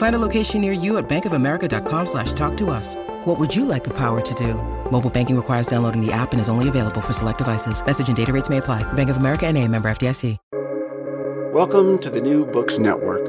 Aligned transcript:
Find 0.00 0.16
a 0.16 0.18
location 0.18 0.62
near 0.62 0.72
you 0.72 0.96
at 0.96 1.10
bankofamerica.com 1.10 2.06
slash 2.06 2.32
talk 2.32 2.56
to 2.56 2.70
us. 2.70 2.96
What 3.26 3.38
would 3.38 3.54
you 3.54 3.66
like 3.66 3.84
the 3.84 3.92
power 3.92 4.22
to 4.22 4.34
do? 4.34 4.54
Mobile 4.90 5.10
banking 5.10 5.36
requires 5.36 5.66
downloading 5.66 6.00
the 6.00 6.10
app 6.10 6.32
and 6.32 6.40
is 6.40 6.48
only 6.48 6.68
available 6.70 7.02
for 7.02 7.12
select 7.12 7.36
devices. 7.36 7.84
Message 7.84 8.08
and 8.08 8.16
data 8.16 8.32
rates 8.32 8.48
may 8.48 8.56
apply. 8.56 8.82
Bank 8.94 9.10
of 9.10 9.18
America 9.18 9.46
and 9.46 9.58
a 9.58 9.68
member 9.68 9.90
FDIC. 9.90 10.38
Welcome 11.52 11.98
to 11.98 12.08
the 12.08 12.22
New 12.22 12.46
Books 12.46 12.78
Network. 12.78 13.20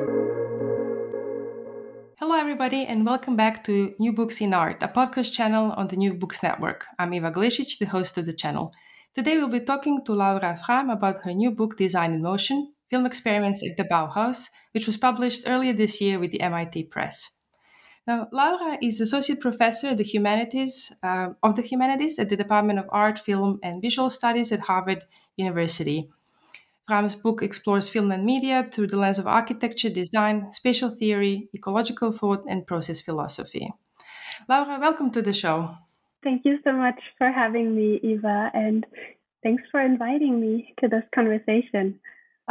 Hello, 2.20 2.36
everybody, 2.36 2.86
and 2.86 3.06
welcome 3.06 3.36
back 3.36 3.66
to 3.66 3.94
New 4.00 4.14
Books 4.14 4.40
in 4.40 4.54
Art, 4.54 4.78
a 4.80 4.88
podcast 4.88 5.34
channel 5.34 5.74
on 5.74 5.90
the 5.90 5.98
New 5.98 6.14
Books 6.14 6.42
Network. 6.42 6.86
I'm 6.98 7.14
Eva 7.14 7.32
Glešić, 7.32 7.80
the 7.80 7.88
host 7.88 8.18
of 8.18 8.26
the 8.26 8.32
channel. 8.32 8.72
Today, 9.14 9.36
we'll 9.36 9.50
be 9.50 9.60
talking 9.60 10.06
to 10.06 10.14
Laura 10.14 10.58
Frahm 10.66 10.90
about 10.90 11.26
her 11.26 11.34
new 11.34 11.52
book, 11.52 11.78
Design 11.78 12.14
in 12.14 12.22
Motion 12.22 12.72
Film 12.90 13.06
Experiments 13.06 13.62
at 13.62 13.76
the 13.76 13.84
Bauhaus, 13.84 14.48
which 14.72 14.88
was 14.88 14.98
published 14.98 15.44
earlier 15.48 15.74
this 15.74 16.02
year 16.02 16.20
with 16.20 16.32
the 16.32 16.42
MIT 16.42 16.84
Press. 16.86 17.32
Now, 18.08 18.28
Laura 18.32 18.78
is 18.82 19.00
associate 19.00 19.40
professor 19.40 19.90
of 19.90 19.98
the 19.98 20.04
humanities 20.04 20.92
uh, 21.04 21.30
of 21.44 21.56
the 21.56 21.62
humanities 21.62 22.18
at 22.18 22.30
the 22.30 22.38
Department 22.38 22.80
of 22.80 22.90
Art, 22.90 23.20
Film, 23.20 23.60
and 23.62 23.82
Visual 23.82 24.10
Studies 24.10 24.52
at 24.52 24.62
Harvard 24.62 25.06
University. 25.38 26.10
Frahm's 26.88 27.16
book 27.16 27.44
explores 27.44 27.90
film 27.90 28.12
and 28.12 28.26
media 28.26 28.68
through 28.72 28.88
the 28.88 28.98
lens 28.98 29.20
of 29.20 29.28
architecture, 29.28 29.90
design, 29.90 30.52
spatial 30.52 30.90
theory, 30.90 31.48
ecological 31.54 32.12
thought, 32.12 32.44
and 32.50 32.66
process 32.66 33.00
philosophy. 33.00 33.72
Laura, 34.50 34.80
welcome 34.80 35.12
to 35.12 35.22
the 35.22 35.34
show. 35.34 35.76
Thank 36.24 36.44
you 36.44 36.60
so 36.64 36.74
much 36.74 37.00
for 37.18 37.32
having 37.32 37.76
me, 37.76 38.00
Eva, 38.04 38.52
and 38.54 38.86
thanks 39.44 39.64
for 39.72 39.80
inviting 39.80 40.42
me 40.42 40.74
to 40.82 40.88
this 40.88 41.04
conversation. 41.14 42.00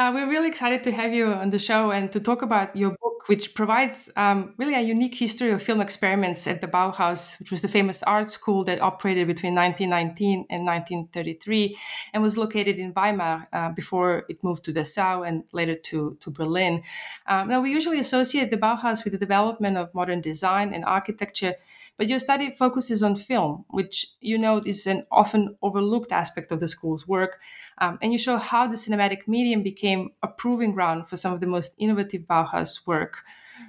Uh, 0.00 0.10
we're 0.14 0.30
really 0.30 0.48
excited 0.48 0.82
to 0.82 0.90
have 0.90 1.12
you 1.12 1.26
on 1.26 1.50
the 1.50 1.58
show 1.58 1.90
and 1.90 2.10
to 2.10 2.18
talk 2.18 2.40
about 2.40 2.74
your 2.74 2.88
book, 3.02 3.28
which 3.28 3.52
provides 3.54 4.08
um, 4.16 4.54
really 4.56 4.72
a 4.72 4.80
unique 4.80 5.14
history 5.14 5.50
of 5.50 5.62
film 5.62 5.78
experiments 5.78 6.46
at 6.46 6.62
the 6.62 6.66
Bauhaus, 6.66 7.38
which 7.38 7.50
was 7.50 7.60
the 7.60 7.68
famous 7.68 8.02
art 8.04 8.30
school 8.30 8.64
that 8.64 8.80
operated 8.80 9.26
between 9.26 9.54
1919 9.54 10.46
and 10.48 10.64
1933 10.64 11.76
and 12.14 12.22
was 12.22 12.38
located 12.38 12.78
in 12.78 12.94
Weimar 12.94 13.46
uh, 13.52 13.72
before 13.72 14.24
it 14.30 14.42
moved 14.42 14.64
to 14.64 14.72
Dessau 14.72 15.20
and 15.28 15.44
later 15.52 15.74
to, 15.74 16.16
to 16.18 16.30
Berlin. 16.30 16.82
Um, 17.26 17.48
now, 17.48 17.60
we 17.60 17.70
usually 17.70 17.98
associate 17.98 18.50
the 18.50 18.56
Bauhaus 18.56 19.04
with 19.04 19.12
the 19.12 19.18
development 19.18 19.76
of 19.76 19.94
modern 19.94 20.22
design 20.22 20.72
and 20.72 20.82
architecture 20.82 21.56
but 22.00 22.08
your 22.08 22.18
study 22.18 22.50
focuses 22.50 23.02
on 23.02 23.14
film, 23.14 23.66
which 23.68 24.06
you 24.22 24.38
know 24.38 24.62
is 24.64 24.86
an 24.86 25.04
often 25.12 25.54
overlooked 25.60 26.12
aspect 26.12 26.50
of 26.50 26.58
the 26.58 26.66
school's 26.66 27.06
work. 27.06 27.40
Um, 27.80 27.98
and 28.02 28.12
you 28.12 28.18
show 28.18 28.36
how 28.36 28.66
the 28.66 28.76
cinematic 28.76 29.26
medium 29.26 29.62
became 29.62 30.10
a 30.22 30.28
proving 30.28 30.72
ground 30.72 31.08
for 31.08 31.16
some 31.16 31.32
of 31.32 31.40
the 31.40 31.46
most 31.46 31.74
innovative 31.78 32.22
Bauhaus 32.22 32.86
work. 32.86 33.22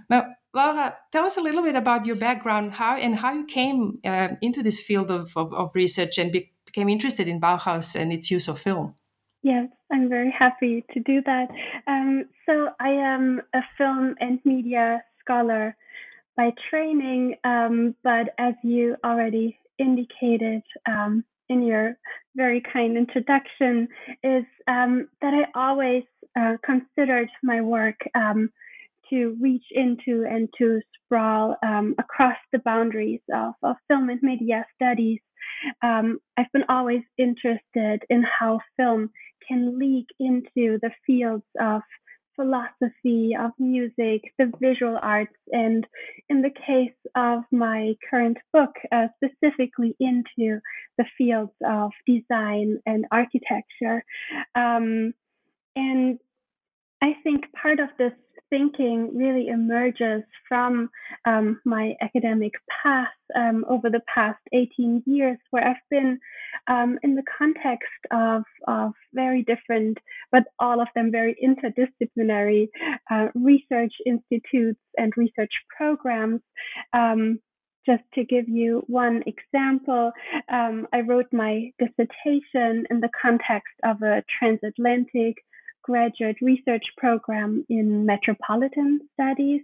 Now, 0.10 0.36
Laura, 0.54 0.98
tell 1.12 1.24
us 1.24 1.38
a 1.38 1.42
little 1.42 1.64
bit 1.64 1.76
about 1.76 2.06
your 2.06 2.18
background, 2.18 2.74
how 2.74 2.98
and 2.98 3.16
how 3.16 3.34
you 3.34 3.46
came 3.46 4.00
uh, 4.04 4.30
into 4.42 4.62
this 4.62 4.80
field 4.80 5.10
of, 5.10 5.36
of, 5.38 5.54
of 5.54 5.72
research 5.74 6.18
and 6.18 6.32
be, 6.32 6.52
became 6.66 6.90
interested 6.90 7.28
in 7.28 7.40
Bauhaus 7.40 7.96
and 7.96 8.12
its 8.12 8.30
use 8.30 8.48
of 8.50 8.60
film. 8.60 8.96
Yes, 9.44 9.70
I'm 9.92 10.10
very 10.10 10.32
happy 10.32 10.86
to 10.94 11.00
do 11.00 11.22
that. 11.26 11.48
Um, 11.88 12.26
so 12.46 12.70
I 12.80 12.90
am 12.90 13.42
a 13.54 13.62
film 13.78 14.16
and 14.20 14.40
media 14.44 15.04
scholar 15.20 15.76
by 16.36 16.52
training, 16.70 17.36
um, 17.44 17.96
but 18.04 18.34
as 18.38 18.54
you 18.64 18.98
already 19.04 19.58
indicated 19.80 20.64
um, 20.88 21.24
in 21.52 21.62
your 21.64 21.96
very 22.36 22.62
kind 22.74 22.98
introduction, 22.98 23.88
is 24.24 24.46
um, 24.68 25.10
that 25.22 25.34
I 25.34 25.44
always 25.60 26.04
uh, 26.40 26.56
considered 26.66 27.30
my 27.44 27.60
work 27.62 28.00
um, 28.16 28.50
to 29.10 29.36
reach 29.42 29.66
into 29.72 30.26
and 30.30 30.48
to 30.58 30.80
sprawl 30.96 31.58
um, 31.64 31.96
across 32.00 32.38
the 32.54 32.60
boundaries 32.60 33.20
of, 33.34 33.54
of 33.64 33.76
film 33.88 34.10
and 34.10 34.22
media 34.24 34.66
studies. 34.76 35.20
Um, 35.84 36.20
I've 36.38 36.52
been 36.54 36.64
always 36.70 37.04
interested 37.18 38.04
in 38.10 38.24
how 38.24 38.60
film 38.78 39.10
can 39.46 39.78
leak 39.78 40.08
into 40.20 40.80
the 40.82 40.92
fields 41.06 41.44
of 41.60 41.82
philosophy 42.42 43.36
of 43.40 43.52
music, 43.60 44.34
the 44.40 44.52
visual 44.60 44.98
arts, 45.02 45.36
and 45.52 45.86
in 46.30 46.42
the 46.42 46.50
case 46.50 46.98
of 47.16 47.44
my 47.52 47.94
current 48.10 48.38
book, 48.52 48.74
uh, 48.92 49.08
specifically 49.18 49.96
into 50.00 50.60
the 50.98 51.06
fields 51.18 51.52
of 51.66 51.92
design 52.08 52.80
and 52.86 53.06
architecture. 53.12 54.04
Um, 54.56 55.14
and 55.76 56.20
I 57.02 57.14
think 57.24 57.46
part 57.54 57.80
of 57.80 57.90
this 57.98 58.14
thinking 58.52 59.10
really 59.18 59.48
emerges 59.48 60.22
from 60.48 60.90
um, 61.26 61.60
my 61.66 61.96
academic 62.02 62.52
path 62.84 63.08
um, 63.36 63.66
over 63.68 63.90
the 63.90 64.02
past 64.14 64.40
18 64.54 65.02
years, 65.08 65.38
where 65.50 65.68
I've 65.68 65.78
been 65.90 66.20
um, 66.68 67.00
in 67.02 67.16
the 67.16 67.24
context 67.38 67.88
of, 68.12 68.44
of 68.68 68.92
very 69.14 69.44
different, 69.44 69.98
but 70.32 70.44
all 70.60 70.80
of 70.82 70.90
them 70.94 71.12
very 71.12 71.36
interdisciplinary 71.44 72.68
uh, 73.10 73.28
research 73.34 73.94
institutes 74.06 74.82
and 74.98 75.12
research 75.18 75.54
programs. 75.76 76.42
Um, 76.94 77.40
just 77.86 78.04
to 78.14 78.24
give 78.24 78.48
you 78.48 78.84
one 78.88 79.24
example, 79.26 80.12
um, 80.52 80.88
I 80.94 81.02
wrote 81.02 81.26
my 81.32 81.72
dissertation 81.80 82.86
in 82.92 83.00
the 83.00 83.10
context 83.20 83.74
of 83.84 84.04
a 84.04 84.24
transatlantic 84.38 85.38
graduate 85.84 86.38
research 86.42 86.84
program 86.98 87.66
in 87.70 88.06
metropolitan 88.06 89.00
studies, 89.14 89.62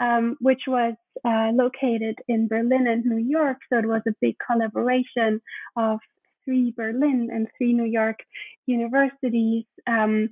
um, 0.00 0.36
which 0.40 0.62
was 0.66 0.94
uh, 1.24 1.50
located 1.52 2.16
in 2.28 2.48
Berlin 2.48 2.86
and 2.86 3.04
New 3.04 3.24
York. 3.24 3.58
So 3.70 3.78
it 3.78 3.86
was 3.86 4.02
a 4.06 4.14
big 4.20 4.36
collaboration 4.46 5.40
of 5.76 5.98
three 6.44 6.72
Berlin 6.76 7.28
and 7.32 7.46
three 7.56 7.72
New 7.72 7.84
York 7.84 8.18
universities. 8.66 9.64
Um, 9.86 10.30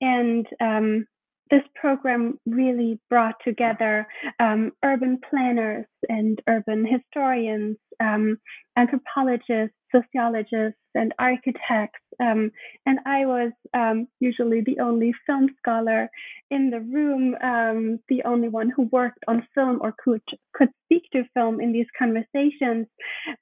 and 0.00 0.46
um, 0.60 1.06
this 1.50 1.62
program 1.74 2.38
really 2.46 3.00
brought 3.10 3.34
together 3.44 4.06
um, 4.38 4.72
urban 4.84 5.18
planners 5.28 5.86
and 6.08 6.40
urban 6.48 6.86
historians, 6.86 7.76
um, 7.98 8.38
anthropologists, 8.76 9.76
sociologists, 9.92 10.78
and 10.94 11.12
architects. 11.18 12.00
Um, 12.20 12.50
and 12.86 12.98
I 13.06 13.26
was 13.26 13.52
um, 13.74 14.08
usually 14.20 14.60
the 14.60 14.80
only 14.80 15.12
film 15.26 15.48
scholar 15.58 16.10
in 16.50 16.70
the 16.70 16.80
room, 16.80 17.34
um, 17.42 18.00
the 18.08 18.22
only 18.24 18.48
one 18.48 18.70
who 18.70 18.82
worked 18.92 19.24
on 19.28 19.46
film 19.54 19.78
or 19.80 19.94
could 20.02 20.22
could 20.54 20.70
speak 20.84 21.04
to 21.12 21.24
film 21.34 21.60
in 21.60 21.72
these 21.72 21.86
conversations. 21.98 22.86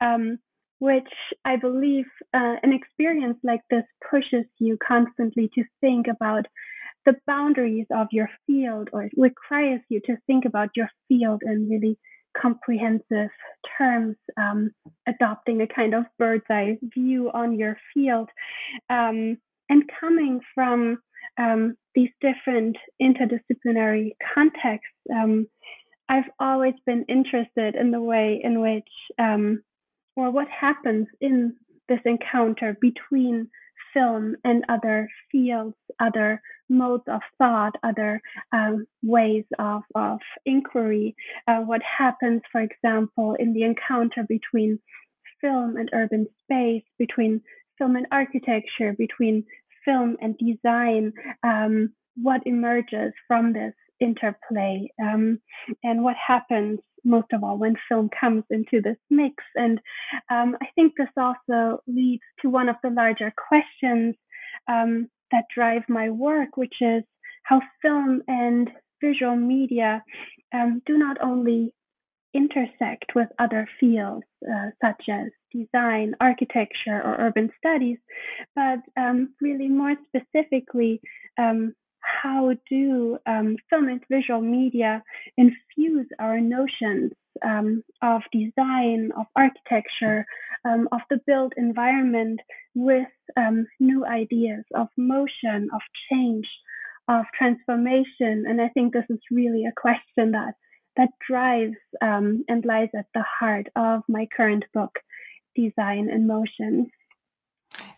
Um, 0.01 0.39
which 0.81 1.13
I 1.45 1.57
believe 1.57 2.05
uh, 2.33 2.55
an 2.63 2.73
experience 2.73 3.39
like 3.43 3.63
this 3.69 3.83
pushes 4.09 4.45
you 4.61 4.79
constantly 4.87 5.51
to 5.57 5.65
think 5.81 6.07
about 6.07 6.47
the 7.05 7.17
boundaries 7.27 7.87
of 7.91 8.09
your 8.13 8.29
field 8.47 8.91
or 8.93 9.09
requires 9.17 9.81
you 9.89 10.01
to 10.07 10.17
think 10.27 10.45
about 10.45 10.71
your 10.77 10.89
field 11.09 11.43
and 11.45 11.69
really 11.71 11.99
comprehensive 12.41 13.31
terms, 13.77 14.17
um, 14.37 14.71
adopting 15.07 15.61
a 15.61 15.67
kind 15.67 15.95
of 15.95 16.05
bird's 16.19 16.45
eye 16.51 16.79
view 16.95 17.31
on 17.33 17.59
your 17.59 17.77
field, 17.93 18.29
um, 18.91 19.37
and 19.69 19.91
coming 20.01 20.41
from 20.55 20.99
um, 21.39 21.77
these 21.95 22.11
different 22.21 22.77
interdisciplinary 23.01 24.11
contexts. 24.35 24.95
Um, 25.13 25.47
I've 26.09 26.31
always 26.41 26.75
been 26.87 27.05
interested 27.09 27.75
in 27.75 27.91
the 27.91 28.01
way 28.01 28.41
in 28.43 28.61
which, 28.61 28.89
um, 29.19 29.63
or 30.17 30.31
what 30.31 30.49
happens 30.49 31.07
in 31.21 31.55
this 31.89 32.01
encounter 32.05 32.77
between 32.81 33.49
film 33.93 34.37
and 34.45 34.65
other 34.69 35.09
fields, 35.31 35.77
other 36.01 36.41
modes 36.69 37.05
of 37.09 37.21
thought, 37.39 37.75
other 37.83 38.21
um, 38.53 38.87
ways 39.03 39.45
of, 39.59 39.83
of 39.95 40.19
inquiry. 40.47 41.15
Uh, 41.47 41.61
what 41.61 41.81
happens, 41.83 42.43
for 42.51 42.61
example, 42.61 43.37
in 43.39 43.53
the 43.53 43.63
encounter 43.63 44.25
between 44.29 44.79
film 45.41 45.77
and 45.77 45.91
urban 45.93 46.27
space, 46.43 46.85
between 46.99 47.41
film 47.79 47.97
and 47.97 48.07
architecture, 48.11 48.95
between 48.99 49.45
film 49.85 50.17
and 50.21 50.37
design, 50.39 51.13
um, 51.43 51.93
what 52.17 52.43
emerges 52.47 53.13
from 53.27 53.53
this 53.53 53.75
interplay, 54.01 54.89
um, 55.01 55.41
and 55.85 56.03
what 56.03 56.17
happens 56.17 56.79
most 57.05 57.29
of 57.33 57.45
all 57.45 57.59
when 57.59 57.77
film 57.89 58.11
comes 58.21 58.45
into 58.51 58.81
this 58.83 58.97
mix. 59.11 59.35
And 59.55 59.81
um, 60.31 60.57
I 60.61 60.67
think 60.75 60.95
this 60.97 61.09
also 61.17 61.81
leads 61.87 62.23
to 62.43 62.51
one 62.51 62.69
of 62.69 62.77
the 62.83 62.91
larger 62.91 63.33
questions 63.49 64.15
um, 64.69 65.09
that 65.33 65.45
drive 65.55 65.83
my 65.89 66.11
work, 66.11 66.57
which 66.57 66.75
is 66.81 67.03
how 67.45 67.61
film 67.83 68.23
and 68.29 68.71
visual 69.03 69.37
media 69.37 70.03
um, 70.53 70.83
do 70.87 70.99
not 70.99 71.17
only 71.23 71.75
intersect 72.35 73.15
with 73.15 73.29
other 73.39 73.67
fields 73.81 74.27
uh, 74.47 74.69
such 74.83 75.03
as 75.11 75.29
design, 75.53 76.15
architecture, 76.21 77.01
or 77.03 77.17
urban 77.19 77.51
studies, 77.59 77.99
but 78.55 78.79
um, 78.97 79.35
really 79.41 79.69
more 79.69 79.95
specifically 80.09 81.01
um, 81.39 81.75
how 82.23 82.55
do 82.69 83.19
um, 83.27 83.57
film 83.71 83.89
and 83.89 84.03
visual 84.11 84.41
media 84.41 85.03
infuse 85.37 86.07
our 86.19 86.41
notions 86.41 87.13
um, 87.45 87.83
of 88.03 88.23
design, 88.33 89.11
of 89.17 89.27
architecture, 89.37 90.27
um, 90.65 90.89
of 90.93 91.01
the 91.11 91.21
built 91.27 91.53
environment 91.57 92.41
with 92.75 93.09
um, 93.37 93.67
new 93.81 94.05
ideas 94.07 94.65
of 94.75 94.89
motion, 94.97 95.69
of 95.73 95.81
change, 96.11 96.47
of 97.09 97.25
transformation? 97.37 98.45
And 98.49 98.61
I 98.61 98.69
think 98.69 98.93
this 98.93 99.07
is 99.11 99.21
really 99.31 99.65
a 99.65 99.81
question 99.81 100.33
that 100.33 100.55
that 100.97 101.11
drives 101.31 101.77
um, 102.03 102.45
and 102.49 102.65
lies 102.65 102.89
at 102.97 103.07
the 103.15 103.23
heart 103.23 103.69
of 103.77 104.03
my 104.09 104.27
current 104.37 104.65
book, 104.75 104.91
Design 105.55 106.11
in 106.11 106.27
Motion. 106.27 106.91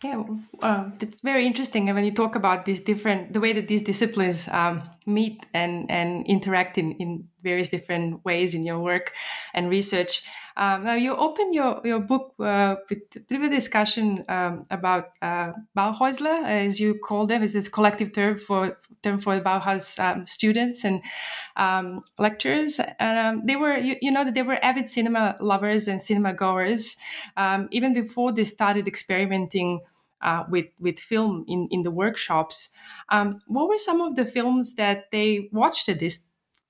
Yeah, 0.03 0.23
uh, 0.61 0.89
it's 0.99 1.21
very 1.21 1.45
interesting 1.45 1.85
when 1.93 2.03
you 2.03 2.11
talk 2.13 2.35
about 2.35 2.65
these 2.65 2.79
different, 2.81 3.33
the 3.33 3.39
way 3.39 3.53
that 3.53 3.67
these 3.67 3.81
disciplines 3.81 4.47
um, 4.47 4.83
meet 5.05 5.45
and, 5.53 5.89
and 5.89 6.25
interact 6.27 6.77
in, 6.77 6.93
in 6.93 7.27
various 7.43 7.69
different 7.69 8.23
ways 8.25 8.53
in 8.53 8.63
your 8.63 8.79
work 8.79 9.13
and 9.53 9.69
research. 9.69 10.23
Um, 10.57 10.83
now, 10.83 10.95
you 10.95 11.15
open 11.15 11.53
your, 11.53 11.81
your 11.83 11.99
book 11.99 12.33
uh, 12.39 12.75
with 12.89 12.99
a 13.15 13.19
bit 13.21 13.37
of 13.37 13.43
a 13.43 13.49
discussion 13.49 14.25
um, 14.27 14.65
about 14.69 15.09
uh, 15.21 15.53
Bauhäusler, 15.77 16.43
as 16.45 16.79
you 16.79 16.99
call 16.99 17.25
them, 17.25 17.41
is 17.43 17.53
this 17.53 17.69
collective 17.69 18.13
term 18.13 18.37
for 18.37 18.77
term 19.01 19.19
for 19.19 19.39
Bauhaus 19.39 19.97
um, 19.99 20.25
students 20.25 20.83
and 20.83 21.01
um, 21.55 22.01
lecturers. 22.19 22.79
And 22.99 23.17
um, 23.17 23.45
they 23.45 23.55
were, 23.55 23.77
you, 23.77 23.95
you, 24.01 24.11
know, 24.11 24.25
that 24.25 24.33
they 24.33 24.43
were 24.43 24.63
avid 24.63 24.89
cinema 24.89 25.37
lovers 25.39 25.87
and 25.87 26.01
cinema 26.01 26.33
goers 26.33 26.97
um, 27.37 27.67
even 27.71 27.93
before 27.93 28.31
they 28.31 28.43
started 28.43 28.87
experimenting 28.87 29.81
uh, 30.21 30.43
with 30.49 30.67
with 30.79 30.99
film 30.99 31.43
in 31.47 31.67
in 31.71 31.81
the 31.81 31.89
workshops. 31.89 32.69
What 33.47 33.67
were 33.67 33.79
some 33.79 34.01
of 34.01 34.15
the 34.15 34.25
films 34.25 34.75
that 34.75 35.09
they 35.11 35.49
watched 35.51 35.89
at 35.89 35.99
this 35.99 36.21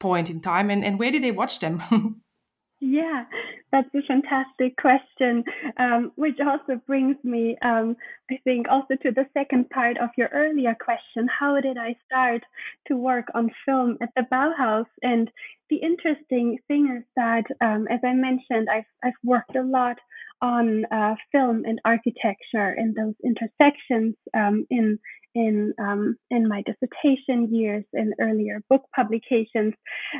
point 0.01 0.29
in 0.29 0.41
time, 0.41 0.69
and, 0.69 0.83
and 0.83 0.99
where 0.99 1.11
did 1.11 1.23
they 1.23 1.31
watch 1.31 1.59
them? 1.59 1.81
yeah, 2.81 3.25
that's 3.71 3.87
a 3.95 4.01
fantastic 4.07 4.75
question, 4.77 5.43
um, 5.77 6.11
which 6.15 6.37
also 6.45 6.81
brings 6.87 7.15
me, 7.23 7.55
um, 7.61 7.95
I 8.29 8.39
think, 8.43 8.67
also 8.69 8.95
to 9.03 9.11
the 9.11 9.27
second 9.33 9.69
part 9.69 9.97
of 9.97 10.09
your 10.17 10.29
earlier 10.33 10.75
question. 10.83 11.29
How 11.29 11.61
did 11.61 11.77
I 11.77 11.95
start 12.05 12.41
to 12.87 12.97
work 12.97 13.27
on 13.33 13.51
film 13.65 13.97
at 14.01 14.09
the 14.15 14.23
Bauhaus? 14.31 14.87
And 15.03 15.31
the 15.69 15.77
interesting 15.77 16.57
thing 16.67 16.97
is 16.97 17.05
that, 17.15 17.45
um, 17.61 17.87
as 17.89 17.99
I 18.03 18.13
mentioned, 18.13 18.67
I've 18.69 18.89
I've 19.03 19.21
worked 19.23 19.55
a 19.55 19.63
lot 19.63 19.97
on 20.41 20.85
uh, 20.91 21.15
film 21.31 21.63
and 21.65 21.79
architecture 21.85 22.75
and 22.75 22.95
those 22.95 23.13
intersections 23.23 24.15
um, 24.33 24.65
in 24.69 24.97
in 25.35 25.73
um, 25.79 26.17
in 26.29 26.47
my 26.47 26.63
dissertation 26.63 27.53
years 27.53 27.83
and 27.93 28.13
earlier 28.19 28.61
book 28.69 28.83
publications. 28.95 29.73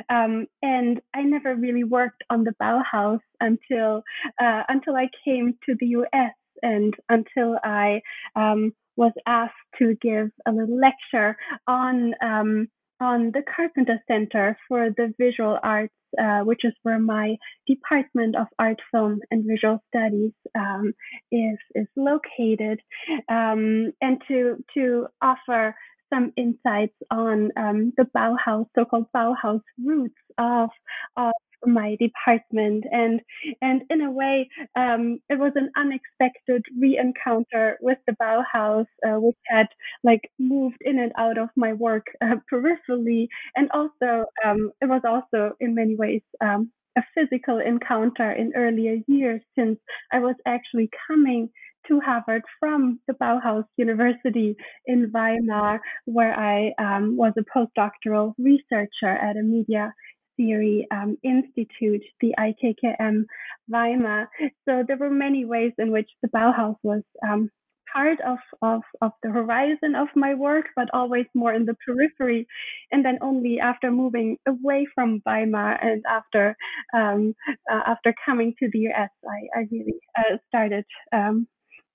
Um, 0.08 0.46
and 0.62 1.00
I 1.14 1.22
never 1.22 1.54
really 1.54 1.84
worked 1.84 2.24
on 2.30 2.44
the 2.44 2.54
Bauhaus 2.60 3.20
until 3.40 4.02
uh, 4.40 4.62
until 4.68 4.96
I 4.96 5.08
came 5.24 5.54
to 5.66 5.76
the 5.78 5.86
U.S. 5.86 6.34
and 6.62 6.94
until 7.08 7.58
I 7.64 8.00
um, 8.36 8.72
was 8.96 9.12
asked 9.26 9.54
to 9.78 9.96
give 10.00 10.30
a 10.46 10.52
little 10.52 10.78
lecture 10.78 11.36
on 11.66 12.14
um, 12.22 12.68
on 13.02 13.32
the 13.32 13.42
Carpenter 13.54 13.98
Center 14.06 14.56
for 14.68 14.90
the 14.96 15.12
Visual 15.18 15.58
Arts, 15.62 15.92
uh, 16.20 16.40
which 16.40 16.64
is 16.64 16.72
where 16.84 17.00
my 17.00 17.36
Department 17.66 18.36
of 18.36 18.46
Art, 18.58 18.78
Film, 18.92 19.18
and 19.30 19.44
Visual 19.44 19.82
Studies 19.88 20.32
um, 20.54 20.92
is 21.32 21.58
is 21.74 21.88
located, 21.96 22.80
um, 23.28 23.92
and 24.00 24.22
to 24.28 24.64
to 24.74 25.06
offer 25.20 25.74
some 26.14 26.32
insights 26.36 26.94
on 27.10 27.50
um, 27.56 27.92
the 27.96 28.06
Bauhaus, 28.16 28.66
so-called 28.76 29.06
Bauhaus 29.14 29.62
roots 29.84 30.22
of 30.38 30.70
of 31.16 31.32
my 31.66 31.96
department. 32.00 32.84
And 32.90 33.20
and 33.60 33.82
in 33.90 34.02
a 34.02 34.10
way 34.10 34.48
um, 34.76 35.20
it 35.28 35.38
was 35.38 35.52
an 35.56 35.70
unexpected 35.76 36.64
re-encounter 36.78 37.78
with 37.80 37.98
the 38.06 38.14
Bauhaus 38.20 38.86
uh, 39.06 39.20
which 39.20 39.36
had 39.48 39.66
like 40.04 40.30
moved 40.38 40.78
in 40.80 40.98
and 40.98 41.12
out 41.18 41.38
of 41.38 41.48
my 41.56 41.72
work 41.72 42.06
uh, 42.22 42.36
peripherally. 42.52 43.28
And 43.56 43.70
also 43.72 44.26
um, 44.44 44.72
it 44.80 44.88
was 44.88 45.02
also 45.04 45.54
in 45.60 45.74
many 45.74 45.96
ways 45.96 46.22
um, 46.40 46.70
a 46.96 47.02
physical 47.14 47.58
encounter 47.58 48.32
in 48.32 48.52
earlier 48.54 48.96
years 49.06 49.40
since 49.58 49.78
I 50.12 50.18
was 50.18 50.36
actually 50.46 50.90
coming 51.08 51.48
to 51.88 52.00
Harvard 52.00 52.42
from 52.60 53.00
the 53.06 53.14
Bauhaus 53.14 53.64
University 53.76 54.56
in 54.86 55.10
Weimar, 55.12 55.80
where 56.04 56.38
I 56.38 56.72
um, 56.78 57.16
was 57.16 57.32
a 57.36 57.42
postdoctoral 57.42 58.34
researcher 58.38 59.08
at 59.08 59.36
a 59.36 59.42
media 59.42 59.92
Theory 60.36 60.86
um, 60.90 61.16
Institute, 61.22 62.02
the 62.20 62.34
IKKM 62.38 63.24
Weimar. 63.68 64.28
So 64.68 64.84
there 64.86 64.96
were 64.96 65.10
many 65.10 65.44
ways 65.44 65.72
in 65.78 65.90
which 65.90 66.10
the 66.22 66.28
Bauhaus 66.28 66.76
was 66.82 67.02
um, 67.28 67.50
part 67.92 68.18
of, 68.22 68.38
of, 68.62 68.82
of 69.00 69.12
the 69.22 69.30
horizon 69.30 69.94
of 69.94 70.08
my 70.16 70.34
work, 70.34 70.66
but 70.74 70.88
always 70.92 71.26
more 71.34 71.52
in 71.52 71.64
the 71.64 71.76
periphery. 71.86 72.46
And 72.90 73.04
then 73.04 73.18
only 73.20 73.60
after 73.60 73.90
moving 73.90 74.38
away 74.46 74.86
from 74.94 75.20
Weimar 75.26 75.74
and 75.82 76.02
after 76.08 76.56
um, 76.94 77.34
uh, 77.70 77.80
after 77.86 78.14
coming 78.24 78.54
to 78.60 78.68
the 78.72 78.88
US, 78.90 79.10
I, 79.24 79.60
I 79.60 79.66
really 79.70 80.00
uh, 80.18 80.36
started 80.48 80.84
um, 81.12 81.46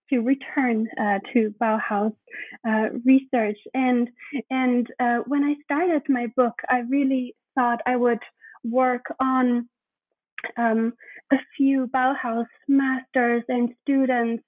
to 0.09 0.19
return 0.19 0.87
uh, 0.99 1.19
to 1.33 1.53
Bauhaus 1.61 2.13
uh, 2.67 2.89
research. 3.05 3.57
And 3.73 4.09
and 4.49 4.87
uh, 4.99 5.19
when 5.27 5.43
I 5.43 5.55
started 5.63 6.03
my 6.09 6.27
book, 6.35 6.53
I 6.69 6.79
really 6.89 7.35
thought 7.57 7.79
I 7.85 7.95
would 7.95 8.19
work 8.63 9.05
on 9.19 9.67
um, 10.57 10.93
a 11.31 11.37
few 11.55 11.87
Bauhaus 11.87 12.45
masters 12.67 13.43
and 13.47 13.73
students 13.81 14.43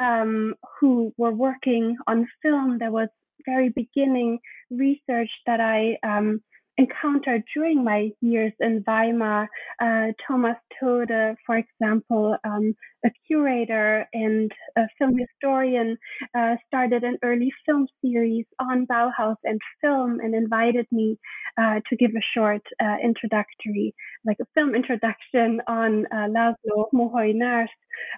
um, 0.00 0.54
who 0.80 1.12
were 1.16 1.32
working 1.32 1.96
on 2.06 2.26
film. 2.42 2.78
There 2.78 2.90
was 2.90 3.08
very 3.44 3.68
beginning 3.68 4.38
research 4.70 5.30
that 5.46 5.60
I 5.60 5.98
um, 6.02 6.40
encountered 6.78 7.42
during 7.54 7.84
my 7.84 8.10
years 8.20 8.52
in 8.60 8.82
Weimar. 8.86 9.48
Uh, 9.80 10.12
Thomas 10.26 10.56
Tode, 10.80 11.36
for 11.46 11.56
example, 11.56 12.36
um, 12.44 12.74
a 13.04 13.10
curator 13.26 14.06
and 14.12 14.50
a 14.76 14.82
film 14.98 15.16
historian, 15.18 15.96
uh, 16.36 16.56
started 16.66 17.04
an 17.04 17.18
early 17.22 17.52
film 17.66 17.86
series 18.02 18.46
on 18.58 18.86
Bauhaus 18.86 19.36
and 19.44 19.60
film 19.80 20.20
and 20.20 20.34
invited 20.34 20.86
me 20.90 21.18
uh, 21.60 21.80
to 21.88 21.96
give 21.96 22.10
a 22.12 22.24
short 22.36 22.62
uh, 22.82 22.96
introductory, 23.02 23.94
like 24.24 24.38
a 24.40 24.46
film 24.54 24.74
introduction 24.74 25.60
on 25.68 26.06
uh, 26.06 26.28
Laszlo 26.28 26.86
Moholy-Nagy's 26.92 27.68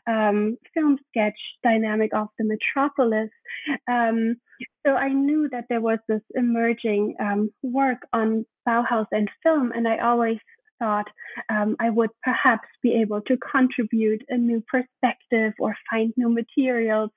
um, 0.07 0.57
film 0.73 0.99
sketch 1.09 1.39
Dynamic 1.63 2.15
of 2.15 2.29
the 2.39 2.45
Metropolis. 2.45 3.31
Um, 3.91 4.37
so 4.87 4.93
I 4.93 5.09
knew 5.09 5.49
that 5.51 5.65
there 5.69 5.81
was 5.81 5.99
this 6.09 6.23
emerging 6.35 7.17
um, 7.21 7.51
work 7.63 7.99
on 8.13 8.47
Bauhaus 8.67 9.07
and 9.13 9.29
film, 9.43 9.73
and 9.73 9.87
I 9.87 9.99
always 9.99 10.39
thought 10.79 11.07
um, 11.51 11.77
I 11.81 11.91
would 11.91 12.11
perhaps 12.23 12.69
be 12.83 13.01
able 13.01 13.21
to 13.23 13.37
contribute 13.39 14.23
a 14.29 14.37
new 14.37 14.63
perspective 14.69 15.53
or 15.59 15.75
find 15.91 16.13
new 16.17 16.29
materials 16.29 17.11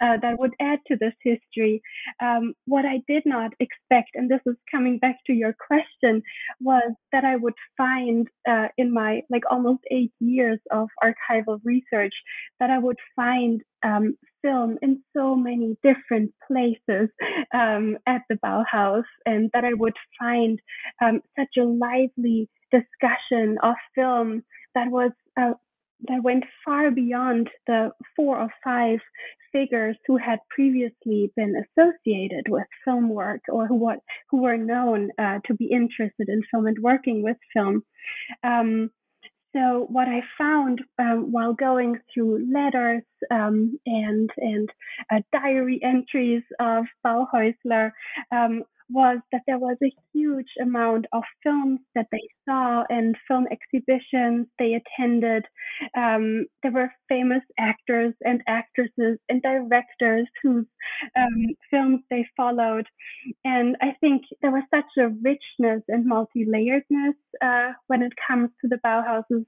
uh, 0.00 0.16
that 0.22 0.38
would 0.38 0.54
add 0.60 0.78
to 0.88 0.96
this 0.96 1.14
history. 1.22 1.82
Um, 2.22 2.54
what 2.66 2.84
I 2.84 3.00
did 3.08 3.24
not 3.26 3.52
expect, 3.60 4.10
and 4.14 4.30
this 4.30 4.40
is 4.46 4.56
coming 4.70 4.98
back 4.98 5.16
to 5.26 5.32
your 5.32 5.54
question, 5.66 6.22
was 6.60 6.92
that 7.12 7.24
I 7.24 7.36
would 7.36 7.54
find 7.76 8.28
uh, 8.48 8.68
in 8.78 8.92
my 8.92 9.22
like 9.30 9.42
almost 9.50 9.82
eight 9.90 10.12
years 10.20 10.58
of 10.70 10.88
archival 11.02 11.60
research 11.64 12.14
that 12.60 12.70
I 12.70 12.78
would 12.78 12.98
find 13.16 13.60
um, 13.84 14.16
film 14.42 14.78
in 14.82 15.02
so 15.16 15.34
many 15.34 15.76
different 15.82 16.32
places 16.46 17.08
um, 17.54 17.96
at 18.06 18.22
the 18.28 18.36
Bauhaus, 18.44 19.04
and 19.26 19.50
that 19.52 19.64
I 19.64 19.74
would 19.74 19.94
find 20.18 20.58
um, 21.02 21.20
such 21.38 21.56
a 21.58 21.64
lively 21.64 22.48
discussion 22.78 23.58
of 23.62 23.74
film 23.94 24.42
that 24.74 24.90
was 24.90 25.12
uh, 25.40 25.54
that 26.08 26.22
went 26.22 26.44
far 26.64 26.90
beyond 26.90 27.48
the 27.66 27.90
four 28.16 28.38
or 28.38 28.48
five 28.62 28.98
figures 29.52 29.96
who 30.06 30.16
had 30.16 30.40
previously 30.50 31.32
been 31.36 31.54
associated 31.64 32.46
with 32.48 32.66
film 32.84 33.08
work 33.08 33.40
or 33.48 33.66
who, 33.66 33.76
what, 33.76 34.00
who 34.30 34.42
were 34.42 34.56
known 34.56 35.10
uh, 35.18 35.38
to 35.46 35.54
be 35.54 35.66
interested 35.66 36.28
in 36.28 36.42
film 36.50 36.66
and 36.66 36.76
working 36.80 37.22
with 37.22 37.36
film. 37.54 37.82
Um, 38.42 38.90
so 39.54 39.86
what 39.88 40.08
I 40.08 40.22
found 40.36 40.80
um, 40.98 41.30
while 41.30 41.54
going 41.54 42.00
through 42.12 42.52
letters 42.52 43.04
um, 43.30 43.78
and 43.86 44.28
and 44.36 44.68
uh, 45.12 45.20
diary 45.32 45.78
entries 45.80 46.42
of 46.58 46.86
Bauhäusler 47.06 47.92
um, 48.32 48.64
was 48.90 49.18
that 49.32 49.42
there 49.46 49.58
was 49.58 49.76
a 49.82 49.92
huge 50.12 50.48
amount 50.60 51.06
of 51.12 51.22
films 51.42 51.80
that 51.94 52.06
they 52.12 52.22
saw 52.48 52.84
and 52.88 53.16
film 53.26 53.46
exhibitions 53.50 54.46
they 54.58 54.74
attended. 54.74 55.44
Um, 55.96 56.46
there 56.62 56.72
were 56.72 56.92
famous 57.08 57.42
actors 57.58 58.14
and 58.22 58.42
actresses 58.46 59.18
and 59.28 59.42
directors 59.42 60.28
whose 60.42 60.66
um, 61.16 61.46
films 61.70 62.00
they 62.10 62.26
followed. 62.36 62.86
And 63.44 63.76
I 63.80 63.94
think 64.00 64.22
there 64.42 64.50
was 64.50 64.64
such 64.72 64.84
a 64.98 65.08
richness 65.08 65.82
and 65.88 66.06
multi 66.06 66.44
layeredness 66.46 67.14
uh, 67.42 67.72
when 67.86 68.02
it 68.02 68.12
comes 68.28 68.50
to 68.60 68.68
the 68.68 68.78
Bauhaus's 68.84 69.46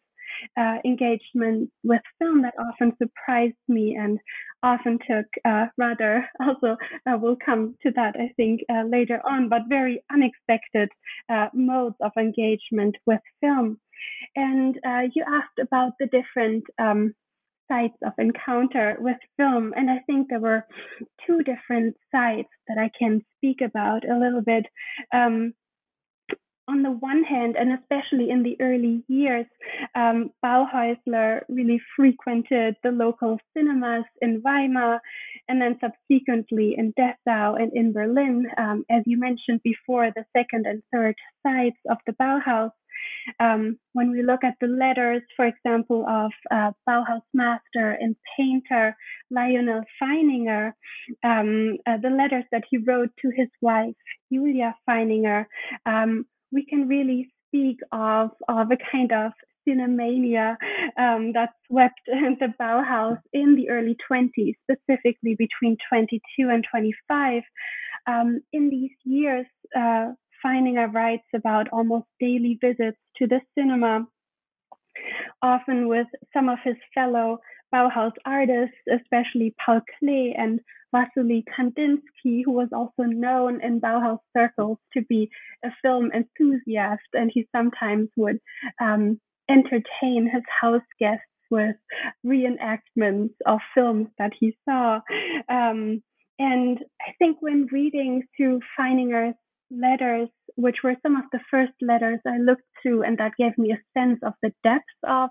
uh, 0.57 0.77
engagement 0.85 1.71
with 1.83 2.03
film 2.19 2.43
that 2.43 2.55
often 2.59 2.93
surprised 2.99 3.57
me 3.69 3.97
and 3.97 4.19
often 4.63 4.99
took 5.09 5.27
uh, 5.45 5.67
rather 5.77 6.29
also 6.41 6.77
uh, 7.07 7.17
we'll 7.21 7.37
come 7.45 7.75
to 7.83 7.91
that 7.95 8.15
I 8.17 8.33
think 8.37 8.61
uh, 8.71 8.85
later 8.89 9.21
on, 9.25 9.49
but 9.49 9.63
very 9.69 10.03
unexpected 10.13 10.89
uh, 11.29 11.49
modes 11.55 11.97
of 12.01 12.13
engagement 12.19 12.97
with 13.07 13.21
film. 13.41 13.79
And 14.35 14.79
uh, 14.87 15.03
you 15.15 15.25
asked 15.27 15.59
about 15.61 15.93
the 15.99 16.07
different 16.07 16.65
um, 16.79 17.15
sites 17.69 17.97
of 18.05 18.13
encounter 18.19 18.97
with 19.01 19.17
film, 19.37 19.73
and 19.77 19.91
I 19.91 19.99
think 20.07 20.29
there 20.29 20.41
were 20.41 20.65
two 21.27 21.43
different 21.43 21.97
sites 22.13 22.49
that 22.69 22.79
I 22.79 22.91
can 22.99 23.23
speak 23.37 23.61
about 23.61 24.05
a 24.09 24.19
little 24.19 24.43
bit. 24.43 24.67
Um, 25.13 25.55
on 26.69 26.83
the 26.83 26.91
one 26.91 27.23
hand, 27.23 27.57
and 27.57 27.73
especially 27.73 28.31
in 28.31 28.43
the 28.43 28.57
early 28.61 29.05
years, 29.09 29.47
um, 29.95 30.31
Bauhäusler 30.45 31.43
really 31.49 31.81
frequented 31.97 32.77
the 32.83 32.91
local 32.91 33.39
cinemas 33.55 34.05
in 34.21 34.43
Weimar 34.45 35.01
and 35.49 35.61
then 35.61 35.79
subsequently 35.81 36.75
in 36.77 36.93
Dessau 36.99 37.55
and 37.61 37.73
in 37.73 37.93
Berlin. 37.93 38.47
Um, 38.59 38.85
as 38.91 39.03
you 39.07 39.19
mentioned 39.19 39.61
before, 39.63 40.11
the 40.15 40.25
second 40.37 40.67
and 40.67 40.83
third 40.93 41.15
sites 41.45 41.79
of 41.89 41.99
the 42.07 42.13
Bauhaus. 42.15 42.71
Um, 43.41 43.79
when 43.93 44.11
we 44.11 44.23
look 44.23 44.43
at 44.43 44.55
the 44.61 44.67
letters, 44.67 45.23
for 45.37 45.47
example, 45.47 46.07
of 46.09 46.33
uh, 46.51 46.73
Bauhaus 46.89 47.23
master 47.35 47.91
and 48.01 48.17
painter 48.37 48.97
Lyonel 49.33 49.83
Feininger, 50.03 50.73
um, 51.23 51.77
uh, 51.87 51.99
the 51.99 52.11
letters 52.11 52.45
that 52.53 52.65
he 52.71 52.79
wrote 52.79 53.11
to 53.21 53.31
his 53.37 53.49
wife, 53.61 53.95
Julia 54.33 54.75
Feininger, 54.89 55.45
um, 55.85 56.25
we 56.53 56.65
can 56.65 56.89
really 56.89 57.33
speak 57.49 57.79
of, 57.93 58.31
of 58.49 58.71
a 58.71 58.79
kind 58.91 59.13
of 59.13 59.33
cinemania 59.67 60.57
um, 60.99 61.33
that 61.33 61.51
swept 61.67 62.01
the 62.07 62.53
Bauhaus 62.61 63.19
in 63.33 63.57
the 63.57 63.69
early 63.69 63.97
20s, 64.11 64.55
specifically 64.71 65.37
between 65.37 65.77
22 65.89 66.49
and 66.49 66.65
25. 66.71 67.43
Um, 68.07 68.41
in 68.53 68.71
these 68.71 68.93
years, 69.05 69.47
uh, 69.77 70.13
writes 70.93 71.27
about 71.35 71.69
almost 71.73 72.07
daily 72.21 72.57
visits 72.61 72.99
to 73.17 73.27
the 73.27 73.41
cinema, 73.59 74.07
often 75.43 75.89
with 75.89 76.07
some 76.33 76.49
of 76.49 76.59
his 76.63 76.77
fellow 76.95 77.39
Bauhaus 77.75 78.13
artists, 78.25 78.77
especially 78.93 79.55
Paul 79.65 79.81
Klee 80.03 80.35
and 80.37 80.61
Wassily 80.93 81.45
Kandinsky, 81.45 82.43
who 82.45 82.53
was 82.53 82.69
also 82.73 83.03
known 83.03 83.61
in 83.63 83.81
Bauhaus 83.81 84.21
circles 84.37 84.79
to 84.95 85.03
be 85.03 85.29
a 85.65 85.69
film 85.83 86.11
enthusiast, 86.13 87.09
and 87.13 87.31
he 87.33 87.49
sometimes 87.55 88.09
would 88.17 88.39
um, 88.81 89.21
entertain 89.51 90.31
his 90.33 90.43
house 90.61 90.83
guests 90.99 91.25
with 91.51 91.77
reenactments 92.25 93.35
of 93.47 93.59
films 93.75 94.09
that 94.19 94.33
he 94.39 94.57
saw. 94.69 95.01
Um, 95.49 96.03
and 96.39 96.79
I 97.01 97.13
think 97.19 97.39
when 97.41 97.69
reading 97.73 98.25
through 98.37 98.61
Feininger's 98.79 99.37
letters, 99.71 100.29
which 100.55 100.77
were 100.83 100.97
some 101.03 101.17
of 101.17 101.25
the 101.33 101.41
first 101.51 101.73
letters 101.81 102.21
I 102.27 102.39
looked 102.39 102.63
through, 102.83 103.03
and 103.03 103.19
that 103.19 103.37
gave 103.39 103.57
me 103.59 103.73
a 103.73 103.99
sense 103.99 104.21
of 104.23 104.35
the 104.43 104.53
depth 104.63 104.85
of 105.05 105.31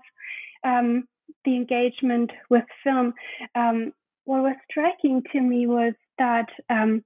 um, 0.64 1.04
the 1.44 1.56
engagement 1.56 2.30
with 2.50 2.64
film, 2.82 3.14
um, 3.54 3.92
what 4.24 4.42
was 4.42 4.56
striking 4.70 5.22
to 5.32 5.40
me 5.40 5.66
was 5.66 5.94
that 6.18 6.48
um, 6.68 7.04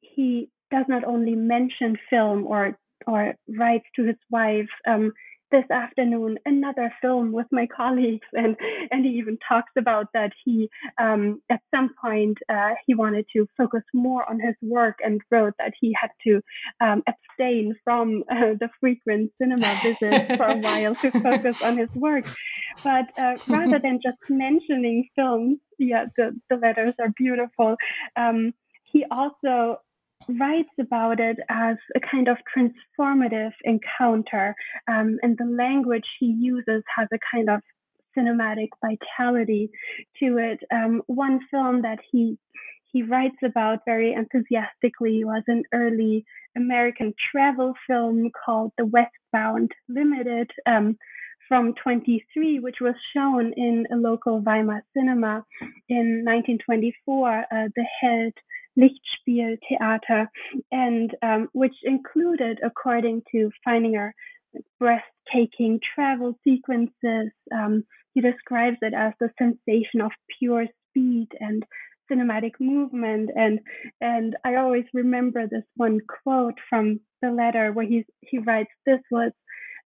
he 0.00 0.50
does 0.70 0.84
not 0.88 1.04
only 1.04 1.34
mention 1.34 1.96
film 2.10 2.46
or 2.46 2.78
or 3.06 3.34
writes 3.56 3.86
to 3.96 4.04
his 4.04 4.16
wife 4.30 4.68
um, 4.86 5.12
this 5.50 5.64
afternoon 5.70 6.38
another 6.44 6.92
film 7.00 7.32
with 7.32 7.46
my 7.50 7.66
colleagues 7.66 8.26
and 8.32 8.56
and 8.90 9.04
he 9.04 9.12
even 9.12 9.38
talks 9.46 9.72
about 9.76 10.06
that 10.12 10.32
he 10.44 10.68
um, 11.00 11.40
at 11.50 11.60
some 11.74 11.90
point 12.00 12.38
uh, 12.48 12.70
he 12.86 12.94
wanted 12.94 13.26
to 13.34 13.48
focus 13.56 13.82
more 13.94 14.28
on 14.28 14.38
his 14.40 14.54
work 14.62 14.98
and 15.02 15.20
wrote 15.30 15.54
that 15.58 15.72
he 15.80 15.94
had 16.00 16.10
to 16.24 16.40
um, 16.80 17.02
abstain 17.06 17.74
from 17.84 18.24
uh, 18.30 18.54
the 18.60 18.68
frequent 18.80 19.30
cinema 19.40 19.72
visits 19.82 20.36
for 20.36 20.46
a 20.46 20.56
while 20.56 20.94
to 20.96 21.10
focus 21.10 21.62
on 21.62 21.76
his 21.76 21.90
work. 21.94 22.26
But 22.84 23.06
uh, 23.18 23.36
rather 23.48 23.78
than 23.78 24.00
just 24.02 24.18
mentioning 24.28 25.08
films 25.14 25.58
yeah 25.78 26.06
the, 26.16 26.38
the 26.50 26.56
letters 26.56 26.94
are 27.00 27.10
beautiful. 27.16 27.76
Um, 28.16 28.52
he 28.84 29.04
also 29.10 29.80
writes 30.28 30.70
about 30.80 31.20
it 31.20 31.38
as 31.48 31.76
a 31.96 32.00
kind 32.00 32.28
of 32.28 32.36
transformative 32.54 33.52
encounter, 33.64 34.54
um, 34.88 35.18
and 35.22 35.36
the 35.38 35.44
language 35.44 36.04
he 36.18 36.26
uses 36.26 36.82
has 36.96 37.08
a 37.12 37.18
kind 37.32 37.48
of 37.48 37.60
cinematic 38.16 38.68
vitality 38.82 39.70
to 40.18 40.38
it. 40.38 40.60
Um, 40.72 41.02
one 41.06 41.40
film 41.50 41.82
that 41.82 41.98
he 42.10 42.38
he 42.90 43.02
writes 43.02 43.36
about 43.44 43.80
very 43.84 44.14
enthusiastically 44.14 45.22
was 45.22 45.42
an 45.46 45.62
early 45.74 46.24
American 46.56 47.12
travel 47.30 47.74
film 47.86 48.30
called 48.44 48.72
The 48.78 48.86
Westbound 48.86 49.72
Limited 49.90 50.50
um, 50.66 50.96
from 51.48 51.74
23, 51.82 52.60
which 52.60 52.76
was 52.80 52.94
shown 53.14 53.52
in 53.56 53.86
a 53.92 53.96
local 53.96 54.40
Weimar 54.40 54.82
cinema 54.96 55.44
in 55.88 56.24
1924. 56.24 57.38
Uh, 57.38 57.68
the 57.76 57.84
Held 58.78 58.90
Lichtspieltheater, 59.28 60.28
and 60.72 61.14
um, 61.22 61.48
which 61.52 61.74
included, 61.84 62.60
according 62.64 63.22
to 63.32 63.50
Feininger, 63.66 64.12
breathtaking 64.78 65.80
travel 65.94 66.38
sequences. 66.44 67.30
Um, 67.52 67.84
he 68.14 68.20
describes 68.20 68.78
it 68.82 68.94
as 68.94 69.12
the 69.20 69.30
sensation 69.38 70.00
of 70.00 70.10
pure 70.38 70.66
speed 70.90 71.28
and 71.40 71.64
cinematic 72.10 72.52
movement 72.58 73.30
and 73.36 73.60
and 74.00 74.34
I 74.44 74.56
always 74.56 74.84
remember 74.94 75.46
this 75.46 75.64
one 75.76 76.00
quote 76.22 76.54
from 76.68 77.00
the 77.20 77.30
letter 77.30 77.72
where 77.72 77.86
he 77.86 78.06
he 78.22 78.38
writes 78.38 78.70
this 78.86 79.00
was 79.10 79.32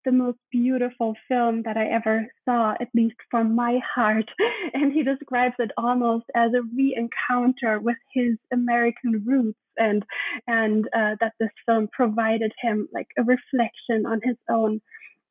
the 0.05 0.11
most 0.11 0.37
beautiful 0.51 1.15
film 1.27 1.63
that 1.63 1.77
I 1.77 1.87
ever 1.87 2.27
saw, 2.45 2.71
at 2.79 2.89
least 2.93 3.15
from 3.29 3.55
my 3.55 3.79
heart. 3.95 4.29
And 4.73 4.93
he 4.93 5.03
describes 5.03 5.55
it 5.59 5.71
almost 5.77 6.25
as 6.35 6.51
a 6.53 6.61
re-encounter 6.75 7.79
with 7.79 7.97
his 8.13 8.37
American 8.53 9.23
roots, 9.25 9.59
and 9.77 10.03
and 10.47 10.85
uh, 10.87 11.15
that 11.19 11.33
this 11.39 11.49
film 11.65 11.87
provided 11.91 12.51
him 12.61 12.87
like 12.93 13.07
a 13.17 13.23
reflection 13.23 14.05
on 14.05 14.19
his 14.23 14.37
own 14.49 14.81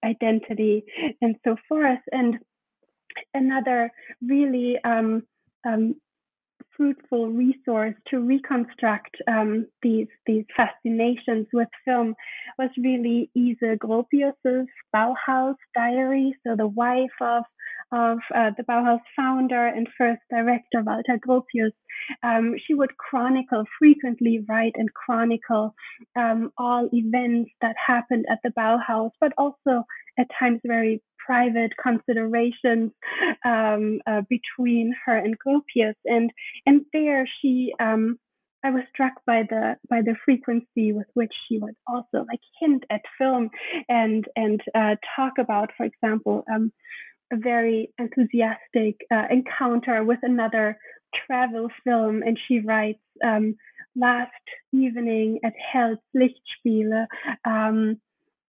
identity 0.04 0.84
and 1.20 1.36
so 1.44 1.56
forth. 1.68 2.00
And 2.12 2.38
another 3.34 3.90
really 4.22 4.78
um, 4.84 5.22
um, 5.66 5.94
fruitful 6.76 7.28
resource 7.28 7.94
to 8.08 8.20
reconstruct 8.20 9.16
um, 9.26 9.66
these 9.82 10.08
these 10.26 10.44
fascinations 10.56 11.46
with 11.52 11.68
film 11.84 12.14
was 12.58 12.70
really 12.78 13.30
Ise 13.36 13.78
Gropius's 13.78 14.68
Bauhaus 14.94 15.56
Diary. 15.74 16.34
So 16.46 16.56
the 16.56 16.68
wife 16.68 17.18
of 17.20 17.44
of 17.90 18.18
uh, 18.34 18.50
the 18.56 18.64
Bauhaus 18.64 19.00
founder 19.16 19.66
and 19.66 19.88
first 19.96 20.20
director 20.30 20.82
Walter 20.82 21.18
Gropius, 21.26 21.72
um, 22.22 22.54
she 22.66 22.74
would 22.74 22.96
chronicle 22.98 23.64
frequently, 23.78 24.44
write 24.48 24.74
and 24.74 24.92
chronicle 24.92 25.74
um, 26.16 26.50
all 26.58 26.88
events 26.92 27.50
that 27.62 27.76
happened 27.84 28.26
at 28.30 28.40
the 28.44 28.50
Bauhaus, 28.50 29.10
but 29.20 29.32
also 29.38 29.84
at 30.18 30.26
times 30.38 30.60
very 30.66 31.02
private 31.28 31.72
considerations 31.82 32.90
um, 33.44 34.00
uh, 34.06 34.22
between 34.30 34.94
her 35.04 35.16
and 35.16 35.36
Gropius, 35.38 35.98
and 36.06 36.30
and 36.66 36.86
there 36.92 37.28
she. 37.40 37.72
Um, 37.80 38.18
I 38.64 38.70
was 38.70 38.82
struck 38.92 39.12
by 39.24 39.42
the 39.48 39.76
by 39.88 40.00
the 40.02 40.16
frequency 40.24 40.92
with 40.92 41.06
which 41.14 41.32
she 41.46 41.58
would 41.58 41.76
also 41.86 42.26
like 42.30 42.40
hint 42.60 42.82
at 42.90 43.02
film 43.18 43.50
and 43.88 44.24
and 44.34 44.60
uh, 44.74 44.96
talk 45.14 45.34
about, 45.38 45.70
for 45.76 45.84
example, 45.84 46.44
um, 46.52 46.72
a 47.32 47.36
very 47.36 47.92
enthusiastic 47.98 48.96
uh, 49.12 49.26
encounter 49.30 50.02
with 50.02 50.18
another 50.22 50.76
travel 51.26 51.68
film, 51.84 52.22
and 52.22 52.38
she 52.48 52.60
writes 52.60 53.06
um, 53.24 53.54
last 53.94 54.32
evening 54.72 55.38
at 55.44 55.54
Hell's 55.72 55.98
Lichtspiele. 56.16 57.06
Um, 57.44 58.00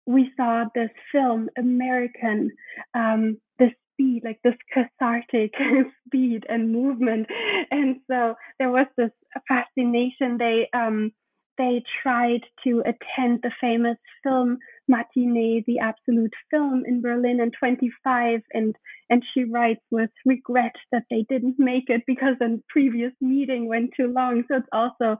we 0.08 0.32
saw 0.38 0.66
this 0.74 0.90
film, 1.12 1.50
American, 1.58 2.52
um, 2.94 3.38
the 3.60 3.70
speed, 3.94 4.22
like 4.24 4.40
this 4.44 4.56
cathartic 4.74 5.54
speed 6.08 6.46
and 6.50 6.72
movement. 6.72 7.28
And 7.70 7.98
so 8.10 8.36
there 8.58 8.72
was 8.72 8.88
this 8.98 9.12
fascination. 9.48 10.38
They 10.38 10.70
um, 10.74 11.12
they 11.58 11.84
tried 12.04 12.42
to 12.64 12.82
attend 12.82 13.40
the 13.42 13.52
famous 13.60 13.98
film 14.24 14.58
matinee, 14.88 15.64
the 15.68 15.80
absolute 15.80 16.34
film 16.50 16.84
in 16.86 17.02
Berlin 17.02 17.40
in 17.42 17.52
25. 17.52 18.42
And, 18.54 18.76
and 19.10 19.24
she 19.34 19.44
writes 19.44 19.82
with 19.92 20.10
regret 20.26 20.76
that 20.92 21.04
they 21.10 21.26
didn't 21.30 21.56
make 21.58 21.90
it 21.90 22.04
because 22.08 22.36
a 22.42 22.58
previous 22.70 23.12
meeting 23.22 23.68
went 23.68 23.92
too 23.98 24.08
long. 24.08 24.44
So 24.48 24.58
it's 24.58 24.68
also 24.72 25.18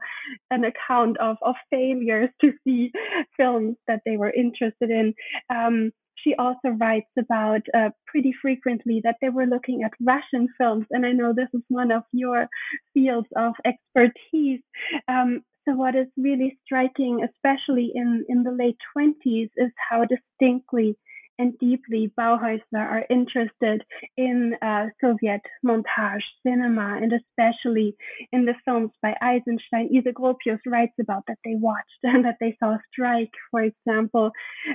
an 0.50 0.64
account 0.64 1.18
of, 1.18 1.36
of 1.42 1.54
failures 1.70 2.30
to 2.40 2.52
see 2.64 2.92
films 3.36 3.76
that 3.86 4.00
they 4.06 4.16
were 4.16 4.30
interested 4.30 4.90
in. 4.90 5.14
Um, 5.50 5.92
she 6.24 6.34
also 6.34 6.70
writes 6.78 7.10
about 7.18 7.62
uh, 7.74 7.90
pretty 8.06 8.32
frequently 8.40 9.00
that 9.04 9.16
they 9.20 9.28
were 9.28 9.46
looking 9.46 9.82
at 9.84 9.92
Russian 10.00 10.48
films. 10.58 10.86
And 10.90 11.06
I 11.06 11.12
know 11.12 11.32
this 11.32 11.48
is 11.54 11.62
one 11.68 11.92
of 11.92 12.02
your 12.12 12.48
fields 12.94 13.28
of 13.36 13.54
expertise. 13.64 14.60
Um, 15.06 15.42
so 15.68 15.74
what 15.74 15.94
is 15.94 16.06
really 16.16 16.58
striking, 16.64 17.22
especially 17.22 17.92
in, 17.94 18.24
in 18.28 18.42
the 18.42 18.50
late 18.50 18.78
20s, 18.96 19.50
is 19.56 19.70
how 19.90 20.04
distinctly 20.04 20.96
and 21.38 21.56
deeply 21.58 22.10
Bauhausler 22.18 22.60
are 22.74 23.04
interested 23.10 23.84
in 24.16 24.54
uh, 24.60 24.86
Soviet 25.00 25.40
montage 25.64 26.24
cinema 26.44 26.98
and 27.00 27.12
especially 27.12 27.94
in 28.32 28.44
the 28.44 28.54
films 28.64 28.90
by 29.02 29.14
Eisenstein. 29.22 29.88
Ise 29.94 30.12
Gropius 30.12 30.58
writes 30.66 30.94
about 31.00 31.22
that 31.28 31.38
they 31.44 31.54
watched 31.54 31.86
and 32.02 32.24
that 32.24 32.36
they 32.40 32.56
saw 32.58 32.76
Strike, 32.92 33.30
for 33.50 33.62
example. 33.62 34.30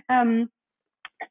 Um, 0.09 0.49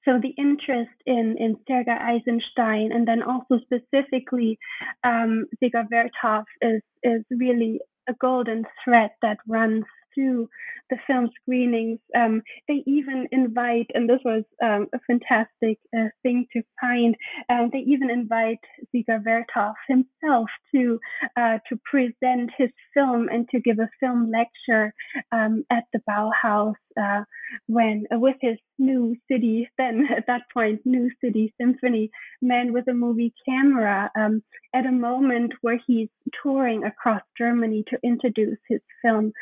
so 0.04 0.18
the 0.18 0.34
interest 0.38 0.90
in 1.06 1.36
in 1.38 1.56
Sergei 1.68 1.92
Eisenstein 1.92 2.92
and 2.92 3.06
then 3.06 3.22
also 3.22 3.58
specifically 3.64 4.58
um, 5.04 5.46
Dziga 5.62 5.86
Vertov 5.92 6.44
is 6.62 6.82
is 7.02 7.22
really 7.30 7.80
a 8.08 8.14
golden 8.14 8.64
thread 8.84 9.10
that 9.22 9.38
runs 9.48 9.84
through 10.14 10.48
the 10.90 10.96
film 11.06 11.30
screenings. 11.40 11.98
Um, 12.14 12.42
they 12.68 12.82
even 12.86 13.26
invite, 13.32 13.90
and 13.94 14.08
this 14.08 14.20
was 14.24 14.44
um, 14.62 14.88
a 14.94 14.98
fantastic 15.06 15.78
uh, 15.96 16.08
thing 16.22 16.46
to 16.52 16.62
find. 16.80 17.16
Um, 17.48 17.70
they 17.72 17.80
even 17.80 18.10
invite 18.10 18.60
Dziga 18.94 19.22
Vertov 19.24 19.74
himself 19.88 20.48
to 20.74 21.00
uh, 21.36 21.58
to 21.68 21.78
present 21.84 22.50
his 22.56 22.70
film 22.94 23.28
and 23.28 23.48
to 23.50 23.60
give 23.60 23.78
a 23.78 23.88
film 24.00 24.30
lecture 24.30 24.92
um, 25.32 25.64
at 25.70 25.84
the 25.92 26.00
Bauhaus 26.08 26.74
uh, 27.00 27.24
when 27.66 28.06
uh, 28.12 28.18
with 28.18 28.36
his 28.40 28.56
new 28.78 29.16
city 29.30 29.68
then 29.78 30.08
at 30.16 30.26
that 30.26 30.42
point 30.52 30.80
new 30.84 31.10
city 31.22 31.52
symphony 31.60 32.10
man 32.40 32.72
with 32.72 32.88
a 32.88 32.94
movie 32.94 33.32
camera 33.46 34.10
um, 34.16 34.42
at 34.74 34.86
a 34.86 34.92
moment 34.92 35.52
where 35.60 35.78
he's 35.86 36.08
touring 36.42 36.84
across 36.84 37.22
Germany 37.36 37.84
to 37.88 37.98
introduce 38.02 38.58
his 38.68 38.80
film 39.02 39.32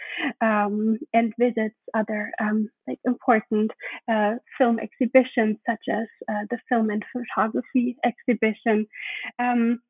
um, 0.66 0.98
and 1.12 1.32
visits 1.38 1.76
other 1.94 2.30
um, 2.40 2.68
like 2.86 2.98
important 3.04 3.70
uh, 4.10 4.34
film 4.58 4.78
exhibitions 4.78 5.56
such 5.68 5.84
as 5.90 6.06
uh, 6.30 6.44
the 6.50 6.58
film 6.68 6.90
and 6.90 7.04
photography 7.12 7.96
exhibition. 8.04 8.86
Um, 9.38 9.80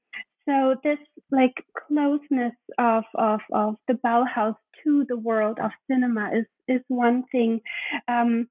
so 0.49 0.75
this 0.83 0.99
like 1.31 1.55
closeness 1.87 2.55
of, 2.79 3.05
of, 3.15 3.41
of 3.53 3.77
the 3.89 3.95
Bauhaus 3.95 4.57
to 4.85 5.05
the 5.09 5.17
world 5.17 5.59
of 5.63 5.71
cinema 5.91 6.31
is 6.35 6.47
is 6.67 6.81
one 6.89 7.25
thing. 7.33 7.61
Um, 8.09 8.49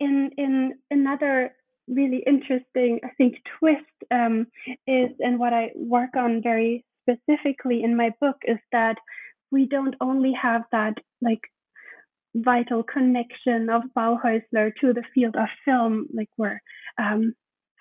in 0.00 0.30
in 0.36 0.74
another 0.90 1.54
really 1.88 2.22
interesting, 2.26 3.00
I 3.04 3.10
think, 3.18 3.36
twist 3.58 3.84
um, 4.10 4.46
is, 4.86 5.10
and 5.20 5.38
what 5.38 5.52
I 5.52 5.70
work 5.74 6.16
on 6.16 6.42
very 6.42 6.84
specifically 7.02 7.82
in 7.82 7.96
my 7.96 8.10
book 8.20 8.36
is 8.44 8.58
that 8.70 8.96
we 9.52 9.66
don't 9.66 9.94
only 10.00 10.32
have 10.32 10.62
that 10.72 10.94
like 11.20 11.42
vital 12.34 12.82
connection 12.82 13.68
of 13.68 13.82
Bauhausler 13.96 14.72
to 14.80 14.92
the 14.92 15.04
field 15.14 15.36
of 15.36 15.48
film, 15.64 16.06
like 16.12 16.30
where 16.36 16.62
um, 16.98 17.34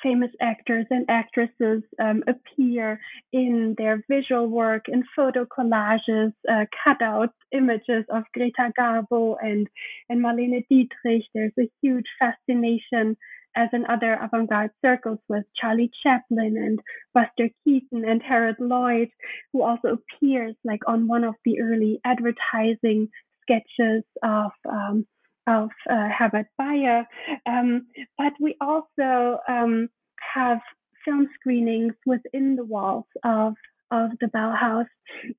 famous 0.04 0.32
actors 0.42 0.86
and 0.90 1.06
actresses 1.10 1.84
um, 2.00 2.24
appear 2.28 3.00
in 3.32 3.76
their 3.78 4.04
visual 4.10 4.48
work 4.48 4.86
in 4.88 5.04
photo 5.16 5.46
collages, 5.46 6.34
uh, 6.52 6.66
cutout 6.84 7.30
images 7.54 8.04
of 8.10 8.24
Greta 8.34 8.72
Garbo 8.78 9.36
and, 9.42 9.68
and 10.10 10.20
Marlene 10.20 10.66
Dietrich. 10.70 11.24
There's 11.34 11.54
a 11.60 11.70
huge 11.82 12.06
fascination 12.20 13.16
as 13.56 13.70
in 13.74 13.86
other 13.88 14.18
avant-garde 14.22 14.72
circles 14.84 15.20
with 15.28 15.44
Charlie 15.56 15.92
Chaplin 16.04 16.58
and 16.58 16.80
Buster 17.14 17.50
Keaton 17.64 18.06
and 18.06 18.22
Harold 18.22 18.58
Lloyd, 18.60 19.10
who 19.52 19.64
also 19.64 19.98
appears 20.00 20.56
like 20.64 20.82
on 20.88 21.08
one 21.08 21.24
of 21.24 21.36
the 21.46 21.62
early 21.62 22.00
advertising 22.06 23.10
sketches 23.42 24.04
of 24.24 24.52
um, 24.70 25.06
of 25.48 25.70
uh, 25.90 26.10
Herbert 26.18 26.48
Bayer. 26.58 27.06
Um, 27.46 27.88
but 28.18 28.34
we 28.40 28.56
also 28.62 29.40
um, 29.50 29.90
have 30.34 30.60
film 31.04 31.28
screenings 31.40 31.94
within 32.06 32.56
the 32.56 32.66
walls 32.66 33.06
of 33.24 33.54
of 33.92 34.12
the 34.20 34.28
Bauhaus. 34.28 34.86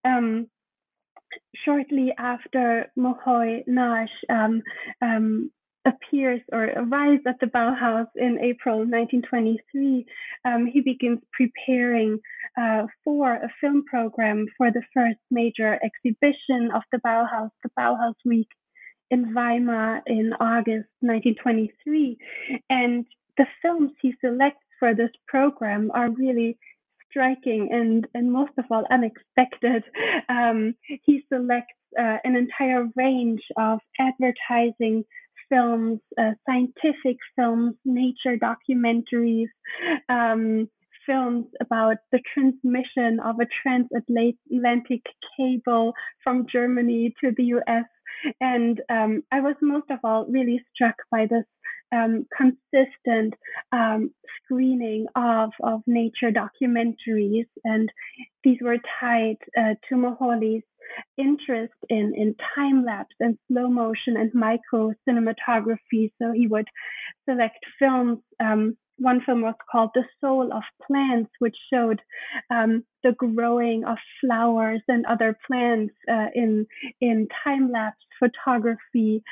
Um, 0.05 0.49
shortly 1.65 2.13
after 2.19 2.91
Moholy-Nagy 2.99 4.11
um, 4.29 4.63
um, 5.01 5.51
appears 5.85 6.41
or 6.53 6.65
arrives 6.65 7.23
at 7.27 7.41
the 7.41 7.47
Bauhaus 7.47 8.07
in 8.17 8.39
April 8.41 8.79
1923, 8.79 10.07
um, 10.45 10.67
he 10.67 10.81
begins 10.81 11.21
preparing 11.33 12.19
uh, 12.61 12.87
for 13.05 13.35
a 13.35 13.49
film 13.61 13.85
program 13.85 14.47
for 14.57 14.71
the 14.71 14.83
first 14.95 15.19
major 15.31 15.79
exhibition 15.83 16.71
of 16.75 16.83
the 16.93 16.99
Bauhaus, 16.99 17.51
the 17.63 17.71
Bauhaus 17.79 18.15
Week 18.25 18.49
in 19.11 19.35
Weimar 19.35 20.03
in 20.07 20.33
August 20.41 20.89
1923. 21.01 22.17
And 22.71 23.07
the 23.37 23.47
films 23.61 23.93
he 24.01 24.15
selects 24.21 24.65
for 24.79 24.95
this 24.95 25.11
program 25.29 25.91
are 25.95 26.11
really 26.11 26.59
striking 27.11 27.69
and, 27.73 28.07
and 28.15 28.33
most 28.33 28.53
of 28.59 28.65
all 28.71 28.85
unexpected. 28.91 29.85
Um, 30.29 30.75
he 31.05 31.25
selects 31.33 31.75
uh, 31.99 32.17
an 32.25 32.37
entire 32.37 32.87
range 32.97 33.43
of 33.59 33.81
advertising 34.01 35.05
films, 35.49 36.01
uh, 36.19 36.33
scientific 36.47 37.17
films, 37.37 37.75
nature 37.85 38.37
documentaries, 38.37 39.49
um, 40.09 40.69
films 41.07 41.47
about 41.61 41.97
the 42.13 42.21
transmission 42.33 43.19
of 43.25 43.37
a 43.41 43.47
transatlantic 43.63 45.03
cable 45.37 45.93
from 46.23 46.47
Germany 46.51 47.15
to 47.23 47.33
the 47.37 47.45
US. 47.57 47.85
And 48.41 48.81
um, 48.89 49.23
I 49.33 49.41
was 49.41 49.57
most 49.61 49.91
of 49.91 49.99
all 50.05 50.27
really 50.29 50.63
struck 50.75 50.95
by 51.11 51.27
this 51.27 51.45
um, 51.93 52.27
consistent 52.37 53.35
um, 53.73 54.11
screening 54.45 55.07
of, 55.15 55.51
of 55.63 55.83
nature 55.87 56.31
documentaries. 56.33 57.47
And 57.65 57.91
these 58.45 58.59
were 58.61 58.79
tied 59.01 59.37
uh, 59.59 59.75
to 59.89 59.97
Moholy's 59.97 60.63
interest 61.17 61.73
in, 61.89 62.13
in 62.17 62.35
time 62.55 62.85
lapse 62.85 63.15
and 63.21 63.39
slow 63.49 63.69
motion 63.69 64.17
and 64.17 64.33
micro 64.35 64.93
cinematography. 65.09 66.13
So 66.21 66.33
he 66.33 66.47
would 66.47 66.69
select 67.29 67.59
films. 67.79 68.19
Um, 68.41 68.77
one 68.99 69.21
film 69.25 69.43
was 69.43 69.55
called 69.71 69.91
The 69.95 70.05
Soul 70.21 70.53
of 70.53 70.63
Plants, 70.87 71.31
which 71.39 71.57
showed 71.73 72.01
um, 72.51 72.85
the 73.03 73.13
growing 73.13 73.85
of 73.85 73.97
flowers 74.21 74.83
and 74.87 75.05
other 75.07 75.37
plants 75.47 75.95
uh, 76.11 76.27
in 76.35 76.67
in 77.01 77.29
time 77.43 77.73
lapse 77.73 77.97
photography. 78.19 79.23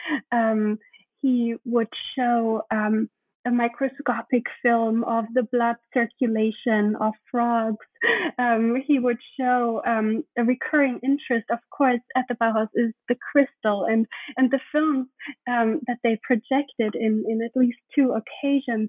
He 1.22 1.54
would 1.64 1.88
show 2.16 2.62
um, 2.70 3.08
a 3.46 3.50
microscopic 3.50 4.44
film 4.62 5.02
of 5.04 5.24
the 5.32 5.44
blood 5.44 5.76
circulation 5.94 6.96
of 7.00 7.12
frogs. 7.30 7.86
Um, 8.38 8.76
he 8.86 8.98
would 8.98 9.18
show 9.38 9.82
um, 9.86 10.24
a 10.38 10.42
recurring 10.42 10.98
interest, 11.02 11.44
of 11.50 11.58
course, 11.76 12.00
at 12.16 12.24
the 12.30 12.34
Bauhaus 12.36 12.68
is 12.74 12.94
the 13.10 13.16
crystal, 13.30 13.84
and 13.84 14.06
and 14.38 14.50
the 14.50 14.60
films 14.72 15.08
um, 15.46 15.80
that 15.86 15.98
they 16.02 16.18
projected 16.22 16.94
in 16.94 17.24
in 17.28 17.42
at 17.42 17.54
least 17.54 17.76
two 17.94 18.14
occasions 18.20 18.88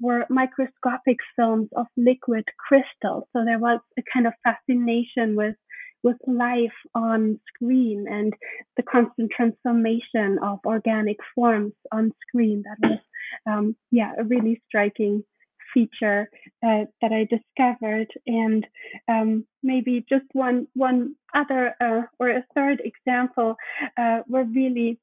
were 0.00 0.26
microscopic 0.30 1.16
films 1.34 1.68
of 1.74 1.86
liquid 1.96 2.44
crystal. 2.64 3.28
So 3.32 3.44
there 3.44 3.58
was 3.58 3.80
a 3.98 4.02
kind 4.12 4.28
of 4.28 4.34
fascination 4.44 5.34
with 5.34 5.56
with 6.02 6.16
life 6.26 6.72
on 6.94 7.40
screen 7.54 8.06
and 8.10 8.32
the 8.76 8.82
constant 8.82 9.30
transformation 9.30 10.38
of 10.42 10.58
organic 10.64 11.18
forms 11.34 11.72
on 11.92 12.12
screen. 12.26 12.64
That 12.64 12.88
was, 12.88 12.98
um, 13.46 13.76
yeah, 13.90 14.12
a 14.18 14.24
really 14.24 14.62
striking 14.66 15.24
feature 15.72 16.28
uh, 16.64 16.84
that 17.00 17.12
I 17.12 17.24
discovered. 17.24 18.08
And 18.26 18.66
um, 19.08 19.46
maybe 19.62 20.04
just 20.08 20.26
one 20.32 20.66
one 20.74 21.14
other 21.34 21.74
uh, 21.80 22.02
or 22.18 22.28
a 22.30 22.44
third 22.54 22.82
example 22.84 23.56
uh, 23.96 24.20
were 24.28 24.44
really 24.44 24.98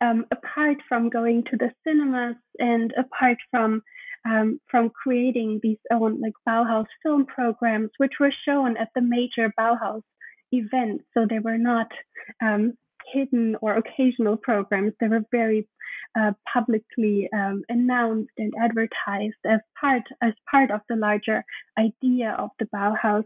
um, 0.00 0.26
apart 0.30 0.78
from 0.88 1.08
going 1.08 1.44
to 1.44 1.56
the 1.56 1.70
cinemas 1.84 2.36
and 2.58 2.92
apart 2.98 3.38
from 3.50 3.82
um, 4.28 4.60
from 4.70 4.90
creating 4.90 5.60
these 5.62 5.78
own 5.90 6.20
like 6.20 6.34
Bauhaus 6.46 6.86
film 7.02 7.26
programs, 7.26 7.90
which 7.98 8.14
were 8.20 8.32
shown 8.46 8.76
at 8.76 8.88
the 8.94 9.00
major 9.00 9.52
Bauhaus 9.58 10.02
events. 10.52 11.04
So 11.14 11.26
they 11.28 11.38
were 11.38 11.58
not 11.58 11.88
um, 12.42 12.74
hidden 13.12 13.56
or 13.60 13.76
occasional 13.76 14.36
programs. 14.36 14.92
They 15.00 15.08
were 15.08 15.24
very 15.30 15.68
uh, 16.18 16.32
publicly 16.52 17.28
um, 17.32 17.62
announced 17.68 18.30
and 18.38 18.52
advertised 18.60 19.36
as 19.46 19.60
part 19.78 20.02
as 20.22 20.32
part 20.50 20.70
of 20.70 20.80
the 20.88 20.96
larger 20.96 21.44
idea 21.78 22.34
of 22.38 22.50
the 22.58 22.66
Bauhaus. 22.74 23.24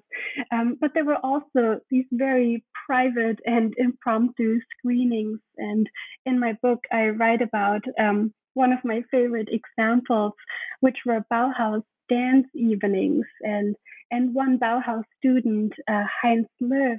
Um, 0.53 0.77
but 0.81 0.93
there 0.95 1.05
were 1.05 1.19
also 1.23 1.81
these 1.91 2.07
very 2.13 2.65
private 2.87 3.39
and 3.47 3.73
impromptu 3.79 4.61
screenings. 4.77 5.39
And 5.57 5.89
in 6.27 6.41
my 6.41 6.55
book, 6.63 6.81
I 6.93 7.09
write 7.09 7.43
about 7.43 7.83
um, 8.01 8.33
one 8.55 8.73
of 8.73 8.85
my 8.85 9.03
favorite 9.11 9.49
examples, 9.51 10.33
which 10.81 10.99
were 11.07 11.25
Bauhaus 11.33 11.83
dance 12.09 12.47
evenings 12.55 13.27
and 13.43 13.77
and 14.11 14.35
one 14.35 14.59
Bauhaus 14.59 15.05
student, 15.19 15.73
uh, 15.91 16.05
Heinz 16.21 16.47
Löw, 16.63 16.99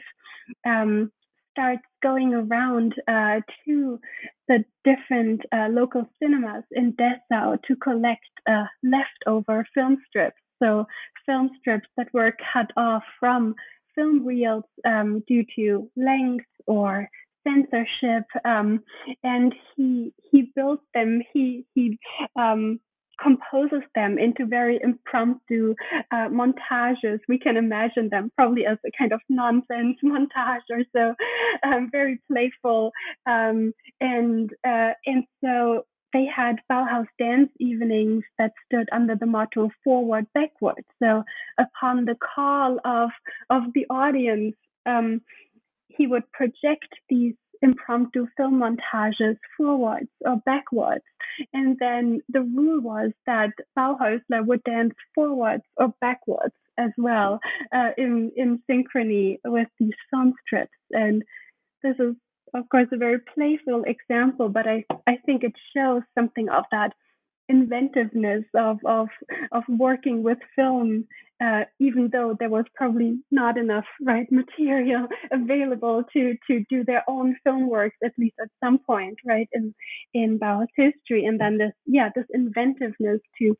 um, 0.65 1.11
starts 1.53 1.83
going 2.01 2.33
around 2.33 2.93
uh, 3.07 3.39
to 3.65 3.99
the 4.47 4.65
different 4.83 5.41
uh, 5.55 5.67
local 5.69 6.05
cinemas 6.19 6.63
in 6.71 6.93
Dessau 6.93 7.57
to 7.67 7.75
collect 7.77 8.21
uh, 8.49 8.65
leftover 8.83 9.65
film 9.73 9.97
strips. 10.07 10.35
So 10.61 10.85
film 11.25 11.51
strips 11.59 11.87
that 11.97 12.07
were 12.13 12.33
cut 12.53 12.71
off 12.75 13.03
from 13.19 13.55
film 13.95 14.25
reels 14.25 14.63
um, 14.85 15.23
due 15.27 15.45
to 15.55 15.89
length 15.95 16.45
or 16.67 17.07
censorship, 17.47 18.25
um, 18.45 18.81
and 19.23 19.53
he 19.75 20.13
he 20.31 20.51
built 20.55 20.79
them. 20.93 21.21
He 21.33 21.65
he 21.75 21.99
um, 22.35 22.79
composes 23.23 23.81
them 23.95 24.17
into 24.17 24.45
very 24.45 24.79
impromptu 24.83 25.75
uh, 26.11 26.27
montages. 26.29 27.19
We 27.27 27.39
can 27.39 27.57
imagine 27.57 28.09
them 28.09 28.31
probably 28.35 28.65
as 28.65 28.77
a 28.85 28.91
kind 28.97 29.13
of 29.13 29.21
nonsense 29.29 29.97
montage 30.03 30.67
or 30.69 30.83
so, 30.95 31.15
um, 31.63 31.89
very 31.91 32.19
playful. 32.31 32.91
Um, 33.25 33.73
and 34.01 34.51
uh, 34.67 34.91
and 35.05 35.23
so 35.43 35.85
they 36.13 36.25
had 36.25 36.57
Bauhaus 36.71 37.07
dance 37.17 37.49
evenings 37.59 38.23
that 38.37 38.51
stood 38.65 38.87
under 38.91 39.15
the 39.15 39.25
motto 39.25 39.71
forward, 39.83 40.27
backward. 40.33 40.85
So 41.01 41.23
upon 41.59 42.05
the 42.05 42.15
call 42.35 42.79
of 42.85 43.09
of 43.49 43.63
the 43.73 43.85
audience, 43.89 44.55
um, 44.85 45.21
he 45.87 46.07
would 46.07 46.29
project 46.31 46.87
these 47.09 47.35
impromptu 47.63 48.27
film 48.37 48.61
montages 48.61 49.37
forwards 49.57 50.09
or 50.21 50.37
backwards. 50.45 51.03
And 51.53 51.77
then 51.79 52.21
the 52.29 52.41
rule 52.41 52.81
was 52.81 53.11
that 53.25 53.51
Bauhausler 53.77 54.45
would 54.45 54.63
dance 54.63 54.93
forwards 55.15 55.63
or 55.77 55.93
backwards 56.01 56.53
as 56.77 56.91
well 56.97 57.39
uh, 57.73 57.91
in, 57.97 58.31
in 58.35 58.61
synchrony 58.69 59.39
with 59.45 59.67
these 59.79 59.93
film 60.11 60.33
strips. 60.45 60.71
And 60.91 61.23
this 61.81 61.95
is, 61.99 62.15
of 62.53 62.69
course, 62.69 62.87
a 62.91 62.97
very 62.97 63.19
playful 63.33 63.83
example, 63.85 64.49
but 64.49 64.67
I, 64.67 64.85
I 65.07 65.17
think 65.25 65.43
it 65.43 65.53
shows 65.75 66.03
something 66.17 66.49
of 66.49 66.65
that 66.71 66.93
inventiveness 67.49 68.43
of 68.55 68.79
of 68.85 69.09
of 69.51 69.63
working 69.67 70.23
with 70.23 70.37
film, 70.55 71.05
uh, 71.43 71.63
even 71.79 72.09
though 72.11 72.35
there 72.39 72.49
was 72.49 72.65
probably 72.75 73.19
not 73.31 73.57
enough 73.57 73.85
right 74.01 74.31
material 74.31 75.07
available 75.31 76.03
to 76.13 76.35
to 76.47 76.63
do 76.69 76.83
their 76.83 77.03
own 77.07 77.35
film 77.43 77.67
works 77.69 77.97
at 78.03 78.13
least 78.17 78.35
at 78.41 78.49
some 78.63 78.77
point, 78.77 79.17
right 79.25 79.49
in 79.53 79.73
in 80.13 80.39
Bauhaus 80.39 80.67
history, 80.75 81.25
and 81.25 81.39
then 81.39 81.57
this 81.57 81.73
yeah 81.85 82.09
this 82.15 82.25
inventiveness 82.33 83.21
to 83.39 83.57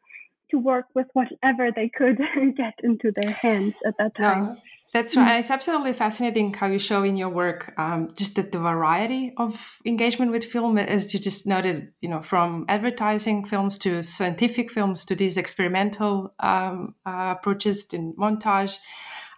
to 0.51 0.57
work 0.57 0.85
with 0.93 1.07
whatever 1.13 1.71
they 1.71 1.89
could 1.89 2.19
get 2.57 2.75
into 2.83 3.11
their 3.11 3.31
hands 3.31 3.73
at 3.85 3.95
that 3.97 4.15
time. 4.15 4.45
No, 4.45 4.57
that's 4.93 5.15
right. 5.15 5.37
Mm. 5.37 5.39
It's 5.39 5.49
absolutely 5.49 5.93
fascinating 5.93 6.53
how 6.53 6.67
you 6.67 6.77
show 6.77 7.03
in 7.03 7.17
your 7.17 7.29
work 7.29 7.73
um, 7.77 8.13
just 8.15 8.35
the, 8.35 8.43
the, 8.43 8.59
variety 8.59 9.33
of 9.37 9.79
engagement 9.85 10.31
with 10.31 10.45
film, 10.45 10.77
as 10.77 11.11
you 11.13 11.19
just 11.19 11.47
noted, 11.47 11.91
you 11.99 12.07
know, 12.09 12.21
from 12.21 12.65
advertising 12.69 13.43
films 13.43 13.79
to 13.79 14.03
scientific 14.03 14.69
films 14.69 15.03
to 15.05 15.15
these 15.15 15.35
experimental 15.35 16.35
um, 16.39 16.93
uh, 17.07 17.33
approaches 17.35 17.91
in 17.91 18.13
montage. 18.13 18.77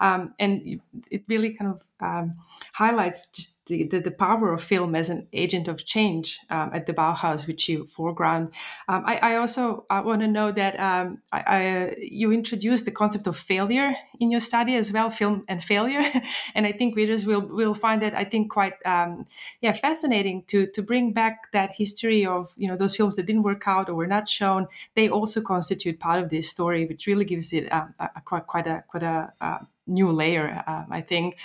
Um, 0.01 0.33
and 0.39 0.81
it 1.09 1.23
really 1.29 1.53
kind 1.53 1.71
of 1.71 1.81
um, 2.01 2.35
highlights 2.73 3.27
just 3.27 3.54
the, 3.67 3.83
the, 3.87 3.99
the, 3.99 4.11
power 4.11 4.53
of 4.53 4.61
film 4.61 4.95
as 4.95 5.09
an 5.09 5.27
agent 5.33 5.67
of 5.67 5.85
change 5.85 6.39
um, 6.49 6.69
at 6.73 6.85
the 6.85 6.93
Bauhaus, 6.93 7.47
which 7.47 7.67
you 7.67 7.85
foreground. 7.87 8.51
Um, 8.87 9.03
I, 9.05 9.17
I, 9.17 9.35
also 9.37 9.85
I 9.89 10.01
want 10.01 10.21
to 10.21 10.27
know 10.27 10.51
that 10.51 10.79
um, 10.79 11.21
I, 11.31 11.39
I, 11.39 11.95
you 11.97 12.31
introduced 12.31 12.85
the 12.85 12.91
concept 12.91 13.25
of 13.25 13.37
failure 13.37 13.95
in 14.19 14.29
your 14.29 14.39
study 14.39 14.75
as 14.75 14.91
well, 14.91 15.09
film 15.09 15.45
and 15.47 15.63
failure, 15.63 16.03
and 16.55 16.65
I 16.65 16.71
think 16.71 16.95
readers 16.95 17.25
will 17.25 17.41
will 17.41 17.73
find 17.73 18.01
that 18.03 18.13
I 18.13 18.23
think 18.23 18.51
quite 18.51 18.73
um, 18.85 19.25
yeah 19.61 19.73
fascinating 19.73 20.43
to 20.47 20.67
to 20.67 20.81
bring 20.83 21.11
back 21.11 21.51
that 21.51 21.71
history 21.75 22.25
of 22.25 22.53
you 22.57 22.67
know 22.67 22.77
those 22.77 22.95
films 22.95 23.15
that 23.15 23.25
didn't 23.25 23.43
work 23.43 23.67
out 23.67 23.89
or 23.89 23.95
were 23.95 24.07
not 24.07 24.29
shown. 24.29 24.67
They 24.95 25.09
also 25.09 25.41
constitute 25.41 25.99
part 25.99 26.21
of 26.21 26.29
this 26.29 26.49
story, 26.49 26.85
which 26.85 27.07
really 27.07 27.25
gives 27.25 27.51
it 27.51 27.71
um, 27.73 27.95
a, 27.99 28.09
a, 28.15 28.21
quite 28.21 28.45
quite 28.45 28.67
a 28.67 28.83
quite 28.87 29.03
a 29.03 29.33
uh, 29.41 29.59
new 29.87 30.11
layer, 30.11 30.63
I 30.67 31.01
think. 31.01 31.37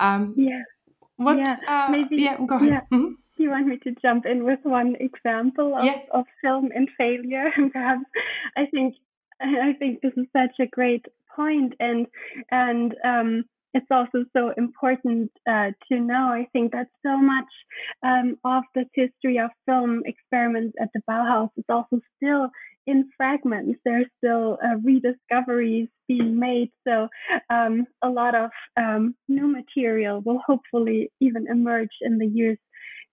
Um, 0.00 0.34
yeah. 0.36 0.62
What? 1.24 1.38
Yeah. 1.38 1.56
Uh, 1.66 1.90
Maybe, 1.90 2.22
yeah. 2.22 2.36
Go 2.46 2.56
ahead. 2.56 2.68
Yeah. 2.68 2.80
Mm-hmm. 2.92 3.12
You 3.38 3.50
want 3.50 3.66
me 3.66 3.78
to 3.78 3.94
jump 4.00 4.26
in 4.26 4.44
with 4.44 4.60
one 4.62 4.94
example 5.00 5.74
of, 5.76 5.84
yeah. 5.84 6.02
of 6.12 6.24
film 6.42 6.70
and 6.74 6.88
failure? 6.96 7.50
Perhaps 7.72 8.04
I 8.56 8.66
think 8.66 8.94
I 9.40 9.72
think 9.78 10.00
this 10.00 10.12
is 10.16 10.26
such 10.32 10.60
a 10.60 10.66
great 10.66 11.04
point, 11.34 11.74
and 11.80 12.06
and 12.50 12.94
um, 13.04 13.44
it's 13.74 13.86
also 13.90 14.24
so 14.36 14.52
important 14.56 15.30
uh, 15.48 15.70
to 15.88 15.98
know. 15.98 16.28
I 16.28 16.46
think 16.52 16.72
that 16.72 16.88
so 17.04 17.16
much 17.16 17.50
um, 18.02 18.36
of 18.44 18.64
this 18.74 18.86
history 18.94 19.38
of 19.38 19.50
film 19.66 20.02
experiments 20.04 20.76
at 20.80 20.88
the 20.94 21.00
Bauhaus 21.08 21.50
is 21.56 21.64
also 21.68 22.00
still 22.16 22.48
in 22.86 23.08
fragments. 23.16 23.78
There's 23.84 24.06
still 24.18 24.58
uh, 24.64 24.76
rediscoveries 24.82 25.88
being 26.08 26.38
made. 26.38 26.70
So 26.86 27.08
um, 27.50 27.86
a 28.02 28.08
lot 28.08 28.34
of 28.34 28.50
um, 28.76 29.14
new 29.28 29.46
material 29.46 30.20
will 30.24 30.40
hopefully 30.46 31.10
even 31.20 31.46
emerge 31.48 31.90
in 32.00 32.18
the 32.18 32.26
years 32.26 32.58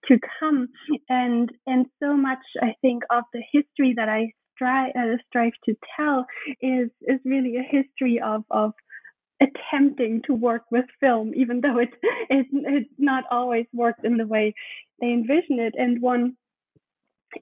to 0.08 0.20
come. 0.40 0.68
And 1.10 1.52
and 1.68 1.86
so 2.02 2.16
much, 2.16 2.40
I 2.62 2.76
think, 2.82 3.04
of 3.10 3.24
the 3.34 3.44
history 3.52 3.94
that 3.98 4.10
I 4.10 4.32
strive, 4.56 4.92
uh, 4.98 5.18
strive 5.28 5.54
to 5.66 5.76
tell 5.96 6.26
is 6.62 6.90
is 7.02 7.20
really 7.26 7.58
a 7.58 7.64
history 7.64 8.20
of 8.24 8.44
of 8.52 8.72
attempting 9.42 10.22
to 10.26 10.34
work 10.34 10.64
with 10.72 10.86
film, 11.00 11.32
even 11.36 11.62
though 11.62 11.80
it, 11.80 11.90
it 12.30 12.48
it's 12.52 12.90
not 12.98 13.24
always 13.32 13.66
worked 13.74 14.06
in 14.06 14.18
the 14.18 14.28
way 14.28 14.54
they 15.02 15.08
envision 15.08 15.60
it. 15.60 15.76
And 15.78 16.02
one 16.02 16.36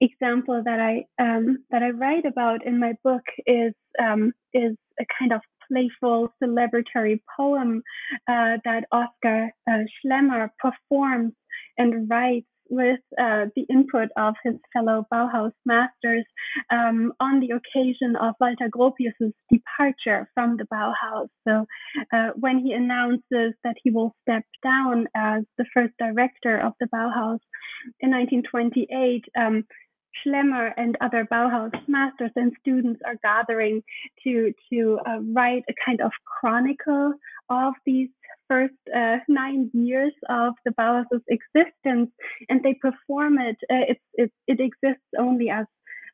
example 0.02 0.62
that 0.64 0.80
I 0.80 1.06
um, 1.22 1.64
that 1.72 1.84
I 1.84 1.90
write 1.90 2.26
about 2.26 2.66
in 2.66 2.80
my 2.80 2.94
book 3.04 3.24
is 3.46 3.74
um, 4.02 4.34
is 4.54 4.76
a 5.00 5.06
kind 5.20 5.34
of 5.34 5.42
playful 5.68 6.34
celebratory 6.42 7.20
poem 7.36 7.84
uh, 8.28 8.58
that 8.64 8.86
Oskar 8.92 9.52
uh, 9.70 9.84
Schlemmer 10.06 10.50
performs 10.60 11.34
and 11.78 12.10
writes 12.10 12.48
with 12.70 13.00
uh, 13.20 13.46
the 13.56 13.66
input 13.70 14.10
of 14.18 14.36
his 14.44 14.56
fellow 14.74 15.06
Bauhaus 15.14 15.52
masters 15.66 16.26
um, 16.72 17.14
on 17.20 17.40
the 17.40 17.52
occasion 17.52 18.16
of 18.16 18.36
Walter 18.40 18.70
Gropius's 18.70 19.34
departure 19.52 20.30
from 20.34 20.58
the 20.58 20.66
Bauhaus. 20.66 21.28
So 21.48 21.66
uh, 22.14 22.30
when 22.36 22.60
he 22.60 22.74
announces 22.74 23.54
that 23.64 23.76
he 23.84 23.92
will 23.92 24.14
step 24.24 24.44
down 24.64 25.08
as 25.16 25.44
the 25.58 25.66
first 25.74 25.94
director 26.00 26.58
of 26.58 26.74
the 26.80 26.88
Bauhaus 26.88 27.40
in 28.00 28.12
1928, 28.12 29.24
um, 29.38 29.64
Schlemmer 30.26 30.72
and 30.78 30.98
other 31.02 31.28
Bauhaus 31.32 31.72
masters 31.88 32.32
and 32.36 32.52
students 32.60 33.02
are 33.06 33.18
gathering 33.24 33.84
to 34.24 34.52
to 34.72 35.00
uh, 35.06 35.20
write 35.34 35.64
a 35.70 35.74
kind 35.86 36.02
of 36.02 36.12
chronicle 36.26 37.14
of 37.50 37.74
these 37.86 38.10
first 38.48 38.74
uh, 38.96 39.18
nine 39.28 39.70
years 39.74 40.14
of 40.30 40.54
the 40.66 40.72
Bauhaus's 40.72 41.24
existence, 41.30 42.12
and 42.50 42.64
they 42.64 42.76
perform 42.82 43.40
it. 43.40 43.58
Uh, 43.72 43.86
it, 43.90 44.00
it 44.14 44.32
it 44.48 44.60
exists 44.60 45.08
only 45.18 45.50
as 45.50 45.66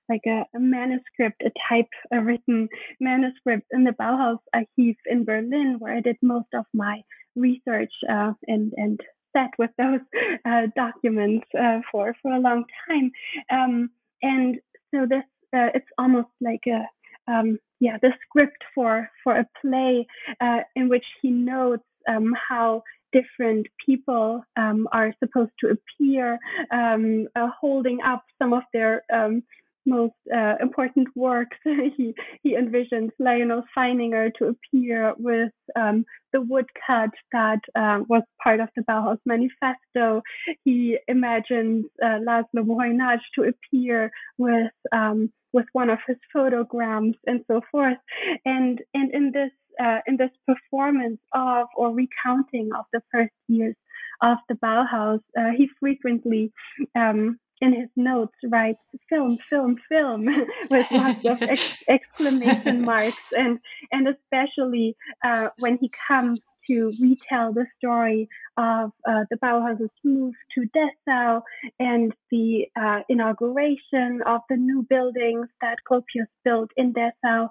like 0.09 0.21
a, 0.27 0.43
a 0.55 0.59
manuscript, 0.59 1.41
a 1.41 1.51
type 1.69 1.89
a 2.11 2.21
written 2.21 2.67
manuscript 2.99 3.65
in 3.71 3.83
the 3.83 3.91
Bauhaus 3.91 4.39
Archive 4.53 4.97
in 5.05 5.25
Berlin, 5.25 5.77
where 5.79 5.95
I 5.95 6.01
did 6.01 6.17
most 6.21 6.47
of 6.53 6.65
my 6.73 7.01
research 7.35 7.93
uh, 8.09 8.33
and 8.47 8.73
and 8.77 8.99
sat 9.35 9.51
with 9.57 9.71
those 9.77 10.01
uh, 10.45 10.67
documents 10.75 11.45
uh, 11.59 11.79
for 11.91 12.15
for 12.21 12.31
a 12.31 12.39
long 12.39 12.65
time. 12.87 13.11
Um, 13.51 13.89
and 14.21 14.57
so 14.93 15.05
this 15.09 15.23
uh, 15.55 15.69
it's 15.73 15.89
almost 15.97 16.29
like 16.41 16.63
a 16.67 16.85
um, 17.31 17.57
yeah 17.79 17.97
the 18.01 18.11
script 18.25 18.63
for 18.75 19.09
for 19.23 19.37
a 19.37 19.47
play 19.61 20.05
uh, 20.41 20.59
in 20.75 20.89
which 20.89 21.05
he 21.21 21.31
notes 21.31 21.83
um, 22.07 22.33
how 22.49 22.83
different 23.11 23.67
people 23.85 24.43
um, 24.57 24.87
are 24.91 25.13
supposed 25.19 25.51
to 25.59 25.67
appear, 25.67 26.39
um, 26.71 27.27
uh, 27.35 27.47
holding 27.59 27.99
up 28.01 28.23
some 28.41 28.53
of 28.53 28.63
their 28.73 29.03
um, 29.13 29.43
most 29.85 30.13
uh, 30.33 30.55
important 30.61 31.07
works. 31.15 31.57
he 31.63 32.13
he 32.41 32.55
envisions 32.55 33.09
Lyonel 33.19 33.63
Feininger 33.75 34.31
to 34.35 34.53
appear 34.53 35.13
with 35.17 35.51
um, 35.75 36.05
the 36.31 36.41
woodcut 36.41 37.11
that 37.31 37.59
uh, 37.75 37.99
was 38.07 38.23
part 38.43 38.59
of 38.59 38.69
the 38.75 38.83
Bauhaus 38.83 39.19
Manifesto. 39.25 40.21
He 40.63 40.97
imagines 41.07 41.85
uh, 42.01 42.19
Laszlo 42.27 42.63
Moholy-Nagy 42.65 43.23
to 43.35 43.43
appear 43.43 44.11
with 44.37 44.71
um, 44.91 45.31
with 45.53 45.65
one 45.73 45.89
of 45.89 45.99
his 46.07 46.17
photograms 46.33 47.15
and 47.27 47.41
so 47.47 47.61
forth. 47.71 47.97
And 48.45 48.81
and 48.93 49.13
in 49.13 49.31
this 49.31 49.51
uh, 49.79 49.99
in 50.07 50.17
this 50.17 50.31
performance 50.47 51.19
of 51.33 51.67
or 51.75 51.93
recounting 51.93 52.69
of 52.77 52.85
the 52.91 53.01
first 53.11 53.33
years 53.47 53.75
of 54.21 54.37
the 54.47 54.55
Bauhaus, 54.55 55.19
uh, 55.37 55.51
he 55.57 55.69
frequently 55.79 56.51
um, 56.95 57.37
in 57.63 57.71
his 57.73 57.89
notes 57.95 58.35
writes 58.43 58.81
film, 59.09 59.37
film, 59.49 59.77
film 59.87 60.25
with 60.69 60.91
lots 60.91 61.25
of 61.25 61.41
ex- 61.41 61.83
exclamation 61.87 62.81
marks, 62.81 63.23
and 63.31 63.57
and 63.93 64.07
especially 64.09 64.97
uh, 65.23 65.47
when 65.59 65.77
he 65.77 65.89
comes 66.07 66.41
to 66.67 66.93
retell 67.01 67.53
the 67.53 67.65
story 67.77 68.27
of 68.57 68.91
uh, 69.07 69.25
the 69.29 69.37
Bauhaus's 69.37 69.89
move 70.03 70.33
to 70.55 70.65
Dessau 70.75 71.41
and 71.79 72.13
the 72.31 72.65
uh, 72.79 72.99
inauguration 73.09 74.21
of 74.25 74.41
the 74.49 74.55
new 74.55 74.85
buildings 74.89 75.47
that 75.61 75.77
Gropius 75.89 76.27
built 76.43 76.69
in 76.77 76.93
Dessau 76.93 77.49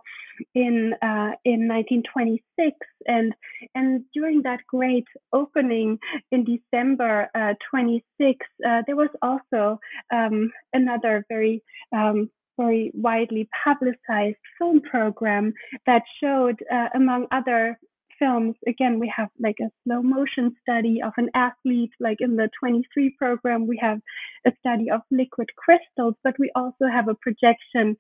in 0.55 0.95
uh, 1.03 1.33
in 1.45 1.69
1926. 1.69 2.77
And 3.07 3.35
and 3.75 4.05
during 4.15 4.43
that 4.43 4.61
great 4.69 5.07
opening 5.33 5.99
in 6.31 6.45
December 6.45 7.29
uh, 7.35 7.55
26, 7.71 8.47
uh, 8.67 8.83
there 8.87 8.97
was 8.97 9.11
also 9.23 9.79
um, 10.13 10.53
another 10.73 11.25
very 11.29 11.63
um, 11.95 12.31
very 12.59 12.91
widely 12.95 13.49
publicized 13.65 14.37
film 14.59 14.81
program 14.81 15.53
that 15.87 16.03
showed, 16.23 16.61
uh, 16.73 16.89
among 16.95 17.27
other 17.31 17.79
films, 18.23 18.55
again, 18.69 19.01
we 19.01 19.13
have 19.15 19.29
like 19.41 19.57
a 19.61 19.71
slow 19.85 20.03
motion 20.03 20.55
study 20.63 21.01
of 21.05 21.13
an 21.17 21.29
athlete, 21.35 21.91
like 21.99 22.19
in 22.21 22.37
the 22.37 22.49
23 22.61 23.17
program, 23.19 23.67
we 23.67 23.79
have 23.81 23.99
a 24.47 24.53
study 24.61 24.91
of 24.91 25.01
liquid 25.11 25.49
crystals, 25.57 26.15
but 26.23 26.35
we 26.39 26.51
also 26.55 26.87
have 26.91 27.09
a 27.09 27.17
projection 27.17 27.97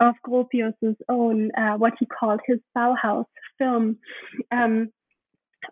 of 0.00 0.14
Gropius's 0.26 0.96
own, 1.08 1.50
uh, 1.56 1.76
what 1.76 1.94
he 1.98 2.06
called 2.06 2.40
his 2.46 2.58
Bauhaus 2.76 3.26
film. 3.58 3.98
Um, 4.50 4.90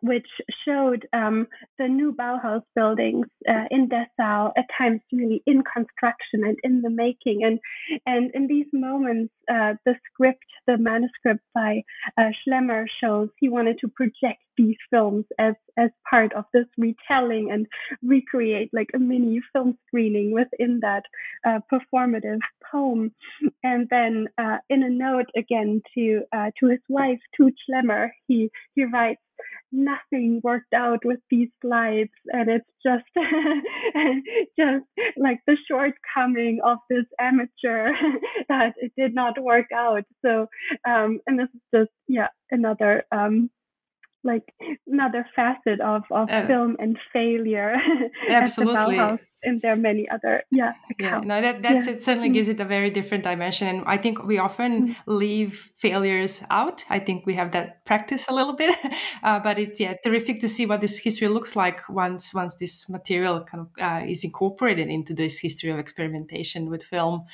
which 0.01 0.27
showed 0.67 1.07
um, 1.13 1.47
the 1.79 1.89
new 1.89 2.13
Bauhaus 2.13 2.63
buildings 2.75 3.27
uh, 3.49 3.65
in 3.71 3.89
Dessau 3.89 4.53
at 4.57 4.67
times 4.77 5.01
really 5.13 5.43
in 5.47 5.63
construction 5.63 6.45
and 6.45 6.59
in 6.63 6.83
the 6.83 6.91
making. 6.91 7.45
And 7.45 7.59
and 8.07 8.31
in 8.35 8.47
these 8.47 8.67
moments, 8.73 9.33
uh, 9.51 9.75
the 9.85 9.95
script, 10.07 10.45
the 10.67 10.79
manuscript 10.79 11.45
by 11.55 11.83
uh, 12.19 12.31
Schlemmer 12.47 12.87
shows 13.01 13.29
he 13.39 13.49
wanted 13.49 13.79
to 13.81 13.89
project 13.89 14.41
these 14.57 14.77
films 14.91 15.25
as 15.39 15.55
as 15.77 15.91
part 16.09 16.33
of 16.35 16.45
this 16.53 16.67
retelling 16.79 17.51
and 17.51 17.67
recreate 18.03 18.71
like 18.73 18.89
a 18.95 18.99
mini 18.99 19.41
film 19.53 19.77
screening 19.87 20.33
within 20.33 20.81
that 20.81 21.05
uh, 21.47 21.61
performative 21.73 22.39
poem. 22.71 23.13
And 23.63 23.89
then 23.91 24.29
uh, 24.39 24.59
in 24.69 24.83
a 24.83 24.91
note 24.91 25.31
again 25.37 25.83
to 25.95 26.23
uh, 26.33 26.51
to 26.61 26.69
his 26.69 26.81
wife, 26.89 27.21
to 27.37 27.51
Schlemmer, 27.63 28.11
he 28.27 28.51
he 28.75 28.85
writes 28.85 29.21
nothing 29.75 30.41
worked 30.43 30.73
out 30.75 31.01
with 31.05 31.19
these 31.31 31.49
slides 31.61 32.11
and 32.29 32.49
it's 32.49 32.71
just 32.87 33.05
just 34.59 34.85
like 35.17 35.41
the 35.47 35.57
shortcoming 35.69 36.61
of 36.65 36.79
this 36.89 37.05
amateur 37.21 37.91
that 38.49 38.75
it 38.79 38.93
did 38.97 39.15
not 39.15 39.41
work 39.43 39.67
out. 39.75 40.05
So 40.25 40.47
um 40.89 41.21
and 41.27 41.39
this 41.39 41.49
is 41.55 41.61
just 41.75 41.91
yeah 42.09 42.29
another 42.51 43.05
um 43.13 43.51
like 44.25 44.55
another 44.87 45.27
facet 45.37 45.81
of, 45.81 46.03
of 46.11 46.31
uh, 46.31 46.47
film 46.47 46.77
and 46.79 46.99
failure 47.13 47.77
absolutely 48.29 49.19
and 49.45 49.61
there 49.63 49.73
are 49.73 49.77
many 49.77 50.09
other 50.09 50.43
yeah 50.51 50.73
accounts. 50.91 51.27
yeah 51.27 51.35
no 51.35 51.41
that 51.41 51.63
that's 51.63 51.87
yeah. 51.87 51.93
it 51.93 52.03
certainly 52.03 52.29
mm-hmm. 52.29 52.35
gives 52.35 52.49
it 52.49 52.59
a 52.61 52.65
very 52.65 52.91
different 52.91 53.23
dimension 53.23 53.69
and 53.69 53.85
i 53.87 53.97
think 53.97 54.23
we 54.25 54.39
often 54.39 54.89
mm-hmm. 54.89 55.13
leave 55.13 55.71
failures 55.77 56.43
out 56.51 56.85
i 56.91 56.99
think 56.99 57.27
we 57.27 57.35
have 57.35 57.53
that 57.53 57.85
practice 57.85 58.27
a 58.29 58.35
little 58.35 58.55
bit 58.55 58.77
uh, 59.23 59.39
but 59.41 59.59
it's 59.59 59.79
yeah 59.79 59.95
terrific 60.03 60.41
to 60.41 60.49
see 60.49 60.67
what 60.67 60.81
this 60.81 60.99
history 60.99 61.29
looks 61.29 61.55
like 61.55 61.87
once 61.89 62.35
once 62.35 62.55
this 62.57 62.89
material 62.89 63.45
kind 63.45 63.67
of 63.67 63.69
uh, 63.81 64.05
is 64.07 64.25
incorporated 64.25 64.89
into 64.89 65.15
this 65.15 65.39
history 65.39 65.71
of 65.71 65.79
experimentation 65.79 66.71
with 66.71 66.83
film 66.83 67.25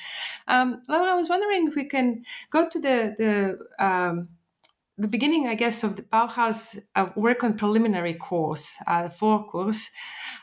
um, 0.47 0.81
i 0.89 1.15
was 1.15 1.29
wondering 1.29 1.67
if 1.67 1.75
we 1.75 1.85
can 1.85 2.23
go 2.51 2.67
to 2.67 2.79
the 2.79 3.15
the 3.17 3.85
um, 3.85 4.29
the 4.97 5.07
beginning, 5.07 5.47
I 5.47 5.55
guess, 5.55 5.83
of 5.83 5.95
the 5.95 6.03
Bauhaus 6.03 6.79
uh, 6.95 7.07
work 7.15 7.43
on 7.43 7.57
preliminary 7.57 8.13
course, 8.13 8.75
uh, 8.85 9.03
the 9.03 9.09
Vorkurs. 9.09 9.87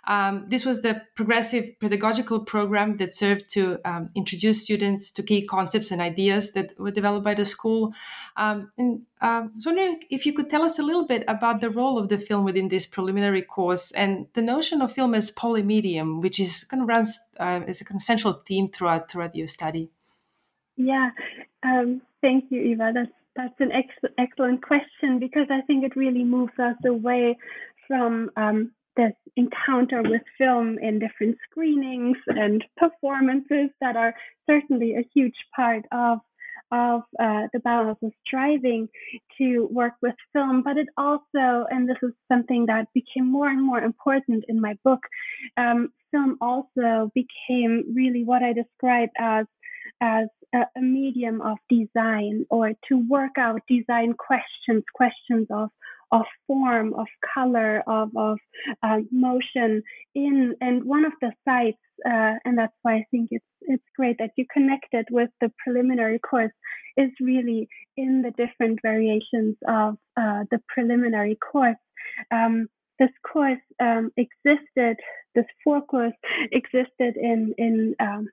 Um, 0.07 0.47
this 0.49 0.65
was 0.65 0.81
the 0.81 1.03
progressive 1.15 1.79
pedagogical 1.81 2.41
program 2.41 2.97
that 2.97 3.15
served 3.15 3.51
to 3.53 3.79
um, 3.85 4.09
introduce 4.17 4.63
students 4.63 5.13
to 5.13 5.23
key 5.23 5.47
concepts 5.47 5.91
and 5.91 6.01
ideas 6.01 6.53
that 6.53 6.79
were 6.79 6.91
developed 6.91 7.25
by 7.25 7.35
the 7.35 7.45
school. 7.45 7.93
Um, 8.37 8.71
and 8.79 9.03
uh, 9.21 9.27
I 9.27 9.49
was 9.55 9.67
wondering 9.67 10.01
if 10.11 10.25
you 10.25 10.33
could 10.33 10.49
tell 10.49 10.63
us 10.63 10.79
a 10.79 10.83
little 10.83 11.07
bit 11.07 11.25
about 11.29 11.61
the 11.61 11.71
role 11.71 11.99
of 11.99 12.09
the 12.09 12.19
film 12.19 12.45
within 12.45 12.69
this 12.69 12.87
preliminary 12.87 13.43
course 13.43 13.91
and 13.93 14.27
the 14.33 14.43
notion 14.43 14.81
of 14.81 14.93
film 14.93 15.15
as 15.15 15.31
polymedium, 15.31 16.23
which 16.23 16.41
is 16.41 16.65
kind 16.65 16.83
of 16.83 16.89
runs 16.89 17.19
uh, 17.39 17.61
as 17.67 17.81
a 17.81 17.85
kind 17.85 17.99
of 17.99 18.03
central 18.03 18.43
theme 18.47 18.71
throughout 18.71 19.11
throughout 19.11 19.37
your 19.37 19.47
study. 19.47 19.91
Yeah, 20.77 21.11
um, 21.63 22.01
thank 22.23 22.47
you, 22.51 22.63
Eva. 22.63 22.93
That's 22.95 23.11
that's 23.39 23.61
an 23.61 23.71
ex- 23.73 24.13
excellent 24.19 24.63
question 24.63 25.21
because 25.21 25.47
I 25.49 25.63
think 25.63 25.85
it 25.85 25.97
really 25.97 26.25
moves 26.25 26.53
us 26.59 26.77
away 26.85 27.39
from 27.87 28.31
um, 28.37 28.73
this 28.97 29.13
encounter 29.37 30.03
with 30.03 30.23
film 30.37 30.77
in 30.83 30.99
different 30.99 31.39
screenings 31.49 32.19
and 32.27 32.63
performances 32.77 33.71
that 33.81 33.97
are 33.97 34.13
certainly 34.47 34.97
a 34.97 35.09
huge 35.15 35.37
part 35.57 35.85
of 35.93 36.19
of 36.71 37.01
uh, 37.19 37.47
the 37.55 37.61
Bauhaus 37.61 37.97
of 38.03 38.13
striving 38.27 38.89
to 39.39 39.67
work 39.71 39.95
with 40.03 40.15
film, 40.35 40.63
but 40.63 40.77
it 40.77 40.89
also, 40.99 41.65
and 41.71 41.89
this 41.89 41.97
is 42.03 42.13
something 42.31 42.67
that 42.67 42.89
became 42.93 43.27
more 43.27 43.49
and 43.49 43.65
more 43.65 43.79
important 43.79 44.45
in 44.49 44.61
my 44.61 44.77
book, 44.85 45.01
um, 45.57 45.89
film 46.11 46.37
also 46.43 47.11
became 47.15 47.85
really 47.95 48.23
what 48.23 48.43
I 48.43 48.53
describe 48.53 49.09
as 49.19 49.47
as 50.01 50.29
a, 50.55 50.61
a 50.77 50.81
medium 50.81 51.41
of 51.41 51.59
design 51.69 52.47
or 52.51 52.73
to 52.89 53.09
work 53.09 53.33
out 53.39 53.61
design 53.69 54.15
questions, 54.15 54.85
questions 54.95 55.47
of 55.51 55.71
of 56.11 56.25
form, 56.47 56.95
of 56.95 57.07
color, 57.35 57.83
of 57.87 58.11
of 58.17 58.39
uh, 58.83 59.01
motion 59.11 59.83
in. 60.15 60.55
And 60.61 60.85
one 60.85 61.05
of 61.05 61.13
the 61.21 61.33
sites, 61.45 61.79
uh, 62.07 62.35
and 62.45 62.57
that's 62.57 62.75
why 62.83 62.95
I 62.97 63.05
think 63.11 63.29
it's 63.31 63.45
it's 63.63 63.85
great 63.97 64.17
that 64.19 64.31
you 64.37 64.47
connected 64.53 65.07
with 65.11 65.31
the 65.41 65.53
preliminary 65.63 66.19
course, 66.19 66.53
is 66.97 67.11
really 67.21 67.69
in 67.97 68.23
the 68.23 68.31
different 68.31 68.81
variations 68.83 69.57
of 69.67 69.97
uh, 70.17 70.45
the 70.51 70.61
preliminary 70.69 71.37
course. 71.37 71.77
Um, 72.31 72.69
this 72.99 73.11
course 73.31 73.61
um, 73.81 74.11
existed, 74.17 74.97
this 75.35 75.45
Vorkurs 75.67 76.15
existed 76.53 77.17
in 77.17 77.55
in 77.59 77.95
um, 78.01 78.29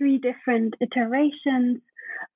three 0.00 0.18
different 0.18 0.74
iterations 0.80 1.80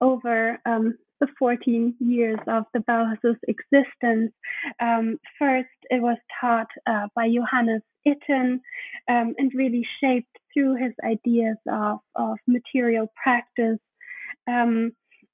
over 0.02 0.58
um, 0.66 0.98
the 1.20 1.26
14 1.38 1.94
years 1.98 2.38
of 2.46 2.64
the 2.74 2.80
Bauhaus's 2.80 3.38
existence. 3.48 4.32
Um, 4.80 5.18
first, 5.38 5.68
it 5.88 6.02
was 6.02 6.18
taught 6.40 6.68
uh, 6.86 7.08
by 7.16 7.28
Johannes 7.28 7.82
Itten 8.06 8.60
um, 9.08 9.34
and 9.38 9.50
really 9.54 9.86
shaped 10.00 10.36
through 10.52 10.74
his 10.76 10.92
ideas 11.04 11.56
of, 11.70 12.00
of 12.14 12.36
material 12.46 13.10
practice. 13.22 13.78
Um, 14.46 14.92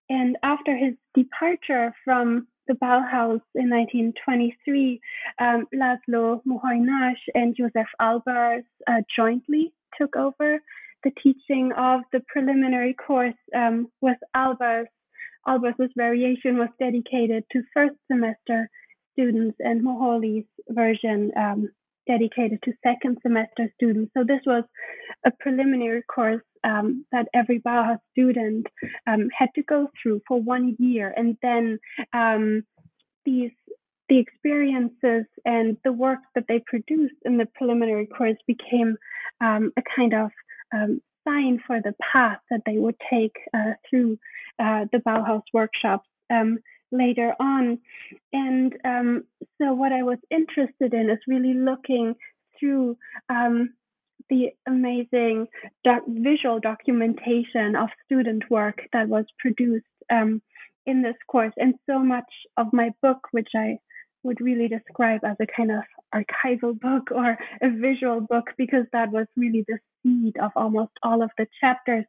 and 0.09 0.37
after 0.43 0.77
his 0.77 0.95
departure 1.15 1.93
from 2.05 2.47
the 2.69 2.75
Bauhaus 2.75 3.41
in 3.57 3.71
1923, 3.71 5.01
um, 5.41 5.67
Laszlo 5.75 6.41
Moholy-Nagy 6.47 7.21
and 7.35 7.57
Josef 7.57 7.89
Albers 8.01 8.65
uh, 8.87 9.03
jointly 9.17 9.73
took 9.99 10.15
over 10.15 10.61
the 11.05 11.13
teaching 11.23 11.73
of 11.77 12.03
the 12.13 12.21
preliminary 12.29 12.95
course 12.95 13.35
um, 13.55 13.89
with 14.01 14.19
Albers. 14.37 14.87
Albers's 15.47 15.91
variation 15.97 16.59
was 16.59 16.69
dedicated 16.79 17.45
to 17.53 17.63
first 17.73 17.95
semester 18.11 18.69
students 19.13 19.57
and 19.61 19.83
Moholy's 19.83 20.45
version 20.69 21.33
um, 21.37 21.69
dedicated 22.07 22.59
to 22.65 22.73
second 22.83 23.19
semester 23.23 23.71
students. 23.75 24.13
So 24.17 24.25
this 24.25 24.41
was 24.47 24.65
a 25.25 25.31
preliminary 25.41 26.03
course 26.03 26.43
um, 26.65 27.05
that 27.13 27.29
every 27.35 27.61
Bauhaus 27.61 27.99
student 28.13 28.67
um, 29.07 29.29
had 29.37 29.49
to 29.55 29.63
go 29.63 29.89
through 30.03 30.21
for 30.27 30.41
one 30.41 30.77
year, 30.79 31.13
and 31.17 31.37
then 31.43 31.79
um, 32.13 32.63
these 33.25 33.53
the 34.09 34.19
experiences 34.19 35.25
and 35.45 35.77
the 35.85 35.93
work 35.93 36.19
that 36.35 36.45
they 36.49 36.61
produced 36.67 37.15
in 37.25 37.39
the 37.39 37.47
preliminary 37.55 38.07
course 38.07 38.37
became 38.45 38.97
um, 39.41 39.73
a 39.77 39.83
kind 39.97 40.13
of 40.13 40.31
um, 40.73 41.01
sign 41.27 41.61
for 41.67 41.81
the 41.81 41.95
path 42.13 42.39
that 42.51 42.63
they 42.67 42.79
would 42.79 42.97
take 43.11 43.37
uh, 43.55 43.73
through 43.89 44.19
uh, 44.59 44.87
the 44.93 44.99
Bauhaus 44.99 45.43
workshops 45.53 46.09
um, 46.31 46.59
later 46.93 47.35
on. 47.41 47.79
And 48.33 48.75
um, 48.85 49.25
so, 49.59 49.75
what 49.75 49.93
I 49.93 50.03
was 50.03 50.19
interested 50.31 50.95
in 50.95 51.11
is 51.11 51.19
really 51.27 51.55
looking 51.55 52.15
through 52.59 52.97
um, 53.29 53.75
the 54.29 54.51
amazing 54.67 55.49
doc- 55.85 56.05
visual 56.07 56.61
documentation 56.61 57.75
of 57.77 57.89
student 58.05 58.45
work 58.51 58.81
that 58.93 59.09
was 59.09 59.25
produced 59.39 59.87
um, 60.11 60.41
in 60.87 61.03
this 61.03 61.17
course. 61.29 61.53
And 61.57 61.75
so 61.89 61.99
much 61.99 62.31
of 62.57 62.73
my 62.73 62.91
book, 63.03 63.29
which 63.33 63.51
I 63.55 63.79
would 64.23 64.41
really 64.41 64.69
describe 64.69 65.21
as 65.25 65.37
a 65.41 65.47
kind 65.47 65.71
of 65.71 65.83
archival 66.15 66.79
book 66.79 67.11
or 67.11 67.39
a 67.63 67.71
visual 67.71 68.21
book 68.21 68.47
because 68.59 68.85
that 68.93 69.11
was 69.11 69.27
really 69.37 69.65
the 69.69 69.79
seed 70.03 70.37
of 70.43 70.51
almost 70.57 70.93
all 71.03 71.23
of 71.23 71.31
the 71.39 71.47
chapters. 71.61 72.05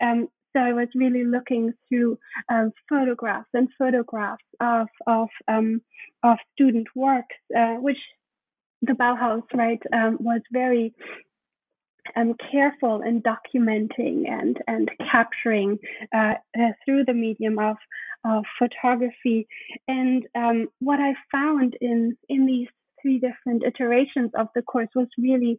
Um, 0.00 0.28
so 0.54 0.62
I 0.62 0.72
was 0.72 0.88
really 0.94 1.24
looking 1.24 1.74
through 1.88 2.18
uh, 2.50 2.66
photographs 2.88 3.48
and 3.52 3.68
photographs 3.78 4.44
of 4.60 4.88
of 5.06 5.28
um, 5.48 5.82
of 6.22 6.38
student 6.54 6.86
works, 6.94 7.36
uh, 7.54 7.74
which 7.74 7.98
the 8.80 8.94
Bauhaus 8.94 9.42
right 9.54 9.82
um, 9.92 10.16
was 10.20 10.40
very 10.52 10.94
um, 12.14 12.34
careful 12.50 13.02
in 13.02 13.22
documenting 13.22 14.28
and 14.28 14.58
and 14.66 14.90
capturing 15.10 15.78
uh, 16.14 16.34
uh, 16.58 16.72
through 16.84 17.04
the 17.04 17.14
medium 17.14 17.58
of 17.58 17.76
of 18.24 18.44
photography. 18.58 19.46
And 19.88 20.26
um, 20.34 20.68
what 20.80 21.00
I 21.00 21.14
found 21.30 21.76
in 21.80 22.16
in 22.28 22.46
these 22.46 22.68
three 23.02 23.18
different 23.18 23.62
iterations 23.64 24.30
of 24.34 24.48
the 24.54 24.62
course 24.62 24.88
was 24.94 25.08
really, 25.18 25.58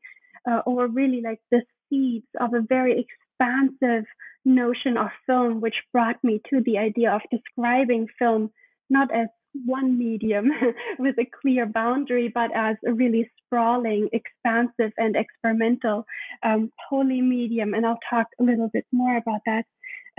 uh, 0.50 0.62
or 0.66 0.88
really 0.88 1.22
like 1.22 1.40
the 1.52 1.62
seeds 1.90 2.28
of 2.40 2.54
a 2.54 2.62
very 2.62 3.06
expansive 3.06 4.06
notion 4.44 4.98
of 4.98 5.08
film, 5.26 5.62
which 5.62 5.76
brought 5.94 6.22
me 6.24 6.42
to 6.50 6.62
the 6.66 6.78
idea 6.78 7.12
of 7.12 7.22
describing 7.32 8.08
film 8.20 8.52
not 8.90 9.14
as 9.14 9.28
one 9.66 9.98
medium 9.98 10.52
with 11.00 11.16
a 11.20 11.30
clear 11.42 11.66
boundary, 11.66 12.32
but 12.34 12.56
as 12.56 12.76
a 12.86 12.94
really 12.94 13.30
sprawling, 13.46 14.10
expansive, 14.14 14.92
and 14.98 15.16
experimental 15.16 16.06
um, 16.44 16.72
polymedium. 16.92 17.76
And 17.76 17.86
I'll 17.86 18.00
talk 18.10 18.28
a 18.40 18.44
little 18.44 18.70
bit 18.72 18.86
more 18.92 19.18
about 19.18 19.42
that 19.46 19.66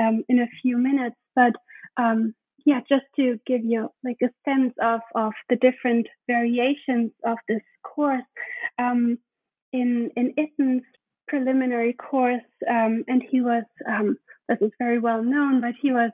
um, 0.01 0.25
in 0.29 0.41
a 0.41 0.49
few 0.63 0.77
minutes. 0.77 1.17
But 1.35 1.53
um, 1.97 2.35
yeah, 2.65 2.81
just 2.89 3.05
to 3.17 3.39
give 3.47 3.65
you 3.65 3.89
like 4.05 4.19
a 4.23 4.31
sense 4.49 4.75
of, 4.83 5.01
of 5.15 5.33
the 5.49 5.57
different 5.57 6.07
variations 6.27 7.13
of 7.25 7.39
this 7.49 7.63
course. 7.83 8.23
Um, 8.79 9.19
in 9.73 10.11
in 10.17 10.35
Itten's 10.39 10.85
preliminary 11.29 11.93
course, 11.93 12.51
um, 12.69 13.05
and 13.07 13.23
he 13.31 13.41
was 13.41 13.65
um, 13.87 14.17
this 14.49 14.59
is 14.61 14.73
very 14.79 14.99
well 14.99 15.23
known, 15.23 15.61
but 15.61 15.75
he 15.81 15.93
was 15.93 16.11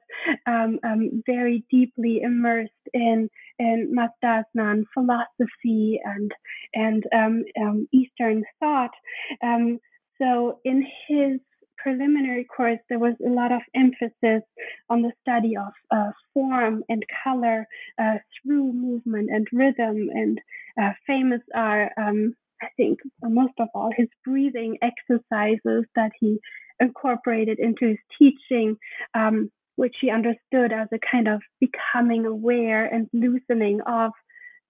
um, 0.47 0.79
um 0.85 1.23
very 1.27 1.65
deeply 1.71 2.21
immersed 2.23 2.73
in 2.93 3.29
in 3.59 3.95
Mazdaznan 3.97 4.85
philosophy 4.93 6.01
and 6.05 6.33
and 6.75 7.05
um, 7.15 7.45
um, 7.61 7.89
Eastern 7.93 8.45
thought. 8.61 8.95
so 10.19 10.61
in 10.65 10.87
his 11.09 11.41
preliminary 11.85 12.45
course, 12.45 12.79
there 12.89 12.99
was 12.99 13.15
a 13.25 13.29
lot 13.29 13.53
of 13.53 13.61
emphasis 13.75 14.43
on 14.89 15.03
the 15.03 15.13
study 15.21 15.55
of 15.57 15.73
uh, 15.91 16.11
form 16.33 16.83
and 16.89 17.05
color 17.23 17.67
uh, 18.01 18.17
through 18.43 18.73
movement 18.73 19.29
and 19.31 19.47
rhythm. 19.53 20.09
And 20.13 20.41
uh, 20.81 20.93
famous 21.07 21.43
are 21.55 21.91
um, 21.99 22.35
I 22.63 22.69
think 22.77 23.01
most 23.23 23.53
of 23.59 23.69
all 23.75 23.93
his 23.95 24.09
breathing 24.25 24.79
exercises 24.81 25.85
that 25.95 26.13
he 26.19 26.39
incorporated 26.81 27.59
into 27.59 27.89
his 27.89 27.99
teaching, 28.19 28.77
um, 29.15 29.51
which 29.77 29.97
he 30.01 30.11
understood 30.11 30.73
as 30.73 30.89
a 30.93 30.99
kind 31.11 31.29
of 31.29 31.41
becoming 31.61 32.27
aware 32.27 32.85
and 32.87 33.09
loosening 33.13 33.81
of 33.87 34.13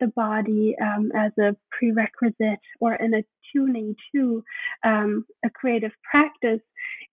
the 0.00 0.08
body 0.08 0.74
um, 0.80 1.10
as 1.14 1.32
a 1.38 1.56
prerequisite 1.70 2.58
or 2.80 2.92
an 2.94 3.14
attuning 3.14 3.94
to 4.14 4.42
um, 4.84 5.24
a 5.44 5.50
creative 5.50 5.92
practice. 6.10 6.60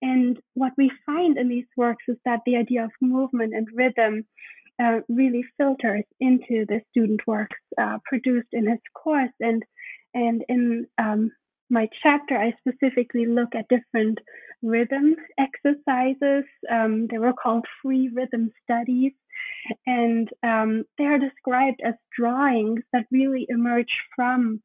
And 0.01 0.39
what 0.55 0.73
we 0.77 0.91
find 1.05 1.37
in 1.37 1.47
these 1.47 1.67
works 1.77 2.03
is 2.07 2.17
that 2.25 2.39
the 2.45 2.57
idea 2.57 2.83
of 2.85 2.91
movement 3.01 3.53
and 3.53 3.67
rhythm 3.73 4.25
uh, 4.81 5.01
really 5.09 5.43
filters 5.57 6.03
into 6.19 6.65
the 6.67 6.81
student 6.89 7.21
works 7.27 7.57
uh, 7.79 7.99
produced 8.05 8.47
in 8.51 8.67
his 8.67 8.79
course. 8.93 9.31
And 9.39 9.63
and 10.13 10.43
in 10.49 10.87
um, 10.97 11.31
my 11.69 11.87
chapter, 12.03 12.37
I 12.37 12.53
specifically 12.59 13.25
look 13.25 13.55
at 13.55 13.67
different 13.69 14.19
rhythm 14.61 15.15
exercises. 15.37 16.45
Um, 16.71 17.07
they 17.09 17.17
were 17.17 17.33
called 17.33 17.65
free 17.81 18.09
rhythm 18.13 18.51
studies. 18.63 19.13
And 19.85 20.29
um, 20.43 20.83
they 20.97 21.05
are 21.05 21.19
described 21.19 21.81
as 21.83 21.93
drawings 22.17 22.81
that 22.93 23.05
really 23.11 23.45
emerge 23.49 23.91
from 24.15 24.61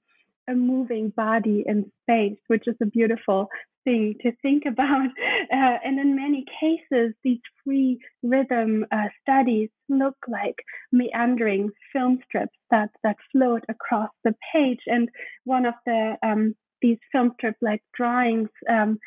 a 0.49 0.55
moving 0.55 1.11
body 1.11 1.65
in 1.67 1.91
space, 2.03 2.39
which 2.47 2.65
is 2.67 2.77
a 2.81 2.87
beautiful 2.87 3.49
thing 3.85 4.15
to 4.23 4.33
think 4.43 4.65
about. 4.67 5.09
Uh, 5.53 5.79
and 5.85 5.99
in 5.99 6.17
many 6.17 6.45
cases, 6.61 7.15
these 7.25 7.41
free 7.65 7.99
rhythm 8.23 8.85
uh, 8.93 9.09
studies 9.23 9.71
look 9.89 10.17
like 10.29 10.57
meandering 10.93 11.71
film 11.93 12.19
strips 12.27 12.57
that, 12.71 12.91
that 13.03 13.17
float 13.33 13.65
across 13.69 14.11
the 14.25 14.35
page. 14.53 14.81
And 14.87 15.09
one 15.45 15.67
of 15.67 15.75
the 15.87 16.17
um, 16.23 16.55
these 16.83 16.99
film 17.13 17.33
strip 17.37 17.57
like 17.61 17.83
drawings 17.95 18.51
um, 18.69 18.99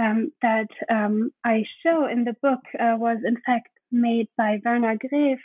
um, 0.00 0.32
that 0.42 0.68
um, 0.90 1.30
I 1.44 1.64
show 1.82 2.06
in 2.06 2.24
the 2.24 2.34
book 2.42 2.60
uh, 2.78 2.96
was 2.96 3.18
in 3.24 3.36
fact 3.44 3.68
made 3.90 4.28
by 4.36 4.60
Werner 4.64 4.96
Graeff 4.96 5.40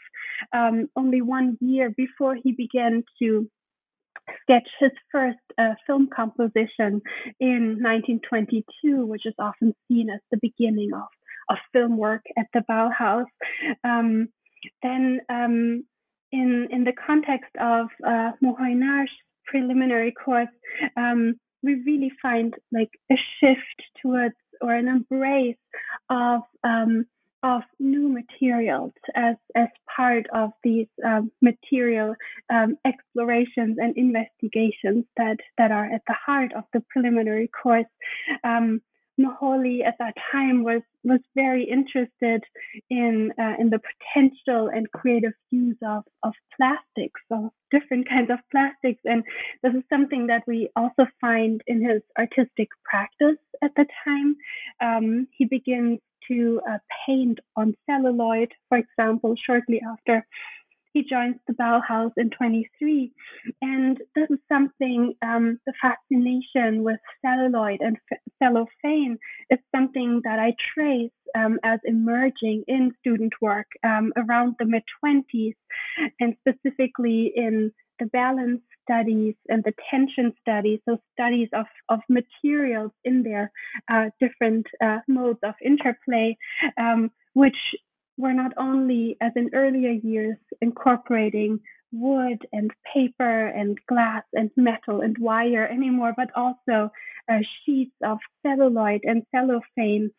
um, 0.54 0.89
only 0.96 1.22
one 1.22 1.58
year 1.62 1.89
before 1.96 2.36
he 2.36 2.52
began 2.52 3.04
to 3.19 3.50
sketch 4.41 4.67
his 4.80 4.91
first 5.12 5.38
uh, 5.58 5.74
film 5.86 6.10
composition 6.13 7.02
in 7.39 7.80
1922, 7.82 9.06
which 9.06 9.26
is 9.26 9.34
often 9.39 9.74
seen 9.88 10.10
as 10.10 10.19
the 10.32 10.39
beginning 10.41 10.91
of, 10.93 11.08
of 11.50 11.58
film 11.72 11.98
work 11.98 12.24
at 12.38 12.48
the 12.54 12.62
Bauhaus. 12.69 13.26
Um, 13.84 14.30
then, 14.82 15.19
um, 15.30 15.84
in 16.32 16.67
in 16.72 16.84
the 16.84 16.93
context 16.93 17.52
of 17.60 17.88
uh, 18.06 18.32
Moholy-Nagy's 18.41 19.12
preliminary 19.46 20.13
course, 20.13 20.48
um, 20.98 21.36
we 21.64 21.82
really 21.86 22.11
find 22.22 22.53
like 22.72 22.91
a 23.11 23.16
shift 23.39 23.82
towards 24.01 24.36
or 24.61 24.74
an 24.74 24.88
embrace 24.88 25.57
of 26.09 26.41
um, 26.64 27.05
of 27.43 27.61
new 27.78 28.07
materials 28.07 28.93
as 29.16 29.36
as 29.55 29.68
part 29.95 30.26
of 30.34 30.51
these 30.64 30.88
um, 31.05 31.30
material 31.41 32.16
um, 32.49 32.78
explorations 32.86 33.78
and 33.80 33.95
investigations 33.97 35.05
that, 35.18 35.38
that 35.57 35.72
are 35.72 35.86
at 35.86 36.01
the 36.07 36.16
heart 36.26 36.53
of 36.55 36.64
the 36.74 36.82
preliminary 36.89 37.49
course. 37.49 37.86
Um, 38.43 38.82
Moholy 39.20 39.84
at 39.86 39.95
that 39.99 40.16
time 40.32 40.64
was 40.64 40.82
was 41.03 41.20
very 41.36 41.64
interested 41.64 42.43
in 42.89 43.32
uh, 43.39 43.53
in 43.59 43.70
the 43.70 43.80
potential 43.80 44.70
and 44.70 44.91
creative 44.91 45.34
use 45.51 45.78
of 45.86 46.03
of 46.24 46.34
plastics, 46.55 47.22
so 47.30 47.51
different 47.72 48.09
kinds 48.09 48.32
of 48.32 48.39
plastics, 48.51 49.01
and 49.05 49.24
this 49.61 49.74
is 49.74 49.84
something 49.89 50.28
that 50.28 50.43
we 50.47 50.70
also 50.76 51.05
find 51.22 51.61
in 51.68 51.84
his 51.84 52.01
artistic 52.18 52.70
practice 52.84 53.38
at 53.64 53.72
the 53.76 53.86
time. 54.03 54.36
Um, 54.82 55.28
he 55.38 55.45
begins 55.45 55.99
to 56.28 56.61
uh, 56.70 56.78
paint 57.05 57.39
on 57.55 57.76
celluloid, 57.86 58.51
for 58.70 58.78
example, 58.78 59.36
shortly 59.45 59.82
after 59.88 60.26
he 60.94 61.04
joins 61.04 61.36
the 61.48 61.54
Bauhaus 61.54 62.12
in 62.18 62.30
23. 62.30 63.12
And 63.62 63.98
this 64.16 64.30
is 64.30 64.39
something, 64.50 65.14
um, 65.22 65.60
the 65.66 65.74
fascination 65.82 66.84
with 66.84 67.00
celluloid 67.26 67.82
and 67.82 67.98
cellophane 68.41 69.18
is 69.50 69.60
something 69.76 70.22
that 70.24 70.39
I 70.39 70.54
trace 70.74 71.12
um, 71.36 71.60
as 71.64 71.80
emerging 71.86 72.64
in 72.68 72.91
student 73.00 73.34
work 73.41 73.68
um, 73.84 74.14
around 74.18 74.56
the 74.60 74.66
mid 74.66 74.84
20s, 75.04 75.56
and 76.20 76.36
specifically 76.48 77.34
in 77.36 77.72
the 78.00 78.06
balance 78.08 78.62
studies 78.84 79.36
and 79.48 79.64
the 79.64 79.74
tension 79.89 80.34
studies, 80.41 80.80
so 80.88 80.98
studies 81.14 81.50
of, 81.54 81.66
of 81.89 82.00
materials 82.10 82.91
in 83.04 83.24
their 83.24 83.52
uh, 83.91 84.06
different 84.20 84.66
uh, 84.84 85.00
modes 85.08 85.39
of 85.44 85.56
interplay, 85.64 86.36
um, 86.78 87.10
which 87.34 87.58
were 88.18 88.34
not 88.34 88.51
only, 88.57 89.18
as 89.22 89.32
in 89.36 89.49
earlier 89.53 89.91
years, 89.91 90.38
incorporating 90.61 91.59
wood 91.91 92.39
and 92.51 92.72
paper 92.93 93.47
and 93.47 93.78
glass 93.88 94.24
and 94.34 94.49
metal 94.57 95.01
and 95.01 95.16
wire 95.20 95.68
anymore, 95.68 96.14
but 96.16 96.30
also 96.36 96.91
uh, 97.32 97.39
sheets 97.66 97.95
of 98.03 98.18
celluloid 98.45 99.01
and 99.03 99.24
cellophane, 99.34 100.11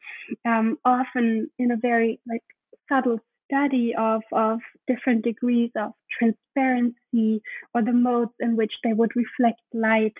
um, 0.44 0.78
often 0.84 1.50
in 1.58 1.70
a 1.70 1.76
very 1.76 2.20
like 2.28 2.42
subtle 2.88 3.18
study 3.50 3.94
of, 3.98 4.22
of 4.32 4.60
different 4.86 5.24
degrees 5.24 5.70
of 5.76 5.92
transparency 6.18 7.42
or 7.74 7.82
the 7.82 7.92
modes 7.92 8.32
in 8.40 8.56
which 8.56 8.72
they 8.82 8.92
would 8.92 9.10
reflect 9.14 9.60
light. 9.72 10.14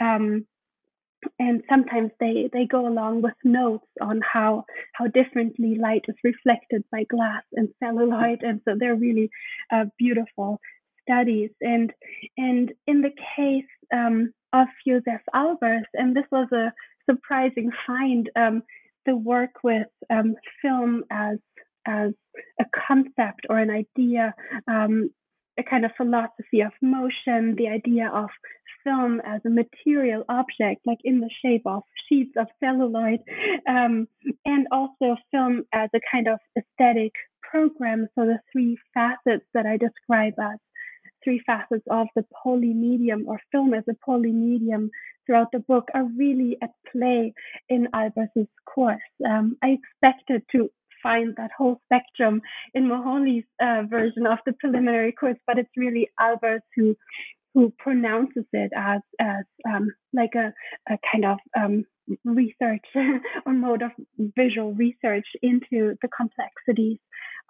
Um, 0.00 0.46
and 1.38 1.62
sometimes 1.68 2.10
they, 2.20 2.48
they 2.52 2.66
go 2.66 2.86
along 2.86 3.22
with 3.22 3.34
notes 3.44 3.86
on 4.00 4.20
how 4.20 4.64
how 4.92 5.06
differently 5.08 5.76
light 5.76 6.04
is 6.08 6.16
reflected 6.24 6.84
by 6.90 7.04
glass 7.04 7.42
and 7.52 7.68
celluloid, 7.82 8.42
and 8.42 8.60
so 8.64 8.74
they're 8.78 8.96
really 8.96 9.30
uh, 9.72 9.84
beautiful 9.98 10.60
studies. 11.02 11.50
And 11.60 11.92
and 12.36 12.72
in 12.86 13.02
the 13.02 13.12
case 13.36 13.64
um, 13.94 14.32
of 14.52 14.68
Josef 14.86 15.20
Albers, 15.34 15.84
and 15.94 16.16
this 16.16 16.26
was 16.30 16.48
a 16.52 16.72
surprising 17.08 17.70
find, 17.86 18.28
um, 18.36 18.62
the 19.06 19.16
work 19.16 19.62
with 19.62 19.86
um, 20.10 20.34
film 20.60 21.04
as 21.10 21.38
as 21.86 22.12
a 22.60 22.64
concept 22.88 23.46
or 23.48 23.58
an 23.58 23.70
idea, 23.70 24.34
um, 24.68 25.10
a 25.58 25.62
kind 25.62 25.84
of 25.84 25.92
philosophy 25.96 26.60
of 26.60 26.72
motion, 26.82 27.54
the 27.56 27.68
idea 27.68 28.10
of 28.12 28.28
film 28.86 29.20
as 29.24 29.40
a 29.44 29.50
material 29.50 30.24
object, 30.28 30.86
like 30.86 31.00
in 31.04 31.20
the 31.20 31.30
shape 31.42 31.66
of 31.66 31.82
sheets 32.08 32.34
of 32.38 32.46
celluloid, 32.60 33.20
um, 33.68 34.06
and 34.44 34.66
also 34.70 35.16
film 35.30 35.64
as 35.72 35.90
a 35.94 36.00
kind 36.10 36.28
of 36.28 36.38
aesthetic 36.56 37.12
program. 37.42 38.06
So 38.14 38.26
the 38.26 38.38
three 38.52 38.78
facets 38.94 39.44
that 39.54 39.66
I 39.66 39.76
describe 39.76 40.34
as 40.40 40.58
three 41.24 41.42
facets 41.44 41.84
of 41.90 42.06
the 42.14 42.24
polymedium 42.44 43.26
or 43.26 43.40
film 43.50 43.74
as 43.74 43.84
a 43.90 43.96
polymedium 44.08 44.90
throughout 45.26 45.48
the 45.52 45.58
book 45.58 45.88
are 45.94 46.06
really 46.16 46.56
at 46.62 46.70
play 46.92 47.34
in 47.68 47.88
Albers's 47.92 48.48
course. 48.72 49.00
Um, 49.28 49.56
I 49.62 49.76
expected 49.78 50.42
to 50.52 50.70
find 51.02 51.34
that 51.36 51.50
whole 51.56 51.80
spectrum 51.86 52.40
in 52.74 52.88
Moholy's 52.88 53.44
uh, 53.60 53.82
version 53.88 54.26
of 54.26 54.38
the 54.46 54.52
preliminary 54.60 55.12
course, 55.12 55.38
but 55.46 55.58
it's 55.58 55.76
really 55.76 56.08
Albers 56.20 56.60
who 56.74 56.96
who 57.56 57.72
pronounces 57.78 58.44
it 58.52 58.70
as 58.76 59.00
as 59.18 59.44
um, 59.66 59.90
like 60.12 60.34
a, 60.34 60.52
a 60.92 60.98
kind 61.10 61.24
of 61.24 61.38
um, 61.58 61.84
research 62.24 62.84
or 63.46 63.52
mode 63.54 63.80
of 63.80 63.92
visual 64.36 64.74
research 64.74 65.26
into 65.42 65.96
the 66.02 66.08
complexities 66.14 66.98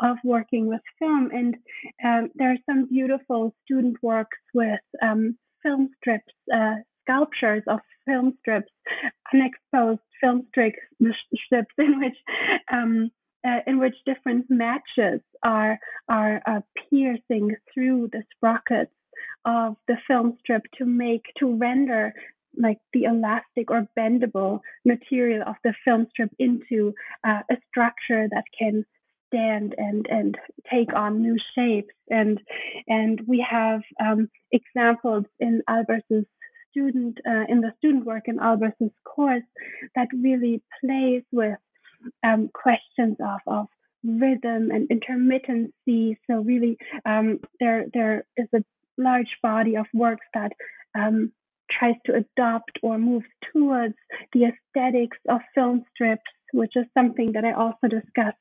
of 0.01 0.17
working 0.23 0.69
with 0.69 0.81
film. 1.01 1.31
And 1.33 1.57
um, 2.05 2.31
there 2.37 2.53
are 2.53 2.71
some 2.71 2.87
beautiful 2.87 3.53
student 3.65 3.97
works 4.01 4.39
with 4.55 4.79
um, 5.03 5.37
film 5.65 5.91
strips, 5.99 6.33
uh, 6.55 6.77
sculptures 7.03 7.65
of 7.67 7.81
film 8.07 8.35
strips, 8.39 8.71
unexposed 9.35 10.01
film 10.21 10.47
strips, 10.51 10.79
strips 11.47 11.75
in 11.79 11.99
which 11.99 12.17
um, 12.73 13.11
uh, 13.45 13.61
in 13.67 13.81
which 13.81 13.95
different 14.07 14.47
matches 14.49 15.21
are 15.43 15.79
are 16.09 16.41
uh, 16.47 16.61
piercing 16.91 17.57
through 17.75 18.09
the 18.13 18.23
sprockets 18.37 18.93
of 19.47 19.77
the 19.89 19.97
film 20.07 20.37
strip 20.41 20.63
to 20.79 20.85
make 20.85 21.23
to 21.39 21.57
render 21.57 22.13
like 22.59 22.79
the 22.93 23.05
elastic 23.05 23.71
or 23.71 23.87
bendable 23.99 24.61
material 24.85 25.43
of 25.47 25.57
the 25.63 25.75
film 25.85 26.07
strip 26.11 26.31
into 26.39 26.95
uh, 27.25 27.41
a 27.51 27.57
structure 27.69 28.29
that 28.31 28.45
can 28.59 28.85
stand 29.29 29.75
and 29.77 30.07
and 30.09 30.39
take 30.71 30.95
on 30.95 31.21
new 31.21 31.37
shapes 31.55 31.95
and 32.11 32.41
and 32.89 33.21
we 33.27 33.45
have 33.49 33.81
um, 34.01 34.29
examples 34.53 35.25
in 35.41 35.63
Albers's 35.69 36.25
student 36.71 37.19
uh, 37.27 37.45
in 37.49 37.61
the 37.61 37.73
student 37.79 38.05
work 38.05 38.25
in 38.27 38.39
Albers's 38.39 38.93
course 39.05 39.43
that 39.95 40.09
really 40.13 40.63
plays 40.81 41.23
with 41.33 41.59
um, 42.23 42.49
questions 42.53 43.17
of, 43.21 43.41
of 43.47 43.67
rhythm 44.05 44.71
and 44.71 44.89
intermittency. 44.89 46.17
So 46.29 46.41
really, 46.41 46.77
um, 47.05 47.41
there 47.61 47.87
there 47.93 48.25
is 48.37 48.49
a 48.55 48.63
large 48.99 49.37
body 49.43 49.77
of 49.77 49.87
works 49.93 50.27
that 50.35 50.53
um, 50.95 51.33
tries 51.71 51.95
to 52.07 52.15
adopt 52.15 52.79
or 52.83 52.99
move 52.99 53.25
towards 53.53 53.95
the 54.33 54.45
aesthetics 54.45 55.19
of 55.29 55.41
film 55.55 55.85
strips, 55.95 56.31
which 56.53 56.73
is 56.77 56.87
something 56.95 57.33
that 57.33 57.45
I 57.45 57.53
also 57.53 57.89
discuss 57.89 58.35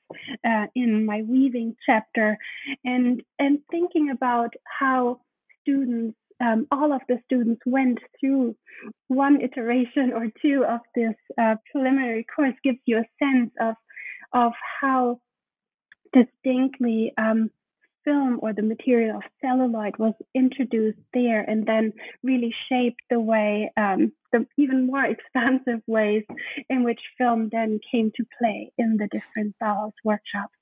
uh, 0.47 0.67
in 0.75 1.05
my 1.05 1.23
weaving 1.23 1.75
chapter, 1.85 2.37
and 2.83 3.21
and 3.39 3.59
thinking 3.71 4.09
about 4.11 4.53
how 4.65 5.21
students 5.61 6.17
um, 6.41 6.67
all 6.71 6.91
of 6.93 7.01
the 7.07 7.17
students 7.25 7.61
went 7.65 7.99
through 8.19 8.55
one 9.07 9.41
iteration 9.41 10.11
or 10.13 10.27
two 10.41 10.65
of 10.67 10.81
this 10.93 11.15
uh, 11.39 11.55
preliminary 11.71 12.25
course 12.35 12.55
gives 12.63 12.79
you 12.85 12.97
a 12.97 13.23
sense 13.23 13.51
of 13.59 13.75
of 14.33 14.51
how 14.81 15.19
distinctly 16.13 17.13
um, 17.17 17.49
film 18.05 18.39
or 18.41 18.53
the 18.53 18.61
material 18.61 19.17
of 19.17 19.23
celluloid 19.41 19.97
was 19.97 20.13
introduced 20.33 20.99
there 21.13 21.41
and 21.41 21.65
then 21.65 21.91
really 22.23 22.53
shaped 22.69 23.01
the 23.09 23.19
way 23.19 23.71
um, 23.75 24.11
the 24.31 24.45
even 24.57 24.87
more 24.87 25.03
expansive 25.15 25.81
ways 25.87 26.23
in 26.69 26.83
which 26.83 26.99
film 27.17 27.49
then 27.51 27.79
came 27.91 28.11
to 28.15 28.23
play 28.39 28.71
in 28.77 28.97
the 28.97 29.07
different 29.11 29.55
Bauhaus 29.61 29.91
workshops. 30.03 30.53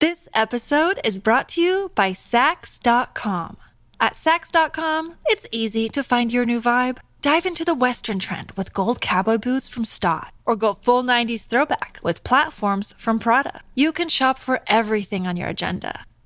This 0.00 0.28
episode 0.34 1.00
is 1.04 1.18
brought 1.18 1.48
to 1.50 1.60
you 1.60 1.90
by 1.94 2.12
Saks.com. 2.12 3.56
At 4.00 4.12
Saks.com, 4.12 5.14
it's 5.26 5.48
easy 5.50 5.88
to 5.88 6.04
find 6.04 6.32
your 6.32 6.46
new 6.46 6.60
vibe. 6.60 6.98
Dive 7.20 7.46
into 7.46 7.64
the 7.64 7.74
Western 7.74 8.20
trend 8.20 8.52
with 8.52 8.72
gold 8.72 9.00
cowboy 9.00 9.38
boots 9.38 9.68
from 9.68 9.84
Staud, 9.84 10.30
or 10.46 10.54
go 10.54 10.72
full 10.72 11.02
90s 11.02 11.48
throwback 11.48 11.98
with 12.00 12.22
platforms 12.22 12.94
from 12.96 13.18
Prada. 13.18 13.60
You 13.74 13.90
can 13.90 14.08
shop 14.08 14.38
for 14.38 14.60
everything 14.68 15.26
on 15.26 15.36
your 15.36 15.48
agenda, 15.48 16.04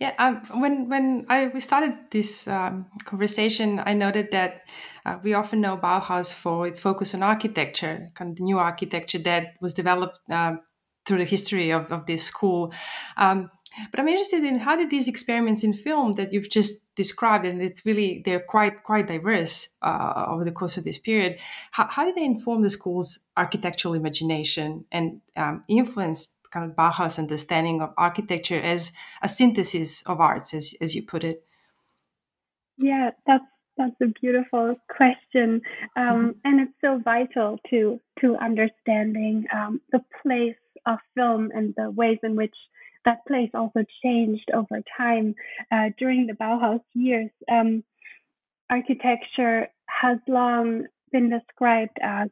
Yeah, 0.00 0.14
um, 0.18 0.60
when 0.62 0.88
when 0.88 1.26
I 1.28 1.48
we 1.48 1.60
started 1.60 1.92
this 2.10 2.48
um, 2.48 2.86
conversation, 3.04 3.82
I 3.84 3.92
noted 3.92 4.30
that 4.30 4.62
uh, 5.04 5.18
we 5.22 5.34
often 5.34 5.60
know 5.60 5.76
Bauhaus 5.76 6.32
for 6.32 6.66
its 6.66 6.80
focus 6.80 7.14
on 7.14 7.22
architecture, 7.22 8.08
kind 8.14 8.30
of 8.30 8.36
the 8.36 8.44
new 8.44 8.58
architecture 8.58 9.18
that 9.18 9.56
was 9.60 9.74
developed 9.74 10.18
uh, 10.30 10.54
through 11.04 11.18
the 11.18 11.24
history 11.24 11.70
of, 11.70 11.92
of 11.92 12.06
this 12.06 12.24
school. 12.24 12.72
Um, 13.18 13.50
but 13.90 14.00
I'm 14.00 14.08
interested 14.08 14.42
in 14.42 14.58
how 14.58 14.74
did 14.74 14.88
these 14.88 15.06
experiments 15.06 15.64
in 15.64 15.74
film 15.74 16.12
that 16.12 16.32
you've 16.32 16.50
just 16.50 16.92
described, 16.96 17.44
and 17.44 17.60
it's 17.60 17.84
really 17.84 18.22
they're 18.24 18.40
quite 18.40 18.82
quite 18.82 19.06
diverse 19.06 19.68
uh, 19.82 20.24
over 20.28 20.44
the 20.44 20.52
course 20.52 20.78
of 20.78 20.84
this 20.84 20.98
period. 20.98 21.38
How, 21.72 21.88
how 21.90 22.06
did 22.06 22.14
they 22.14 22.24
inform 22.24 22.62
the 22.62 22.70
school's 22.70 23.18
architectural 23.36 23.92
imagination 23.92 24.86
and 24.90 25.20
um, 25.36 25.62
influence 25.68 26.36
kind 26.50 26.68
of 26.68 26.76
Bauhaus 26.76 27.18
understanding 27.18 27.80
of 27.80 27.92
architecture 27.96 28.60
as 28.60 28.92
a 29.22 29.28
synthesis 29.28 30.02
of 30.02 30.20
arts, 30.20 30.54
as 30.54 30.74
as 30.80 30.94
you 30.94 31.02
put 31.02 31.24
it? 31.24 31.44
Yeah, 32.76 33.10
that's 33.26 33.44
that's 33.76 34.00
a 34.02 34.06
beautiful 34.20 34.76
question, 34.88 35.62
um, 35.96 36.04
mm-hmm. 36.04 36.30
and 36.44 36.60
it's 36.60 36.72
so 36.80 37.00
vital 37.02 37.58
to 37.70 38.00
to 38.20 38.36
understanding 38.36 39.46
um, 39.54 39.80
the 39.92 40.00
place 40.22 40.56
of 40.86 40.98
film 41.14 41.50
and 41.54 41.74
the 41.76 41.90
ways 41.90 42.18
in 42.22 42.36
which 42.36 42.54
that 43.04 43.24
place 43.26 43.50
also 43.54 43.84
changed 44.02 44.50
over 44.52 44.82
time 44.96 45.34
uh, 45.72 45.90
during 45.98 46.26
the 46.26 46.34
Bauhaus 46.34 46.80
years. 46.94 47.30
Um, 47.50 47.82
architecture 48.68 49.68
has 49.86 50.18
long 50.28 50.86
been 51.12 51.30
described 51.30 51.96
as 52.02 52.28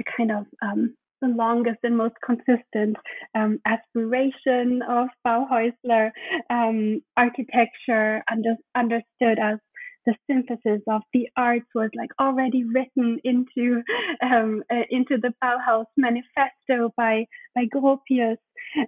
a 0.00 0.04
kind 0.16 0.32
of 0.32 0.46
um, 0.60 0.94
the 1.22 1.28
longest 1.28 1.78
and 1.82 1.96
most 1.96 2.16
consistent 2.24 2.96
um, 3.34 3.58
aspiration 3.64 4.82
of 4.88 5.08
Bauhausler 5.26 6.10
um, 6.50 7.00
architecture, 7.16 8.22
under, 8.30 8.56
understood 8.74 9.38
as 9.40 9.58
the 10.04 10.14
synthesis 10.28 10.82
of 10.90 11.02
the 11.12 11.28
arts 11.36 11.66
was 11.74 11.90
like 11.96 12.10
already 12.20 12.64
written 12.64 13.18
into 13.24 13.82
um, 14.22 14.62
uh, 14.70 14.82
into 14.90 15.16
the 15.16 15.32
Bauhaus 15.42 15.86
manifesto 15.96 16.92
by 16.96 17.24
by 17.54 17.66
Gropius, 17.72 18.38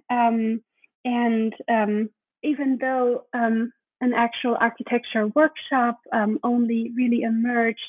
um, 0.09 0.61
and 1.05 1.53
um, 1.69 2.09
even 2.43 2.77
though 2.81 3.23
um, 3.33 3.71
an 4.01 4.13
actual 4.13 4.57
architecture 4.59 5.27
workshop 5.35 5.99
um, 6.13 6.37
only 6.43 6.91
really 6.95 7.21
emerged 7.21 7.79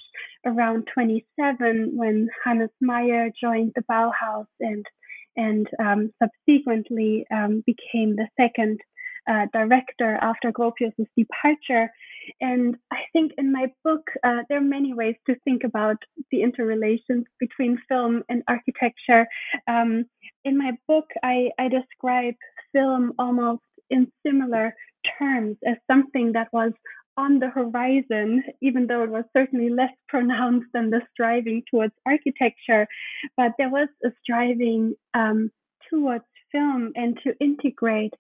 around 0.47 0.89
27 0.95 1.93
when 1.95 2.29
Hannes 2.45 2.71
Meyer 2.81 3.31
joined 3.41 3.73
the 3.75 3.83
Bauhaus 3.91 4.47
and 4.61 4.87
and 5.37 5.69
um, 5.79 6.11
subsequently 6.23 7.27
um, 7.31 7.63
became 7.67 8.17
the 8.17 8.27
second 8.41 8.81
uh, 9.31 9.47
director 9.53 10.19
after 10.23 10.51
Gropius's 10.51 11.09
departure. 11.17 11.91
And 12.41 12.77
I 12.91 13.01
think 13.13 13.33
in 13.39 13.53
my 13.53 13.67
book, 13.85 14.03
uh, 14.25 14.43
there 14.49 14.59
are 14.59 14.63
many 14.63 14.95
ways 14.95 15.17
to 15.27 15.37
think 15.45 15.63
about 15.65 15.97
the 16.31 16.43
interrelations 16.43 17.27
between 17.39 17.79
film 17.89 18.23
and 18.29 18.43
architecture. 18.49 19.27
Um, 19.69 20.07
in 20.45 20.57
my 20.57 20.73
book, 20.89 21.07
I, 21.23 21.51
I 21.59 21.69
describe 21.69 22.35
film 22.73 23.13
almost 23.19 23.63
in 23.91 24.11
similar 24.27 24.75
terms 25.19 25.57
as 25.67 25.77
something 25.91 26.33
that 26.33 26.49
was 26.53 26.73
on 27.17 27.39
the 27.39 27.49
horizon, 27.49 28.43
even 28.61 28.87
though 28.87 29.03
it 29.03 29.11
was 29.11 29.25
certainly 29.37 29.71
less 29.71 29.93
pronounced 30.09 30.69
than 30.73 30.91
the 30.91 31.01
striving 31.13 31.63
towards 31.71 31.95
architecture. 32.07 32.87
But 33.37 33.53
there 33.59 33.71
was 33.71 33.89
a 34.05 34.11
striving 34.23 34.95
um, 35.15 35.51
towards 35.91 36.25
film 36.53 36.93
and 36.95 37.19
to 37.25 37.35
integrate 37.41 38.15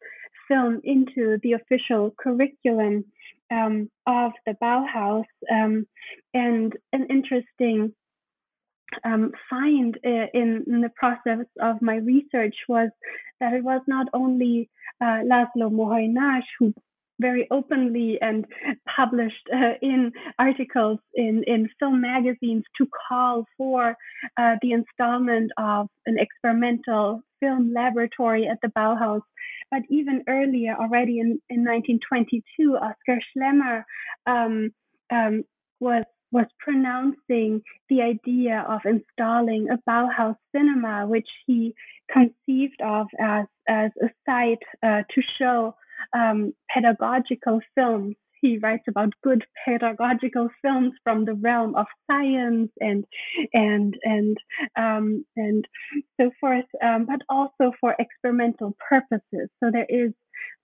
film 0.48 0.80
into 0.84 1.38
the 1.42 1.52
official 1.52 2.14
curriculum 2.18 3.04
um, 3.50 3.90
of 4.06 4.32
the 4.46 4.54
Bauhaus. 4.62 5.24
Um, 5.50 5.86
and 6.34 6.72
an 6.92 7.06
interesting 7.10 7.92
um, 9.04 9.32
find 9.50 9.98
uh, 10.04 10.26
in, 10.32 10.64
in, 10.66 10.80
the 10.80 10.92
process 10.94 11.44
of 11.60 11.82
my 11.82 11.96
research 11.96 12.54
was 12.68 12.90
that 13.40 13.52
it 13.52 13.64
was 13.64 13.82
not 13.86 14.06
only 14.14 14.70
uh, 15.00 15.22
Laszlo 15.24 15.70
Moholy-Nagy 15.70 16.46
who 16.58 16.74
very 17.18 17.46
openly 17.50 18.18
and 18.20 18.46
published 18.96 19.48
uh, 19.54 19.72
in 19.80 20.12
articles 20.38 20.98
in, 21.14 21.42
in 21.46 21.68
film 21.78 22.00
magazines 22.00 22.64
to 22.78 22.86
call 23.08 23.44
for 23.56 23.96
uh, 24.36 24.54
the 24.62 24.72
installment 24.72 25.50
of 25.56 25.88
an 26.06 26.16
experimental 26.18 27.22
film 27.40 27.72
laboratory 27.72 28.46
at 28.46 28.58
the 28.62 28.68
Bauhaus. 28.68 29.22
But 29.70 29.82
even 29.90 30.22
earlier, 30.28 30.76
already 30.78 31.18
in, 31.18 31.40
in 31.50 31.64
1922, 31.64 32.76
Oskar 32.76 33.20
Schlemmer 33.36 33.84
um, 34.26 34.70
um, 35.10 35.44
was 35.80 36.04
was 36.32 36.46
pronouncing 36.58 37.62
the 37.88 38.02
idea 38.02 38.64
of 38.68 38.80
installing 38.84 39.68
a 39.70 39.78
Bauhaus 39.88 40.36
cinema, 40.54 41.06
which 41.06 41.28
he 41.46 41.74
conceived 42.10 42.80
of 42.84 43.06
as, 43.18 43.46
as 43.68 43.90
a 44.02 44.08
site 44.26 44.62
uh, 44.82 45.02
to 45.14 45.22
show 45.38 45.74
um, 46.12 46.52
pedagogical 46.72 47.60
films. 47.74 48.16
He 48.42 48.58
writes 48.58 48.84
about 48.86 49.14
good 49.24 49.44
pedagogical 49.64 50.50
films 50.62 50.92
from 51.02 51.24
the 51.24 51.34
realm 51.34 51.74
of 51.74 51.86
science 52.06 52.70
and 52.80 53.04
and 53.54 53.96
and 54.04 54.36
um, 54.76 55.24
and 55.36 55.66
so 56.20 56.30
forth, 56.38 56.66
um, 56.84 57.06
but 57.06 57.22
also 57.28 57.72
for 57.80 57.96
experimental 57.98 58.76
purposes. 58.88 59.48
So 59.62 59.70
there 59.72 59.86
is 59.88 60.12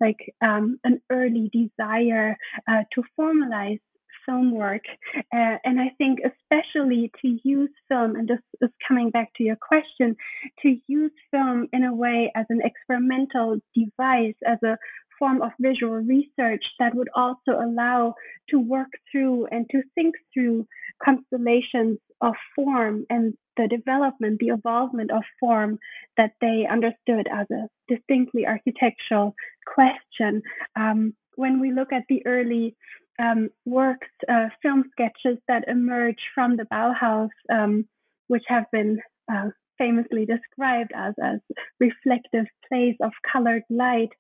like 0.01 0.35
um, 0.45 0.78
an 0.85 1.01
early 1.11 1.51
desire 1.53 2.37
uh, 2.68 2.83
to 2.95 3.03
formalize 3.18 3.80
film 4.26 4.53
work. 4.53 4.83
Uh, 5.16 5.57
and 5.64 5.80
I 5.80 5.91
think, 5.99 6.20
especially 6.24 7.11
to 7.22 7.39
use 7.45 7.70
film, 7.89 8.16
and 8.16 8.28
this 8.28 8.39
is 8.61 8.70
coming 8.87 9.11
back 9.11 9.33
to 9.37 9.45
your 9.45 9.57
question, 9.57 10.16
to 10.62 10.76
use 10.87 11.12
film 11.30 11.68
in 11.72 11.85
a 11.85 11.95
way 11.95 12.30
as 12.35 12.47
an 12.49 12.61
experimental 12.64 13.59
device, 13.74 14.35
as 14.47 14.59
a 14.64 14.76
form 15.22 15.40
of 15.40 15.52
visual 15.60 15.92
research 15.92 16.64
that 16.80 16.96
would 16.96 17.08
also 17.14 17.52
allow 17.52 18.12
to 18.50 18.58
work 18.58 18.88
through 19.08 19.46
and 19.52 19.70
to 19.70 19.80
think 19.94 20.16
through 20.34 20.66
constellations 21.00 21.96
of 22.20 22.34
form 22.56 23.06
and 23.08 23.32
the 23.56 23.68
development, 23.68 24.40
the 24.40 24.48
evolvement 24.48 25.12
of 25.12 25.22
form 25.38 25.78
that 26.16 26.32
they 26.40 26.66
understood 26.68 27.28
as 27.32 27.46
a 27.52 27.68
distinctly 27.86 28.44
architectural 28.48 29.36
question. 29.64 30.42
Um, 30.74 31.14
when 31.36 31.60
we 31.60 31.70
look 31.70 31.92
at 31.92 32.02
the 32.08 32.26
early 32.26 32.74
um, 33.20 33.48
works, 33.64 34.08
uh, 34.28 34.48
film 34.60 34.82
sketches 34.90 35.38
that 35.46 35.68
emerge 35.68 36.18
from 36.34 36.56
the 36.56 36.64
Bauhaus, 36.64 37.30
um, 37.48 37.86
which 38.26 38.44
have 38.48 38.64
been 38.72 38.98
uh, 39.32 39.50
famously 39.78 40.26
described 40.26 40.92
as, 40.94 41.14
as 41.22 41.40
reflective 41.80 42.46
plays 42.68 42.96
of 43.02 43.12
colored 43.30 43.62
light, 43.70 44.10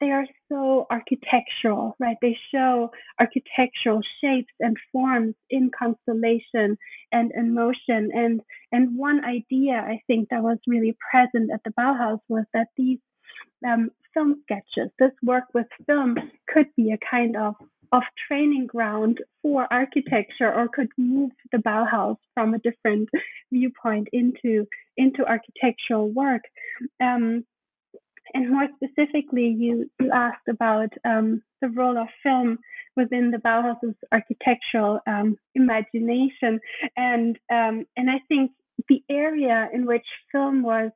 they 0.00 0.10
are 0.10 0.26
so 0.50 0.86
architectural, 0.90 1.96
right? 1.98 2.16
They 2.20 2.36
show 2.52 2.90
architectural 3.20 4.00
shapes 4.20 4.52
and 4.60 4.76
forms 4.92 5.34
in 5.50 5.70
constellation 5.76 6.76
and 7.12 7.32
in 7.34 7.54
motion. 7.54 8.10
And, 8.14 8.40
and 8.70 8.96
one 8.96 9.24
idea 9.24 9.74
I 9.74 10.00
think 10.06 10.28
that 10.30 10.42
was 10.42 10.58
really 10.66 10.96
present 11.10 11.50
at 11.52 11.60
the 11.64 11.72
Bauhaus 11.78 12.20
was 12.28 12.44
that 12.54 12.68
these 12.76 12.98
um, 13.66 13.90
film 14.14 14.42
sketches, 14.42 14.90
this 14.98 15.12
work 15.22 15.44
with 15.54 15.66
film 15.86 16.16
could 16.48 16.66
be 16.76 16.92
a 16.92 16.98
kind 17.10 17.36
of 17.36 17.54
of 17.92 18.02
training 18.26 18.66
ground 18.66 19.18
for 19.42 19.66
architecture 19.70 20.52
or 20.52 20.66
could 20.68 20.88
move 20.96 21.30
the 21.52 21.58
Bauhaus 21.58 22.16
from 22.34 22.54
a 22.54 22.58
different 22.58 23.08
viewpoint 23.52 24.08
into 24.12 24.66
into 24.96 25.24
architectural 25.26 26.08
work. 26.10 26.42
Um, 27.00 27.44
and 28.34 28.50
more 28.50 28.68
specifically, 28.76 29.48
you, 29.48 29.90
you 30.00 30.10
asked 30.10 30.48
about 30.48 30.88
um, 31.04 31.42
the 31.60 31.68
role 31.68 31.98
of 31.98 32.08
film 32.22 32.58
within 32.96 33.30
the 33.30 33.38
Bauhaus's 33.38 33.94
architectural 34.10 35.00
um, 35.06 35.36
imagination, 35.54 36.60
and 36.96 37.38
um, 37.50 37.84
and 37.96 38.10
I 38.10 38.20
think 38.28 38.52
the 38.88 39.02
area 39.10 39.68
in 39.72 39.86
which 39.86 40.06
film 40.30 40.62
was 40.62 40.90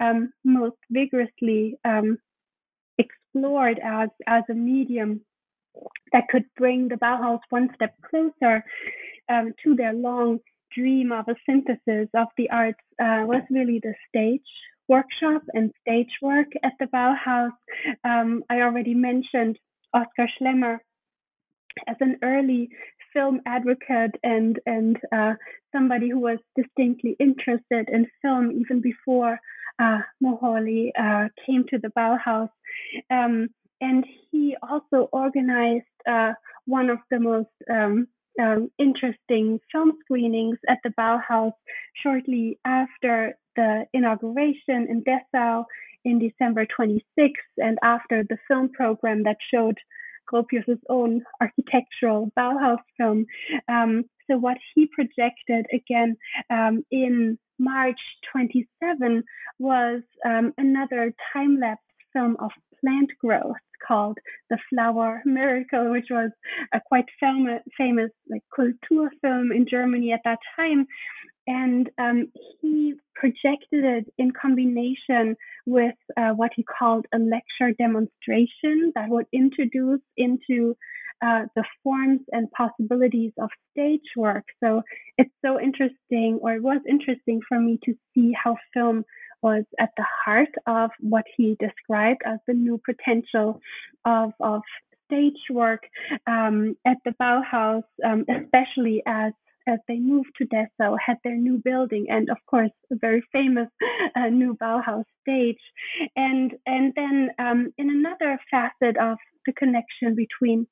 um, 0.00 0.32
most 0.44 0.76
vigorously 0.90 1.76
um, 1.84 2.18
explored 2.96 3.78
as 3.84 4.08
as 4.26 4.44
a 4.50 4.54
medium 4.54 5.20
that 6.12 6.28
could 6.28 6.44
bring 6.56 6.88
the 6.88 6.96
Bauhaus 6.96 7.40
one 7.50 7.68
step 7.74 7.94
closer 8.08 8.64
um, 9.28 9.52
to 9.64 9.74
their 9.74 9.92
long 9.92 10.38
dream 10.74 11.12
of 11.12 11.26
a 11.28 11.34
synthesis 11.46 12.08
of 12.14 12.28
the 12.36 12.50
arts 12.50 12.80
uh, 13.00 13.24
was 13.24 13.42
really 13.50 13.80
the 13.82 13.94
stage 14.08 14.42
workshop 14.88 15.42
and 15.52 15.72
stage 15.82 16.10
work 16.22 16.48
at 16.62 16.72
the 16.80 16.86
Bauhaus. 16.86 17.50
Um, 18.04 18.42
I 18.50 18.62
already 18.62 18.94
mentioned 18.94 19.58
Oskar 19.94 20.28
Schlemmer 20.40 20.78
as 21.86 21.96
an 22.00 22.18
early 22.22 22.70
film 23.12 23.40
advocate 23.46 24.14
and 24.22 24.58
and 24.66 24.96
uh, 25.12 25.34
somebody 25.72 26.10
who 26.10 26.20
was 26.20 26.38
distinctly 26.56 27.16
interested 27.18 27.88
in 27.88 28.06
film 28.22 28.50
even 28.52 28.80
before 28.80 29.38
uh, 29.78 29.98
Moholy 30.22 30.90
uh, 30.98 31.28
came 31.46 31.64
to 31.70 31.78
the 31.78 31.90
Bauhaus. 31.96 32.50
Um, 33.10 33.48
and 33.80 34.04
he 34.30 34.56
also 34.62 35.08
organized 35.12 35.84
uh, 36.08 36.32
one 36.66 36.90
of 36.90 36.98
the 37.10 37.20
most 37.20 37.48
um, 37.70 38.06
um, 38.40 38.70
interesting 38.78 39.58
film 39.72 39.92
screenings 40.00 40.58
at 40.68 40.78
the 40.84 40.90
Bauhaus 40.98 41.52
shortly 42.02 42.58
after 42.64 43.36
the 43.56 43.84
inauguration 43.92 44.86
in 44.88 45.02
Dessau 45.04 45.64
in 46.04 46.18
December 46.18 46.64
26, 46.64 47.32
and 47.58 47.78
after 47.82 48.22
the 48.28 48.38
film 48.46 48.70
program 48.70 49.24
that 49.24 49.36
showed 49.52 49.76
Gropius's 50.32 50.80
own 50.88 51.22
architectural 51.40 52.30
Bauhaus 52.38 52.78
film. 52.96 53.26
Um, 53.68 54.04
so 54.30 54.36
what 54.36 54.58
he 54.74 54.86
projected 54.86 55.66
again 55.72 56.16
um, 56.50 56.84
in 56.90 57.38
March 57.58 57.98
27 58.30 59.24
was 59.58 60.02
um, 60.24 60.52
another 60.58 61.12
time 61.32 61.58
lapse 61.60 61.82
film 62.12 62.36
of 62.38 62.50
plant 62.80 63.10
growth 63.20 63.56
called 63.86 64.18
The 64.50 64.58
Flower 64.70 65.22
Miracle, 65.24 65.90
which 65.90 66.08
was 66.10 66.30
a 66.72 66.80
quite 66.86 67.06
fam- 67.20 67.60
famous 67.76 68.10
like 68.30 68.42
culture 68.54 69.10
film 69.22 69.52
in 69.52 69.66
Germany 69.68 70.12
at 70.12 70.20
that 70.24 70.38
time. 70.56 70.86
And 71.46 71.88
um, 71.98 72.30
he 72.60 72.94
projected 73.14 73.84
it 73.84 74.12
in 74.18 74.32
combination 74.32 75.34
with 75.66 75.94
uh, 76.16 76.30
what 76.30 76.52
he 76.54 76.62
called 76.62 77.06
a 77.14 77.18
lecture 77.18 77.74
demonstration 77.78 78.92
that 78.94 79.08
would 79.08 79.26
introduce 79.32 80.02
into 80.16 80.76
uh, 81.24 81.46
the 81.56 81.64
forms 81.82 82.20
and 82.32 82.50
possibilities 82.52 83.32
of 83.40 83.50
stage 83.72 84.08
work. 84.16 84.44
So 84.62 84.82
it's 85.16 85.32
so 85.44 85.60
interesting, 85.60 86.38
or 86.42 86.52
it 86.52 86.62
was 86.62 86.80
interesting 86.88 87.40
for 87.48 87.58
me 87.58 87.78
to 87.84 87.94
see 88.14 88.32
how 88.32 88.56
film 88.72 89.04
was 89.42 89.64
at 89.78 89.90
the 89.96 90.04
heart 90.24 90.54
of 90.66 90.90
what 91.00 91.24
he 91.36 91.56
described 91.60 92.22
as 92.26 92.38
the 92.46 92.54
new 92.54 92.80
potential 92.84 93.60
of, 94.04 94.32
of 94.40 94.62
stage 95.06 95.40
work 95.50 95.82
um, 96.26 96.76
at 96.86 96.98
the 97.04 97.14
Bauhaus, 97.20 97.82
um, 98.04 98.24
especially 98.28 99.02
as 99.06 99.32
as 99.68 99.78
they 99.86 99.98
moved 99.98 100.30
to 100.38 100.46
Dessau, 100.46 100.96
had 101.04 101.18
their 101.22 101.36
new 101.36 101.58
building, 101.58 102.06
and 102.08 102.30
of 102.30 102.38
course, 102.46 102.70
a 102.90 102.96
very 102.96 103.22
famous 103.32 103.68
uh, 104.16 104.28
new 104.30 104.56
Bauhaus 104.56 105.04
stage. 105.22 105.60
And 106.16 106.52
and 106.66 106.92
then 106.96 107.30
um, 107.38 107.72
in 107.76 107.90
another 107.90 108.40
facet 108.50 108.96
of 108.96 109.18
the 109.46 109.52
connection 109.52 110.14
between 110.14 110.66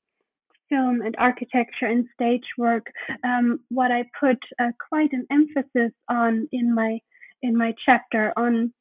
film 0.69 1.01
and 1.01 1.15
architecture 1.17 1.85
and 1.85 2.07
stage 2.13 2.47
work, 2.57 2.87
um, 3.23 3.59
what 3.69 3.91
I 3.91 4.03
put 4.19 4.39
uh, 4.59 4.71
quite 4.89 5.11
an 5.13 5.25
emphasis 5.31 5.93
on 6.09 6.49
in 6.51 6.73
my 6.73 6.99
in 7.41 7.57
my 7.57 7.73
chapter 7.85 8.33
on 8.37 8.73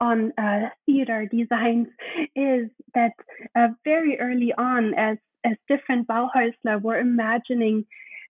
on 0.00 0.32
uh, 0.38 0.68
theater 0.86 1.28
designs 1.30 1.86
is 2.34 2.68
that 2.94 3.12
uh, 3.56 3.68
very 3.84 4.18
early 4.20 4.52
on, 4.58 4.94
as 4.94 5.18
as 5.44 5.56
different 5.68 6.08
Bauhäusler 6.08 6.82
were 6.82 6.98
imagining 6.98 7.86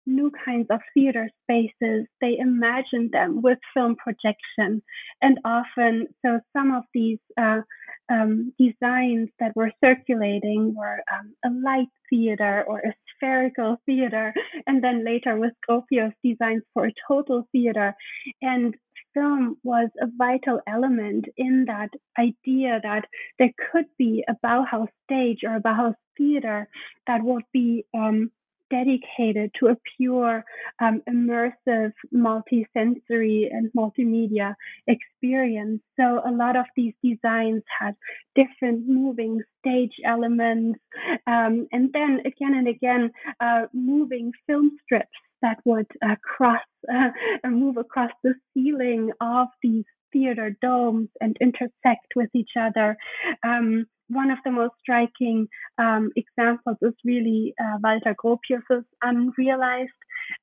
new 0.06 0.32
kinds 0.46 0.68
of 0.70 0.80
theater 0.94 1.30
spaces, 1.44 2.06
they 2.22 2.38
imagined 2.38 3.12
them 3.12 3.42
with 3.42 3.60
film 3.74 3.96
projection. 3.96 4.82
And 5.22 5.38
often, 5.44 6.08
so 6.26 6.40
some 6.56 6.74
of 6.74 6.84
these 6.94 7.20
uh, 7.40 7.62
um, 8.10 8.54
designs 8.58 9.30
that 9.40 9.56
were 9.56 9.72
circulating 9.84 10.74
were 10.76 11.02
um, 11.12 11.34
a 11.46 11.50
light 11.62 11.90
theater 12.10 12.64
or 12.68 12.80
a 12.80 12.94
spherical 13.16 13.78
theater, 13.86 14.34
and 14.66 14.82
then 14.84 15.04
later 15.04 15.38
with 15.38 15.54
Gropius 15.70 16.14
designs 16.24 16.64
for 16.74 16.88
a 16.88 16.94
total 17.08 17.48
theater. 17.52 17.94
And 18.42 18.76
film 19.18 19.58
was 19.64 19.90
a 20.02 20.08
vital 20.18 20.62
element 20.68 21.26
in 21.38 21.66
that 21.66 21.90
idea 22.20 22.80
that 22.84 23.06
there 23.40 23.52
could 23.72 23.86
be 23.98 24.24
a 24.28 24.36
Bauhaus 24.46 24.90
stage 25.06 25.40
or 25.44 25.56
a 25.56 25.62
Bauhaus 25.62 25.96
theater 26.18 26.68
that 27.08 27.24
would 27.24 27.44
be 27.52 27.86
um, 27.98 28.32
dedicated 28.70 29.50
to 29.60 29.68
a 29.68 29.78
pure, 29.96 30.44
um, 30.82 31.02
immersive, 31.10 31.94
multi-sensory 32.12 33.50
and 33.52 33.72
multimedia 33.78 34.54
experience. 34.88 35.82
So 35.98 36.22
a 36.26 36.32
lot 36.32 36.56
of 36.56 36.66
these 36.76 36.94
designs 37.04 37.64
had 37.80 37.96
different 38.36 38.88
moving 38.88 39.42
stage 39.60 39.94
elements, 40.06 40.80
um, 41.26 41.68
and 41.72 41.92
then 41.94 42.22
again 42.26 42.54
and 42.56 42.68
again, 42.68 43.12
uh, 43.40 43.68
moving 43.74 44.32
film 44.48 44.78
strips 44.84 45.18
that 45.42 45.58
would 45.66 45.88
uh, 46.04 46.16
cross 46.24 46.62
uh, 46.94 47.10
and 47.44 47.60
move 47.60 47.78
across 47.78 48.12
the 48.24 48.34
ceiling 48.54 49.12
of 49.22 49.48
these 49.62 49.86
theater 50.14 50.56
domes 50.62 51.10
and 51.22 51.36
intersect 51.42 52.14
with 52.16 52.30
each 52.34 52.52
other. 52.60 52.98
Um, 53.44 53.86
one 54.10 54.32
of 54.32 54.38
the 54.46 54.52
most 54.52 54.74
striking 54.80 55.48
um, 55.78 56.12
examples 56.16 56.78
is 56.82 56.94
really 57.04 57.54
uh, 57.60 57.78
Walter 57.84 58.16
Gropius's 58.16 58.86
unrealized 59.02 59.90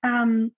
um, 0.03 0.53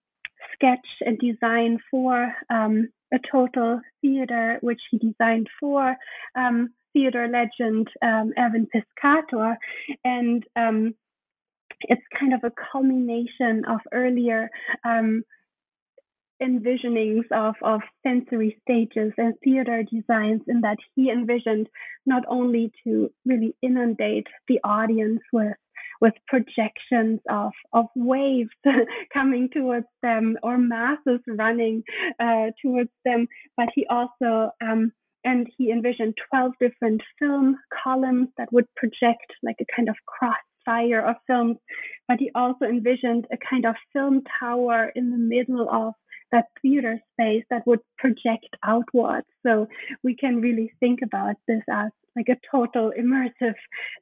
sketch 0.55 0.87
and 1.01 1.19
design 1.19 1.79
for 1.91 2.33
um, 2.51 2.89
a 3.15 3.19
total 3.31 3.81
theater, 4.03 4.59
which 4.61 4.81
he 4.91 4.99
designed 4.99 5.49
for 5.61 5.97
um, 6.37 6.71
theater 6.93 7.29
legend 7.29 7.89
um, 8.03 8.33
Erwin 8.39 8.67
Piscator. 8.73 9.57
And 10.05 10.45
it's 11.81 12.03
kind 12.19 12.33
of 12.33 12.41
a 12.45 12.53
culmination 12.73 13.65
of 13.69 13.81
earlier 13.93 14.49
um, 14.85 15.23
envisionings 16.43 17.25
of, 17.33 17.55
of 17.63 17.81
sensory 18.07 18.57
stages 18.63 19.13
and 19.17 19.35
theater 19.43 19.83
designs 19.83 20.43
in 20.49 20.61
that 20.61 20.77
he 20.95 21.11
envisioned 21.11 21.69
not 22.05 22.25
only 22.29 22.71
to 22.85 23.11
really 23.25 23.55
inundate 23.63 24.27
the 24.49 24.61
audience 24.65 25.21
with 25.33 25.57
with 25.99 26.13
projections 26.27 27.21
of 27.31 27.53
of 27.73 27.87
waves 27.97 28.51
coming 29.15 29.49
towards 29.51 29.87
them 30.03 30.37
or 30.43 30.59
masses 30.59 31.21
running 31.27 31.83
uh, 32.21 32.47
towards 32.63 32.91
them, 33.05 33.27
but 33.57 33.69
he 33.75 33.87
also 33.89 34.51
um, 34.63 34.93
and 35.25 35.49
he 35.57 35.73
envisioned 35.73 36.15
12 36.31 36.53
different 36.61 37.03
film 37.19 37.57
columns 37.83 38.29
that 38.39 38.53
would 38.53 38.67
project 38.77 39.33
like 39.43 39.57
a 39.61 39.67
kind 39.75 39.89
of 39.89 39.97
crossfire 40.67 41.01
of 41.01 41.17
films, 41.27 41.57
but 42.09 42.19
he 42.19 42.31
also 42.35 42.65
envisioned 42.65 43.27
a 43.33 43.37
kind 43.51 43.67
of 43.67 43.75
film 43.93 44.23
tower 44.41 44.93
in 44.95 45.11
the 45.11 45.19
middle 45.19 45.69
of 45.71 45.95
that 46.33 46.47
theater 46.61 46.99
space 47.13 47.45
that 47.51 47.67
would 47.67 47.81
project 47.99 48.49
outwards. 48.65 49.27
So 49.45 49.69
we 50.03 50.17
can 50.17 50.41
really 50.41 50.73
think 50.81 51.01
about 51.03 51.37
this 51.47 51.63
as 51.71 51.91
like 52.17 52.29
a 52.29 52.39
total 52.51 52.93
immersive 52.99 53.55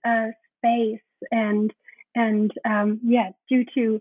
uh, 0.04 0.28
space 0.58 1.00
and 1.30 1.72
and 2.16 2.52
um, 2.64 3.00
yeah, 3.04 3.30
due 3.48 3.64
to 3.74 4.00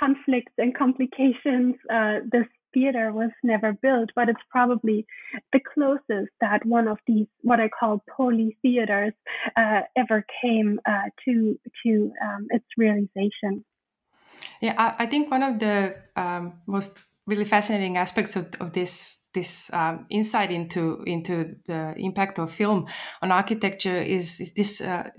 conflicts 0.00 0.52
and 0.58 0.76
complications, 0.76 1.76
uh, 1.92 2.18
this 2.32 2.46
theater 2.74 3.12
was 3.12 3.30
never 3.42 3.72
built, 3.72 4.10
but 4.14 4.28
it's 4.28 4.42
probably 4.50 5.06
the 5.52 5.60
closest 5.72 6.32
that 6.40 6.66
one 6.66 6.88
of 6.88 6.98
these, 7.06 7.26
what 7.42 7.60
I 7.60 7.68
call 7.68 8.02
poly 8.16 8.58
theaters, 8.60 9.14
uh, 9.56 9.82
ever 9.96 10.26
came 10.42 10.80
uh, 10.86 11.08
to 11.24 11.58
to 11.84 12.12
um, 12.22 12.46
its 12.50 12.66
realization. 12.76 13.64
Yeah, 14.60 14.74
I, 14.76 15.04
I, 15.04 15.06
think 15.06 15.30
one 15.30 15.42
of 15.42 15.58
the 15.58 15.96
um, 16.16 16.60
most 16.66 16.90
really 17.26 17.44
fascinating 17.44 17.96
aspects 17.96 18.36
of, 18.36 18.48
of 18.60 18.72
this 18.72 19.18
this 19.32 19.70
um, 19.72 20.06
insight 20.10 20.50
into 20.50 21.02
into 21.06 21.56
the 21.66 21.94
impact 21.96 22.38
of 22.38 22.52
film 22.52 22.86
on 23.22 23.32
architecture 23.32 23.96
is 23.96 24.40
is 24.40 24.52
this 24.54 24.80
uh, 24.80 25.10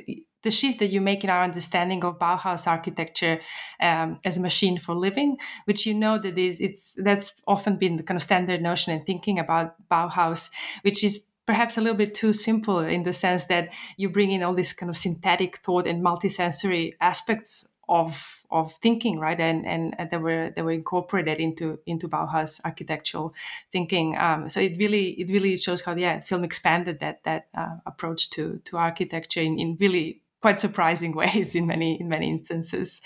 the 0.45 0.51
shift 0.51 0.79
that 0.79 0.91
you 0.91 1.01
make 1.01 1.23
in 1.23 1.29
our 1.29 1.43
understanding 1.43 2.05
of 2.05 2.19
Bauhaus 2.19 2.67
architecture 2.67 3.41
um, 3.81 4.19
as 4.23 4.37
a 4.37 4.41
machine 4.41 4.77
for 4.77 4.95
living, 4.95 5.37
which 5.65 5.85
you 5.85 5.93
know 5.93 6.17
that 6.19 6.37
is 6.37 6.61
it's 6.61 6.93
that's 6.97 7.33
often 7.47 7.77
been 7.77 7.97
the 7.97 8.03
kind 8.03 8.15
of 8.15 8.23
standard 8.23 8.61
notion 8.61 8.93
in 8.93 9.03
thinking 9.03 9.39
about 9.39 9.75
Bauhaus, 9.89 10.49
which 10.83 11.03
is 11.03 11.25
perhaps 11.47 11.77
a 11.77 11.81
little 11.81 11.97
bit 11.97 12.13
too 12.13 12.31
simple 12.31 12.79
in 12.79 13.03
the 13.03 13.13
sense 13.13 13.45
that 13.45 13.69
you 13.97 14.07
bring 14.07 14.31
in 14.31 14.43
all 14.43 14.53
this 14.53 14.71
kind 14.71 14.89
of 14.89 14.97
synthetic 14.97 15.57
thought 15.57 15.87
and 15.87 16.03
multisensory 16.03 16.93
aspects 17.01 17.67
of 17.89 18.43
of 18.51 18.71
thinking, 18.73 19.19
right? 19.19 19.39
And 19.39 19.65
and, 19.65 20.09
they 20.11 20.17
were 20.17 20.53
they 20.55 20.61
were 20.61 20.71
incorporated 20.71 21.39
into 21.39 21.79
into 21.85 22.07
Bauhaus 22.07 22.61
architectural 22.63 23.33
thinking. 23.71 24.17
Um, 24.17 24.47
so 24.49 24.59
it 24.59 24.77
really 24.77 25.09
it 25.19 25.29
really 25.29 25.57
shows 25.57 25.81
how 25.81 25.95
yeah 25.95 26.19
film 26.19 26.43
expanded 26.43 26.99
that 26.99 27.23
that 27.23 27.47
uh, 27.57 27.77
approach 27.85 28.29
to 28.31 28.61
to 28.65 28.77
architecture 28.77 29.41
in, 29.41 29.59
in 29.59 29.77
really 29.79 30.21
quite 30.45 30.61
surprising 30.61 31.15
ways 31.21 31.55
in 31.55 31.65
many 31.65 31.99
in 31.99 32.07
many 32.07 32.29
instances. 32.29 33.01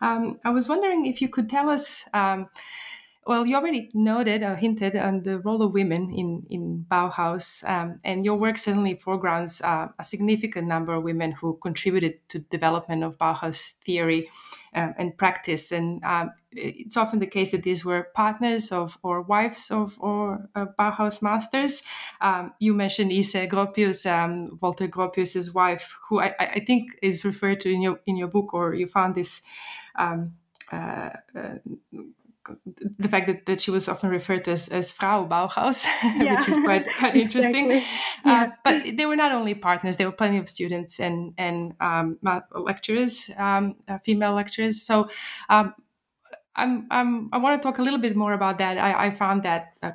Um, 0.00 0.40
I 0.44 0.50
was 0.50 0.68
wondering 0.68 1.06
if 1.06 1.22
you 1.22 1.28
could 1.28 1.48
tell 1.48 1.68
us. 1.70 2.04
Um, 2.12 2.48
well, 3.26 3.46
you 3.46 3.54
already 3.54 3.90
noted 3.94 4.42
or 4.42 4.56
hinted 4.56 4.96
on 4.96 5.22
the 5.22 5.38
role 5.40 5.62
of 5.62 5.72
women 5.72 6.10
in, 6.10 6.42
in 6.48 6.86
Bauhaus, 6.90 7.62
um, 7.68 8.00
and 8.02 8.24
your 8.24 8.36
work 8.36 8.56
certainly 8.58 8.94
foregrounds 8.94 9.60
uh, 9.60 9.88
a 9.98 10.02
significant 10.02 10.66
number 10.66 10.94
of 10.94 11.04
women 11.04 11.30
who 11.32 11.58
contributed 11.62 12.14
to 12.30 12.38
development 12.38 13.04
of 13.04 13.18
Bauhaus 13.18 13.74
theory 13.84 14.30
um, 14.74 14.94
and 14.98 15.16
practice. 15.16 15.70
And 15.70 16.02
um, 16.02 16.30
it's 16.52 16.96
often 16.96 17.18
the 17.18 17.26
case 17.26 17.52
that 17.52 17.62
these 17.62 17.84
were 17.84 18.08
partners 18.14 18.72
of 18.72 18.98
or 19.02 19.22
wives 19.22 19.70
of 19.70 19.96
or 20.00 20.48
uh, 20.54 20.66
Bauhaus 20.78 21.22
masters. 21.22 21.82
Um, 22.20 22.52
you 22.58 22.74
mentioned 22.74 23.12
Ise 23.12 23.48
Gropius, 23.48 24.04
um, 24.10 24.58
Walter 24.60 24.88
Gropius's 24.88 25.54
wife, 25.54 25.96
who 26.08 26.20
I, 26.20 26.34
I, 26.38 26.64
think 26.64 26.98
is 27.02 27.24
referred 27.24 27.60
to 27.60 27.70
in 27.70 27.82
your 27.82 28.00
in 28.06 28.16
your 28.16 28.28
book, 28.28 28.52
or 28.54 28.74
you 28.74 28.86
found 28.86 29.14
this. 29.14 29.42
Um, 29.96 30.34
uh, 30.72 31.10
uh, 31.36 31.58
the 32.98 33.08
fact 33.08 33.26
that, 33.26 33.46
that 33.46 33.60
she 33.60 33.70
was 33.70 33.88
often 33.88 34.10
referred 34.10 34.44
to 34.44 34.52
as, 34.52 34.68
as 34.68 34.90
Frau 34.90 35.26
Bauhaus, 35.26 35.84
yeah. 36.02 36.36
which 36.36 36.48
is 36.48 36.56
quite 36.56 36.86
quite 36.98 37.16
interesting. 37.24 37.70
Exactly. 37.70 37.90
Uh, 38.24 38.28
yeah. 38.28 38.42
Uh, 38.42 38.50
but 38.64 38.96
they 38.96 39.06
were 39.06 39.16
not 39.16 39.32
only 39.32 39.54
partners; 39.54 39.96
there 39.96 40.06
were 40.06 40.16
plenty 40.16 40.38
of 40.38 40.48
students 40.48 40.98
and 40.98 41.34
and 41.38 41.74
um, 41.80 42.18
lecturers, 42.52 43.30
um, 43.36 43.76
uh, 43.88 43.98
female 43.98 44.34
lecturers. 44.34 44.82
So. 44.82 45.08
Um, 45.48 45.74
I'm, 46.56 46.86
I'm, 46.90 47.28
I 47.32 47.38
want 47.38 47.60
to 47.60 47.66
talk 47.66 47.78
a 47.78 47.82
little 47.82 48.00
bit 48.00 48.16
more 48.16 48.32
about 48.32 48.58
that. 48.58 48.78
I, 48.78 49.06
I 49.06 49.10
found 49.10 49.44
that 49.44 49.74
uh, 49.82 49.92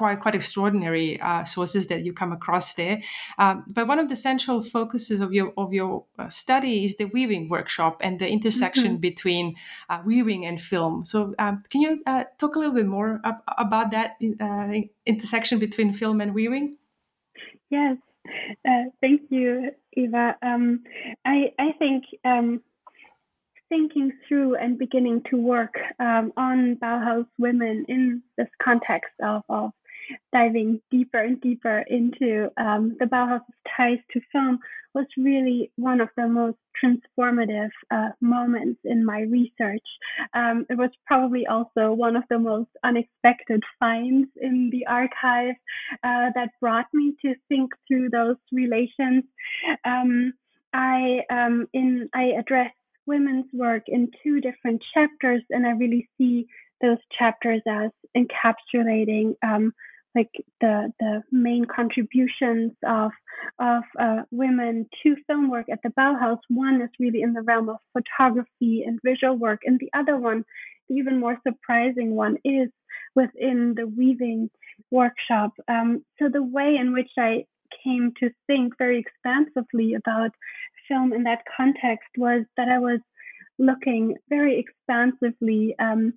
quite 0.00 0.20
quite 0.20 0.34
extraordinary 0.34 1.20
uh, 1.20 1.44
sources 1.44 1.86
that 1.88 2.04
you 2.06 2.12
come 2.12 2.32
across 2.32 2.74
there. 2.74 3.02
Um, 3.38 3.64
but 3.66 3.86
one 3.86 3.98
of 3.98 4.08
the 4.08 4.16
central 4.16 4.62
focuses 4.62 5.20
of 5.20 5.32
your 5.32 5.52
of 5.56 5.74
your 5.74 6.04
uh, 6.18 6.28
study 6.30 6.84
is 6.86 6.96
the 6.96 7.04
weaving 7.16 7.50
workshop 7.50 8.00
and 8.00 8.18
the 8.18 8.28
intersection 8.28 8.92
mm-hmm. 8.92 9.08
between 9.10 9.56
uh, 9.90 10.00
weaving 10.04 10.46
and 10.46 10.58
film. 10.58 11.04
So 11.04 11.34
um, 11.38 11.62
can 11.70 11.80
you 11.82 12.02
uh, 12.06 12.24
talk 12.38 12.56
a 12.56 12.58
little 12.58 12.74
bit 12.74 12.86
more 12.86 13.20
ab- 13.24 13.44
about 13.58 13.90
that 13.90 14.16
uh, 14.40 14.72
intersection 15.04 15.58
between 15.58 15.92
film 15.92 16.20
and 16.22 16.34
weaving? 16.34 16.78
Yes, 17.68 17.96
uh, 18.66 18.84
thank 19.02 19.20
you, 19.28 19.72
Eva. 19.92 20.36
Um, 20.42 20.84
I 21.24 21.52
I 21.58 21.72
think. 21.78 22.04
Thinking 23.70 24.12
through 24.26 24.56
and 24.56 24.78
beginning 24.78 25.22
to 25.30 25.36
work 25.36 25.74
um, 25.98 26.32
on 26.36 26.76
Bauhaus 26.76 27.26
women 27.38 27.86
in 27.88 28.22
this 28.36 28.48
context 28.62 29.12
of, 29.22 29.42
of 29.48 29.70
diving 30.32 30.80
deeper 30.90 31.18
and 31.18 31.40
deeper 31.40 31.84
into 31.88 32.50
um, 32.56 32.96
the 32.98 33.06
Bauhaus 33.06 33.40
ties 33.76 33.98
to 34.12 34.20
film 34.32 34.58
was 34.94 35.06
really 35.16 35.70
one 35.76 36.00
of 36.00 36.08
the 36.16 36.26
most 36.26 36.58
transformative 36.82 37.70
uh, 37.90 38.08
moments 38.20 38.80
in 38.84 39.04
my 39.04 39.20
research. 39.20 39.86
Um, 40.34 40.66
it 40.68 40.76
was 40.76 40.90
probably 41.06 41.46
also 41.46 41.92
one 41.92 42.16
of 42.16 42.24
the 42.28 42.38
most 42.38 42.70
unexpected 42.82 43.62
finds 43.78 44.28
in 44.40 44.70
the 44.70 44.86
archive 44.86 45.54
uh, 46.02 46.30
that 46.34 46.50
brought 46.60 46.86
me 46.92 47.14
to 47.22 47.34
think 47.48 47.72
through 47.86 48.10
those 48.10 48.36
relations. 48.52 49.24
Um, 49.84 50.32
I 50.72 51.20
um, 51.30 51.68
in 51.72 52.08
I 52.14 52.32
address 52.38 52.72
women's 53.12 53.50
work 53.52 53.84
in 53.96 54.02
two 54.22 54.36
different 54.40 54.80
chapters, 54.94 55.42
and 55.50 55.62
I 55.66 55.72
really 55.82 56.04
see 56.16 56.46
those 56.84 57.02
chapters 57.18 57.62
as 57.68 57.90
encapsulating 58.20 59.26
um, 59.50 59.64
like 60.14 60.32
the 60.60 60.74
the 61.02 61.12
main 61.30 61.64
contributions 61.78 62.72
of 63.00 63.10
of 63.58 63.82
uh, 64.04 64.22
women 64.42 64.74
to 65.02 65.16
film 65.26 65.50
work 65.50 65.66
at 65.74 65.80
the 65.84 65.94
Bauhaus. 65.98 66.40
One 66.48 66.76
is 66.84 66.90
really 67.04 67.22
in 67.26 67.32
the 67.34 67.46
realm 67.50 67.68
of 67.68 67.78
photography 67.96 68.74
and 68.86 69.06
visual 69.10 69.36
work, 69.46 69.60
and 69.64 69.78
the 69.78 69.90
other 70.00 70.16
one, 70.30 70.44
the 70.88 70.94
even 71.00 71.20
more 71.24 71.36
surprising 71.46 72.10
one, 72.24 72.36
is 72.44 72.68
within 73.20 73.58
the 73.78 73.86
weaving 73.98 74.50
workshop. 74.90 75.52
Um, 75.74 75.88
so 76.18 76.24
the 76.28 76.48
way 76.56 76.70
in 76.82 76.88
which 76.96 77.12
I 77.18 77.44
came 77.84 78.12
to 78.20 78.30
think 78.46 78.66
very 78.84 78.98
expansively 79.04 79.88
about 79.94 80.32
film 80.90 81.12
in 81.12 81.22
that 81.22 81.42
context 81.56 82.08
was 82.18 82.44
that 82.56 82.68
I 82.68 82.78
was 82.78 83.00
looking 83.58 84.16
very 84.28 84.58
expansively. 84.58 85.74
Um, 85.78 86.14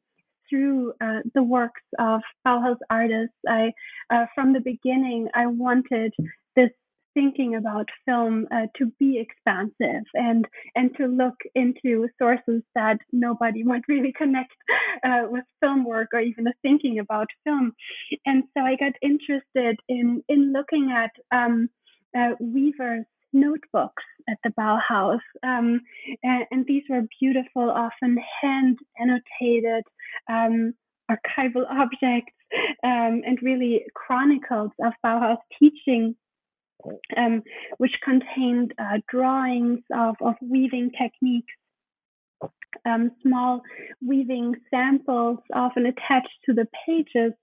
through 0.49 0.93
uh, 1.01 1.19
the 1.33 1.41
works 1.41 1.81
of 1.97 2.21
Bauhaus 2.45 2.77
artists. 2.89 3.33
I, 3.47 3.71
uh, 4.09 4.25
from 4.35 4.53
the 4.53 4.59
beginning, 4.59 5.29
I 5.33 5.47
wanted 5.47 6.13
this 6.55 6.69
thinking 7.13 7.55
about 7.55 7.87
film 8.05 8.47
uh, 8.51 8.67
to 8.77 8.91
be 8.99 9.19
expansive 9.19 10.03
and 10.13 10.45
and 10.75 10.95
to 10.97 11.05
look 11.05 11.35
into 11.55 12.07
sources 12.19 12.61
that 12.75 12.97
nobody 13.11 13.63
would 13.67 13.83
really 13.87 14.13
connect 14.17 14.53
uh, 15.03 15.23
with 15.29 15.43
film 15.61 15.85
work 15.85 16.09
or 16.13 16.19
even 16.19 16.43
the 16.43 16.53
thinking 16.61 16.99
about 16.99 17.27
film. 17.43 17.73
And 18.25 18.43
so 18.55 18.63
I 18.63 18.75
got 18.75 18.93
interested 19.01 19.77
in 19.87 20.23
in 20.27 20.53
looking 20.53 20.91
at 20.91 21.11
um, 21.35 21.69
uh, 22.17 22.31
weavers 22.39 23.05
notebooks 23.33 24.03
at 24.29 24.37
the 24.43 24.51
Bauhaus. 24.51 25.19
Um, 25.43 25.81
and, 26.23 26.45
and, 26.51 26.65
these 26.65 26.83
were 26.89 27.01
beautiful, 27.19 27.69
often 27.69 28.17
hand 28.41 28.77
annotated 28.99 29.83
um, 30.29 30.73
archival 31.09 31.65
objects 31.69 32.33
um, 32.83 33.21
and 33.25 33.37
really 33.41 33.83
chronicles 33.95 34.71
of 34.83 34.93
Bauhaus 35.05 35.37
teaching. 35.59 36.15
Um, 37.15 37.43
which 37.77 37.93
contained 38.03 38.73
uh, 38.77 38.97
drawings 39.09 39.79
of, 39.95 40.15
of 40.19 40.35
weaving 40.41 40.91
techniques 41.01 41.53
um, 42.85 43.11
small 43.21 43.61
weaving 44.05 44.55
samples 44.69 45.37
often 45.53 45.85
attached 45.85 46.37
to 46.45 46.53
the 46.53 46.67
pages, 46.85 47.33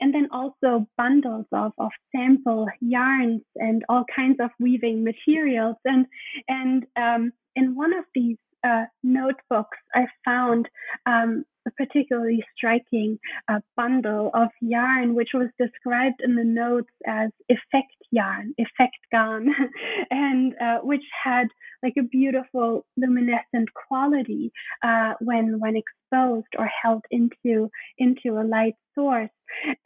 and 0.00 0.14
then 0.14 0.28
also 0.30 0.86
bundles 0.96 1.46
of, 1.52 1.72
of 1.78 1.90
sample 2.14 2.66
yarns 2.80 3.42
and 3.56 3.84
all 3.88 4.04
kinds 4.14 4.38
of 4.40 4.50
weaving 4.60 5.04
materials. 5.04 5.76
And 5.84 6.06
and 6.48 6.86
um, 6.96 7.32
in 7.56 7.74
one 7.74 7.92
of 7.92 8.04
these 8.14 8.36
uh, 8.64 8.84
notebooks, 9.02 9.78
I 9.94 10.06
found 10.24 10.68
um, 11.06 11.44
a 11.66 11.70
particularly 11.72 12.44
striking 12.56 13.18
uh, 13.48 13.60
bundle 13.76 14.30
of 14.34 14.48
yarn, 14.60 15.14
which 15.14 15.30
was 15.34 15.48
described 15.58 16.20
in 16.22 16.34
the 16.36 16.44
notes 16.44 16.90
as 17.06 17.30
effect 17.48 17.94
yarn, 18.10 18.54
effect 18.58 18.96
garn, 19.12 19.48
and 20.10 20.54
uh, 20.60 20.78
which 20.82 21.04
had 21.22 21.48
like 21.82 21.94
a 21.98 22.02
beautiful 22.02 22.84
luminescent 22.96 23.68
quality 23.88 24.52
uh, 24.82 25.14
when 25.20 25.58
when 25.60 25.76
exposed 25.76 26.48
or 26.58 26.68
held 26.82 27.02
into 27.10 27.70
into 27.98 28.38
a 28.38 28.44
light 28.44 28.74
source. 28.94 29.30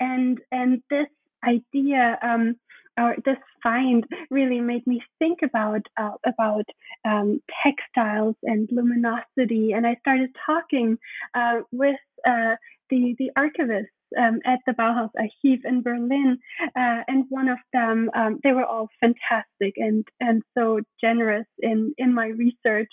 And 0.00 0.38
and 0.50 0.82
this 0.90 1.08
idea 1.44 2.18
um, 2.22 2.56
or 2.98 3.16
this 3.24 3.36
find 3.62 4.04
really 4.30 4.60
made 4.60 4.86
me 4.86 5.00
think 5.18 5.40
about 5.42 5.82
uh, 6.00 6.16
about 6.26 6.64
um, 7.04 7.40
textiles 7.64 8.36
and 8.42 8.68
luminosity, 8.72 9.72
and 9.72 9.86
I 9.86 9.96
started 10.00 10.30
talking 10.44 10.98
uh, 11.34 11.60
with 11.72 12.00
uh, 12.26 12.56
the 12.90 13.14
the 13.18 13.30
archivist 13.36 13.88
um, 14.18 14.40
at 14.44 14.60
the 14.66 14.72
Bauhaus 14.72 15.10
Archiv 15.18 15.60
in 15.64 15.82
Berlin, 15.82 16.38
uh, 16.62 17.02
and 17.08 17.24
one 17.28 17.48
of 17.48 17.58
them, 17.72 18.10
um, 18.14 18.40
they 18.42 18.52
were 18.52 18.64
all 18.64 18.88
fantastic 19.00 19.74
and 19.76 20.06
and 20.20 20.42
so 20.56 20.80
generous 21.00 21.46
in 21.60 21.94
in 21.98 22.14
my 22.14 22.28
research. 22.28 22.92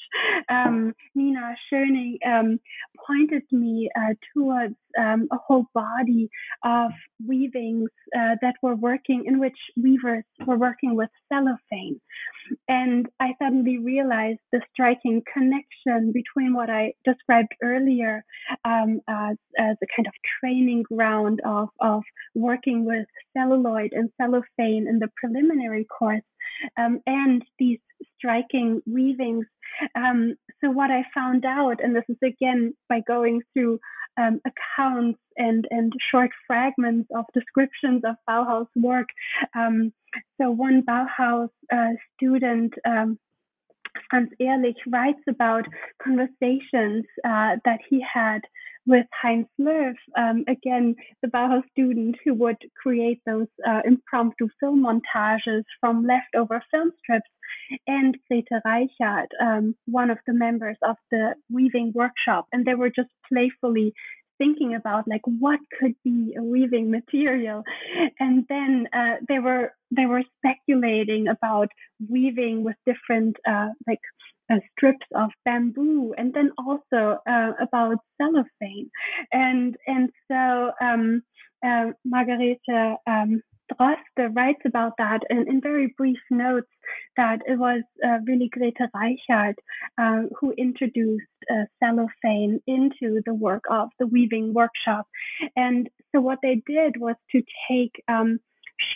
Um, 0.49 0.93
Nina 1.15 1.55
Schöning 1.71 2.17
um, 2.25 2.59
pointed 3.07 3.43
me 3.51 3.89
uh, 3.97 4.13
towards 4.33 4.75
um, 4.99 5.27
a 5.31 5.37
whole 5.37 5.65
body 5.73 6.29
of 6.63 6.91
weavings 7.25 7.89
uh, 8.17 8.35
that 8.41 8.55
were 8.61 8.75
working 8.75 9.23
in 9.25 9.39
which 9.39 9.57
weavers 9.75 10.23
were 10.45 10.57
working 10.57 10.95
with 10.95 11.09
cellophane, 11.31 11.99
and 12.67 13.07
I 13.19 13.33
suddenly 13.41 13.77
realized 13.77 14.39
the 14.51 14.61
striking 14.71 15.23
connection 15.31 16.11
between 16.11 16.53
what 16.53 16.69
I 16.69 16.93
described 17.03 17.53
earlier 17.63 18.23
um, 18.63 19.01
as 19.07 19.37
as 19.57 19.77
a 19.81 19.87
kind 19.95 20.07
of 20.07 20.13
training 20.39 20.83
ground 20.83 21.41
of, 21.45 21.69
of 21.79 22.03
working 22.33 22.85
with 22.85 23.05
celluloid 23.35 23.93
and 23.93 24.09
cellophane 24.19 24.87
in 24.87 24.99
the 24.99 25.09
preliminary 25.19 25.85
course 25.85 26.23
um, 26.77 27.01
and 27.05 27.43
these 27.59 27.79
striking 28.17 28.81
weavings. 28.85 29.45
Um, 29.95 30.35
so, 30.61 30.69
what 30.69 30.91
I 30.91 31.03
found 31.13 31.45
out, 31.45 31.83
and 31.83 31.95
this 31.95 32.05
is 32.07 32.17
again 32.23 32.73
by 32.89 33.01
going 33.07 33.41
through 33.53 33.79
um, 34.17 34.39
accounts 34.45 35.19
and, 35.37 35.67
and 35.69 35.93
short 36.11 36.31
fragments 36.47 37.09
of 37.15 37.25
descriptions 37.33 38.03
of 38.05 38.15
Bauhaus 38.29 38.67
work. 38.75 39.09
Um, 39.55 39.91
so, 40.39 40.51
one 40.51 40.83
Bauhaus 40.83 41.49
uh, 41.71 41.93
student 42.15 42.73
um, 42.85 43.19
Franz 44.09 44.29
Ehrlich 44.39 44.77
writes 44.87 45.21
about 45.27 45.65
conversations 46.01 47.05
uh, 47.23 47.57
that 47.65 47.79
he 47.89 48.03
had 48.13 48.41
with 48.87 49.05
Heinz 49.19 49.47
Löw, 49.59 49.93
um, 50.15 50.43
again, 50.47 50.95
the 51.21 51.27
Bauhaus 51.27 51.63
student 51.71 52.15
who 52.23 52.33
would 52.35 52.57
create 52.75 53.19
those 53.25 53.47
uh, 53.67 53.81
impromptu 53.83 54.47
film 54.59 54.85
montages 54.85 55.63
from 55.79 56.05
leftover 56.05 56.61
film 56.69 56.91
strips, 56.99 57.29
and 57.87 58.17
Grete 58.27 58.47
Reichardt, 58.65 59.29
um, 59.41 59.75
one 59.85 60.09
of 60.09 60.17
the 60.27 60.33
members 60.33 60.77
of 60.87 60.97
the 61.11 61.35
weaving 61.51 61.91
workshop. 61.95 62.47
And 62.51 62.65
they 62.65 62.75
were 62.75 62.89
just 62.89 63.09
playfully 63.31 63.93
thinking 64.37 64.75
about 64.75 65.07
like 65.07 65.21
what 65.25 65.59
could 65.79 65.95
be 66.03 66.35
a 66.37 66.43
weaving 66.43 66.91
material 66.91 67.63
and 68.19 68.45
then 68.49 68.85
uh, 68.91 69.15
they 69.29 69.39
were 69.39 69.71
they 69.95 70.05
were 70.05 70.23
speculating 70.37 71.29
about 71.29 71.69
weaving 72.09 72.63
with 72.63 72.75
different 72.85 73.37
uh, 73.47 73.69
like 73.87 74.01
uh, 74.51 74.57
strips 74.71 75.05
of 75.15 75.31
bamboo, 75.43 76.13
and 76.17 76.33
then 76.33 76.51
also 76.57 77.17
uh, 77.27 77.51
about 77.59 77.97
cellophane, 78.21 78.89
and 79.31 79.75
and 79.87 80.09
so 80.29 80.71
um, 80.81 81.23
uh, 81.65 81.91
Margarete 82.05 82.59
um, 83.07 83.41
Droste 83.71 84.35
writes 84.35 84.61
about 84.65 84.93
that 84.97 85.21
in, 85.29 85.47
in 85.49 85.61
very 85.61 85.93
brief 85.97 86.19
notes 86.29 86.69
that 87.17 87.39
it 87.45 87.57
was 87.57 87.81
uh, 88.05 88.19
really 88.25 88.49
Grete 88.49 88.77
Reichardt 88.93 89.55
um, 89.97 90.29
who 90.39 90.53
introduced 90.57 91.25
uh, 91.51 91.65
cellophane 91.83 92.59
into 92.67 93.21
the 93.25 93.33
work 93.33 93.63
of 93.69 93.89
the 93.99 94.07
weaving 94.07 94.53
workshop. 94.53 95.07
And 95.55 95.89
so 96.13 96.21
what 96.21 96.39
they 96.41 96.61
did 96.67 96.97
was 96.97 97.15
to 97.31 97.41
take 97.69 97.91
um, 98.07 98.39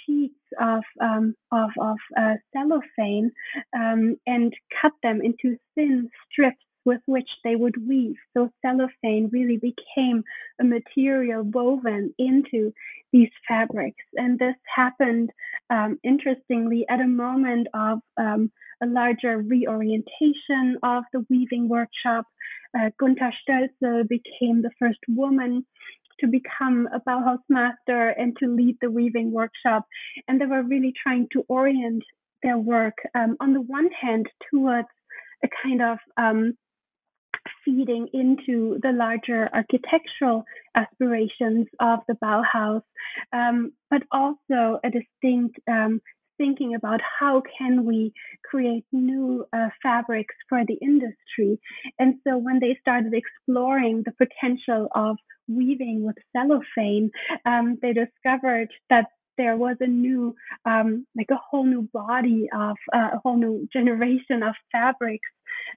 sheets 0.05 0.35
of 0.59 0.83
um, 1.01 1.35
of, 1.51 1.69
of 1.79 1.97
uh, 2.17 2.33
cellophane 2.53 3.31
um, 3.75 4.17
and 4.27 4.53
cut 4.81 4.91
them 5.03 5.21
into 5.21 5.57
thin 5.75 6.09
strips 6.31 6.63
with 6.85 7.01
which 7.05 7.29
they 7.43 7.55
would 7.55 7.87
weave. 7.87 8.15
So 8.35 8.51
cellophane 8.61 9.29
really 9.31 9.57
became 9.57 10.23
a 10.59 10.63
material 10.63 11.43
woven 11.43 12.13
into 12.17 12.73
these 13.11 13.29
fabrics. 13.47 14.03
And 14.15 14.37
this 14.37 14.55
happened, 14.75 15.31
um, 15.69 15.99
interestingly, 16.03 16.85
at 16.89 17.01
a 17.01 17.07
moment 17.07 17.67
of 17.73 17.99
um, 18.17 18.51
a 18.81 18.85
larger 18.85 19.37
reorientation 19.37 20.77
of 20.83 21.03
the 21.13 21.25
weaving 21.29 21.67
workshop. 21.67 22.25
Uh, 22.77 22.91
Gunta 22.99 23.31
Stölzl 23.41 24.07
became 24.07 24.61
the 24.61 24.71
first 24.79 24.99
woman 25.07 25.65
to 26.19 26.27
become 26.27 26.87
a 26.93 26.99
Bauhaus 26.99 27.39
master 27.49 28.09
and 28.09 28.35
to 28.37 28.47
lead 28.47 28.77
the 28.81 28.91
weaving 28.91 29.31
workshop. 29.31 29.85
And 30.27 30.39
they 30.39 30.45
were 30.45 30.63
really 30.63 30.93
trying 31.01 31.27
to 31.33 31.43
orient 31.47 32.03
their 32.43 32.57
work, 32.57 32.95
um, 33.15 33.35
on 33.39 33.53
the 33.53 33.61
one 33.61 33.89
hand, 33.99 34.27
towards 34.51 34.87
a 35.43 35.47
kind 35.63 35.81
of 35.81 35.97
um, 36.17 36.57
feeding 37.69 38.07
into 38.13 38.79
the 38.81 38.91
larger 38.91 39.49
architectural 39.53 40.43
aspirations 40.75 41.67
of 41.79 41.99
the 42.07 42.15
Bauhaus, 42.15 42.81
um, 43.33 43.71
but 43.89 44.03
also 44.11 44.79
a 44.83 44.89
distinct 44.89 45.59
um, 45.69 46.01
thinking 46.37 46.73
about 46.73 47.01
how 47.19 47.43
can 47.57 47.85
we 47.85 48.13
create 48.49 48.85
new 48.91 49.45
uh, 49.53 49.67
fabrics 49.83 50.33
for 50.47 50.63
the 50.65 50.77
industry. 50.81 51.59
And 51.99 52.15
so 52.25 52.37
when 52.37 52.59
they 52.59 52.77
started 52.81 53.13
exploring 53.13 54.03
the 54.05 54.13
potential 54.13 54.87
of 54.95 55.17
weaving 55.47 56.05
with 56.05 56.15
cellophane, 56.35 57.11
um, 57.45 57.77
they 57.81 57.93
discovered 57.93 58.69
that 58.89 59.07
there 59.39 59.57
was 59.57 59.77
a 59.79 59.87
new, 59.87 60.35
um, 60.65 61.07
like 61.17 61.31
a 61.31 61.37
whole 61.37 61.65
new 61.65 61.89
body 61.93 62.47
of 62.53 62.75
uh, 62.93 63.11
a 63.13 63.19
whole 63.23 63.37
new 63.37 63.67
generation 63.73 64.43
of 64.43 64.53
fabrics 64.71 65.29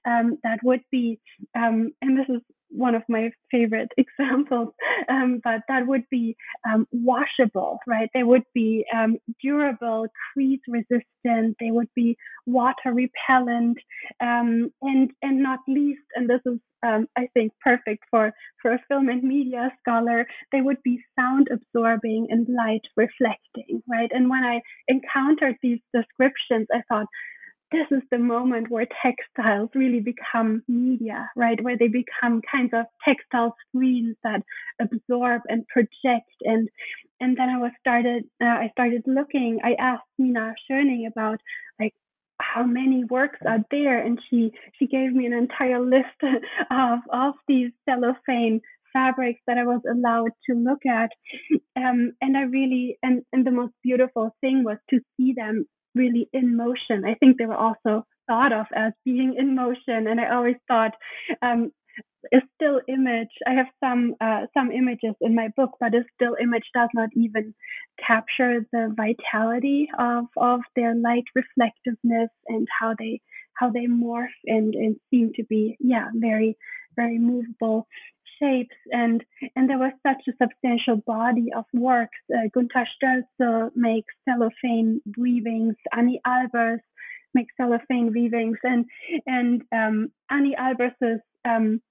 um, 0.05 0.37
that 0.43 0.59
would 0.63 0.83
be, 0.91 1.19
um, 1.55 1.91
and 2.01 2.17
this 2.17 2.27
is 2.29 2.41
one 2.75 2.95
of 2.95 3.03
my 3.07 3.31
favorite 3.51 3.89
examples, 3.97 4.69
um, 5.09 5.41
but 5.43 5.61
that 5.67 5.87
would 5.87 6.03
be 6.09 6.35
um, 6.67 6.87
washable, 6.91 7.79
right? 7.87 8.09
They 8.13 8.23
would 8.23 8.43
be 8.53 8.85
um, 8.95 9.17
durable, 9.41 10.07
crease 10.33 10.61
resistant. 10.67 11.57
They 11.59 11.71
would 11.71 11.89
be 11.95 12.17
water 12.45 12.93
repellent, 12.93 13.77
um, 14.21 14.71
and 14.81 15.11
and 15.21 15.41
not 15.41 15.59
least, 15.67 16.01
and 16.15 16.29
this 16.29 16.41
is 16.45 16.59
um, 16.85 17.07
I 17.17 17.27
think 17.33 17.53
perfect 17.63 18.03
for 18.11 18.33
for 18.61 18.73
a 18.73 18.79
film 18.87 19.09
and 19.09 19.23
media 19.23 19.71
scholar. 19.81 20.25
They 20.51 20.61
would 20.61 20.81
be 20.83 21.01
sound 21.17 21.47
absorbing 21.51 22.27
and 22.29 22.47
light 22.49 22.81
reflecting, 22.95 23.81
right? 23.89 24.11
And 24.13 24.29
when 24.29 24.43
I 24.43 24.61
encountered 24.87 25.55
these 25.61 25.79
descriptions, 25.93 26.67
I 26.73 26.81
thought 26.89 27.07
this 27.73 27.87
is 27.97 28.03
the 28.11 28.19
moment 28.19 28.69
where 28.69 28.85
textiles 29.01 29.69
really 29.73 29.99
become 29.99 30.61
media, 30.67 31.29
right? 31.35 31.61
Where 31.61 31.77
they 31.77 31.87
become 31.87 32.41
kinds 32.49 32.71
of 32.73 32.85
textile 33.03 33.55
screens 33.67 34.15
that 34.23 34.43
absorb 34.79 35.41
and 35.49 35.67
project. 35.67 36.29
And 36.41 36.69
and 37.19 37.35
then 37.35 37.49
I 37.49 37.57
was 37.57 37.71
started. 37.79 38.25
Uh, 38.41 38.45
I 38.45 38.69
started 38.71 39.03
looking. 39.07 39.59
I 39.63 39.73
asked 39.79 40.03
Nina 40.19 40.53
Schöning 40.69 41.07
about 41.07 41.39
like 41.79 41.93
how 42.39 42.63
many 42.63 43.05
works 43.05 43.39
are 43.45 43.65
there, 43.71 43.99
and 44.05 44.19
she 44.29 44.51
she 44.77 44.85
gave 44.85 45.11
me 45.11 45.25
an 45.25 45.33
entire 45.33 45.81
list 45.81 46.19
of 46.71 46.99
of 47.11 47.33
these 47.47 47.71
cellophane 47.89 48.61
fabrics 48.93 49.41
that 49.47 49.57
I 49.57 49.63
was 49.63 49.81
allowed 49.89 50.31
to 50.47 50.55
look 50.55 50.85
at. 50.85 51.09
Um, 51.75 52.13
and 52.21 52.37
I 52.37 52.43
really, 52.43 52.99
and, 53.01 53.23
and 53.33 53.43
the 53.43 53.49
most 53.49 53.73
beautiful 53.81 54.35
thing 54.39 54.63
was 54.63 54.77
to 54.91 54.99
see 55.17 55.33
them 55.33 55.65
really 55.95 56.29
in 56.33 56.55
motion. 56.55 57.05
I 57.05 57.15
think 57.15 57.37
they 57.37 57.45
were 57.45 57.55
also 57.55 58.05
thought 58.27 58.53
of 58.53 58.65
as 58.75 58.93
being 59.05 59.35
in 59.37 59.55
motion, 59.55 60.07
and 60.07 60.19
I 60.19 60.33
always 60.33 60.55
thought 60.67 60.93
um, 61.41 61.71
a 62.33 62.41
still 62.55 62.81
image. 62.87 63.29
I 63.45 63.51
have 63.53 63.67
some 63.83 64.15
uh, 64.21 64.45
some 64.53 64.71
images 64.71 65.15
in 65.21 65.35
my 65.35 65.49
book, 65.55 65.71
but 65.79 65.93
a 65.93 66.03
still 66.15 66.35
image 66.41 66.63
does 66.73 66.89
not 66.93 67.09
even 67.15 67.53
capture 68.05 68.65
the 68.71 68.93
vitality 68.95 69.89
of 69.99 70.25
of 70.37 70.61
their 70.75 70.95
light 70.95 71.25
reflectiveness 71.35 72.29
and 72.47 72.67
how 72.79 72.95
they 72.97 73.21
how 73.55 73.69
they 73.69 73.87
morph 73.87 74.37
and 74.45 74.73
and 74.73 74.95
seem 75.09 75.31
to 75.35 75.43
be 75.43 75.77
yeah 75.79 76.07
very 76.15 76.57
very 76.95 77.19
movable 77.19 77.87
and 78.91 79.23
and 79.55 79.69
there 79.69 79.77
was 79.77 79.93
such 80.05 80.21
a 80.27 80.33
substantial 80.41 80.97
body 80.97 81.47
of 81.55 81.65
works. 81.73 82.17
Uh, 82.33 82.47
Gunta 82.53 82.85
Stölzl 82.95 83.71
makes 83.75 84.13
cellophane 84.27 85.01
weavings. 85.17 85.75
Anni 85.95 86.21
Albers 86.25 86.79
makes 87.33 87.53
cellophane 87.57 88.11
weavings, 88.13 88.57
and 88.63 88.85
and 89.25 89.61
um, 89.71 90.11
Anni 90.29 90.55
Albers's 90.57 91.21
um, 91.45 91.81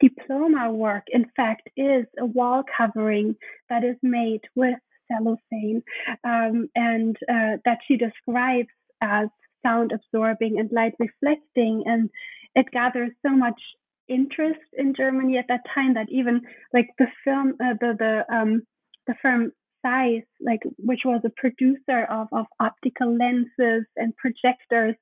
diploma 0.00 0.70
work, 0.72 1.04
in 1.08 1.26
fact, 1.36 1.68
is 1.76 2.06
a 2.18 2.26
wall 2.26 2.62
covering 2.76 3.36
that 3.68 3.84
is 3.84 3.96
made 4.02 4.42
with 4.54 4.78
cellophane, 5.10 5.82
um, 6.24 6.68
and 6.74 7.16
uh, 7.28 7.56
that 7.64 7.78
she 7.86 7.96
describes 7.96 8.68
as 9.00 9.28
sound 9.64 9.92
absorbing 9.92 10.58
and 10.58 10.70
light 10.72 10.94
reflecting, 10.98 11.84
and 11.86 12.10
it 12.54 12.66
gathers 12.72 13.10
so 13.24 13.30
much 13.30 13.60
interest 14.08 14.60
in 14.76 14.94
Germany 14.96 15.38
at 15.38 15.46
that 15.48 15.62
time 15.74 15.94
that 15.94 16.08
even 16.10 16.42
like 16.72 16.88
the 16.98 17.06
film, 17.24 17.54
uh, 17.60 17.74
the 17.80 17.94
the 17.98 18.34
um, 18.34 18.62
the 19.06 19.14
firm 19.22 19.52
Zeiss, 19.86 20.24
like 20.40 20.60
which 20.78 21.00
was 21.04 21.22
a 21.24 21.30
producer 21.36 22.04
of 22.10 22.28
of 22.32 22.46
optical 22.60 23.16
lenses 23.16 23.86
and 23.96 24.16
projectors, 24.16 24.94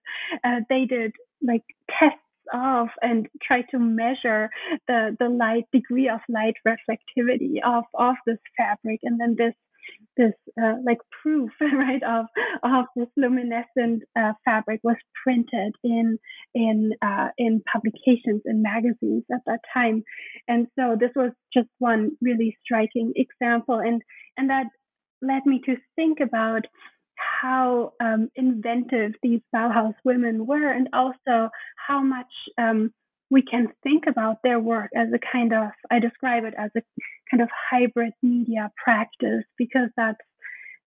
uh, 0.44 0.60
they 0.68 0.84
did 0.84 1.12
like 1.42 1.62
tests 1.88 2.18
of 2.52 2.88
and 3.00 3.26
try 3.42 3.62
to 3.70 3.78
measure 3.78 4.50
the 4.86 5.16
the 5.18 5.28
light 5.28 5.64
degree 5.72 6.08
of 6.08 6.20
light 6.28 6.54
reflectivity 6.66 7.56
of 7.64 7.84
of 7.94 8.16
this 8.26 8.38
fabric, 8.56 9.00
and 9.02 9.20
then 9.20 9.34
this 9.38 9.54
this 10.16 10.32
uh, 10.62 10.74
like 10.86 10.98
proof 11.22 11.50
right 11.60 12.02
of 12.02 12.26
of 12.62 12.84
this 12.96 13.08
luminescent 13.16 14.02
uh, 14.18 14.32
fabric 14.44 14.80
was 14.82 14.96
printed 15.22 15.74
in 15.82 16.18
in 16.54 16.92
uh, 17.02 17.28
in 17.38 17.62
publications 17.72 18.42
and 18.44 18.62
magazines 18.62 19.24
at 19.32 19.40
that 19.46 19.60
time. 19.72 20.02
And 20.48 20.66
so 20.78 20.96
this 20.98 21.10
was 21.16 21.32
just 21.52 21.68
one 21.78 22.12
really 22.20 22.56
striking 22.64 23.12
example. 23.16 23.78
And 23.78 24.02
and 24.36 24.50
that 24.50 24.66
led 25.22 25.46
me 25.46 25.60
to 25.66 25.76
think 25.96 26.18
about 26.20 26.66
how 27.16 27.92
um, 28.00 28.28
inventive 28.36 29.12
these 29.22 29.40
Bauhaus 29.54 29.94
women 30.04 30.46
were 30.46 30.70
and 30.70 30.88
also 30.92 31.48
how 31.86 32.02
much 32.02 32.32
um, 32.58 32.92
we 33.30 33.42
can 33.42 33.68
think 33.82 34.04
about 34.06 34.38
their 34.42 34.60
work 34.60 34.90
as 34.94 35.08
a 35.12 35.18
kind 35.32 35.52
of, 35.52 35.68
I 35.90 35.98
describe 35.98 36.44
it 36.44 36.54
as 36.58 36.70
a 36.76 36.82
kind 37.30 37.42
of 37.42 37.48
hybrid 37.70 38.12
media 38.22 38.70
practice 38.82 39.44
because 39.56 39.88
that's 39.96 40.20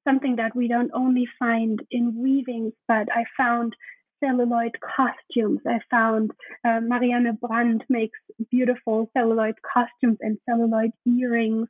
something 0.08 0.36
that 0.38 0.56
we 0.56 0.68
don't 0.68 0.92
only 0.94 1.28
find 1.40 1.80
in 1.92 2.22
weavings, 2.22 2.74
but 2.88 3.08
I 3.12 3.26
found 3.38 3.76
celluloid 4.24 4.78
costumes. 4.80 5.60
I 5.68 5.80
found 5.92 6.32
uh, 6.64 6.80
Marianne 6.82 7.38
Brandt 7.42 7.84
makes 7.90 8.18
beautiful 8.52 9.10
celluloid 9.16 9.56
costumes 9.62 10.18
and 10.22 10.38
celluloid 10.48 10.92
earrings, 11.06 11.68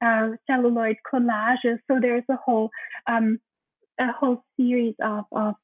uh, 0.00 0.30
celluloid 0.46 0.96
collages. 1.12 1.78
So 1.90 1.98
there's 2.00 2.24
a 2.30 2.36
whole 2.36 2.70
um, 3.06 3.38
a 3.98 4.12
whole 4.12 4.44
series 4.56 4.94
of, 5.02 5.24
of 5.32 5.54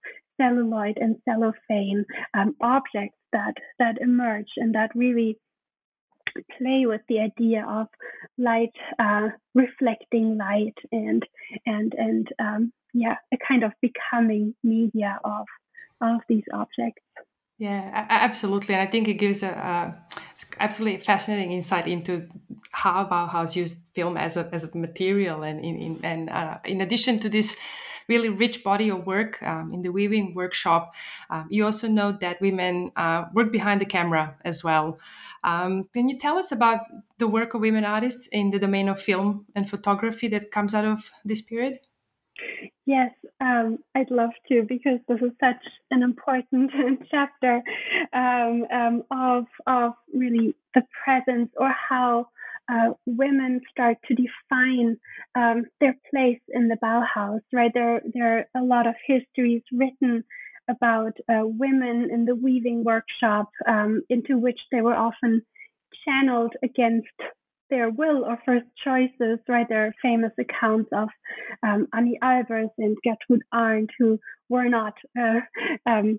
celluloid 0.41 0.99
and 0.99 1.17
cellophane 1.27 2.05
um, 2.35 2.55
objects 2.61 3.17
that 3.33 3.55
that 3.79 3.99
emerge 4.01 4.51
and 4.57 4.75
that 4.75 4.91
really 4.95 5.39
play 6.59 6.87
with 6.87 7.01
the 7.09 7.21
idea 7.21 7.65
of 7.69 7.87
light 8.39 8.75
uh, 8.99 9.29
reflecting 9.55 10.37
light 10.37 10.77
and 10.93 11.23
and 11.65 11.95
and 11.97 12.29
um, 12.39 12.73
yeah 12.95 13.17
a 13.33 13.37
kind 13.47 13.63
of 13.65 13.73
becoming 13.81 14.55
media 14.63 15.19
of 15.25 15.47
of 16.01 16.21
these 16.29 16.45
objects. 16.53 17.03
Yeah 17.59 18.07
absolutely. 18.11 18.75
And 18.75 18.87
i 18.87 18.91
think 18.91 19.09
it 19.09 19.15
gives 19.15 19.43
a, 19.43 19.49
a 19.49 20.07
absolutely 20.61 21.01
fascinating 21.01 21.53
insight 21.53 21.87
into 21.87 22.29
how 22.73 23.05
bauhaus 23.07 23.57
used 23.57 23.83
film 23.95 24.17
as 24.17 24.37
a, 24.37 24.49
as 24.53 24.65
a 24.65 24.77
material 24.77 25.43
and 25.43 25.65
in, 25.65 25.77
in 25.77 26.01
and 26.03 26.31
uh, 26.31 26.59
in 26.65 26.81
addition 26.81 27.19
to 27.21 27.29
this 27.29 27.57
really 28.09 28.29
rich 28.29 28.63
body 28.63 28.91
of 28.91 29.07
work 29.07 29.43
um, 29.43 29.73
in 29.73 29.83
the 29.83 29.91
weaving 29.91 30.35
workshop. 30.35 30.95
Um, 31.31 31.47
you 31.51 31.65
also 31.65 31.89
note 31.89 32.21
that 32.21 32.41
women 32.41 32.93
uh, 32.97 33.25
work 33.33 33.53
behind 33.53 33.81
the 33.81 33.87
camera 33.87 34.37
as 34.45 34.63
well. 34.63 34.99
Um, 35.45 35.89
can 35.93 36.09
you 36.09 36.19
tell 36.19 36.39
us 36.39 36.53
about 36.53 36.81
the 37.19 37.29
work 37.29 37.55
of 37.55 37.61
women 37.61 37.85
artists 37.85 38.27
in 38.33 38.51
the 38.51 38.59
domain 38.59 38.89
of 38.89 39.01
film 39.01 39.47
and 39.55 39.69
photography 39.69 40.29
that 40.29 40.51
comes 40.51 40.75
out 40.75 40.85
of 40.85 41.11
this 41.25 41.41
period? 41.41 41.79
Yes, 42.85 43.11
um, 43.41 43.79
I'd 43.95 44.11
love 44.11 44.31
to 44.49 44.63
because 44.63 45.01
this 45.09 45.19
is 45.21 45.33
such 45.41 45.63
an 45.91 46.03
important 46.03 46.71
chapter 47.11 47.63
um, 48.13 48.65
um, 48.73 49.03
of 49.11 49.45
of 49.67 49.95
really 50.15 50.55
the 50.75 50.83
presence 51.05 51.51
or 51.57 51.71
how 51.71 52.29
uh, 52.71 52.91
women 53.07 53.61
start 53.71 53.97
to 54.09 54.15
define 54.15 54.97
um, 55.35 55.65
their 55.81 55.97
place 56.11 56.41
in 56.49 56.69
the 56.69 56.77
Bauhaus. 56.83 57.41
Right 57.53 57.71
there, 57.73 58.01
there 58.13 58.39
are 58.39 58.63
a 58.63 58.65
lot 58.65 58.87
of 58.87 58.95
histories 59.07 59.63
written 59.73 60.25
about 60.69 61.13
uh, 61.29 61.43
women 61.45 62.09
in 62.13 62.25
the 62.25 62.35
weaving 62.35 62.83
workshop, 62.85 63.51
um, 63.69 64.03
into 64.09 64.37
which 64.37 64.59
they 64.73 64.81
were 64.81 64.97
often 64.97 65.43
channeled 66.05 66.55
against 66.63 67.07
their 67.71 67.91
will 67.91 68.25
or 68.25 68.39
first 68.45 68.67
choices, 68.85 69.39
right? 69.49 69.67
There 69.69 69.87
are 69.87 69.95
famous 70.03 70.33
accounts 70.39 70.91
of 70.93 71.09
um, 71.63 71.87
Anni 71.93 72.19
Albers 72.23 72.71
and 72.79 72.97
Gertrude 73.05 73.43
Arndt 73.53 73.91
who 73.99 74.19
were 74.49 74.69
not 74.69 74.95
uh, 75.19 75.41
um, 75.87 76.19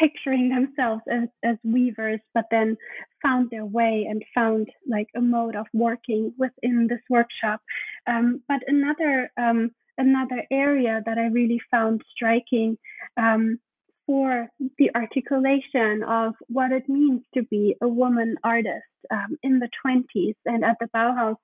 picturing 0.00 0.48
themselves 0.48 1.02
as, 1.12 1.28
as 1.44 1.56
weavers, 1.62 2.20
but 2.34 2.46
then 2.50 2.76
found 3.22 3.50
their 3.50 3.66
way 3.66 4.06
and 4.08 4.24
found 4.34 4.68
like 4.88 5.08
a 5.14 5.20
mode 5.20 5.54
of 5.54 5.66
working 5.74 6.32
within 6.38 6.86
this 6.88 7.02
workshop. 7.10 7.60
Um, 8.06 8.42
but 8.48 8.60
another 8.66 9.30
um, 9.38 9.70
another 9.98 10.44
area 10.50 11.02
that 11.04 11.18
I 11.18 11.26
really 11.26 11.60
found 11.70 12.00
striking 12.14 12.78
um, 13.18 13.58
for 14.06 14.48
the 14.78 14.90
articulation 14.96 16.02
of 16.02 16.34
what 16.48 16.72
it 16.72 16.88
means 16.88 17.20
to 17.34 17.42
be 17.44 17.76
a 17.82 17.86
woman 17.86 18.34
artist 18.42 18.90
um, 19.12 19.36
in 19.42 19.60
the 19.60 19.68
20s 19.86 20.34
and 20.46 20.64
at 20.64 20.76
the 20.80 20.88
Bauhaus 20.94 21.36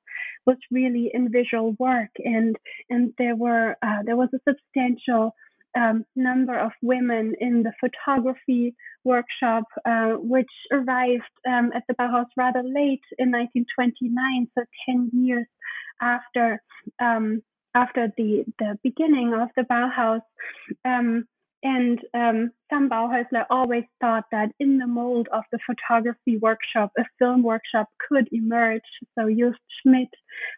was 0.47 0.57
really 0.71 1.11
in 1.13 1.31
visual 1.31 1.77
work 1.79 2.11
and 2.19 2.57
and 2.91 3.13
there 3.19 3.37
were 3.37 3.77
uh, 3.83 4.03
there 4.05 4.17
was 4.17 4.31
a 4.35 4.41
substantial 4.49 5.33
um, 5.77 6.05
number 6.17 6.59
of 6.59 6.73
women 6.83 7.35
in 7.41 7.63
the 7.63 7.73
photography 7.81 8.75
workshop, 9.05 9.65
uh, 9.85 10.13
which 10.13 10.51
arrived 10.73 11.23
um, 11.49 11.71
at 11.75 11.85
the 11.89 11.95
Bauhaus 11.95 12.27
rather 12.37 12.63
late 12.63 13.05
in 13.19 13.31
1929, 13.31 14.49
so 14.57 14.65
10 14.89 15.11
years 15.13 15.47
after 16.01 16.61
um, 17.01 17.43
after 17.75 18.09
the 18.17 18.45
the 18.59 18.79
beginning 18.83 19.35
of 19.35 19.49
the 19.57 19.63
Bauhaus. 19.63 20.23
And 21.63 21.99
um, 22.15 22.51
Bauhäusler 22.73 23.47
always 23.51 23.85
thought 24.01 24.25
that 24.31 24.51
in 24.61 24.79
the 24.79 24.87
mold 24.87 25.29
of 25.33 25.43
the 25.51 25.59
photography 25.67 26.37
workshop, 26.37 26.93
a 26.99 27.05
film 27.19 27.43
workshop 27.43 27.89
could 28.09 28.29
emerge. 28.31 28.83
So 29.19 29.29
Joost 29.29 29.59
Schmidt, 29.83 30.09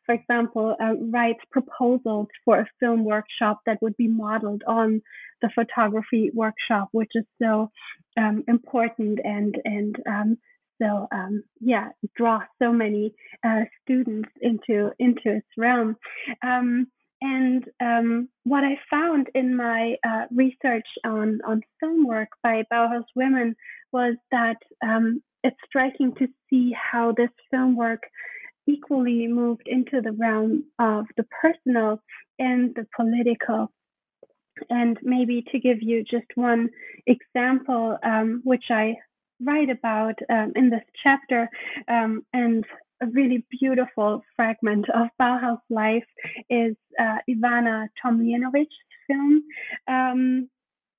for 0.05 0.15
example, 0.15 0.77
uh, 0.83 0.95
writes 1.11 1.41
proposals 1.51 2.29
for 2.45 2.61
a 2.61 2.67
film 2.81 3.05
workshop 3.05 3.61
that 3.67 3.81
would 3.81 3.97
be 3.97 4.09
modeled 4.09 4.63
on 4.67 5.01
the 5.41 5.51
photography 5.55 6.31
workshop, 6.35 6.89
which 6.93 7.11
is 7.15 7.25
so 7.41 7.71
um, 8.17 8.43
important 8.49 9.21
and 9.25 9.57
and 9.65 9.97
um, 10.09 10.37
so 10.81 11.09
um, 11.13 11.43
yeah, 11.61 11.89
draw 12.17 12.41
so 12.61 12.73
many 12.73 13.15
uh, 13.45 13.63
students 13.83 14.29
into 14.41 14.91
into 14.99 15.37
its 15.37 15.47
realm. 15.57 15.97
Um, 16.43 16.89
and 17.21 17.65
um, 17.81 18.29
what 18.45 18.65
I 18.65 18.79
found 18.91 19.29
in 19.35 19.57
my 19.57 19.97
uh, 20.07 20.27
research 20.31 20.87
on, 21.05 21.41
on 21.47 21.63
film 21.81 22.07
work 22.07 22.29
by 22.43 22.63
Bauhaus 22.73 23.05
women 23.17 23.57
was 23.93 24.17
that 24.31 24.59
um, 24.85 25.23
it's 25.43 25.57
striking 25.67 26.15
to 26.17 26.29
see 26.49 26.73
how 26.73 27.13
this 27.13 27.31
film 27.51 27.77
work 27.77 28.03
equally 28.67 29.27
moved 29.27 29.67
into 29.67 30.01
the 30.01 30.13
realm 30.13 30.65
of 30.79 31.07
the 31.17 31.25
personal 31.43 32.01
and 32.39 32.75
the 32.75 32.87
political. 32.95 33.73
And 34.71 34.99
maybe 35.03 35.45
to 35.53 35.59
give 35.59 35.79
you 35.81 36.05
just 36.05 36.27
one 36.35 36.69
example, 37.07 37.97
um, 38.03 38.43
which 38.45 38.65
I 38.71 38.97
write 39.41 39.71
about 39.71 40.19
um, 40.31 40.53
in 40.57 40.71
this 40.71 40.83
chapter, 41.03 41.49
um, 41.89 42.25
and 42.33 42.65
a 43.03 43.07
really 43.07 43.45
beautiful 43.61 44.23
fragment 44.37 44.87
of 44.91 45.09
Bauhaus 45.21 45.61
life 45.71 46.07
is 46.51 46.77
uh, 46.99 47.19
Ivana 47.29 47.87
Tomljenovic's 48.05 48.69
film, 49.07 49.43
um, 49.89 50.49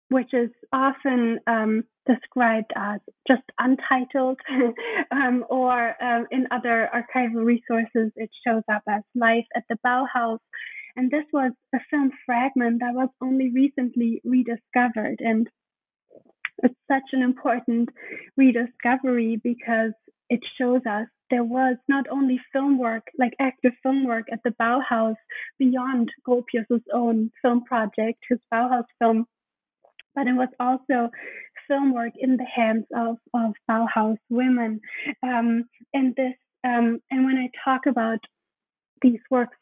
which 0.10 0.34
is 0.34 0.50
often 0.74 1.40
um, 1.48 1.84
described 2.08 2.72
as 2.76 3.00
just 3.28 3.44
untitled, 3.60 4.40
um, 5.12 5.46
or 5.50 5.96
um, 6.04 6.26
in 6.32 6.48
other 6.52 6.90
archival 6.94 7.46
resources, 7.46 8.12
it 8.16 8.30
shows 8.46 8.64
up 8.72 8.84
as 8.90 9.04
Life 9.16 9.46
at 9.56 9.64
the 9.70 9.78
Bauhaus. 9.86 10.40
And 10.96 11.12
this 11.12 11.26
was 11.32 11.52
a 11.74 11.80
film 11.90 12.12
fragment 12.26 12.80
that 12.80 12.94
was 12.94 13.10
only 13.22 13.52
recently 13.52 14.22
rediscovered. 14.26 15.20
And 15.20 15.48
it's 16.64 16.76
such 16.90 17.14
an 17.14 17.22
important 17.22 17.90
rediscovery 18.36 19.40
because 19.42 19.94
it 20.30 20.42
shows 20.58 20.82
us 20.90 21.08
there 21.30 21.44
was 21.44 21.78
not 21.88 22.06
only 22.10 22.40
film 22.52 22.78
work, 22.78 23.08
like 23.18 23.34
active 23.40 23.74
film 23.84 24.06
work 24.06 24.26
at 24.32 24.40
the 24.44 24.52
Bauhaus 24.52 25.16
beyond 25.58 26.10
Gropius's 26.28 26.84
own 26.94 27.32
film 27.42 27.64
project, 27.64 28.20
his 28.30 28.40
Bauhaus 28.54 28.86
film, 29.00 29.26
but 30.16 30.28
it 30.28 30.34
was 30.34 30.50
also 30.60 31.10
film 31.68 31.94
work 31.94 32.14
in 32.18 32.38
the 32.38 32.46
hands 32.46 32.86
of, 32.96 33.18
of 33.34 33.54
Bauhaus 33.70 34.18
women. 34.30 34.82
Um, 35.24 35.66
and 35.94 36.16
this, 36.16 36.34
um, 36.64 37.00
and 37.12 37.26
when 37.26 37.38
I 37.38 37.50
talk 37.64 37.86
about 37.86 38.20
these 39.02 39.20
works 39.30 39.56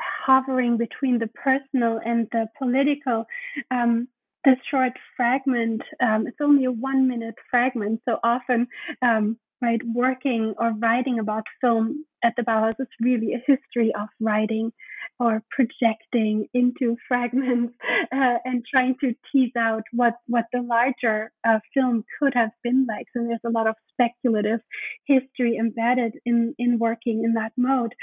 hovering 0.00 0.76
between 0.76 1.18
the 1.18 1.28
personal 1.28 2.00
and 2.04 2.28
the 2.32 2.46
political, 2.58 3.26
um, 3.70 4.08
this 4.44 4.56
short 4.70 4.92
fragment, 5.16 5.82
um, 6.00 6.26
it's 6.26 6.40
only 6.40 6.64
a 6.64 6.72
one 6.72 7.08
minute 7.08 7.34
fragment. 7.50 8.00
So 8.08 8.18
often 8.24 8.66
um, 9.02 9.38
right, 9.62 9.80
working 9.94 10.54
or 10.58 10.72
writing 10.78 11.18
about 11.20 11.44
film 11.60 12.04
at 12.24 12.34
the 12.36 12.42
Bauhaus 12.42 12.74
is 12.78 12.88
really 13.00 13.34
a 13.34 13.42
history 13.46 13.92
of 13.98 14.08
writing 14.20 14.72
or 15.18 15.42
projecting 15.50 16.48
into 16.52 16.96
fragments 17.08 17.74
uh, 18.12 18.38
and 18.44 18.64
trying 18.68 18.96
to 19.00 19.14
tease 19.30 19.52
out 19.56 19.82
what, 19.92 20.14
what 20.26 20.46
the 20.52 20.60
larger 20.60 21.32
uh, 21.46 21.60
film 21.72 22.04
could 22.18 22.34
have 22.34 22.50
been 22.62 22.86
like. 22.88 23.06
So 23.16 23.22
there's 23.22 23.40
a 23.46 23.50
lot 23.50 23.68
of 23.68 23.76
speculative 23.92 24.60
history 25.06 25.56
embedded 25.56 26.14
in, 26.26 26.54
in 26.58 26.78
working 26.78 27.24
in 27.24 27.34
that 27.34 27.52
mode. 27.56 27.94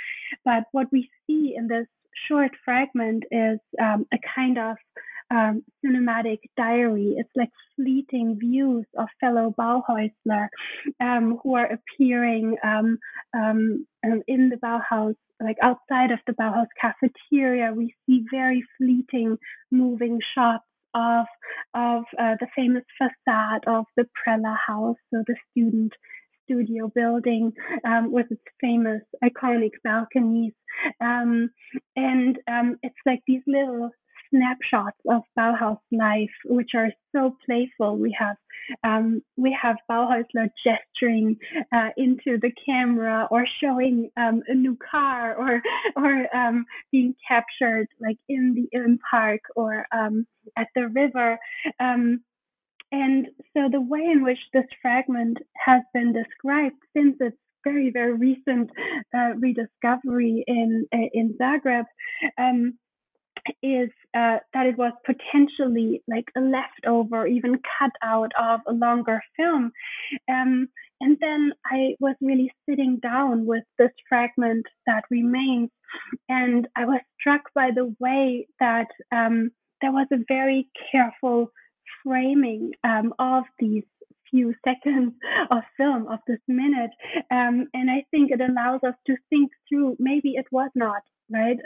But 0.45 0.64
what 0.72 0.88
we 0.91 1.10
see 1.28 1.53
in 1.55 1.68
this 1.68 1.88
short 2.28 2.51
fragment 2.64 3.24
is 3.32 3.60
um, 3.82 4.05
a 4.14 4.18
kind 4.36 4.57
of 4.57 4.78
um, 5.32 5.64
cinematic 5.86 6.40
diary. 6.58 7.16
It's 7.18 7.30
like 7.36 7.50
fleeting 7.76 8.38
views 8.40 8.86
of 8.98 9.08
fellow 9.20 9.54
Bauhäusler 9.58 10.48
um, 11.00 11.40
who 11.44 11.56
are 11.56 11.70
appearing 11.72 12.56
um, 12.64 12.98
um, 13.36 13.86
um, 14.06 14.22
in 14.28 14.50
the 14.50 14.58
Bauhaus, 14.58 15.16
like 15.42 15.58
outside 15.62 16.12
of 16.12 16.20
the 16.28 16.34
Bauhaus 16.34 16.68
cafeteria. 16.80 17.74
We 17.74 17.96
see 18.06 18.26
very 18.32 18.64
fleeting, 18.78 19.38
moving 19.72 20.20
shots 20.36 20.64
of 20.94 21.26
of 21.74 22.04
uh, 22.18 22.36
the 22.40 22.48
famous 22.56 22.84
facade 22.98 23.64
of 23.68 23.86
the 23.96 24.06
Preller 24.18 24.56
House, 24.68 24.98
so 25.14 25.24
the 25.28 25.36
student 25.52 25.94
studio 26.46 26.92
building 26.94 27.54
um, 27.86 28.12
with 28.12 28.26
its 28.32 28.42
famous 28.60 29.04
iconic 29.24 29.72
balconies. 29.84 30.54
Um, 31.00 31.52
and 31.96 32.40
um, 32.48 32.78
it's 32.82 32.96
like 33.06 33.20
these 33.28 33.44
little 33.46 33.92
snapshots 34.30 34.98
of 35.10 35.22
Bauhaus 35.38 35.80
life, 35.92 36.30
which 36.46 36.72
are 36.76 36.92
so 37.12 37.36
playful. 37.46 37.98
We 37.98 38.16
have 38.18 38.38
um, 38.84 39.22
we 39.36 39.56
have 39.60 39.78
Bauhausler 39.90 40.50
gesturing 40.64 41.38
uh, 41.74 41.90
into 41.98 42.38
the 42.40 42.52
camera 42.66 43.28
or 43.32 43.46
showing 43.62 44.10
um, 44.18 44.42
a 44.48 44.54
new 44.54 44.78
car 44.92 45.36
or 45.36 45.62
or 45.96 46.36
um, 46.36 46.66
being 46.92 47.16
captured 47.28 47.88
like 48.00 48.18
in 48.28 48.54
the 48.54 48.78
Ilm 48.78 48.98
Park 49.10 49.42
or 49.56 49.86
um, 49.92 50.26
at 50.58 50.68
the 50.76 50.88
river. 50.88 51.38
Um, 51.80 52.22
and 52.92 53.28
so 53.54 53.70
the 53.72 53.82
way 53.82 54.00
in 54.00 54.24
which 54.24 54.40
this 54.54 54.66
fragment 54.82 55.38
has 55.66 55.82
been 55.94 56.12
described 56.14 56.76
since 56.96 57.16
its 57.20 57.38
very 57.64 57.92
very 57.92 58.14
recent 58.14 58.70
uh, 59.16 59.34
rediscovery 59.38 60.44
in 60.48 60.88
in 60.92 61.38
Zagreb 61.40 61.86
um, 62.38 62.78
is 63.62 63.89
uh, 64.16 64.38
that 64.54 64.66
it 64.66 64.78
was 64.78 64.93
potentially 65.06 66.02
like 66.08 66.26
a 66.38 66.41
leftover, 66.41 67.28
even 67.28 67.60
cut 67.80 67.91
out 68.04 68.32
of 68.39 68.62
a 68.68 68.74
longer 68.74 69.22
film. 69.38 69.72
Um, 70.30 70.70
and 71.02 71.18
then 71.22 71.54
I 71.66 71.95
was 72.00 72.16
really 72.22 72.52
sitting 72.68 73.00
down 73.02 73.45
with 73.45 73.64
this 73.78 73.91
fragment 74.08 74.66
that 74.86 75.04
remains, 75.10 75.70
and 76.28 76.68
I 76.76 76.86
was 76.86 77.02
struck 77.20 77.41
by 77.56 77.70
the 77.74 77.95
way 78.00 78.47
that 78.60 78.88
um, 79.12 79.52
there 79.82 79.91
was 79.91 80.08
a 80.12 80.24
very 80.28 80.70
careful 80.91 81.52
framing 82.04 82.72
um, 82.84 83.14
of 83.20 83.43
these 83.60 83.84
few 84.30 84.54
seconds 84.66 85.14
of 85.52 85.64
film 85.78 86.08
of 86.08 86.20
this 86.28 86.39
minute 86.47 86.91
um, 87.32 87.68
and 87.74 87.89
i 87.89 88.06
think 88.12 88.32
it 88.32 88.39
allows 88.41 88.80
us 88.86 88.93
to 89.08 89.16
think 89.30 89.52
through 89.68 89.95
maybe 90.00 90.34
it 90.36 90.45
was 90.52 90.70
not 90.76 91.02
right? 91.30 91.58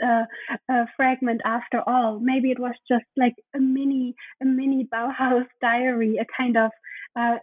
A 0.68 0.86
fragment 0.96 1.40
after 1.44 1.82
all. 1.86 2.20
Maybe 2.20 2.50
it 2.50 2.58
was 2.58 2.74
just 2.88 3.04
like 3.16 3.34
a 3.54 3.60
mini 3.60 4.14
a 4.42 4.44
mini 4.44 4.88
bauhaus 4.92 5.46
diary 5.60 6.18
a 6.18 6.26
kind 6.36 6.56
of 6.56 6.70
uh, 7.18 7.36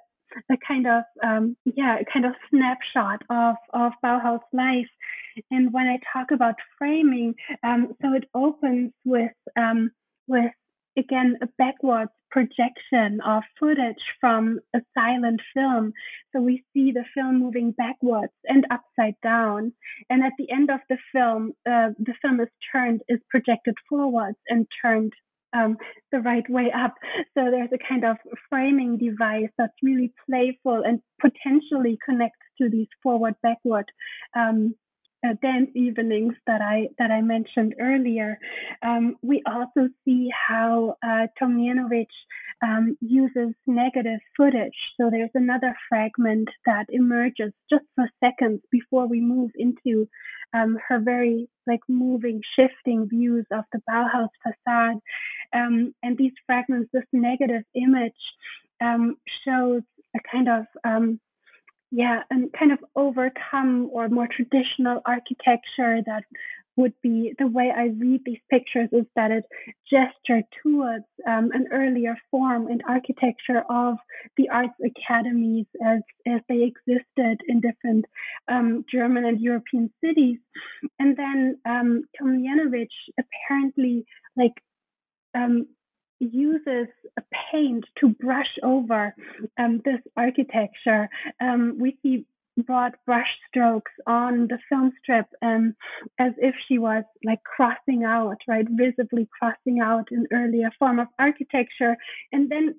a 0.50 0.58
kind 0.68 0.88
of 0.88 1.04
um, 1.24 1.58
yeah 1.66 1.98
a 2.00 2.06
kind 2.12 2.26
of 2.26 2.34
snapshot 2.50 3.22
of 3.30 3.56
of 3.74 3.92
bauhaus 4.04 4.42
life. 4.54 4.88
And 5.50 5.72
when 5.72 5.88
i 5.88 5.98
talk 6.14 6.32
about 6.32 6.56
framing 6.78 7.36
um, 7.64 7.94
so 8.02 8.14
it 8.14 8.26
opens 8.34 8.92
with 9.06 9.32
um, 9.58 9.92
with 10.28 10.52
again 10.98 11.38
a 11.42 11.48
backwards 11.58 12.12
projection 12.32 13.20
of 13.26 13.44
footage 13.60 14.04
from 14.20 14.60
a 14.76 14.80
silent 14.98 15.42
film. 15.54 15.94
So 16.34 16.42
we 16.42 16.64
see 16.74 16.92
the 16.92 17.06
film 17.14 17.40
moving 17.40 17.72
backwards 17.72 18.34
and 18.46 18.66
upside 18.72 19.16
down. 19.22 19.74
And 20.10 20.24
at 20.24 20.34
the 20.38 20.50
end 20.52 20.70
of 20.72 20.80
the 20.90 20.98
film, 21.12 21.54
uh, 21.70 21.90
the 22.00 22.14
film 22.22 22.40
is 22.40 22.50
turned, 22.72 23.02
is 23.10 23.20
projected 23.30 23.76
forwards 23.90 24.38
and 24.48 24.66
turned 24.82 25.14
um, 25.54 25.78
the 26.12 26.20
right 26.20 26.50
way 26.50 26.72
up. 26.72 26.96
So 27.38 27.52
there's 27.52 27.70
a 27.74 27.88
kind 27.88 28.06
of 28.06 28.18
framing 28.50 28.98
device 28.98 29.50
that's 29.58 29.74
really 29.84 30.14
playful 30.30 30.84
and 30.86 31.02
potentially 31.20 31.98
connects 32.04 32.40
to 32.62 32.70
these 32.70 32.88
forward 33.04 33.36
backward 33.44 33.86
um, 34.36 34.76
uh, 35.26 35.34
dance 35.42 35.70
evenings 35.76 36.34
that 36.48 36.62
I 36.62 36.88
that 36.98 37.12
I 37.12 37.22
mentioned 37.22 37.76
earlier. 37.80 38.40
Um, 38.82 39.16
we 39.22 39.44
also 39.46 39.90
see 40.04 40.30
how 40.48 40.96
uh, 41.04 41.28
Tomljenovic 41.42 42.08
um, 42.64 42.98
uses 43.02 43.54
negative 43.68 44.20
footage. 44.38 44.78
So 45.00 45.10
there's 45.10 45.30
another 45.34 45.76
fragment 45.90 46.50
that 46.66 46.86
emerges 46.90 47.52
just 47.70 47.86
for 47.96 48.10
seconds 48.24 48.62
before 48.72 49.08
we 49.08 49.22
move 49.22 49.52
into 49.56 50.08
um, 50.54 50.78
her 50.88 51.00
very 51.00 51.48
like 51.68 51.82
moving, 51.88 52.42
shifting 52.56 53.08
views 53.08 53.46
of 53.52 53.64
the 53.72 53.82
Bauhaus 53.90 54.30
facade. 54.44 54.98
Um, 55.54 55.94
and 56.04 56.18
these 56.18 56.34
fragments, 56.46 56.90
this 56.94 57.04
negative 57.14 57.64
image, 57.76 58.14
um, 58.82 59.16
shows 59.46 59.84
a 60.16 60.20
kind 60.32 60.50
of 60.50 60.66
um, 60.84 61.20
yeah, 61.92 62.22
and 62.30 62.52
kind 62.54 62.72
of 62.72 62.80
overcome 62.96 63.89
or 63.92 64.08
more 64.08 64.28
traditional 64.28 65.02
architecture 65.06 66.00
that 66.06 66.24
would 66.78 66.94
be 67.04 67.34
the 67.38 67.48
way 67.48 67.70
I 67.76 67.88
read 67.88 68.22
these 68.26 68.39
pictures 68.50 68.88
is 68.94 69.06
that 69.18 69.30
it 69.30 69.44
gestured 69.89 70.46
towards 70.64 71.04
um, 71.28 71.52
an 71.54 71.68
earlier 71.72 72.16
form 72.32 72.68
and 72.68 72.82
architecture 72.88 73.64
of 73.70 73.98
the 74.38 74.48
arts 74.50 74.74
academies 74.84 75.66
as 75.86 76.00
as 76.26 76.39
they 76.48 76.64
existed 76.64 77.42
in 77.48 77.60
different 77.60 78.06
um, 78.48 78.86
German 78.89 79.26
and 79.26 79.42
European 79.42 79.92
cities, 80.04 80.39
and 80.98 81.18
then 81.18 81.58
um, 81.66 82.04
Tomljenovic 82.20 82.88
apparently 83.20 84.06
like 84.38 84.54
um, 85.36 85.68
uses 86.26 86.88
paint 87.52 87.86
to 88.00 88.10
brush 88.10 88.58
over 88.64 89.14
um, 89.58 89.82
this 89.84 90.00
architecture. 90.16 91.10
Um, 91.42 91.78
we 91.80 91.98
see 92.02 92.26
broad 92.58 92.94
brush 93.06 93.30
strokes 93.48 93.92
on 94.08 94.48
the 94.48 94.60
film 94.70 94.92
strip 95.02 95.26
um, 95.42 95.74
as 96.20 96.34
if 96.38 96.54
she 96.68 96.78
was 96.78 97.04
like 97.24 97.44
crossing 97.44 98.04
out, 98.04 98.38
right, 98.48 98.66
visibly 98.70 99.28
crossing 99.40 99.80
out 99.80 100.08
an 100.12 100.28
earlier 100.32 100.70
form 100.78 101.00
of 101.00 101.08
architecture. 101.20 101.96
And 102.32 102.50
then 102.50 102.76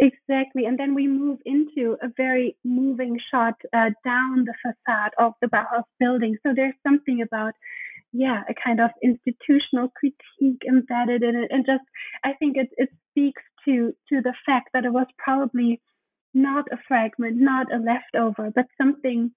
Exactly. 0.00 0.64
And 0.64 0.78
then 0.78 0.94
we 0.94 1.06
move 1.06 1.38
into 1.44 1.96
a 2.02 2.08
very 2.16 2.56
moving 2.64 3.18
shot 3.30 3.54
uh, 3.72 3.90
down 4.04 4.44
the 4.44 4.54
facade 4.62 5.12
of 5.18 5.34
the 5.40 5.48
Bauhaus 5.48 5.84
building. 6.00 6.36
So 6.44 6.52
there's 6.54 6.74
something 6.86 7.22
about 7.22 7.54
yeah, 8.12 8.42
a 8.48 8.54
kind 8.54 8.80
of 8.80 8.90
institutional 9.02 9.92
critique 9.96 10.62
embedded 10.66 11.22
in 11.22 11.36
it. 11.36 11.50
And 11.50 11.64
just, 11.66 11.84
I 12.24 12.32
think 12.34 12.56
it, 12.56 12.68
it 12.76 12.88
speaks 13.10 13.42
to, 13.66 13.92
to 14.08 14.20
the 14.22 14.34
fact 14.46 14.70
that 14.74 14.84
it 14.84 14.92
was 14.92 15.06
probably 15.18 15.80
not 16.34 16.66
a 16.72 16.76
fragment, 16.86 17.36
not 17.38 17.72
a 17.72 17.78
leftover, 17.78 18.50
but 18.54 18.66
something 18.80 19.32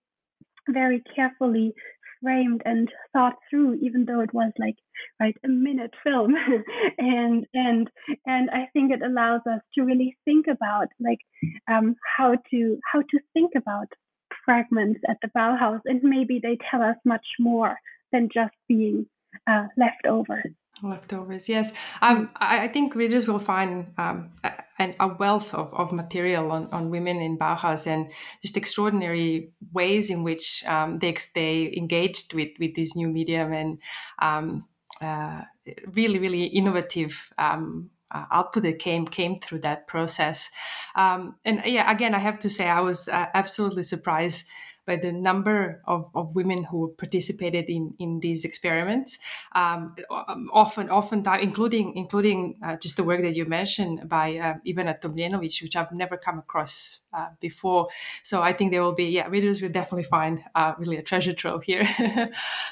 very 0.69 1.03
carefully 1.15 1.73
framed 2.21 2.61
and 2.65 2.89
thought 3.13 3.35
through 3.49 3.75
even 3.75 4.05
though 4.05 4.21
it 4.21 4.33
was 4.33 4.51
like 4.59 4.75
right 5.19 5.35
a 5.43 5.47
minute 5.47 5.91
film 6.03 6.35
and 6.97 7.45
and 7.53 7.89
and 8.25 8.49
i 8.51 8.67
think 8.73 8.91
it 8.91 9.01
allows 9.01 9.41
us 9.51 9.61
to 9.73 9.81
really 9.81 10.15
think 10.23 10.45
about 10.47 10.87
like 10.99 11.17
um 11.71 11.95
how 12.17 12.35
to 12.51 12.77
how 12.91 12.99
to 13.01 13.19
think 13.33 13.51
about 13.57 13.87
fragments 14.45 14.99
at 15.09 15.17
the 15.21 15.29
bauhaus 15.35 15.81
and 15.85 16.01
maybe 16.03 16.39
they 16.41 16.57
tell 16.69 16.81
us 16.81 16.95
much 17.05 17.25
more 17.39 17.75
than 18.11 18.29
just 18.33 18.53
being 18.67 19.07
uh, 19.47 19.67
leftovers. 19.77 20.51
Leftovers, 20.83 21.47
yes. 21.47 21.73
Um, 22.01 22.31
I, 22.35 22.67
think 22.67 22.95
readers 22.95 23.27
will 23.27 23.39
find 23.39 23.93
um, 23.99 24.31
a, 24.43 24.95
a, 24.99 25.07
wealth 25.07 25.53
of, 25.53 25.71
of 25.75 25.91
material 25.91 26.51
on, 26.51 26.69
on 26.71 26.89
women 26.89 27.21
in 27.21 27.37
Bauhaus 27.37 27.85
and 27.85 28.11
just 28.41 28.57
extraordinary 28.57 29.51
ways 29.71 30.09
in 30.09 30.23
which 30.23 30.63
um, 30.65 30.97
they, 30.97 31.15
they 31.35 31.73
engaged 31.77 32.33
with, 32.33 32.49
with 32.59 32.75
this 32.75 32.95
new 32.95 33.07
medium 33.07 33.53
and 33.53 33.77
um, 34.19 34.67
uh, 35.01 35.41
really, 35.93 36.17
really 36.17 36.45
innovative 36.45 37.31
um, 37.37 37.91
uh, 38.09 38.25
output 38.31 38.63
that 38.63 38.79
came 38.79 39.07
came 39.07 39.39
through 39.39 39.59
that 39.59 39.87
process. 39.87 40.49
Um, 40.95 41.35
and 41.45 41.61
yeah, 41.65 41.89
again, 41.91 42.13
I 42.13 42.19
have 42.19 42.39
to 42.39 42.49
say 42.49 42.67
I 42.67 42.81
was 42.81 43.07
uh, 43.07 43.27
absolutely 43.33 43.83
surprised 43.83 44.45
by 44.91 44.97
the 44.97 45.11
number 45.11 45.81
of, 45.85 46.11
of 46.13 46.35
women 46.35 46.65
who 46.65 46.93
participated 46.97 47.69
in, 47.69 47.93
in 47.97 48.19
these 48.19 48.43
experiments. 48.43 49.19
Um, 49.53 49.95
often, 50.51 50.89
often, 50.89 51.25
including 51.39 51.95
including 51.95 52.39
uh, 52.65 52.75
just 52.75 52.97
the 52.97 53.05
work 53.05 53.21
that 53.21 53.33
you 53.33 53.45
mentioned 53.45 54.09
by 54.09 54.37
uh, 54.37 54.55
Ivana 54.67 54.99
Tomljenovic, 54.99 55.61
which 55.63 55.75
I've 55.77 55.93
never 55.93 56.17
come 56.17 56.39
across 56.39 56.99
uh, 57.13 57.29
before. 57.39 57.87
So 58.23 58.41
I 58.41 58.51
think 58.51 58.71
there 58.71 58.83
will 58.83 58.99
be, 59.03 59.05
yeah, 59.05 59.27
readers 59.29 59.61
will 59.61 59.69
definitely 59.79 60.09
find 60.17 60.43
uh, 60.55 60.73
really 60.77 60.97
a 60.97 61.03
treasure 61.03 61.33
trove 61.33 61.63
here. 61.63 61.87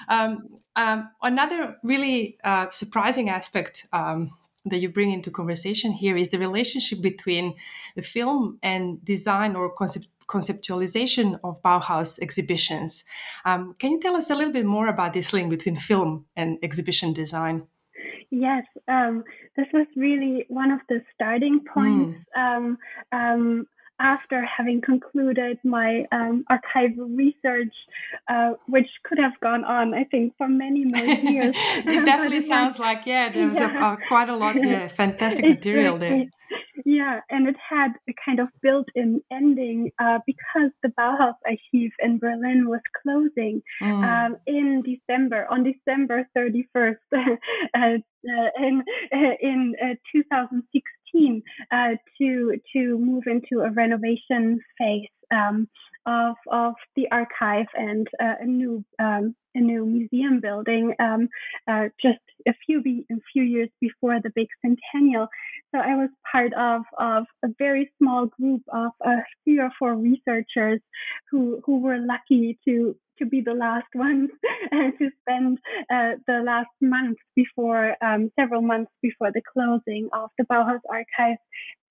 um, 0.09 0.49
um, 0.75 1.09
another 1.21 1.77
really 1.83 2.37
uh, 2.43 2.69
surprising 2.69 3.29
aspect. 3.29 3.87
Um, 3.93 4.31
that 4.65 4.79
you 4.79 4.89
bring 4.89 5.13
into 5.13 5.31
conversation 5.31 5.93
here 5.93 6.17
is 6.17 6.29
the 6.29 6.37
relationship 6.37 7.01
between 7.01 7.55
the 7.95 8.01
film 8.01 8.59
and 8.61 9.03
design 9.05 9.55
or 9.55 9.71
concept 9.71 10.05
conceptualization 10.29 11.39
of 11.43 11.61
Bauhaus 11.63 12.19
exhibitions. 12.21 13.03
Um, 13.45 13.73
can 13.79 13.91
you 13.91 13.99
tell 13.99 14.15
us 14.15 14.29
a 14.29 14.35
little 14.35 14.53
bit 14.53 14.65
more 14.65 14.87
about 14.87 15.13
this 15.13 15.33
link 15.33 15.49
between 15.49 15.75
film 15.75 16.25
and 16.35 16.59
exhibition 16.61 17.13
design? 17.13 17.67
Yes, 18.31 18.63
um, 18.87 19.23
this 19.57 19.67
was 19.73 19.87
really 19.95 20.45
one 20.47 20.71
of 20.71 20.79
the 20.87 21.01
starting 21.13 21.61
points. 21.73 22.19
Mm. 22.37 22.57
Um, 22.57 22.77
um, 23.11 23.67
after 23.99 24.45
having 24.45 24.81
concluded 24.81 25.57
my 25.63 26.05
um, 26.11 26.45
archival 26.49 27.15
research, 27.15 27.73
uh, 28.27 28.53
which 28.67 28.87
could 29.03 29.17
have 29.17 29.39
gone 29.41 29.63
on, 29.63 29.93
I 29.93 30.05
think, 30.05 30.33
for 30.37 30.47
many, 30.47 30.85
many 30.85 31.33
years. 31.33 31.55
it 31.77 32.05
definitely 32.05 32.41
sounds 32.41 32.79
like, 32.79 33.05
yeah, 33.05 33.31
there 33.31 33.47
was 33.47 33.57
yeah. 33.57 33.93
A, 33.93 33.97
quite 34.07 34.29
a 34.29 34.35
lot 34.35 34.57
of 34.57 34.63
yeah, 34.63 34.87
fantastic 34.87 35.45
material 35.45 35.97
there. 35.97 36.25
Yeah, 36.85 37.19
and 37.29 37.47
it 37.47 37.55
had 37.57 37.91
a 38.09 38.13
kind 38.25 38.39
of 38.39 38.47
built 38.61 38.87
in 38.95 39.21
ending 39.31 39.91
uh, 39.99 40.19
because 40.25 40.71
the 40.81 40.89
Bauhaus 40.89 41.35
Archive 41.45 41.91
in 41.99 42.17
Berlin 42.19 42.67
was 42.67 42.81
closing 43.03 43.61
mm. 43.81 44.03
um, 44.03 44.37
in 44.47 44.81
December, 44.81 45.45
on 45.51 45.63
December 45.63 46.27
31st, 46.35 46.95
uh, 47.13 47.19
uh, 47.77 47.97
in, 48.57 48.83
uh, 49.13 49.35
in 49.41 49.75
2016 50.11 50.81
team 51.11 51.41
uh, 51.71 51.95
to 52.17 52.59
to 52.73 52.97
move 52.97 53.23
into 53.27 53.63
a 53.63 53.71
renovation 53.71 54.59
phase 54.77 55.07
um, 55.31 55.67
of 56.05 56.35
of 56.51 56.73
the 56.95 57.09
archive 57.11 57.67
and 57.75 58.07
uh, 58.21 58.35
a 58.41 58.45
new 58.45 58.83
um, 58.99 59.35
a 59.55 59.59
new 59.59 59.85
museum 59.85 60.39
building 60.39 60.93
um, 60.99 61.29
uh, 61.67 61.89
just 62.01 62.19
a 62.47 62.53
few 62.65 62.81
be- 62.81 63.05
a 63.11 63.15
few 63.33 63.43
years 63.43 63.69
before 63.81 64.19
the 64.21 64.31
big 64.35 64.47
centennial. 64.61 65.27
So 65.73 65.79
I 65.79 65.95
was 65.95 66.09
part 66.31 66.53
of 66.53 66.81
of 66.97 67.25
a 67.43 67.49
very 67.57 67.91
small 67.97 68.27
group 68.27 68.61
of 68.71 68.91
uh, 69.05 69.17
three 69.43 69.59
or 69.59 69.71
four 69.77 69.95
researchers 69.95 70.79
who 71.31 71.61
who 71.65 71.79
were 71.79 71.97
lucky 71.97 72.57
to 72.65 72.95
to 73.19 73.25
be 73.25 73.41
the 73.41 73.53
last 73.53 73.87
ones 73.95 74.29
and 74.71 74.93
to 74.97 75.09
spend 75.21 75.59
uh, 75.91 76.13
the 76.27 76.41
last 76.43 76.69
month 76.81 77.17
before 77.35 77.95
um, 78.03 78.31
several 78.39 78.61
months 78.61 78.91
before 79.01 79.31
the 79.31 79.41
closing 79.53 80.09
of 80.13 80.29
the 80.37 80.45
Bauhaus 80.45 80.79
archive 80.89 81.37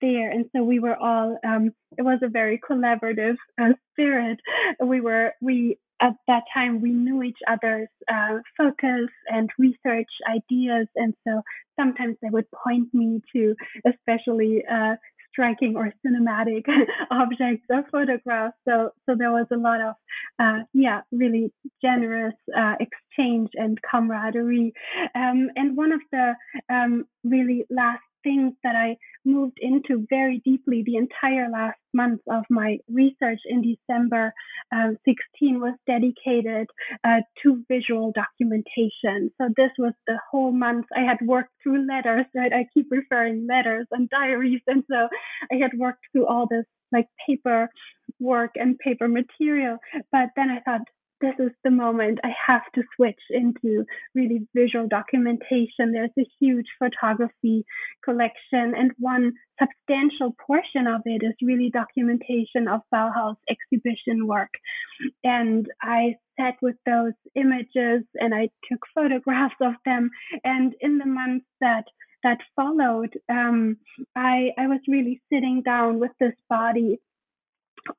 there. 0.01 0.31
And 0.31 0.45
so 0.55 0.63
we 0.63 0.79
were 0.79 0.95
all. 0.97 1.37
Um, 1.45 1.71
it 1.97 2.03
was 2.03 2.19
a 2.23 2.29
very 2.29 2.59
collaborative 2.59 3.35
uh, 3.61 3.73
spirit. 3.93 4.39
We 4.83 5.01
were 5.01 5.33
we 5.41 5.77
at 6.01 6.13
that 6.27 6.43
time 6.53 6.81
we 6.81 6.91
knew 6.91 7.23
each 7.23 7.39
other's 7.47 7.89
uh, 8.11 8.37
focus 8.57 9.09
and 9.27 9.49
research 9.57 10.09
ideas, 10.29 10.87
and 10.95 11.13
so 11.27 11.41
sometimes 11.79 12.15
they 12.21 12.29
would 12.29 12.45
point 12.51 12.93
me 12.93 13.21
to 13.33 13.55
especially 13.85 14.63
uh, 14.69 14.95
striking 15.31 15.75
or 15.75 15.93
cinematic 16.05 16.63
objects 17.11 17.65
or 17.69 17.83
photographs. 17.91 18.55
So, 18.67 18.91
so 19.07 19.15
there 19.17 19.31
was 19.31 19.47
a 19.51 19.57
lot 19.57 19.81
of, 19.81 19.95
uh, 20.39 20.63
yeah, 20.73 21.01
really 21.11 21.51
generous 21.81 22.33
uh, 22.57 22.75
exchange 22.79 23.49
and 23.53 23.77
camaraderie. 23.89 24.73
Um, 25.15 25.49
and 25.55 25.77
one 25.77 25.91
of 25.91 26.01
the 26.11 26.33
um, 26.69 27.05
really 27.23 27.65
last 27.69 28.01
things 28.23 28.53
that 28.63 28.75
I 28.75 28.97
moved 29.25 29.57
into 29.61 30.05
very 30.09 30.41
deeply 30.45 30.83
the 30.85 30.95
entire 30.95 31.49
last 31.49 31.77
month 31.93 32.21
of 32.29 32.43
my 32.49 32.77
research 32.89 33.39
in 33.45 33.61
December 33.61 34.33
uh, 34.73 34.89
16 35.05 35.59
was 35.59 35.73
dedicated 35.87 36.67
uh, 37.03 37.21
to 37.43 37.63
visual 37.67 38.11
documentation. 38.13 39.31
So 39.39 39.49
this 39.57 39.71
was 39.77 39.93
the 40.07 40.19
whole 40.29 40.51
month. 40.51 40.85
I 40.95 41.01
had 41.01 41.17
worked 41.25 41.51
through 41.63 41.87
letters, 41.87 42.25
right? 42.35 42.53
I 42.53 42.65
keep 42.73 42.87
referring 42.91 43.47
letters 43.47 43.87
and 43.91 44.09
diaries. 44.09 44.61
And 44.67 44.83
so 44.89 45.07
I 45.51 45.55
had 45.55 45.71
worked 45.77 46.05
through 46.11 46.27
all 46.27 46.47
this 46.49 46.65
like 46.91 47.07
paper 47.27 47.69
work 48.19 48.51
and 48.55 48.77
paper 48.79 49.07
material. 49.07 49.77
But 50.11 50.29
then 50.35 50.49
I 50.49 50.59
thought, 50.61 50.81
this 51.21 51.35
is 51.39 51.51
the 51.63 51.71
moment 51.71 52.19
I 52.23 52.31
have 52.47 52.63
to 52.75 52.83
switch 52.95 53.19
into 53.29 53.85
really 54.15 54.47
visual 54.55 54.87
documentation. 54.87 55.91
There's 55.91 56.09
a 56.17 56.27
huge 56.39 56.67
photography 56.77 57.65
collection, 58.03 58.73
and 58.75 58.91
one 58.99 59.33
substantial 59.59 60.35
portion 60.45 60.87
of 60.87 61.01
it 61.05 61.23
is 61.23 61.33
really 61.41 61.69
documentation 61.69 62.67
of 62.67 62.81
Bauhaus 62.93 63.35
exhibition 63.49 64.27
work. 64.27 64.53
And 65.23 65.67
I 65.81 66.15
sat 66.39 66.55
with 66.61 66.75
those 66.85 67.13
images 67.35 68.03
and 68.15 68.33
I 68.33 68.49
took 68.71 68.85
photographs 68.95 69.55
of 69.61 69.73
them. 69.85 70.09
And 70.43 70.73
in 70.81 70.97
the 70.97 71.05
months 71.05 71.45
that 71.61 71.85
that 72.23 72.39
followed, 72.55 73.13
um, 73.29 73.77
I, 74.15 74.49
I 74.57 74.67
was 74.67 74.81
really 74.89 75.21
sitting 75.31 75.61
down 75.63 75.99
with 75.99 76.11
this 76.19 76.33
body 76.49 76.99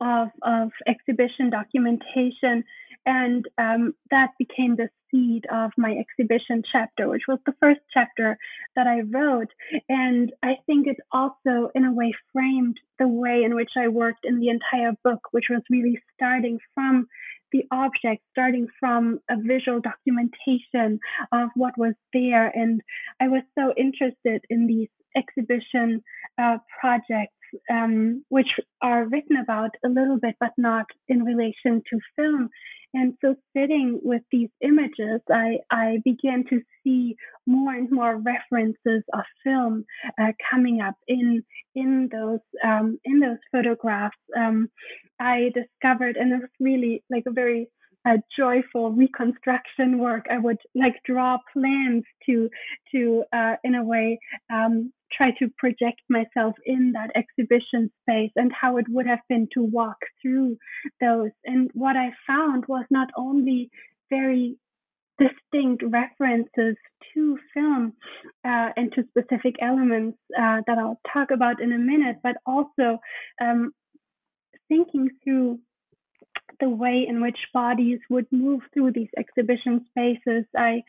of, 0.01 0.29
of 0.43 0.71
exhibition 0.87 1.51
documentation 1.51 2.65
and 3.07 3.47
um, 3.59 3.95
that 4.11 4.31
became 4.39 4.77
the 4.77 4.89
seed 5.11 5.47
of 5.53 5.73
my 5.77 5.93
exhibition 5.93 6.63
chapter, 6.71 7.09
which 7.09 7.23
was 7.27 7.39
the 7.47 7.55
first 7.61 7.81
chapter 7.93 8.39
that 8.77 8.87
I 8.87 9.01
wrote. 9.01 9.49
And 9.89 10.33
I 10.43 10.57
think 10.67 10.87
it 10.87 10.99
also, 11.13 11.71
in 11.75 11.85
a 11.85 11.93
way, 11.93 12.13
framed 12.33 12.77
the 12.99 13.09
way 13.09 13.43
in 13.45 13.55
which 13.55 13.73
I 13.77 13.89
worked 13.89 14.25
in 14.25 14.39
the 14.39 14.49
entire 14.49 14.93
book, 15.03 15.21
which 15.33 15.47
was 15.51 15.63
really 15.71 15.99
starting 16.15 16.59
from 16.75 17.07
the 17.53 17.65
object, 17.73 18.23
starting 18.31 18.69
from 18.79 19.19
a 19.29 19.37
visual 19.37 19.81
documentation 19.81 21.01
of 21.33 21.49
what 21.57 21.77
was 21.77 21.95
there. 22.13 22.47
And 22.47 22.81
I 23.21 23.29
was 23.29 23.43
so 23.59 23.75
interested 23.77 24.45
in 24.49 24.67
these 24.67 24.89
exhibition 25.17 26.03
uh, 26.39 26.59
projects 26.81 27.35
um, 27.71 28.25
which 28.29 28.49
are 28.83 29.07
written 29.07 29.37
about 29.37 29.71
a 29.85 29.89
little 29.89 30.19
bit, 30.19 30.37
but 30.39 30.53
not 30.57 30.87
in 31.09 31.25
relation 31.25 31.83
to 31.91 32.01
film. 32.17 32.49
And 32.93 33.15
so, 33.21 33.37
sitting 33.57 34.01
with 34.03 34.23
these 34.33 34.49
images, 34.61 35.21
I, 35.31 35.59
I 35.71 35.99
began 36.05 36.45
to 36.51 36.61
see 36.83 37.15
more 37.47 37.73
and 37.73 37.91
more 37.91 38.17
references 38.17 39.05
of 39.13 39.23
film 39.45 39.85
uh, 40.21 40.33
coming 40.51 40.81
up 40.81 40.95
in 41.07 41.43
in 41.75 42.09
those 42.11 42.41
um, 42.65 42.99
in 43.05 43.21
those 43.21 43.39
photographs. 43.53 44.17
Um, 44.37 44.69
I 45.21 45.51
discovered, 45.55 46.17
and 46.17 46.33
it 46.33 46.41
was 46.41 46.51
really 46.59 47.05
like 47.11 47.25
a 47.29 47.33
very 47.33 47.69
a 48.07 48.17
joyful 48.37 48.93
reconstruction 48.93 49.99
work. 49.99 50.27
I 50.31 50.39
would 50.39 50.59
like 50.75 50.95
draw 51.05 51.39
plans 51.53 52.05
to 52.27 52.49
to 52.93 53.25
uh, 53.33 53.57
in 53.65 53.75
a 53.75 53.85
way 53.85 54.19
um, 54.53 54.93
try 55.13 55.33
to 55.39 55.49
project 55.59 56.01
myself 56.09 56.55
in 56.65 56.93
that 56.93 57.11
exhibition 57.15 57.91
space 58.03 58.31
and 58.37 58.53
how 58.59 58.77
it 58.77 58.87
would 58.89 59.07
have 59.07 59.21
been 59.29 59.49
to 59.55 59.63
walk 59.63 59.99
through 60.23 60.57
those. 61.01 61.31
And 61.45 61.71
what 61.75 61.97
I 61.97 62.11
found 62.27 62.65
was 62.69 62.85
not 62.91 63.09
only 63.17 63.71
very 64.09 64.57
distinct 65.19 65.83
references 65.87 66.77
to 67.15 67.39
film 67.53 67.93
uh, 68.45 68.71
and 68.77 68.93
to 68.95 69.05
specific 69.11 69.57
elements 69.61 70.17
uh, 70.39 70.63
that 70.67 70.79
I'll 70.79 71.01
talk 71.13 71.31
about 71.31 71.61
in 71.61 71.73
a 71.73 71.79
minute, 71.79 72.17
but 72.23 72.37
also 72.47 72.99
um, 73.43 73.73
thinking 74.69 75.11
through 75.23 75.59
the 76.61 76.69
way 76.69 77.07
in 77.09 77.21
which 77.21 77.39
bodies 77.53 77.99
would 78.09 78.27
move 78.31 78.61
through 78.73 78.93
these 78.93 79.09
exhibition 79.17 79.87
spaces, 79.91 80.45
I 80.57 80.83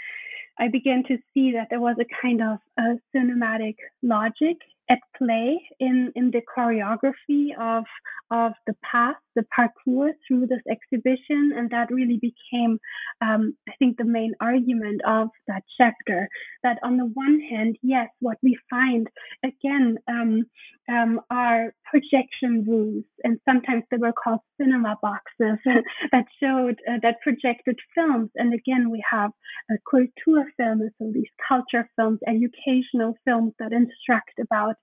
I 0.60 0.68
began 0.68 1.04
to 1.08 1.18
see 1.34 1.54
that 1.54 1.68
there 1.70 1.80
was 1.80 1.98
a 2.00 2.22
kind 2.22 2.42
of 2.42 2.60
a 2.78 3.00
cinematic 3.16 3.76
logic 4.04 4.58
at 4.90 5.00
play 5.18 5.62
in, 5.80 6.12
in 6.16 6.32
the 6.32 6.42
choreography 6.42 7.50
of, 7.60 7.84
of 8.32 8.54
the 8.68 8.76
path, 8.84 9.16
the 9.36 9.44
parcours 9.56 10.16
through 10.28 10.48
this 10.48 10.62
exhibition. 10.70 11.54
And 11.56 11.70
that 11.70 11.92
really 11.92 12.20
became, 12.20 12.78
um, 13.22 13.56
I 13.70 13.74
think, 13.80 13.98
the 13.98 14.06
main 14.06 14.34
argument 14.42 15.02
of 15.08 15.30
that 15.48 15.64
chapter. 15.78 16.28
That 16.64 16.78
on 16.84 16.98
the 16.98 17.06
one 17.06 17.40
hand, 17.40 17.78
yes, 17.82 18.10
what 18.20 18.38
we 18.44 18.58
find 18.70 19.08
again 19.44 19.98
um, 20.08 20.44
um, 20.90 21.22
are 21.30 21.74
projection 21.86 22.64
rooms, 22.68 23.06
and 23.24 23.40
sometimes 23.48 23.84
they 23.92 23.98
were 23.98 24.14
called 24.14 24.40
cinema 24.60 24.98
boxes 25.02 25.60
that 26.12 26.26
showed, 26.42 26.76
uh, 26.90 26.98
that 27.04 27.22
projected 27.22 27.78
films. 27.96 28.30
And 28.36 28.54
again, 28.54 28.90
we 28.90 29.04
have 29.10 29.32
a 29.70 29.76
culture 29.90 30.52
film, 30.58 30.90
so 30.98 31.12
these 31.14 31.30
culture 31.48 31.88
films, 31.96 32.20
educational 32.28 33.16
films 33.26 33.54
that 33.60 33.72
instruct 33.72 34.40
about 34.42 34.76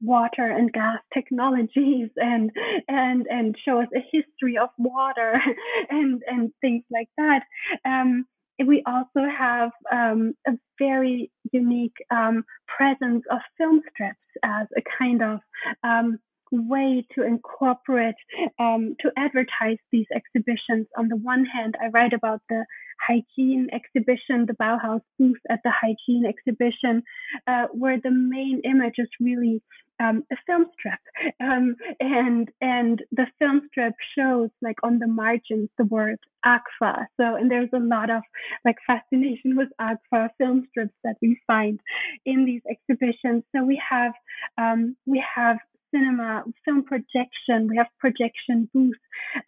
water 0.00 0.46
and 0.46 0.72
gas 0.72 0.98
technologies 1.12 2.10
and 2.16 2.50
and 2.88 3.26
and 3.28 3.56
show 3.64 3.80
us 3.80 3.88
a 3.94 4.00
history 4.12 4.58
of 4.58 4.68
water 4.78 5.40
and 5.90 6.22
and 6.26 6.52
things 6.60 6.84
like 6.90 7.08
that. 7.16 7.42
Um, 7.84 8.26
we 8.64 8.84
also 8.86 9.28
have 9.36 9.70
um, 9.92 10.34
a 10.46 10.52
very 10.78 11.30
unique 11.52 11.96
um, 12.10 12.44
presence 12.68 13.24
of 13.30 13.40
film 13.58 13.82
strips 13.92 14.18
as 14.44 14.68
a 14.76 14.82
kind 14.96 15.22
of 15.22 15.40
um, 15.82 16.18
way 16.54 17.06
to 17.14 17.22
incorporate, 17.22 18.14
um, 18.58 18.94
to 19.00 19.10
advertise 19.16 19.78
these 19.92 20.06
exhibitions. 20.14 20.86
On 20.96 21.08
the 21.08 21.16
one 21.16 21.44
hand, 21.44 21.76
I 21.82 21.88
write 21.88 22.12
about 22.12 22.40
the 22.48 22.64
hygiene 23.06 23.68
exhibition, 23.72 24.46
the 24.46 24.54
Bauhaus 24.60 25.00
booth 25.18 25.40
at 25.50 25.60
the 25.64 25.72
hygiene 25.72 26.24
exhibition, 26.26 27.02
uh, 27.46 27.66
where 27.72 27.98
the 28.02 28.10
main 28.10 28.60
image 28.64 28.94
is 28.98 29.08
really 29.20 29.62
um, 30.00 30.24
a 30.32 30.36
film 30.46 30.66
strip, 30.72 30.98
um, 31.40 31.76
and 32.00 32.48
and 32.60 33.02
the 33.12 33.26
film 33.38 33.62
strip 33.68 33.94
shows 34.16 34.50
like 34.60 34.76
on 34.82 34.98
the 34.98 35.06
margins 35.06 35.68
the 35.78 35.84
word 35.84 36.18
agfa. 36.44 37.06
So 37.20 37.36
and 37.36 37.50
there's 37.50 37.70
a 37.72 37.78
lot 37.78 38.10
of 38.10 38.22
like 38.64 38.76
fascination 38.86 39.56
with 39.56 39.68
agfa 39.80 40.30
film 40.38 40.66
strips 40.70 40.94
that 41.04 41.16
we 41.22 41.40
find 41.46 41.78
in 42.26 42.44
these 42.44 42.62
exhibitions. 42.68 43.44
So 43.54 43.62
we 43.64 43.80
have 43.88 44.12
um, 44.58 44.96
we 45.06 45.22
have 45.34 45.58
cinema, 45.94 46.44
film 46.64 46.84
projection. 46.84 47.68
We 47.68 47.76
have 47.76 47.86
projection 47.98 48.68
booths. 48.72 48.98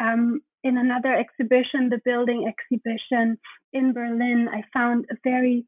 Um, 0.01 0.41
in 0.63 0.79
another 0.79 1.15
exhibition, 1.15 1.89
the 1.89 2.01
building 2.05 2.53
exhibition 2.53 3.39
in 3.73 3.93
Berlin, 3.93 4.49
I 4.53 4.63
found 4.73 5.07
a 5.11 5.17
very 5.23 5.65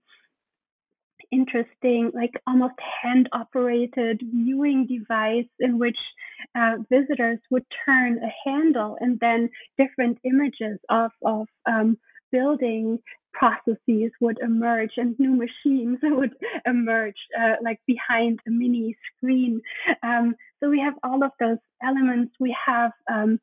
interesting, 1.31 2.11
like 2.15 2.33
almost 2.47 2.75
hand 3.03 3.29
operated 3.33 4.21
viewing 4.23 4.87
device 4.87 5.49
in 5.61 5.79
which 5.79 5.99
uh, 6.57 6.77
visitors 6.91 7.39
would 7.51 7.65
turn 7.85 8.19
a 8.19 8.49
handle 8.49 8.97
and 9.01 9.19
then 9.21 9.51
different 9.77 10.19
images 10.25 10.79
of, 10.89 11.11
of 11.25 11.47
um, 11.67 11.99
building 12.33 12.99
processes 13.39 14.11
would 14.21 14.39
emerge 14.43 14.93
and 14.97 15.19
new 15.19 15.35
machines 15.35 15.99
would 16.03 16.35
emerge 16.67 17.17
uh, 17.39 17.55
like 17.63 17.81
behind 17.87 18.41
a 18.47 18.51
mini 18.51 18.97
screen. 19.17 19.61
Um, 20.03 20.35
so 20.61 20.69
we 20.69 20.81
have 20.81 20.95
all 21.03 21.23
of 21.23 21.31
those 21.39 21.59
elements. 21.83 22.35
We 22.41 22.57
have 22.67 22.93
um, 23.11 23.39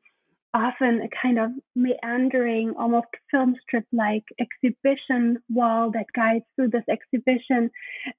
often 0.54 1.02
a 1.02 1.10
kind 1.22 1.40
of 1.40 1.52
meandering, 1.76 2.74
almost 2.78 3.08
film 3.32 3.56
strip 3.62 3.86
like 3.92 4.24
exhibition 4.40 5.38
wall 5.50 5.92
that 5.92 6.06
guides 6.16 6.46
through 6.56 6.70
this 6.70 6.84
exhibition. 6.90 7.70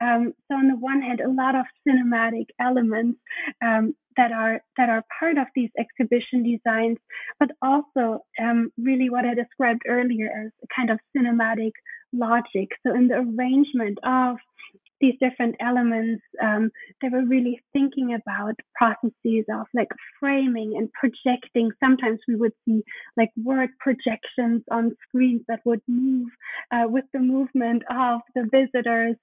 Um, 0.01 0.33
so 0.49 0.57
on 0.57 0.69
the 0.69 0.77
one 0.77 1.03
hand, 1.03 1.21
a 1.21 1.31
lot 1.31 1.55
of 1.55 1.65
cinematic 1.87 2.47
elements 2.61 3.19
um, 3.65 3.95
that 4.17 4.33
are 4.33 4.61
that 4.77 4.89
are 4.89 5.03
part 5.19 5.39
of 5.39 5.47
these 5.55 5.71
exhibition 5.79 6.43
designs, 6.43 6.99
but 7.39 7.51
also 7.63 8.25
um, 8.43 8.71
really 8.79 9.11
what 9.11 9.25
I 9.25 9.35
described 9.35 9.83
earlier 9.87 10.27
as 10.27 10.53
a 10.63 10.67
kind 10.75 10.91
of 10.91 10.99
cinematic 11.17 11.73
logic. 12.13 12.71
So 12.87 12.95
in 12.95 13.09
the 13.09 13.17
arrangement 13.17 13.99
of 14.05 14.37
these 15.01 15.15
different 15.21 15.57
elements, 15.61 16.23
um, 16.43 16.71
they 17.03 17.09
were 17.09 17.25
really 17.25 17.61
thinking 17.73 18.15
about 18.15 18.55
processes 18.75 19.45
of 19.53 19.67
like 19.75 19.89
framing 20.19 20.75
and 20.77 20.91
projecting. 20.93 21.71
Sometimes 21.83 22.21
we 22.27 22.37
would 22.37 22.53
see 22.65 22.83
like 23.17 23.31
word 23.43 23.71
projections 23.79 24.63
on 24.71 24.97
screens 25.07 25.43
that 25.49 25.61
would 25.65 25.83
move 25.87 26.29
uh, 26.73 26.85
with 26.87 27.05
the 27.13 27.21
movement 27.21 27.83
of 27.91 28.21
the 28.35 28.49
visitors. 28.51 29.17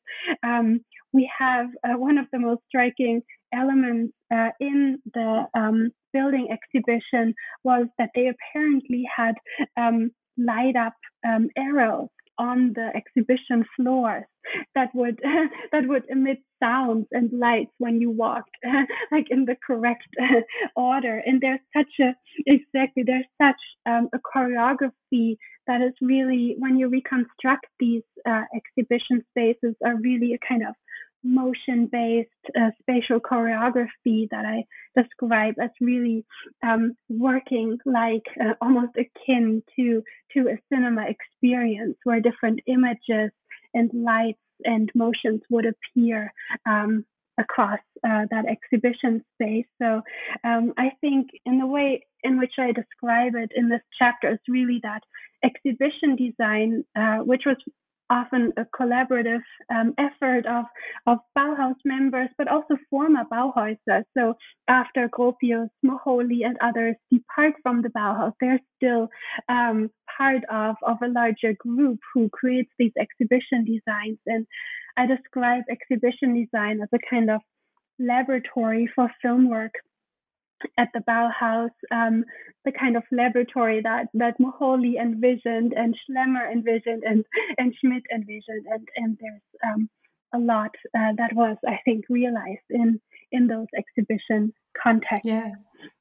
Um, 0.44 0.82
we 1.11 1.30
have 1.40 1.68
uh, 1.84 1.98
one 1.98 2.18
of 2.18 2.26
the 2.32 2.40
most 2.40 2.61
striking 2.68 3.22
elements 3.54 4.14
uh, 4.34 4.50
in 4.60 5.00
the 5.14 5.46
um, 5.56 5.90
building 6.12 6.48
exhibition 6.52 7.34
was 7.64 7.88
that 7.98 8.10
they 8.16 8.30
apparently 8.30 9.04
had 9.16 9.36
um, 9.78 10.12
light 10.38 10.76
up 10.76 10.94
um, 11.28 11.48
arrows 11.58 12.10
on 12.40 12.74
the 12.74 12.90
exhibition 12.96 13.64
floors 13.76 14.24
that 14.76 14.90
would 14.94 15.20
that 15.72 15.88
would 15.88 16.04
emit 16.10 16.40
sounds 16.62 17.06
and 17.12 17.32
lights 17.32 17.72
when 17.78 18.02
you 18.02 18.10
walked 18.10 18.56
like 19.12 19.28
in 19.30 19.46
the 19.46 19.56
correct 19.66 20.08
order. 20.76 21.22
And 21.26 21.42
there's 21.42 21.60
such 21.76 21.94
a 22.02 22.16
exactly 22.46 23.04
there's 23.06 23.26
such 23.42 23.62
um, 23.86 24.10
a 24.14 24.20
choreography 24.20 25.38
that 25.68 25.82
is 25.82 25.94
really 26.02 26.56
when 26.60 26.78
you 26.78 26.90
reconstruct 26.90 27.66
these 27.80 28.04
uh, 28.28 28.44
exhibition 28.56 29.24
spaces 29.32 29.76
are 29.86 29.96
really 29.96 30.34
a 30.34 30.48
kind 30.48 30.64
of 30.64 30.76
motion 31.24 31.88
based 31.91 32.30
uh, 32.60 32.70
spatial 32.82 33.20
choreography 33.20 34.30
that 34.32 34.45
I 34.45 34.64
describe 35.00 35.56
as 35.62 35.70
really 35.80 36.26
um, 36.62 36.95
working 37.10 37.78
like 37.86 38.26
uh, 38.41 38.54
almost 38.62 38.94
akin 38.98 39.64
to 39.76 40.04
to 40.34 40.50
a 40.50 40.60
cinema 40.72 41.06
experience 41.08 41.98
where 42.04 42.20
different 42.20 42.60
images 42.68 43.32
and 43.74 43.90
lights 43.94 44.40
and 44.66 44.91
motions 44.95 45.41
would 45.50 45.66
appear 45.66 46.34
um, 46.66 47.06
across 47.38 47.80
uh, 48.06 48.26
that 48.30 48.45
exhibition 48.48 49.24
space. 49.34 49.66
So 49.82 50.02
um, 50.44 50.74
I 50.78 50.91
think 51.02 51.30
in 51.45 51.58
the 51.58 51.66
way 51.66 52.06
in 52.24 52.40
which 52.40 52.54
I 52.60 52.72
describe 52.72 53.34
it 53.36 53.52
in 53.56 53.70
this 53.70 53.82
chapter 53.98 54.32
is 54.32 54.40
really 54.48 54.80
that 54.84 55.02
exhibition 55.44 56.16
design, 56.16 56.86
uh, 56.95 57.18
which 57.18 57.44
was 57.45 57.58
often 58.14 58.53
a 58.57 58.65
collaborative 58.80 59.41
um, 59.76 59.94
effort 59.98 60.45
of, 60.45 60.65
of 61.07 61.18
Bauhaus 61.38 61.80
members, 61.84 62.30
but 62.38 62.48
also 62.48 62.76
former 62.90 63.23
Bauhäuser. 63.31 64.03
So 64.15 64.35
after 64.68 65.10
Gropius, 65.10 65.69
Moholy, 65.84 66.45
and 66.45 66.57
others 66.61 66.95
depart 67.11 67.53
from 67.64 67.81
the 67.81 67.90
Bauhaus, 67.90 68.34
they're 68.40 68.60
still 68.77 69.10
um, 69.49 69.90
part 70.18 70.44
of, 70.52 70.76
of 70.91 70.98
a 71.03 71.07
larger 71.07 71.53
group 71.68 71.99
who 72.14 72.30
creates 72.30 72.72
these 72.77 72.95
exhibition 72.99 73.65
designs. 73.65 74.19
And 74.27 74.45
I 74.95 75.07
describe 75.07 75.64
exhibition 75.69 76.30
design 76.41 76.81
as 76.84 76.90
a 76.94 76.99
kind 77.10 77.30
of 77.31 77.41
laboratory 77.99 78.90
for 78.95 79.10
film 79.22 79.49
work 79.49 79.73
at 80.77 80.90
the 80.94 80.99
Bauhaus, 81.02 81.72
um, 81.91 82.23
the 82.65 82.72
kind 82.72 82.95
of 82.95 83.03
laboratory 83.11 83.81
that 83.81 84.07
that 84.14 84.40
Moholy 84.40 84.95
envisioned 85.02 85.73
and 85.73 85.95
Schlemmer 85.95 86.52
envisioned 86.52 87.03
and 87.03 87.26
and 87.57 87.73
Schmidt 87.80 88.03
envisioned, 88.14 88.65
and 88.69 88.88
and 88.95 89.18
there's 89.19 89.41
um, 89.65 89.90
a 90.34 90.40
lot 90.40 90.72
uh, 90.98 91.14
that 91.18 91.34
was, 91.34 91.57
I 91.68 91.80
think, 91.85 92.06
realized 92.10 92.69
in 92.69 92.99
in 93.31 93.48
those 93.48 93.68
exhibition 93.77 94.53
contexts. 94.81 95.26
Yeah, 95.27 95.52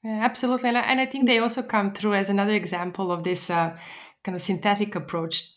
yeah 0.04 0.20
absolutely, 0.22 0.68
and 0.68 0.78
I, 0.78 0.82
and 0.82 1.00
I 1.00 1.06
think 1.06 1.26
they 1.26 1.38
also 1.38 1.62
come 1.62 1.92
through 1.92 2.14
as 2.14 2.30
another 2.30 2.54
example 2.54 3.12
of 3.12 3.24
this 3.24 3.50
uh, 3.50 3.76
kind 4.24 4.36
of 4.36 4.42
synthetic 4.42 4.94
approach 4.94 5.52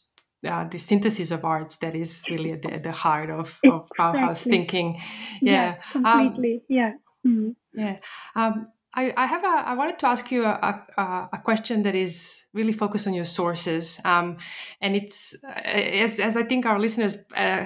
uh, 0.45 0.65
the 0.65 0.77
synthesis 0.77 1.31
of 1.31 1.43
arts 1.43 1.77
that 1.77 1.95
is 1.95 2.21
really 2.29 2.51
at 2.51 2.61
the, 2.61 2.73
at 2.73 2.83
the 2.83 2.91
heart 2.91 3.29
of, 3.29 3.59
of 3.65 3.89
Bauhaus 3.97 4.39
thinking. 4.39 5.01
Yeah, 5.41 5.51
yeah 5.51 5.75
completely. 5.91 6.55
Um, 6.55 6.61
yeah. 6.69 6.93
Mm-hmm. 7.25 7.79
Yeah. 7.79 7.97
Um, 8.35 8.67
I, 8.95 9.13
I 9.17 9.25
have 9.25 9.43
a. 9.43 9.69
I 9.69 9.73
wanted 9.73 9.99
to 9.99 10.07
ask 10.07 10.31
you 10.31 10.45
a, 10.45 10.85
a, 10.97 11.29
a 11.33 11.41
question 11.43 11.83
that 11.83 11.95
is 11.95 12.45
really 12.53 12.71
focused 12.71 13.07
on 13.07 13.13
your 13.13 13.25
sources, 13.25 13.99
um, 14.05 14.37
and 14.81 14.95
it's 14.95 15.35
uh, 15.43 15.51
as 15.65 16.19
as 16.19 16.37
I 16.37 16.43
think 16.43 16.65
our 16.65 16.79
listeners. 16.79 17.17
Uh, 17.35 17.65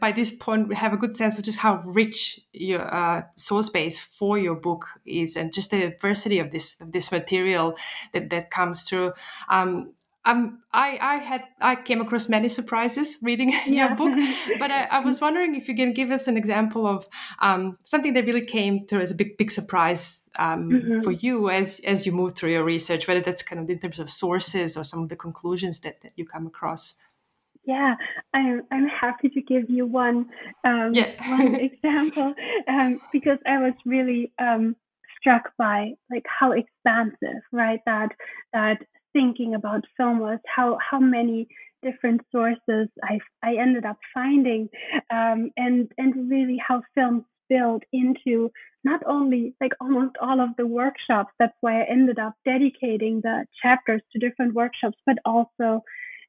by 0.00 0.12
this 0.12 0.30
point, 0.30 0.68
we 0.68 0.76
have 0.76 0.92
a 0.92 0.96
good 0.96 1.16
sense 1.16 1.36
of 1.36 1.44
just 1.44 1.58
how 1.58 1.82
rich 1.84 2.40
your 2.52 2.80
uh, 2.80 3.22
source 3.36 3.68
base 3.68 4.00
for 4.00 4.38
your 4.38 4.54
book 4.54 4.86
is, 5.04 5.36
and 5.36 5.52
just 5.52 5.70
the 5.70 5.90
diversity 5.90 6.38
of 6.38 6.50
this 6.50 6.80
of 6.80 6.92
this 6.92 7.12
material 7.12 7.76
that 8.12 8.30
that 8.30 8.50
comes 8.50 8.84
through. 8.84 9.12
Um, 9.50 9.92
um, 10.26 10.62
I, 10.72 10.98
I 11.00 11.16
had 11.16 11.44
I 11.60 11.76
came 11.76 12.00
across 12.00 12.28
many 12.28 12.48
surprises 12.48 13.18
reading 13.22 13.50
yeah. 13.66 13.88
your 13.88 13.96
book, 13.96 14.18
but 14.58 14.70
I, 14.70 14.84
I, 14.90 15.00
was 15.00 15.20
wondering 15.20 15.54
if 15.54 15.68
you 15.68 15.76
can 15.76 15.92
give 15.92 16.10
us 16.10 16.26
an 16.28 16.36
example 16.36 16.86
of 16.86 17.06
um, 17.40 17.78
something 17.84 18.14
that 18.14 18.24
really 18.24 18.44
came 18.44 18.86
through 18.86 19.00
as 19.00 19.10
a 19.10 19.14
big 19.14 19.36
big 19.36 19.50
surprise 19.50 20.28
um, 20.38 20.70
mm-hmm. 20.70 21.02
for 21.02 21.12
you 21.12 21.50
as 21.50 21.80
as 21.80 22.06
you 22.06 22.12
move 22.12 22.34
through 22.34 22.52
your 22.52 22.64
research, 22.64 23.06
whether 23.06 23.20
that's 23.20 23.42
kind 23.42 23.60
of 23.60 23.68
in 23.68 23.78
terms 23.78 23.98
of 23.98 24.08
sources 24.08 24.76
or 24.76 24.84
some 24.84 25.02
of 25.02 25.08
the 25.10 25.16
conclusions 25.16 25.80
that, 25.80 26.00
that 26.02 26.12
you 26.16 26.24
come 26.24 26.46
across. 26.46 26.94
Yeah, 27.66 27.94
I'm 28.32 28.62
I'm 28.70 28.88
happy 28.88 29.28
to 29.28 29.42
give 29.42 29.68
you 29.68 29.86
one 29.86 30.30
um, 30.64 30.92
yeah. 30.94 31.12
one 31.36 31.54
example 31.60 32.34
um, 32.68 33.00
because 33.12 33.38
I 33.46 33.58
was 33.58 33.74
really 33.84 34.32
um, 34.38 34.76
struck 35.18 35.52
by 35.58 35.92
like 36.10 36.24
how 36.26 36.52
expansive, 36.52 37.42
right? 37.52 37.80
That 37.86 38.10
that 38.52 38.78
thinking 39.14 39.54
about 39.54 39.84
film 39.96 40.18
was 40.18 40.40
how 40.46 40.78
how 40.90 41.00
many 41.00 41.48
different 41.82 42.22
sources 42.30 42.88
I 43.02 43.20
I 43.42 43.56
ended 43.56 43.86
up 43.86 43.98
finding, 44.12 44.68
um, 45.10 45.50
and 45.56 45.90
and 45.98 46.30
really 46.30 46.58
how 46.66 46.82
film 46.94 47.24
built 47.48 47.82
into 47.92 48.50
not 48.84 49.00
only 49.06 49.54
like 49.60 49.72
almost 49.80 50.16
all 50.20 50.40
of 50.40 50.50
the 50.58 50.66
workshops. 50.66 51.32
That's 51.38 51.56
why 51.62 51.80
I 51.82 51.86
ended 51.90 52.18
up 52.18 52.34
dedicating 52.44 53.20
the 53.22 53.46
chapters 53.62 54.02
to 54.12 54.18
different 54.18 54.54
workshops, 54.54 54.98
but 55.06 55.16
also 55.24 55.82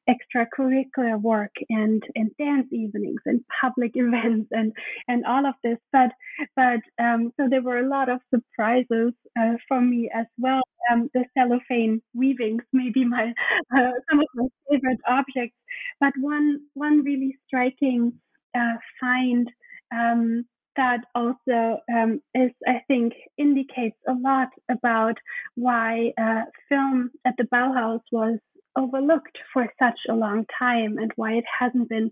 extracurricular 0.08 1.20
work 1.20 1.52
and 1.68 2.02
and 2.14 2.30
dance 2.38 2.66
evenings 2.72 3.20
and 3.26 3.40
public 3.60 3.92
events 3.94 4.48
and 4.50 4.72
and 5.08 5.24
all 5.26 5.46
of 5.46 5.54
this. 5.62 5.78
But 5.92 6.10
but 6.54 6.80
um, 7.02 7.32
so 7.36 7.48
there 7.48 7.62
were 7.62 7.78
a 7.78 7.88
lot 7.88 8.08
of 8.08 8.20
surprises 8.34 9.12
uh, 9.38 9.54
for 9.68 9.80
me 9.80 10.10
as 10.14 10.26
well. 10.38 10.62
Um, 10.90 11.10
the 11.14 11.24
cellophane 11.36 12.00
weavings 12.14 12.62
may 12.72 12.90
be 12.90 13.04
my 13.04 13.32
uh, 13.76 13.92
some 14.10 14.20
of 14.20 14.26
my 14.34 14.46
favorite 14.70 15.00
objects. 15.08 15.56
But 16.00 16.12
one 16.20 16.60
one 16.74 17.02
really 17.02 17.36
striking 17.46 18.12
uh, 18.56 18.76
find 19.00 19.50
um, 19.94 20.44
that 20.76 21.00
also 21.14 21.78
um, 21.92 22.20
is, 22.34 22.50
I 22.66 22.82
think, 22.86 23.14
indicates 23.38 23.96
a 24.08 24.12
lot 24.12 24.48
about 24.70 25.16
why 25.54 26.12
uh, 26.20 26.42
film 26.68 27.10
at 27.26 27.34
the 27.38 27.44
Bauhaus 27.44 28.00
was 28.12 28.38
overlooked 28.76 29.38
for 29.52 29.66
such 29.78 29.98
a 30.08 30.14
long 30.14 30.44
time 30.58 30.98
and 30.98 31.10
why 31.16 31.32
it 31.32 31.44
hasn't 31.60 31.88
been 31.88 32.10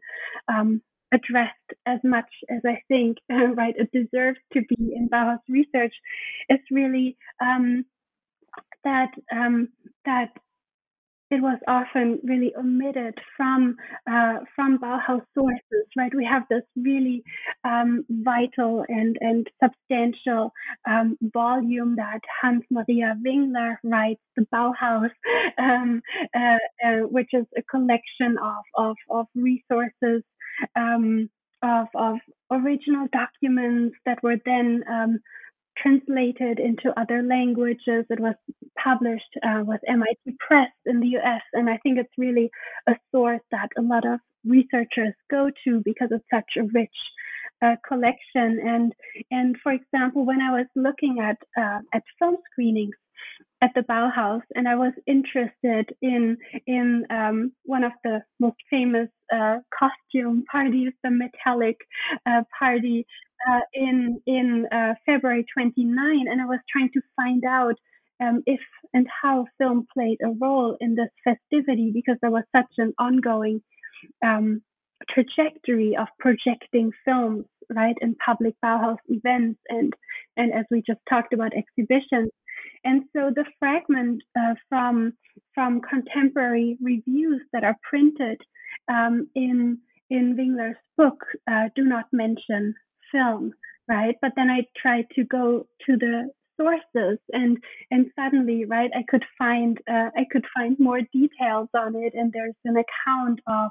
um, 0.49 0.83
addressed 1.13 1.53
as 1.87 2.01
much 2.03 2.29
as 2.51 2.61
I 2.67 2.81
think, 2.89 3.19
right, 3.31 3.75
it 3.77 3.91
deserves 3.93 4.39
to 4.53 4.63
be 4.63 4.95
in 4.95 5.09
Bauhaus 5.09 5.39
research, 5.49 5.95
is 6.49 6.59
really 6.71 7.17
um, 7.41 7.85
that 8.85 9.11
um, 9.33 9.69
that 10.05 10.31
it 11.35 11.43
was 11.43 11.59
often 11.67 12.21
really 12.23 12.55
omitted 12.57 13.19
from 13.37 13.77
uh, 14.09 14.39
from 14.55 14.79
Bauhaus 14.79 15.23
sources, 15.35 15.87
right? 15.97 16.15
We 16.15 16.25
have 16.31 16.45
this 16.49 16.63
really 16.77 17.25
um, 17.65 18.05
vital 18.09 18.85
and 18.89 19.17
and 19.21 19.51
substantial 19.63 20.53
um, 20.89 21.17
volume 21.33 21.97
that 21.97 22.21
Hans 22.41 22.65
Maria 22.71 23.17
Wingler 23.27 23.77
writes, 23.83 24.21
the 24.37 24.47
Bauhaus, 24.55 25.11
um, 25.59 26.01
uh, 26.37 26.59
uh, 26.87 27.07
which 27.11 27.31
is 27.33 27.47
a 27.59 27.63
collection 27.63 28.37
of 28.43 28.65
of, 28.77 28.97
of 29.11 29.27
resources. 29.35 30.23
Um, 30.77 31.31
of, 31.65 31.87
of 31.95 32.17
original 32.53 33.09
documents 33.11 33.97
that 34.05 34.23
were 34.23 34.37
then 34.45 34.85
um, 34.87 35.19
translated 35.77 36.59
into 36.59 36.99
other 36.99 37.23
languages. 37.23 38.05
It 38.11 38.21
was 38.21 38.35
published 38.83 39.35
uh, 39.43 39.63
with 39.65 39.81
MIT 39.87 40.37
Press 40.41 40.71
in 40.87 41.01
the 41.01 41.19
US. 41.19 41.43
And 41.53 41.69
I 41.69 41.79
think 41.79 41.99
it's 41.99 42.13
really 42.19 42.51
a 42.89 42.95
source 43.13 43.43
that 43.51 43.69
a 43.79 43.83
lot 43.83 44.07
of 44.07 44.21
researchers 44.45 45.15
go 45.31 45.51
to 45.65 45.83
because 45.85 46.09
it's 46.11 46.25
such 46.33 46.53
a 46.59 46.65
rich 46.75 46.97
uh, 47.63 47.77
collection. 47.87 48.61
And, 48.65 48.93
and 49.31 49.57
for 49.63 49.73
example, 49.73 50.27
when 50.27 50.41
I 50.41 50.51
was 50.51 50.67
looking 50.77 51.19
at, 51.21 51.39
uh, 51.61 51.81
at 51.93 52.03
film 52.19 52.37
screenings, 52.53 52.95
at 53.63 53.71
the 53.75 53.83
Bauhaus, 53.83 54.43
and 54.55 54.69
I 54.69 54.75
was 54.75 54.93
interested 55.07 55.95
in 56.03 56.37
in 56.67 57.07
um, 57.09 57.53
one 57.65 57.83
of 57.83 57.93
the 58.03 58.23
most 58.39 58.57
famous 58.69 59.09
uh, 59.33 59.59
costume 59.79 60.45
parties, 60.51 60.93
the 61.03 61.11
metallic 61.11 61.77
uh, 62.27 62.43
party 62.59 63.07
uh, 63.49 63.61
in 63.73 64.21
in 64.27 64.67
uh, 64.73 64.95
February 65.07 65.45
29, 65.53 66.29
and 66.29 66.41
I 66.41 66.47
was 66.47 66.61
trying 66.71 66.91
to 66.95 67.01
find 67.17 67.45
out 67.45 67.77
um, 68.21 68.43
if 68.47 68.61
and 68.93 69.07
how 69.23 69.47
film 69.59 69.87
played 69.93 70.19
a 70.23 70.31
role 70.41 70.77
in 70.81 70.95
this 70.95 71.11
festivity 71.25 71.91
because 71.93 72.17
there 72.23 72.31
was 72.31 72.45
such 72.55 72.73
an 72.79 72.93
ongoing 72.99 73.63
um, 74.25 74.63
trajectory 75.11 75.97
of 75.97 76.07
projecting 76.19 76.91
films, 77.05 77.45
right, 77.75 77.97
in 78.01 78.15
public 78.25 78.55
Bauhaus 78.65 78.99
events 79.09 79.61
and 79.69 79.93
and 80.37 80.53
as 80.53 80.65
we 80.71 80.83
just 80.87 81.01
talked 81.09 81.33
about 81.33 81.53
exhibitions. 81.55 82.31
And 82.85 83.05
so 83.15 83.31
the 83.35 83.45
fragment 83.59 84.23
uh, 84.39 84.55
from 84.69 85.13
from 85.55 85.81
contemporary 85.81 86.79
reviews 86.81 87.43
that 87.53 87.65
are 87.65 87.77
printed 87.83 88.41
um, 88.89 89.29
in 89.35 89.79
in 90.11 90.37
Wingler's 90.37 90.79
book 90.97 91.25
uh, 91.51 91.69
do 91.75 91.85
not 91.85 92.07
mention 92.13 92.75
film, 93.15 93.53
right? 93.89 94.17
But 94.21 94.33
then 94.37 94.51
I 94.51 94.67
tried 94.81 95.07
to 95.17 95.25
go 95.25 95.67
to 95.87 95.97
the 95.97 96.31
sources 96.57 97.19
and 97.33 97.59
and 97.91 98.07
suddenly 98.15 98.65
right 98.65 98.91
i 98.95 99.03
could 99.09 99.25
find 99.37 99.79
uh, 99.91 100.11
i 100.17 100.25
could 100.31 100.45
find 100.57 100.77
more 100.79 101.01
details 101.13 101.69
on 101.75 101.97
it 101.97 102.13
and 102.15 102.33
there's 102.33 102.55
an 102.65 102.77
account 102.77 103.41
of 103.49 103.71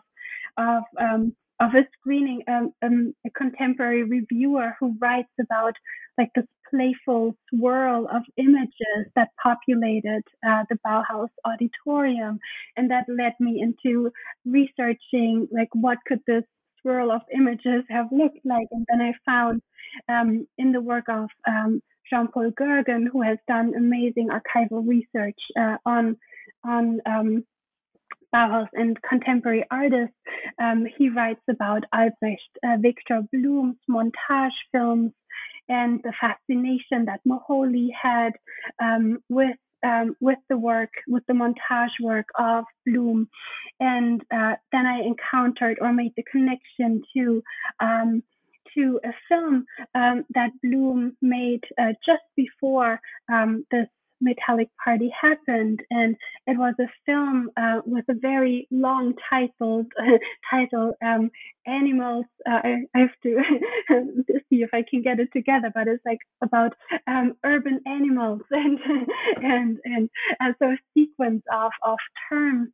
of 0.57 0.83
um, 0.99 1.33
of 1.59 1.71
a 1.75 1.87
screening 1.97 2.41
um, 2.47 2.73
um, 2.83 3.13
a 3.25 3.29
contemporary 3.29 4.03
reviewer 4.03 4.75
who 4.79 4.95
writes 4.99 5.31
about 5.39 5.73
like 6.17 6.29
this 6.35 6.45
playful 6.69 7.35
swirl 7.49 8.07
of 8.11 8.23
images 8.37 9.05
that 9.15 9.29
populated 9.41 10.23
uh, 10.47 10.63
the 10.69 10.77
Bauhaus 10.85 11.29
auditorium 11.45 12.39
and 12.75 12.89
that 12.89 13.05
led 13.07 13.33
me 13.39 13.61
into 13.61 14.11
researching 14.45 15.47
like 15.51 15.69
what 15.73 15.99
could 16.07 16.19
this 16.25 16.43
swirl 16.83 17.11
of 17.11 17.21
images 17.35 17.83
have 17.89 18.11
looked 18.11 18.45
like 18.45 18.67
and 18.71 18.85
then 18.87 19.01
I 19.01 19.13
found 19.25 19.61
um, 20.07 20.47
in 20.57 20.71
the 20.71 20.81
work 20.81 21.05
of 21.09 21.29
um, 21.47 21.81
Jean-Paul 22.09 22.51
Goergen, 22.51 23.07
who 23.11 23.21
has 23.21 23.37
done 23.47 23.73
amazing 23.75 24.29
archival 24.29 24.87
research 24.87 25.39
uh, 25.59 25.77
on 25.85 26.17
on 26.63 26.99
um, 27.05 27.43
Bauhaus 28.33 28.67
and 28.73 28.97
contemporary 29.01 29.63
artists. 29.69 30.15
Um, 30.61 30.85
he 30.97 31.09
writes 31.09 31.41
about 31.49 31.83
Albrecht 31.93 32.41
uh, 32.63 32.77
Victor 32.79 33.21
Blum's 33.31 33.77
montage 33.89 34.57
films 34.71 35.11
and 35.69 36.01
the 36.03 36.13
fascination 36.19 37.05
that 37.05 37.21
Moholy 37.27 37.89
had 37.99 38.33
um, 38.81 39.19
with 39.29 39.55
um, 39.83 40.15
with 40.19 40.39
the 40.49 40.57
work, 40.57 40.91
with 41.07 41.25
the 41.27 41.33
montage 41.33 41.99
work 42.01 42.27
of 42.37 42.65
Blum. 42.85 43.29
And 43.79 44.21
uh, 44.31 44.55
then 44.71 44.85
I 44.85 45.01
encountered 45.01 45.77
or 45.81 45.93
made 45.93 46.13
the 46.15 46.23
connection 46.23 47.03
to 47.15 47.43
um, 47.79 48.23
to 48.75 48.99
a 49.03 49.13
film 49.29 49.65
um, 49.93 50.25
that 50.33 50.51
Blum 50.63 51.15
made 51.21 51.63
uh, 51.77 51.93
just 52.05 52.23
before 52.35 52.99
um, 53.31 53.65
this 53.71 53.87
metallic 54.23 54.69
party 54.83 55.11
happened 55.19 55.81
and 55.89 56.15
it 56.47 56.57
was 56.57 56.73
a 56.79 56.87
film 57.05 57.49
uh, 57.57 57.81
with 57.85 58.05
a 58.09 58.13
very 58.13 58.67
long 58.71 59.13
titled 59.29 59.87
title 60.49 60.93
um, 61.03 61.29
animals 61.65 62.25
uh, 62.49 62.59
I, 62.63 62.83
I, 62.95 62.99
have 62.99 63.09
to 63.23 63.41
see 64.49 64.63
if 64.63 64.69
i 64.73 64.83
can 64.89 65.01
get 65.01 65.19
it 65.19 65.29
together 65.33 65.71
but 65.73 65.87
it's 65.87 66.05
like 66.05 66.19
about 66.41 66.73
um, 67.07 67.33
urban 67.45 67.79
animals 67.85 68.41
and 68.51 68.79
and 69.37 69.79
and 69.85 70.09
uh, 70.41 70.53
so 70.59 70.71
a 70.71 70.77
sequence 70.93 71.43
of 71.51 71.71
of 71.83 71.97
terms 72.29 72.69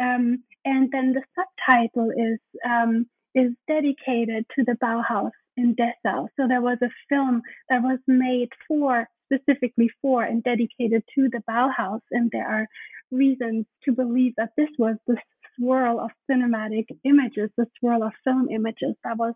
um, 0.00 0.42
and 0.64 0.90
then 0.92 1.12
the 1.12 1.22
subtitle 1.36 2.10
is 2.10 2.38
um, 2.68 3.06
is 3.34 3.52
dedicated 3.66 4.44
to 4.54 4.64
the 4.64 4.76
bauhaus 4.82 5.30
in 5.56 5.74
Dessau. 5.74 6.28
So 6.36 6.48
there 6.48 6.60
was 6.60 6.78
a 6.82 6.90
film 7.08 7.42
that 7.68 7.82
was 7.82 7.98
made 8.06 8.48
for 8.68 9.08
specifically 9.32 9.90
for 10.00 10.22
and 10.22 10.42
dedicated 10.42 11.02
to 11.14 11.28
the 11.30 11.42
Bauhaus, 11.48 12.00
and 12.10 12.30
there 12.30 12.46
are 12.46 12.66
reasons 13.10 13.66
to 13.84 13.92
believe 13.92 14.34
that 14.36 14.50
this 14.56 14.70
was 14.78 14.96
the 15.06 15.16
swirl 15.56 16.00
of 16.00 16.10
cinematic 16.30 16.86
images, 17.04 17.50
the 17.56 17.66
swirl 17.78 18.02
of 18.02 18.12
film 18.24 18.48
images 18.50 18.94
that 19.04 19.16
was 19.16 19.34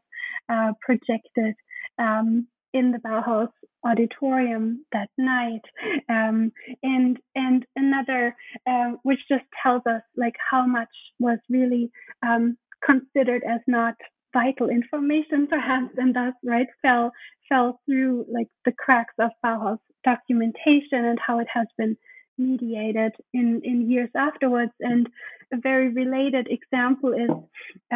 uh, 0.49 0.73
projected 0.81 1.55
um, 1.99 2.47
in 2.73 2.93
the 2.93 2.99
Bauhaus 2.99 3.49
auditorium 3.85 4.85
that 4.93 5.09
night. 5.17 5.63
Um, 6.09 6.53
and 6.83 7.19
and 7.35 7.65
another, 7.77 8.35
uh, 8.67 8.93
which 9.03 9.21
just 9.29 9.45
tells 9.63 9.83
us 9.87 10.03
like 10.17 10.35
how 10.51 10.67
much 10.67 10.89
was 11.19 11.39
really 11.49 11.91
um, 12.27 12.57
considered 12.85 13.43
as 13.49 13.61
not 13.67 13.95
vital 14.37 14.69
information 14.69 15.47
perhaps 15.47 15.93
and 15.97 16.15
thus 16.15 16.35
right 16.45 16.71
fell 16.83 17.11
fell 17.49 17.81
through 17.85 18.27
like 18.37 18.49
the 18.67 18.73
cracks 18.73 19.15
of 19.19 19.31
Bauhaus 19.45 19.79
documentation 20.05 21.03
and 21.11 21.19
how 21.27 21.39
it 21.39 21.49
has 21.53 21.67
been 21.79 21.97
mediated 22.39 23.13
in 23.33 23.63
in 23.65 23.91
years 23.91 24.11
afterwards. 24.29 24.73
And 24.81 25.09
a 25.53 25.59
very 25.71 25.89
related 26.03 26.49
example 26.59 27.13
is 27.25 27.31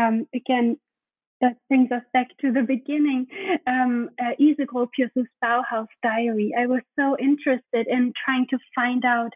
um, 0.00 0.26
again 0.34 0.78
that 1.42 1.56
brings 1.68 1.90
us 1.90 2.06
back 2.12 2.28
to 2.42 2.52
the 2.52 2.62
beginning 2.62 3.26
um, 3.66 4.10
uh, 4.22 4.34
Ilse 4.38 5.26
Bauhaus 5.42 5.92
diary. 6.02 6.52
I 6.62 6.66
was 6.66 6.82
so 6.98 7.16
interested 7.18 7.84
in 7.96 8.12
trying 8.24 8.46
to 8.50 8.58
find 8.74 9.04
out 9.04 9.32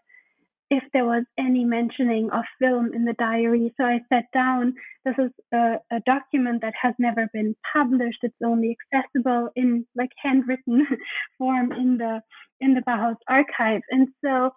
if 0.71 0.83
there 0.93 1.05
was 1.05 1.25
any 1.39 1.65
mentioning 1.65 2.31
of 2.31 2.45
film 2.59 2.93
in 2.95 3.05
the 3.05 3.15
diary. 3.19 3.73
So 3.77 3.85
I 3.85 4.01
sat 4.13 4.25
down. 4.33 4.75
This 5.05 5.15
is 5.19 5.31
a, 5.53 5.77
a, 5.93 6.01
document 6.07 6.63
that 6.63 6.75
has 6.81 6.95
never 6.99 7.29
been 7.33 7.55
published. 7.73 8.19
It's 8.23 8.35
only 8.45 8.77
accessible 8.93 9.51
in 9.55 9.87
like 9.95 10.11
handwritten 10.23 10.87
form 11.39 11.73
in 11.73 11.99
the 11.99 12.21
in 12.61 12.75
the 12.75 12.81
Bauhaus 12.81 13.17
archive. 13.29 13.83
And 13.91 14.09
so 14.25 14.51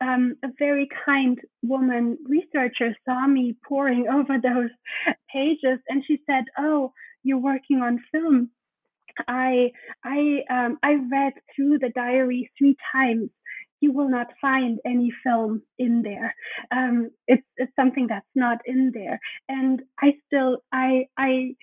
um, 0.00 0.36
a 0.44 0.48
very 0.58 0.88
kind 1.04 1.38
woman 1.62 2.18
researcher 2.24 2.94
saw 3.04 3.26
me 3.26 3.56
poring 3.66 4.06
over 4.12 4.38
those 4.40 4.70
pages, 5.32 5.80
and 5.88 6.04
she 6.06 6.20
said, 6.26 6.44
"Oh, 6.56 6.92
you're 7.22 7.38
working 7.38 7.80
on 7.82 8.04
film." 8.12 8.50
I 9.26 9.72
I 10.04 10.44
um, 10.50 10.78
I 10.82 10.98
read 11.10 11.32
through 11.54 11.78
the 11.80 11.90
diary 11.94 12.50
three 12.56 12.76
times 12.92 13.30
you 13.80 13.92
will 13.92 14.08
not 14.08 14.28
find 14.40 14.78
any 14.84 15.12
film 15.24 15.62
in 15.78 16.02
there. 16.02 16.34
Um, 16.70 17.10
it's 17.26 17.46
it's 17.56 17.72
something 17.76 18.06
that's 18.08 18.26
not 18.34 18.58
in 18.66 18.92
there, 18.94 19.20
and 19.48 19.82
I 20.00 20.14
still 20.26 20.58
I 20.72 21.06
I 21.16 21.54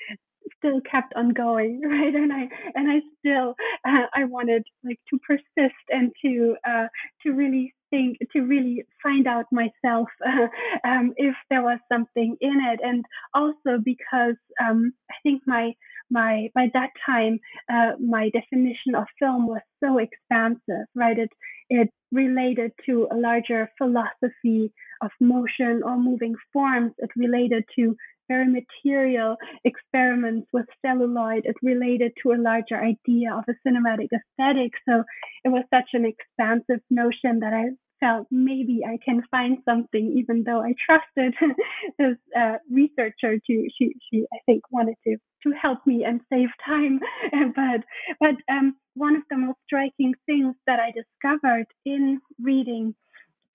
still 0.58 0.82
kept 0.90 1.14
on 1.16 1.30
going, 1.30 1.82
right? 1.86 2.14
And 2.14 2.32
I 2.32 2.48
and 2.76 2.92
I 2.92 3.02
still 3.20 3.56
uh, 3.88 4.06
I 4.14 4.26
wanted 4.26 4.64
like 4.84 5.00
to 5.10 5.20
persist 5.20 5.84
and 5.90 6.12
to 6.24 6.56
uh, 6.68 6.88
to 7.24 7.32
really 7.34 7.74
think 7.90 8.18
to 8.34 8.42
really 8.42 8.84
find 9.04 9.28
out 9.28 9.46
myself 9.52 10.10
uh, 10.26 10.48
um, 10.88 11.14
if 11.18 11.36
there 11.50 11.62
was 11.64 11.80
something 11.92 12.36
in 12.42 12.60
it, 12.72 12.80
and 12.84 13.06
also 13.34 13.80
because 13.84 14.36
um, 14.64 14.94
I 15.12 15.16
think 15.24 15.42
my 15.46 15.74
my 16.10 16.50
by 16.54 16.68
that 16.74 16.90
time 17.06 17.40
uh, 17.72 17.92
my 18.00 18.30
definition 18.30 18.96
of 18.96 19.06
film 19.20 19.48
was 19.48 19.62
so 19.84 19.98
expansive 19.98 20.86
right 20.96 21.18
it 21.18 21.32
it 21.70 21.90
related 22.12 22.72
to 22.86 23.08
a 23.12 23.16
larger 23.16 23.70
philosophy 23.78 24.72
of 25.02 25.12
motion 25.20 25.82
or 25.84 25.98
moving 25.98 26.36
forms. 26.54 26.94
It 26.98 27.10
related 27.16 27.64
to 27.78 27.96
very 28.28 28.48
material 28.48 29.38
experiments 29.64 30.48
with 30.52 30.66
celluloid. 30.84 31.46
It 31.46 31.56
related 31.62 32.14
to 32.24 32.32
a 32.32 32.42
larger 32.42 32.78
idea 32.78 33.34
of 33.34 33.44
a 33.48 33.54
cinematic 33.68 34.08
aesthetic. 34.14 34.72
So 34.88 35.04
it 35.44 35.50
was 35.50 35.64
such 35.74 35.90
an 35.94 36.06
expansive 36.06 36.82
notion 36.90 37.40
that 37.42 37.54
i 37.54 37.66
felt 38.00 38.28
maybe 38.30 38.82
I 38.86 38.98
can 39.04 39.22
find 39.32 39.58
something, 39.64 40.16
even 40.18 40.44
though 40.44 40.62
I 40.62 40.74
trusted 40.86 41.34
this 42.00 42.18
uh, 42.38 42.58
researcher 42.70 43.38
to 43.38 43.68
she 43.78 43.94
she 44.10 44.26
I 44.34 44.38
think 44.46 44.64
wanted 44.72 44.96
to 45.08 45.18
to 45.44 45.52
help 45.52 45.80
me 45.86 46.04
and 46.04 46.22
save 46.32 46.50
time. 46.66 47.00
but 47.56 47.82
but 48.20 48.36
um, 48.54 48.76
one 48.96 49.16
of 49.16 49.24
the 49.30 49.38
most 49.38 49.60
striking 49.66 50.14
things 50.26 50.56
that 50.66 50.80
I 50.80 50.92
discovered 50.92 51.68
in 51.86 52.20
reading 52.42 52.96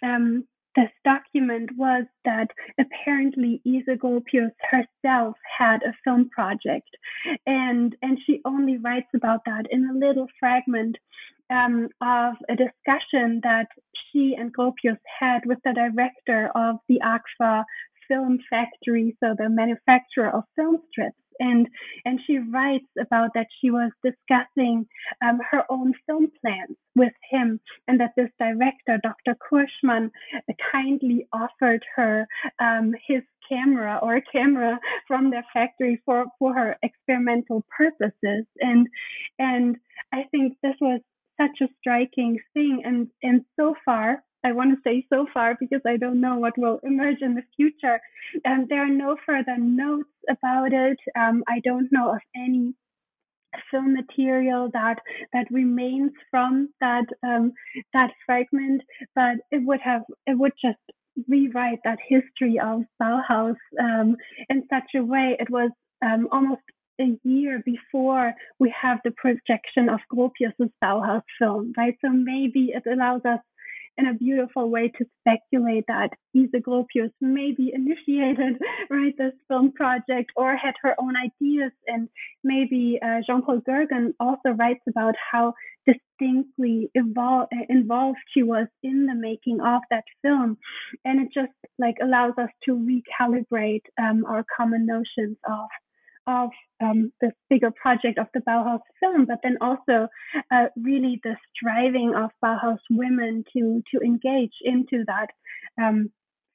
um, 0.02 0.46
this 0.76 0.90
document 1.04 1.70
was 1.76 2.04
that 2.24 2.48
apparently 2.78 3.60
Ilse 3.64 3.98
Gropius 3.98 4.52
herself 4.70 5.36
had 5.58 5.82
a 5.82 5.94
film 6.04 6.28
project, 6.30 6.88
and 7.46 7.96
and 8.02 8.18
she 8.24 8.40
only 8.44 8.76
writes 8.78 9.08
about 9.14 9.40
that 9.46 9.66
in 9.70 9.88
a 9.90 9.98
little 9.98 10.28
fragment 10.38 10.96
um, 11.50 11.88
of 12.00 12.34
a 12.48 12.54
discussion 12.54 13.40
that 13.42 13.66
she 14.12 14.36
and 14.38 14.54
Gropius 14.54 14.98
had 15.18 15.44
with 15.44 15.58
the 15.64 15.72
director 15.72 16.50
of 16.54 16.76
the 16.88 17.00
Agfa 17.04 17.64
Film 18.06 18.38
Factory, 18.48 19.16
so 19.20 19.34
the 19.36 19.48
manufacturer 19.48 20.30
of 20.30 20.44
film 20.56 20.78
strips 20.90 21.19
and 21.40 21.68
and 22.04 22.20
she 22.26 22.38
writes 22.38 22.86
about 23.00 23.30
that 23.34 23.48
she 23.60 23.70
was 23.70 23.90
discussing 24.04 24.86
um, 25.24 25.40
her 25.50 25.64
own 25.70 25.94
film 26.06 26.30
plans 26.40 26.76
with 26.94 27.12
him, 27.30 27.58
and 27.88 27.98
that 28.00 28.12
this 28.16 28.30
director, 28.38 29.00
Dr. 29.02 29.36
Kurschmann, 29.36 30.10
kindly 30.72 31.26
offered 31.32 31.82
her 31.96 32.26
um, 32.60 32.94
his 33.06 33.22
camera 33.48 33.98
or 34.02 34.16
a 34.16 34.22
camera 34.22 34.78
from 35.08 35.30
their 35.30 35.44
factory 35.52 36.00
for 36.04 36.26
for 36.38 36.54
her 36.54 36.76
experimental 36.82 37.64
purposes, 37.76 38.44
and 38.60 38.86
and 39.38 39.76
I 40.12 40.24
think 40.30 40.56
this 40.62 40.76
was 40.80 41.00
such 41.40 41.60
a 41.62 41.68
striking 41.80 42.38
thing, 42.54 42.82
and 42.84 43.08
and 43.22 43.44
so 43.58 43.74
far 43.84 44.22
I 44.44 44.52
want 44.52 44.70
to 44.72 44.80
say 44.82 45.06
so 45.12 45.26
far 45.32 45.56
because 45.58 45.82
I 45.86 45.96
don't 45.96 46.20
know 46.20 46.36
what 46.38 46.56
will 46.56 46.80
emerge 46.82 47.18
in 47.20 47.34
the 47.34 47.42
future. 47.56 48.00
Um, 48.46 48.66
there 48.68 48.82
are 48.84 48.88
no 48.88 49.16
further 49.26 49.56
notes 49.58 50.08
about 50.28 50.72
it. 50.72 50.98
Um, 51.18 51.44
I 51.48 51.60
don't 51.64 51.90
know 51.92 52.14
of 52.14 52.20
any 52.34 52.74
film 53.70 53.94
material 53.94 54.70
that 54.72 54.98
that 55.32 55.46
remains 55.50 56.12
from 56.30 56.68
that 56.80 57.04
um, 57.24 57.52
that 57.92 58.10
fragment, 58.24 58.82
but 59.14 59.36
it 59.50 59.62
would 59.64 59.80
have 59.80 60.02
it 60.26 60.38
would 60.38 60.52
just 60.62 60.78
rewrite 61.28 61.80
that 61.84 61.98
history 62.08 62.58
of 62.58 62.82
Bauhaus 63.02 63.56
um, 63.80 64.16
in 64.48 64.66
such 64.72 64.90
a 64.96 65.04
way. 65.04 65.36
It 65.38 65.50
was 65.50 65.70
um, 66.04 66.28
almost 66.32 66.62
a 67.00 67.18
year 67.24 67.62
before 67.64 68.32
we 68.58 68.72
have 68.80 68.98
the 69.04 69.10
projection 69.12 69.88
of 69.88 70.00
Gropius's 70.12 70.70
Bauhaus 70.82 71.22
film, 71.38 71.72
right? 71.76 71.96
So 72.04 72.10
maybe 72.10 72.72
it 72.74 72.84
allows 72.90 73.22
us 73.24 73.40
in 74.00 74.06
a 74.06 74.14
beautiful 74.14 74.70
way 74.70 74.88
to 74.88 75.04
speculate 75.20 75.84
that 75.88 76.10
Ise 76.34 76.60
Gropius 76.66 77.12
maybe 77.20 77.70
initiated 77.74 78.58
right 78.90 79.14
this 79.18 79.34
film 79.48 79.72
project 79.72 80.32
or 80.36 80.56
had 80.56 80.74
her 80.82 80.94
own 80.98 81.14
ideas, 81.16 81.72
and 81.86 82.08
maybe 82.42 82.98
uh, 83.04 83.20
Jean-Paul 83.26 83.60
Goergen 83.60 84.14
also 84.18 84.50
writes 84.56 84.80
about 84.88 85.14
how 85.30 85.54
distinctly 85.86 86.90
evol- 86.96 87.48
involved 87.68 88.18
she 88.32 88.42
was 88.42 88.66
in 88.82 89.06
the 89.06 89.14
making 89.14 89.60
of 89.60 89.82
that 89.90 90.04
film, 90.22 90.56
and 91.04 91.20
it 91.20 91.28
just 91.34 91.52
like 91.78 91.96
allows 92.02 92.32
us 92.38 92.50
to 92.64 92.72
recalibrate 92.72 93.84
um, 94.00 94.24
our 94.26 94.44
common 94.56 94.86
notions 94.86 95.36
of 95.46 95.68
of 96.30 96.50
um, 96.82 97.12
this 97.20 97.32
bigger 97.50 97.70
project 97.70 98.18
of 98.18 98.26
the 98.32 98.40
Bauhaus 98.40 98.80
film, 99.00 99.26
but 99.26 99.40
then 99.42 99.58
also 99.60 100.08
uh, 100.50 100.66
really 100.76 101.20
the 101.24 101.36
striving 101.54 102.14
of 102.16 102.30
Bauhaus 102.42 102.78
women 102.90 103.44
to 103.52 103.82
to 103.92 104.00
engage 104.04 104.54
into 104.64 105.04
that 105.06 105.28
um, 105.82 106.10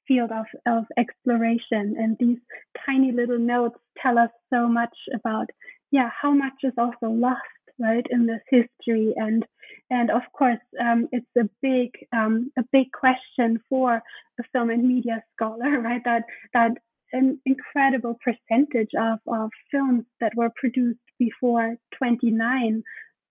field 0.07 0.31
of, 0.31 0.45
of 0.65 0.85
exploration. 0.97 1.95
And 1.97 2.17
these 2.19 2.37
tiny 2.85 3.11
little 3.11 3.39
notes 3.39 3.77
tell 4.01 4.17
us 4.17 4.29
so 4.53 4.67
much 4.67 4.95
about, 5.13 5.49
yeah, 5.91 6.09
how 6.21 6.31
much 6.31 6.53
is 6.63 6.73
also 6.77 7.07
lost, 7.07 7.41
right, 7.79 8.05
in 8.09 8.25
this 8.25 8.41
history. 8.49 9.13
And 9.15 9.45
and 9.89 10.09
of 10.09 10.21
course, 10.33 10.59
um, 10.79 11.07
it's 11.11 11.25
a 11.37 11.47
big 11.61 11.91
um, 12.15 12.51
a 12.57 12.63
big 12.71 12.87
question 12.91 13.59
for 13.69 14.01
a 14.39 14.43
film 14.51 14.69
and 14.69 14.87
media 14.87 15.23
scholar, 15.35 15.79
right? 15.81 16.01
That 16.05 16.23
that 16.53 16.71
an 17.15 17.39
incredible 17.45 18.17
percentage 18.23 18.91
of, 18.99 19.19
of 19.27 19.49
films 19.71 20.03
that 20.19 20.35
were 20.35 20.51
produced 20.55 20.99
before 21.17 21.75
29 21.97 22.83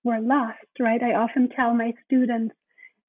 were 0.02 0.20
lost, 0.20 0.59
right? 0.81 1.02
I 1.02 1.15
often 1.15 1.48
tell 1.48 1.74
my 1.74 1.93
students 2.06 2.55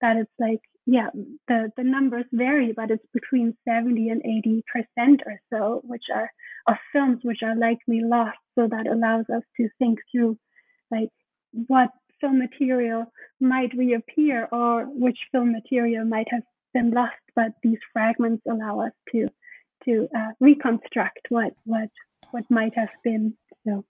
that 0.02 0.18
it's 0.18 0.31
like, 0.39 0.60
yeah, 0.85 1.10
the, 1.47 1.72
the 1.77 1.84
numbers 1.84 2.26
vary, 2.31 2.73
but 2.76 2.91
it's 2.91 3.06
between 3.14 3.57
70 3.68 4.10
and 4.10 4.22
80 4.23 4.64
percent 4.72 5.22
or 5.26 5.39
so, 5.52 5.81
which 5.84 6.03
are 6.14 6.30
of 6.68 6.76
films 6.91 7.19
which 7.23 7.39
are 7.41 7.56
likely 7.56 8.02
lost. 8.03 8.38
So 8.56 8.68
that 8.68 8.88
allows 8.88 9.26
us 9.35 9.43
to 9.57 9.69
think 9.80 9.99
through 10.11 10.38
like 10.91 11.10
what 11.68 11.89
film 12.22 12.39
material 12.39 13.06
might 13.39 13.72
reappear 13.76 14.47
or 14.52 14.84
which 14.85 15.18
film 15.31 15.52
material 15.53 16.06
might 16.06 16.27
have 16.30 16.43
been 16.73 16.91
lost, 16.91 17.15
but 17.35 17.52
these 17.64 17.80
fragments 17.93 18.43
allow 18.49 18.81
us 18.81 18.91
to 19.11 19.27
to 19.86 20.07
uh, 20.16 20.32
reconstruct 20.40 21.20
what 21.30 21.53
what 21.66 21.90
what 22.32 22.44
might 22.49 22.76
have 22.76 22.90
been. 23.03 23.36
So, 23.66 23.86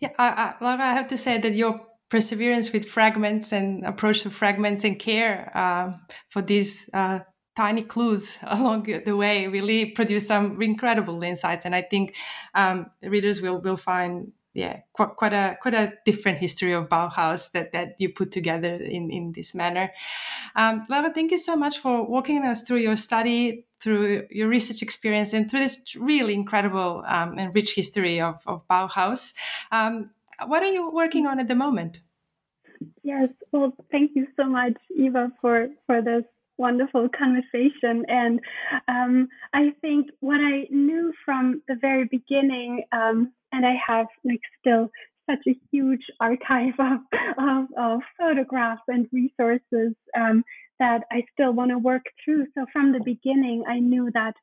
yeah, 0.00 0.10
I, 0.18 0.54
I, 0.60 0.74
I 0.74 0.92
have 0.92 1.08
to 1.08 1.18
say 1.18 1.38
that 1.38 1.54
your 1.54 1.80
perseverance 2.08 2.72
with 2.72 2.88
fragments 2.88 3.52
and 3.52 3.84
approach 3.84 4.22
to 4.22 4.30
fragments 4.30 4.84
and 4.84 4.98
care 4.98 5.50
uh, 5.54 5.92
for 6.28 6.42
these 6.42 6.88
uh, 6.92 7.20
tiny 7.56 7.82
clues 7.82 8.38
along 8.42 8.82
the 9.04 9.16
way 9.16 9.46
really 9.46 9.86
produce 9.86 10.26
some 10.26 10.60
incredible 10.60 11.22
insights, 11.22 11.64
and 11.64 11.74
I 11.74 11.82
think 11.82 12.16
um, 12.54 12.90
readers 13.02 13.40
will 13.40 13.60
will 13.60 13.76
find 13.76 14.32
yeah 14.52 14.80
quite, 14.92 15.14
quite 15.16 15.32
a 15.32 15.56
quite 15.62 15.74
a 15.74 15.92
different 16.04 16.38
history 16.38 16.72
of 16.72 16.88
Bauhaus 16.88 17.52
that 17.52 17.72
that 17.72 17.94
you 17.98 18.08
put 18.08 18.30
together 18.30 18.74
in 18.74 19.10
in 19.10 19.32
this 19.32 19.54
manner. 19.54 19.92
Um, 20.56 20.86
thank 21.14 21.30
you 21.30 21.38
so 21.38 21.56
much 21.56 21.78
for 21.78 22.06
walking 22.06 22.44
us 22.44 22.62
through 22.62 22.78
your 22.78 22.96
study, 22.96 23.66
through 23.82 24.26
your 24.30 24.48
research 24.48 24.82
experience, 24.82 25.32
and 25.32 25.50
through 25.50 25.60
this 25.60 25.96
really 25.96 26.34
incredible 26.34 27.02
um, 27.06 27.38
and 27.38 27.54
rich 27.54 27.74
history 27.74 28.20
of 28.20 28.42
of 28.46 28.66
Bauhaus. 28.68 29.32
Um, 29.72 30.10
what 30.46 30.62
are 30.62 30.72
you 30.72 30.90
working 30.90 31.26
on 31.26 31.38
at 31.38 31.48
the 31.48 31.54
moment? 31.54 32.00
Yes, 33.02 33.30
well, 33.52 33.74
thank 33.90 34.12
you 34.14 34.26
so 34.36 34.44
much, 34.44 34.76
Eva, 34.96 35.30
for 35.40 35.68
for 35.86 36.00
this 36.02 36.24
wonderful 36.60 37.08
conversation. 37.08 38.04
And 38.08 38.38
um, 38.86 39.28
I 39.54 39.70
think 39.80 40.10
what 40.20 40.40
I 40.40 40.66
knew 40.70 41.12
from 41.24 41.62
the 41.66 41.74
very 41.80 42.04
beginning 42.04 42.84
um, 42.92 43.32
and 43.50 43.66
I 43.66 43.74
have 43.88 44.06
like 44.24 44.42
still 44.60 44.90
such 45.28 45.46
a 45.48 45.58
huge 45.70 46.04
archive 46.20 46.74
of, 46.78 47.00
of, 47.38 47.64
of 47.78 48.00
photographs 48.18 48.82
and 48.88 49.08
resources 49.12 49.94
um, 50.16 50.44
that 50.80 51.02
I 51.12 51.22
still 51.32 51.52
want 51.52 51.70
to 51.70 51.78
work 51.78 52.02
through. 52.24 52.46
So 52.56 52.66
from 52.72 52.92
the 52.92 53.00
beginning, 53.04 53.62
I 53.68 53.78
knew 53.78 54.10
that 54.14 54.34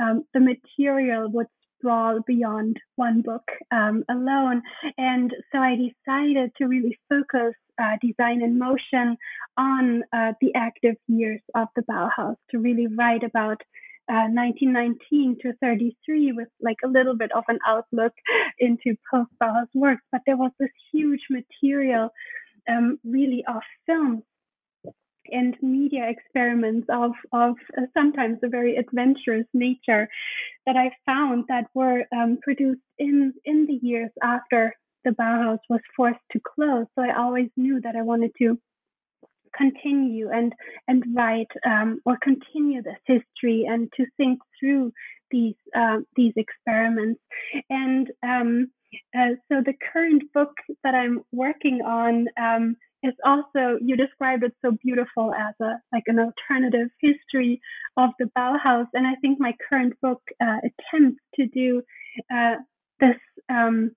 um, 0.00 0.24
the 0.32 0.40
material 0.40 1.30
would 1.30 1.48
sprawl 1.76 2.20
beyond 2.26 2.76
one 2.96 3.22
book 3.22 3.42
um, 3.70 4.04
alone. 4.08 4.62
And 4.96 5.32
so 5.52 5.58
I 5.58 5.76
decided 5.76 6.52
to 6.58 6.66
really 6.66 6.98
focus 7.08 7.54
uh, 7.78 7.96
design 8.00 8.42
in 8.42 8.58
motion 8.58 9.16
on 9.56 10.02
uh, 10.12 10.32
the 10.40 10.54
active 10.54 10.96
years 11.08 11.40
of 11.54 11.68
the 11.76 11.82
Bauhaus, 11.82 12.36
to 12.50 12.58
really 12.58 12.86
write 12.86 13.24
about 13.24 13.60
1919 14.08 15.36
uh, 15.38 15.42
to 15.42 15.56
33 15.60 16.32
with 16.32 16.48
like 16.60 16.76
a 16.84 16.88
little 16.88 17.16
bit 17.16 17.30
of 17.32 17.44
an 17.48 17.58
outlook 17.66 18.12
into 18.58 18.96
post 19.10 19.30
Bauhaus 19.42 19.68
works. 19.74 20.02
But 20.12 20.22
there 20.26 20.36
was 20.36 20.50
this 20.58 20.70
huge 20.92 21.22
material, 21.30 22.10
um, 22.68 22.98
really 23.04 23.44
of 23.48 23.62
films 23.86 24.22
and 25.32 25.56
media 25.62 26.08
experiments 26.08 26.88
of 26.90 27.12
of 27.32 27.56
uh, 27.76 27.82
sometimes 27.94 28.38
a 28.42 28.48
very 28.48 28.76
adventurous 28.76 29.46
nature 29.54 30.08
that 30.66 30.76
I 30.76 30.90
found 31.06 31.44
that 31.48 31.66
were 31.74 32.04
um, 32.12 32.38
produced 32.42 32.80
in 32.98 33.32
in 33.44 33.66
the 33.66 33.78
years 33.82 34.10
after 34.22 34.74
the 35.04 35.10
Bauhaus 35.10 35.60
was 35.68 35.80
forced 35.96 36.20
to 36.32 36.40
close. 36.40 36.86
So 36.94 37.02
I 37.02 37.16
always 37.16 37.48
knew 37.56 37.80
that 37.80 37.96
I 37.96 38.02
wanted 38.02 38.32
to 38.38 38.58
continue 39.56 40.30
and 40.30 40.52
and 40.88 41.04
write 41.14 41.50
um, 41.66 42.00
or 42.04 42.18
continue 42.22 42.82
this 42.82 43.00
history 43.06 43.66
and 43.68 43.92
to 43.96 44.06
think 44.16 44.38
through 44.58 44.92
these 45.30 45.54
uh, 45.76 45.98
these 46.16 46.32
experiments 46.36 47.20
and 47.68 48.10
um, 48.22 48.70
uh, 49.16 49.34
so 49.48 49.62
the 49.64 49.74
current 49.92 50.22
book 50.32 50.52
that 50.82 50.94
I'm 50.94 51.22
working 51.32 51.80
on 51.82 52.26
um, 52.40 52.76
is 53.02 53.14
also 53.24 53.78
you 53.80 53.96
described 53.96 54.44
it 54.44 54.54
so 54.62 54.72
beautiful 54.82 55.32
as 55.34 55.54
a 55.60 55.80
like 55.92 56.04
an 56.06 56.18
alternative 56.18 56.88
history 57.00 57.60
of 57.96 58.10
the 58.18 58.30
Bauhaus. 58.36 58.86
And 58.94 59.06
I 59.06 59.14
think 59.16 59.40
my 59.40 59.54
current 59.68 59.94
book 60.00 60.22
uh, 60.40 60.58
attempts 60.58 61.20
to 61.36 61.46
do 61.46 61.82
uh, 62.34 62.56
this 63.00 63.16
um, 63.48 63.92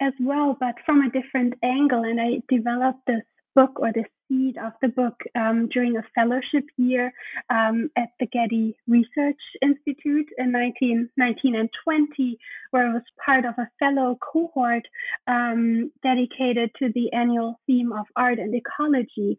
as 0.00 0.12
well 0.20 0.56
but 0.58 0.74
from 0.84 1.02
a 1.02 1.10
different 1.10 1.54
angle. 1.62 2.02
And 2.04 2.20
I 2.20 2.42
developed 2.48 3.06
this 3.06 3.22
book 3.54 3.78
or 3.78 3.92
the 3.92 4.04
seed 4.28 4.56
of 4.58 4.72
the 4.82 4.88
book 4.88 5.20
um, 5.34 5.68
during 5.68 5.96
a 5.96 6.04
fellowship 6.14 6.64
year 6.76 7.12
um, 7.50 7.90
at 7.96 8.08
the 8.18 8.26
Getty 8.26 8.76
Research 8.88 9.40
Institute 9.62 10.28
in 10.38 10.52
1919 10.52 11.54
and 11.54 11.70
20, 11.84 12.38
where 12.70 12.88
I 12.88 12.94
was 12.94 13.02
part 13.24 13.44
of 13.44 13.54
a 13.58 13.68
fellow 13.78 14.18
cohort 14.20 14.82
um, 15.26 15.90
dedicated 16.02 16.70
to 16.78 16.90
the 16.94 17.12
annual 17.12 17.60
theme 17.66 17.92
of 17.92 18.06
art 18.16 18.38
and 18.38 18.54
ecology. 18.54 19.38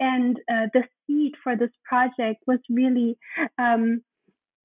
And 0.00 0.38
uh, 0.50 0.66
the 0.72 0.84
seed 1.06 1.32
for 1.42 1.56
this 1.56 1.70
project 1.84 2.42
was 2.46 2.58
really 2.68 3.16
um, 3.58 4.02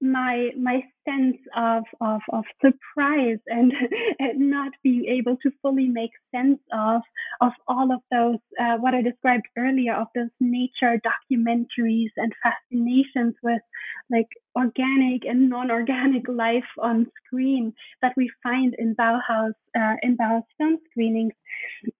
my 0.01 0.49
my 0.57 0.81
sense 1.07 1.37
of 1.57 1.83
of, 1.99 2.21
of 2.31 2.45
surprise 2.61 3.39
and, 3.47 3.73
and 4.19 4.49
not 4.49 4.71
being 4.83 5.05
able 5.05 5.37
to 5.43 5.51
fully 5.61 5.87
make 5.87 6.11
sense 6.33 6.59
of 6.71 7.01
of 7.41 7.51
all 7.67 7.91
of 7.91 7.99
those 8.11 8.39
uh, 8.59 8.77
what 8.77 8.93
I 8.93 9.01
described 9.01 9.45
earlier 9.57 9.93
of 9.93 10.07
those 10.15 10.29
nature 10.39 10.99
documentaries 11.03 12.11
and 12.17 12.33
fascinations 12.43 13.35
with 13.43 13.61
like 14.09 14.29
organic 14.55 15.25
and 15.25 15.49
non-organic 15.49 16.23
life 16.29 16.69
on 16.79 17.07
screen 17.25 17.73
that 18.01 18.13
we 18.15 18.31
find 18.41 18.75
in 18.77 18.95
Bauhaus 18.95 19.53
uh, 19.77 19.95
in 20.01 20.17
Bauhaus 20.17 20.43
film 20.57 20.77
screenings. 20.91 21.33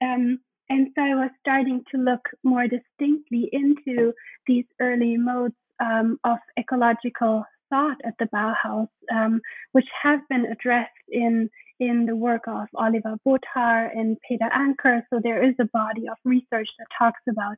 Um, 0.01 0.39
and 0.69 0.89
so 0.95 1.01
I 1.01 1.15
was 1.15 1.31
starting 1.39 1.83
to 1.91 1.97
look 1.97 2.29
more 2.43 2.67
distinctly 2.67 3.49
into 3.51 4.13
these 4.45 4.65
early 4.79 5.17
modes 5.17 5.55
um, 5.79 6.19
of 6.23 6.37
ecological 6.59 7.43
thought 7.69 7.97
at 8.03 8.15
the 8.19 8.25
Bauhaus, 8.25 8.87
um, 9.13 9.41
which 9.71 9.87
have 10.03 10.19
been 10.29 10.45
addressed 10.45 10.91
in 11.09 11.49
in 11.79 12.05
the 12.05 12.15
work 12.15 12.43
of 12.47 12.67
Oliver 12.75 13.15
Botar 13.25 13.89
and 13.95 14.17
Peder 14.27 14.49
Anker. 14.53 15.05
So 15.09 15.21
there 15.23 15.47
is 15.47 15.55
a 15.59 15.65
body 15.65 16.07
of 16.09 16.17
research 16.25 16.67
that 16.77 16.87
talks 16.97 17.21
about 17.29 17.57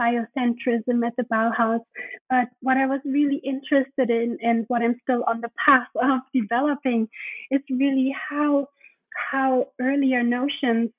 biocentrism 0.00 1.04
at 1.04 1.16
the 1.16 1.24
Bauhaus. 1.32 1.80
But 2.30 2.48
what 2.60 2.76
I 2.76 2.86
was 2.86 3.00
really 3.04 3.40
interested 3.44 4.10
in 4.10 4.38
and 4.42 4.64
what 4.68 4.82
I'm 4.82 5.00
still 5.02 5.24
on 5.26 5.40
the 5.40 5.50
path 5.64 5.88
of 5.96 6.20
developing 6.32 7.08
is 7.50 7.60
really 7.70 8.14
how 8.28 8.68
how 9.30 9.68
earlier 9.80 10.22
notions 10.22 10.90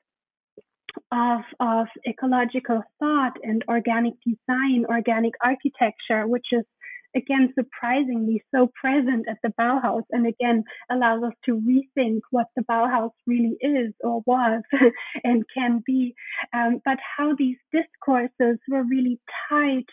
of, 1.11 1.41
of 1.59 1.88
ecological 2.07 2.84
thought 2.99 3.34
and 3.43 3.63
organic 3.67 4.13
design, 4.25 4.85
organic 4.89 5.34
architecture, 5.43 6.27
which 6.27 6.47
is 6.51 6.65
again 7.15 7.53
surprisingly 7.57 8.43
so 8.53 8.69
present 8.79 9.27
at 9.29 9.38
the 9.43 9.53
Bauhaus 9.59 10.03
and 10.11 10.27
again 10.27 10.63
allows 10.89 11.23
us 11.23 11.34
to 11.45 11.59
rethink 11.59 12.19
what 12.31 12.47
the 12.55 12.63
Bauhaus 12.63 13.11
really 13.25 13.57
is 13.61 13.93
or 14.01 14.21
was 14.25 14.63
and 15.23 15.43
can 15.53 15.84
be. 15.85 16.15
Um, 16.53 16.81
but 16.85 16.97
how 17.17 17.35
these 17.38 17.57
discourses 17.71 18.59
were 18.67 18.84
really 18.84 19.19
tied 19.49 19.85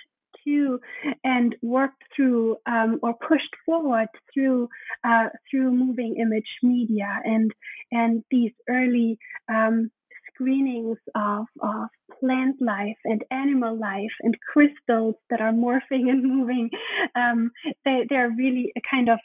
to 0.47 0.81
and 1.23 1.55
worked 1.62 2.03
through 2.15 2.57
um, 2.66 2.99
or 3.03 3.15
pushed 3.15 3.55
forward 3.65 4.09
through 4.32 4.69
uh, 5.05 5.28
through 5.51 5.73
moving 5.73 6.16
image 6.20 6.59
media 6.62 7.20
and 7.24 7.53
and 7.91 8.23
these 8.31 8.53
early 8.69 9.19
um, 9.49 9.91
screenings 10.35 10.98
of, 11.15 11.47
of 11.62 11.89
plant 12.20 12.56
life 12.61 12.97
and 13.05 13.23
animal 13.31 13.78
life 13.78 14.12
and 14.20 14.36
crystals 14.52 15.15
that 15.31 15.40
are 15.40 15.52
morphing 15.52 16.11
and 16.11 16.23
moving. 16.36 16.70
Um, 17.15 17.51
they, 17.85 18.06
they're 18.09 18.31
really 18.31 18.73
a 18.77 18.81
kind 18.90 19.09
of 19.09 19.19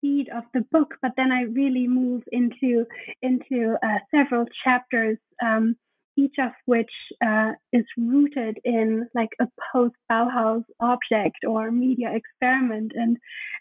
seed 0.00 0.28
of 0.34 0.44
the 0.54 0.64
book, 0.72 0.94
but 1.02 1.12
then 1.16 1.32
I 1.32 1.42
really 1.42 1.86
move 1.86 2.22
into 2.32 2.84
into 3.22 3.76
uh, 3.82 3.98
several 4.14 4.46
chapters, 4.64 5.18
um, 5.44 5.76
each 6.16 6.34
of 6.38 6.52
which 6.64 6.90
uh, 7.24 7.52
is 7.72 7.84
rooted 7.96 8.58
in 8.64 9.08
like 9.14 9.30
a 9.40 9.46
post 9.72 9.94
Bauhaus 10.10 10.64
object 10.80 11.38
or 11.46 11.70
media 11.70 12.08
experiment. 12.14 12.92
And 12.94 13.16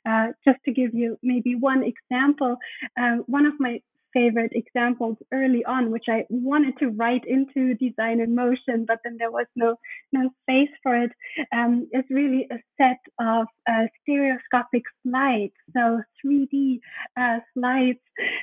uh, 0.08 0.34
just 0.46 0.60
to 0.66 0.72
give 0.72 0.94
you 0.94 1.18
maybe 1.22 1.56
one 1.56 1.84
example, 1.84 2.58
uh, 3.00 3.18
one 3.28 3.46
of 3.46 3.54
my 3.60 3.80
favorite 4.16 4.54
examples 4.56 5.18
early 5.34 5.64
on, 5.66 5.92
which 5.92 6.06
I 6.10 6.26
wanted 6.30 6.78
to 6.80 6.88
write 6.88 7.26
into 7.28 7.76
Design 7.76 8.22
in 8.22 8.34
Motion, 8.34 8.86
but 8.88 9.00
then 9.04 9.18
there 9.20 9.32
was 9.32 9.48
no 9.56 9.76
no 10.14 10.30
space 10.44 10.74
for 10.82 10.96
it. 10.96 11.12
Um, 11.54 11.88
is 11.92 12.06
really 12.10 12.48
a 12.52 12.58
set 12.80 13.02
of 13.20 13.46
uh, 13.70 13.86
stereoscopic 14.02 14.84
slides, 15.04 15.54
so 15.76 16.02
3D 16.26 16.80
uh, 17.20 17.40
slides 17.54 18.00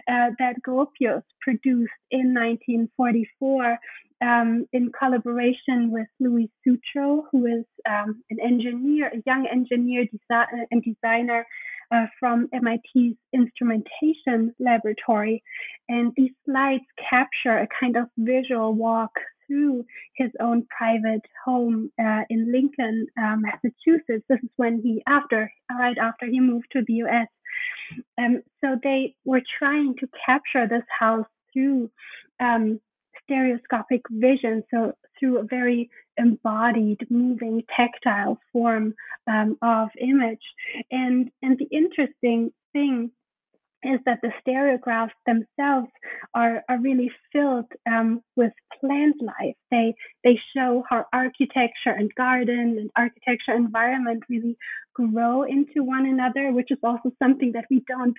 uh, 0.09 0.31
that 0.39 0.57
Gropius 0.67 1.23
produced 1.41 2.03
in 2.11 2.35
1944 2.35 3.79
um, 4.23 4.67
in 4.73 4.93
collaboration 4.97 5.91
with 5.91 6.07
Louis 6.21 6.51
Sutro, 6.63 7.27
who 7.33 7.47
is 7.47 7.65
um, 7.89 8.23
an 8.31 8.39
engineer, 8.41 9.09
a 9.09 9.23
young 9.27 9.47
engineer 9.51 10.05
desi- 10.05 10.67
and 10.71 10.83
designer 10.83 11.45
uh, 11.93 12.07
from 12.19 12.49
MIT's 12.53 13.17
instrumentation 13.33 14.55
laboratory. 14.59 15.43
And 15.89 16.13
these 16.17 16.33
slides 16.45 16.85
capture 17.11 17.59
a 17.59 17.69
kind 17.79 17.97
of 17.97 18.07
visual 18.17 18.75
walk 18.75 19.11
through 19.47 19.85
his 20.17 20.31
own 20.41 20.67
private 20.77 21.23
home 21.45 21.91
uh, 22.01 22.23
in 22.31 22.51
Lincoln, 22.51 23.07
uh, 23.19 23.37
Massachusetts. 23.37 24.25
This 24.29 24.39
is 24.43 24.51
when 24.57 24.81
he, 24.83 25.03
after, 25.07 25.53
right 25.71 25.99
after 25.99 26.27
he 26.27 26.41
moved 26.41 26.67
to 26.73 26.83
the 26.87 26.95
US. 27.05 27.29
Um, 28.19 28.43
so 28.63 28.79
they 28.83 29.15
were 29.25 29.43
trying 29.59 29.95
to 30.01 30.09
capture 30.25 30.67
this 30.67 30.85
house 30.99 31.27
through 31.53 31.91
um, 32.41 32.81
stereoscopic 33.25 34.03
vision, 34.11 34.63
so 34.73 34.93
through 35.19 35.39
a 35.39 35.45
very 35.45 35.91
embodied, 36.19 36.99
moving, 37.11 37.63
tactile 37.75 38.39
form 38.53 38.95
um, 39.27 39.57
of 39.63 39.89
image. 40.01 40.43
And 40.91 41.31
and 41.43 41.59
the 41.59 41.69
interesting 41.77 42.53
thing 42.73 43.11
is 43.85 44.01
that 44.07 44.21
the 44.23 44.33
stereographs 44.47 45.11
themselves 45.27 45.89
are, 46.35 46.63
are 46.69 46.81
really 46.81 47.11
filled 47.33 47.71
um, 47.91 48.23
with 48.37 48.53
plant 48.81 49.17
life. 49.21 49.57
They 49.71 49.95
they 50.25 50.39
show 50.55 50.85
how 50.89 51.07
architecture 51.13 51.95
and 51.97 52.15
garden 52.15 52.77
and 52.79 52.91
architecture 52.97 53.55
environment 53.55 54.23
really 54.29 54.57
grow 54.95 55.43
into 55.43 55.83
one 55.83 56.07
another, 56.07 56.53
which 56.53 56.71
is 56.71 56.79
also 56.83 57.11
something 57.23 57.53
that 57.53 57.65
we 57.71 57.83
don't 57.89 58.17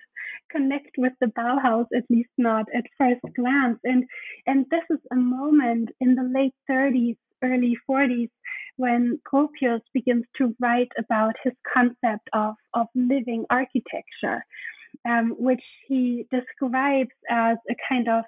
connect 0.51 0.97
with 0.97 1.13
the 1.21 1.27
Bauhaus, 1.27 1.85
at 1.95 2.03
least 2.09 2.31
not 2.37 2.65
at 2.75 2.85
first 2.97 3.21
glance. 3.35 3.79
And 3.83 4.05
and 4.45 4.65
this 4.69 4.83
is 4.89 4.99
a 5.11 5.15
moment 5.15 5.89
in 5.99 6.15
the 6.15 6.23
late 6.23 6.55
30s, 6.69 7.17
early 7.43 7.77
40s 7.89 8.29
when 8.77 9.19
Gropius 9.31 9.81
begins 9.93 10.25
to 10.37 10.55
write 10.59 10.91
about 10.97 11.35
his 11.43 11.53
concept 11.71 12.27
of, 12.33 12.55
of 12.73 12.87
living 12.95 13.45
architecture 13.49 14.43
um, 15.07 15.35
which 15.37 15.63
he 15.87 16.25
describes 16.31 17.11
as 17.29 17.57
a 17.69 17.75
kind 17.89 18.07
of 18.07 18.23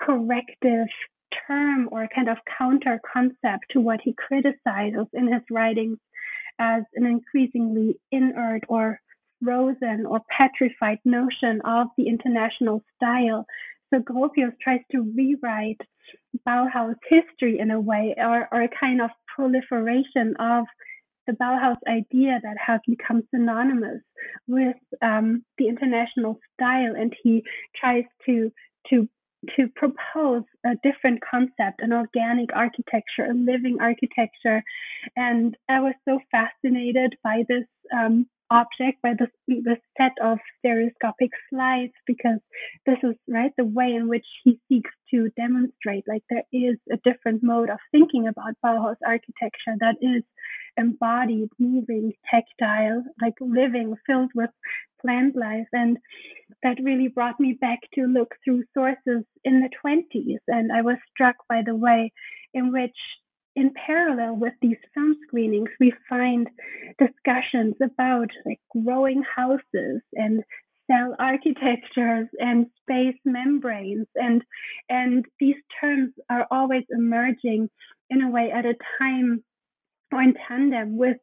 corrective 0.00 0.88
term 1.46 1.88
or 1.92 2.04
a 2.04 2.08
kind 2.14 2.28
of 2.28 2.38
counter 2.56 3.00
concept 3.12 3.66
to 3.70 3.80
what 3.80 4.00
he 4.02 4.14
criticizes 4.14 5.06
in 5.12 5.32
his 5.32 5.42
writings 5.50 5.98
as 6.58 6.82
an 6.94 7.06
increasingly 7.06 7.98
inert 8.10 8.62
or 8.68 9.00
frozen 9.42 10.06
or 10.06 10.20
petrified 10.36 10.98
notion 11.04 11.60
of 11.64 11.88
the 11.96 12.08
international 12.08 12.82
style. 12.96 13.46
So 13.92 14.00
Gropius 14.00 14.52
tries 14.60 14.80
to 14.92 15.12
rewrite 15.16 15.80
Bauhaus 16.46 16.96
history 17.08 17.58
in 17.58 17.70
a 17.70 17.80
way, 17.80 18.14
or, 18.18 18.48
or 18.52 18.62
a 18.62 18.68
kind 18.68 19.00
of 19.00 19.10
proliferation 19.34 20.34
of 20.38 20.64
the 21.28 21.34
Bauhaus 21.34 21.76
idea 21.86 22.40
that 22.42 22.56
has 22.58 22.80
become 22.88 23.22
synonymous 23.32 24.02
with 24.48 24.76
um, 25.02 25.44
the 25.58 25.68
international 25.68 26.40
style, 26.54 26.94
and 26.96 27.14
he 27.22 27.44
tries 27.76 28.04
to 28.26 28.50
to 28.90 29.08
to 29.56 29.68
propose 29.76 30.42
a 30.66 30.70
different 30.82 31.20
concept, 31.30 31.80
an 31.80 31.92
organic 31.92 32.48
architecture, 32.56 33.26
a 33.30 33.34
living 33.34 33.76
architecture, 33.80 34.64
and 35.16 35.56
I 35.68 35.80
was 35.80 35.94
so 36.08 36.18
fascinated 36.32 37.14
by 37.22 37.44
this 37.48 37.66
um, 37.96 38.26
object 38.50 39.02
by 39.02 39.14
this, 39.18 39.28
the 39.46 39.76
set 39.96 40.12
of 40.22 40.38
stereoscopic 40.58 41.30
slides 41.50 41.92
because 42.06 42.38
this 42.86 42.98
is 43.02 43.14
right 43.28 43.52
the 43.56 43.64
way 43.64 43.94
in 43.94 44.08
which 44.08 44.26
he 44.44 44.58
seeks 44.68 44.90
to 45.10 45.28
demonstrate 45.36 46.04
like 46.08 46.22
there 46.30 46.44
is 46.52 46.76
a 46.92 46.96
different 47.04 47.42
mode 47.42 47.70
of 47.70 47.78
thinking 47.92 48.26
about 48.26 48.54
Bauhaus 48.64 48.96
architecture 49.06 49.76
that 49.80 49.96
is 50.00 50.22
embodied, 50.76 51.48
moving, 51.58 52.12
tactile, 52.30 53.02
like 53.20 53.34
living, 53.40 53.94
filled 54.06 54.30
with 54.34 54.50
plant 55.02 55.36
life. 55.36 55.66
And 55.72 55.98
that 56.62 56.78
really 56.82 57.08
brought 57.08 57.40
me 57.40 57.56
back 57.60 57.80
to 57.94 58.06
look 58.06 58.34
through 58.44 58.64
sources 58.74 59.24
in 59.44 59.60
the 59.60 59.70
20s. 59.84 60.38
And 60.46 60.72
I 60.72 60.82
was 60.82 60.96
struck 61.12 61.36
by 61.48 61.62
the 61.64 61.74
way 61.76 62.12
in 62.54 62.72
which 62.72 62.96
in 63.58 63.72
parallel 63.74 64.36
with 64.36 64.54
these 64.62 64.76
film 64.94 65.16
screenings, 65.26 65.70
we 65.80 65.92
find 66.08 66.48
discussions 66.98 67.74
about 67.82 68.30
like 68.46 68.60
growing 68.84 69.22
houses 69.36 70.00
and 70.12 70.44
cell 70.88 71.16
architectures 71.18 72.28
and 72.38 72.66
space 72.80 73.18
membranes 73.24 74.06
and 74.14 74.42
and 74.88 75.26
these 75.38 75.56
terms 75.80 76.12
are 76.30 76.46
always 76.50 76.84
emerging 76.90 77.68
in 78.08 78.22
a 78.22 78.30
way 78.30 78.50
at 78.50 78.64
a 78.64 78.74
time 78.98 79.42
or 80.12 80.22
in 80.22 80.34
tandem 80.46 80.96
with 80.96 81.18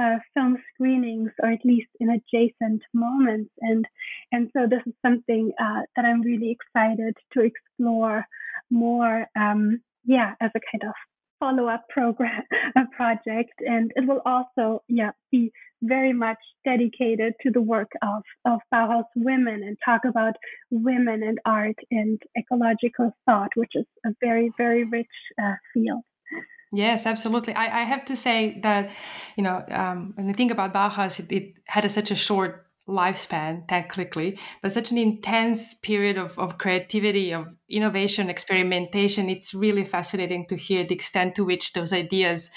uh, 0.00 0.18
film 0.34 0.56
screenings 0.72 1.30
or 1.42 1.50
at 1.50 1.64
least 1.64 1.88
in 2.00 2.10
adjacent 2.10 2.82
moments. 2.92 3.50
And 3.60 3.84
and 4.30 4.50
so 4.52 4.66
this 4.68 4.82
is 4.86 4.94
something 5.04 5.52
uh, 5.58 5.80
that 5.96 6.04
I'm 6.04 6.20
really 6.20 6.50
excited 6.56 7.16
to 7.32 7.40
explore 7.40 8.26
more 8.70 9.26
um, 9.34 9.80
yeah 10.04 10.34
as 10.40 10.50
a 10.54 10.60
kind 10.70 10.84
of 10.86 10.94
follow-up 11.40 11.88
program 11.88 12.42
project 12.96 13.52
and 13.60 13.92
it 13.96 14.06
will 14.06 14.22
also 14.26 14.82
yeah 14.88 15.10
be 15.30 15.52
very 15.82 16.12
much 16.12 16.38
dedicated 16.64 17.32
to 17.42 17.50
the 17.50 17.60
work 17.60 17.90
of 18.02 18.22
of 18.44 18.60
Bauhaus 18.72 19.04
women 19.14 19.62
and 19.62 19.76
talk 19.84 20.02
about 20.04 20.34
women 20.70 21.22
and 21.22 21.38
art 21.44 21.76
and 21.90 22.20
ecological 22.36 23.12
thought 23.26 23.50
which 23.54 23.72
is 23.74 23.86
a 24.04 24.10
very 24.20 24.50
very 24.58 24.84
rich 24.84 25.06
uh, 25.40 25.54
field 25.72 26.02
Yes, 26.70 27.06
absolutely. 27.06 27.54
I, 27.54 27.80
I, 27.80 27.84
have 27.84 28.04
to 28.06 28.14
say 28.14 28.60
that, 28.62 28.90
you 29.36 29.42
know, 29.42 29.64
um, 29.70 30.12
when 30.16 30.28
I 30.28 30.34
think 30.34 30.52
about 30.52 30.74
Bauhaus, 30.74 31.18
it, 31.18 31.32
it 31.32 31.54
had 31.64 31.86
a, 31.86 31.88
such 31.88 32.10
a 32.10 32.14
short 32.14 32.67
lifespan 32.88 33.68
technically, 33.68 34.38
but 34.62 34.72
such 34.72 34.90
an 34.90 34.98
intense 34.98 35.74
period 35.74 36.16
of, 36.16 36.38
of 36.38 36.58
creativity, 36.58 37.32
of 37.32 37.46
innovation, 37.68 38.30
experimentation. 38.30 39.28
It's 39.28 39.54
really 39.54 39.84
fascinating 39.84 40.46
to 40.46 40.56
hear 40.56 40.84
the 40.84 40.94
extent 40.94 41.34
to 41.36 41.44
which 41.44 41.74
those 41.74 41.92
ideas, 41.92 42.50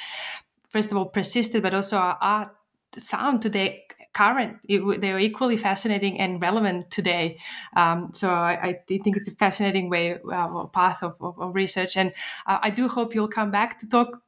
first 0.69 0.91
of 0.91 0.97
all, 0.97 1.05
persisted, 1.05 1.61
but 1.61 1.73
also 1.73 1.97
are, 1.97 2.17
are 2.21 2.51
sound 2.97 3.41
today 3.41 3.83
current. 4.13 4.57
It, 4.67 5.01
they're 5.01 5.19
equally 5.19 5.57
fascinating 5.57 6.19
and 6.19 6.41
relevant 6.41 6.91
today. 6.91 7.39
Um, 7.75 8.11
so 8.13 8.29
I, 8.29 8.53
I, 8.61 8.79
think 8.87 9.17
it's 9.17 9.27
a 9.27 9.35
fascinating 9.35 9.89
way, 9.89 10.19
uh, 10.31 10.65
path 10.65 11.03
of, 11.03 11.15
of, 11.21 11.39
of, 11.39 11.55
research. 11.55 11.95
And 11.95 12.13
uh, 12.45 12.59
I 12.61 12.69
do 12.71 12.87
hope 12.87 13.15
you'll 13.15 13.29
come 13.29 13.51
back 13.51 13.79
to 13.79 13.87
talk 13.87 14.21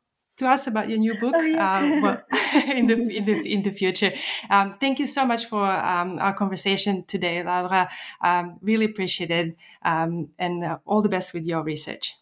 to 0.43 0.49
us 0.49 0.67
about 0.67 0.89
your 0.89 0.99
new 0.99 1.15
book 1.15 1.33
oh, 1.35 1.41
yeah. 1.41 1.77
uh, 1.77 2.01
well, 2.01 2.21
in 2.75 2.87
the 2.87 2.95
in 3.17 3.25
the 3.25 3.53
in 3.53 3.63
the 3.63 3.71
future. 3.71 4.11
Um, 4.49 4.75
thank 4.79 4.99
you 4.99 5.07
so 5.07 5.25
much 5.25 5.45
for 5.45 5.63
um, 5.63 6.19
our 6.19 6.33
conversation 6.33 7.03
today, 7.05 7.43
Laura. 7.43 7.89
Um, 8.21 8.59
really 8.61 8.85
appreciate 8.85 9.31
it, 9.31 9.55
um, 9.83 10.29
and 10.37 10.63
uh, 10.63 10.79
all 10.85 11.01
the 11.01 11.09
best 11.09 11.33
with 11.33 11.45
your 11.45 11.63
research. 11.63 12.15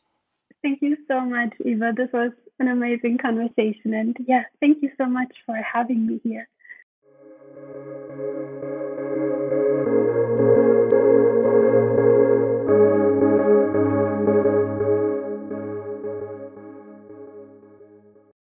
Thank 0.61 0.81
you 0.81 0.95
so 1.07 1.22
much, 1.22 1.53
Eva. 1.65 1.91
This 1.95 2.10
was 2.14 2.31
an 2.60 2.68
amazing 2.68 3.18
conversation, 3.18 3.93
and 3.93 4.15
yeah, 4.27 4.43
thank 4.60 4.81
you 4.81 4.91
so 4.98 5.06
much 5.06 5.34
for 5.45 5.56
having 5.56 6.06
me 6.07 6.22
here. 6.23 6.48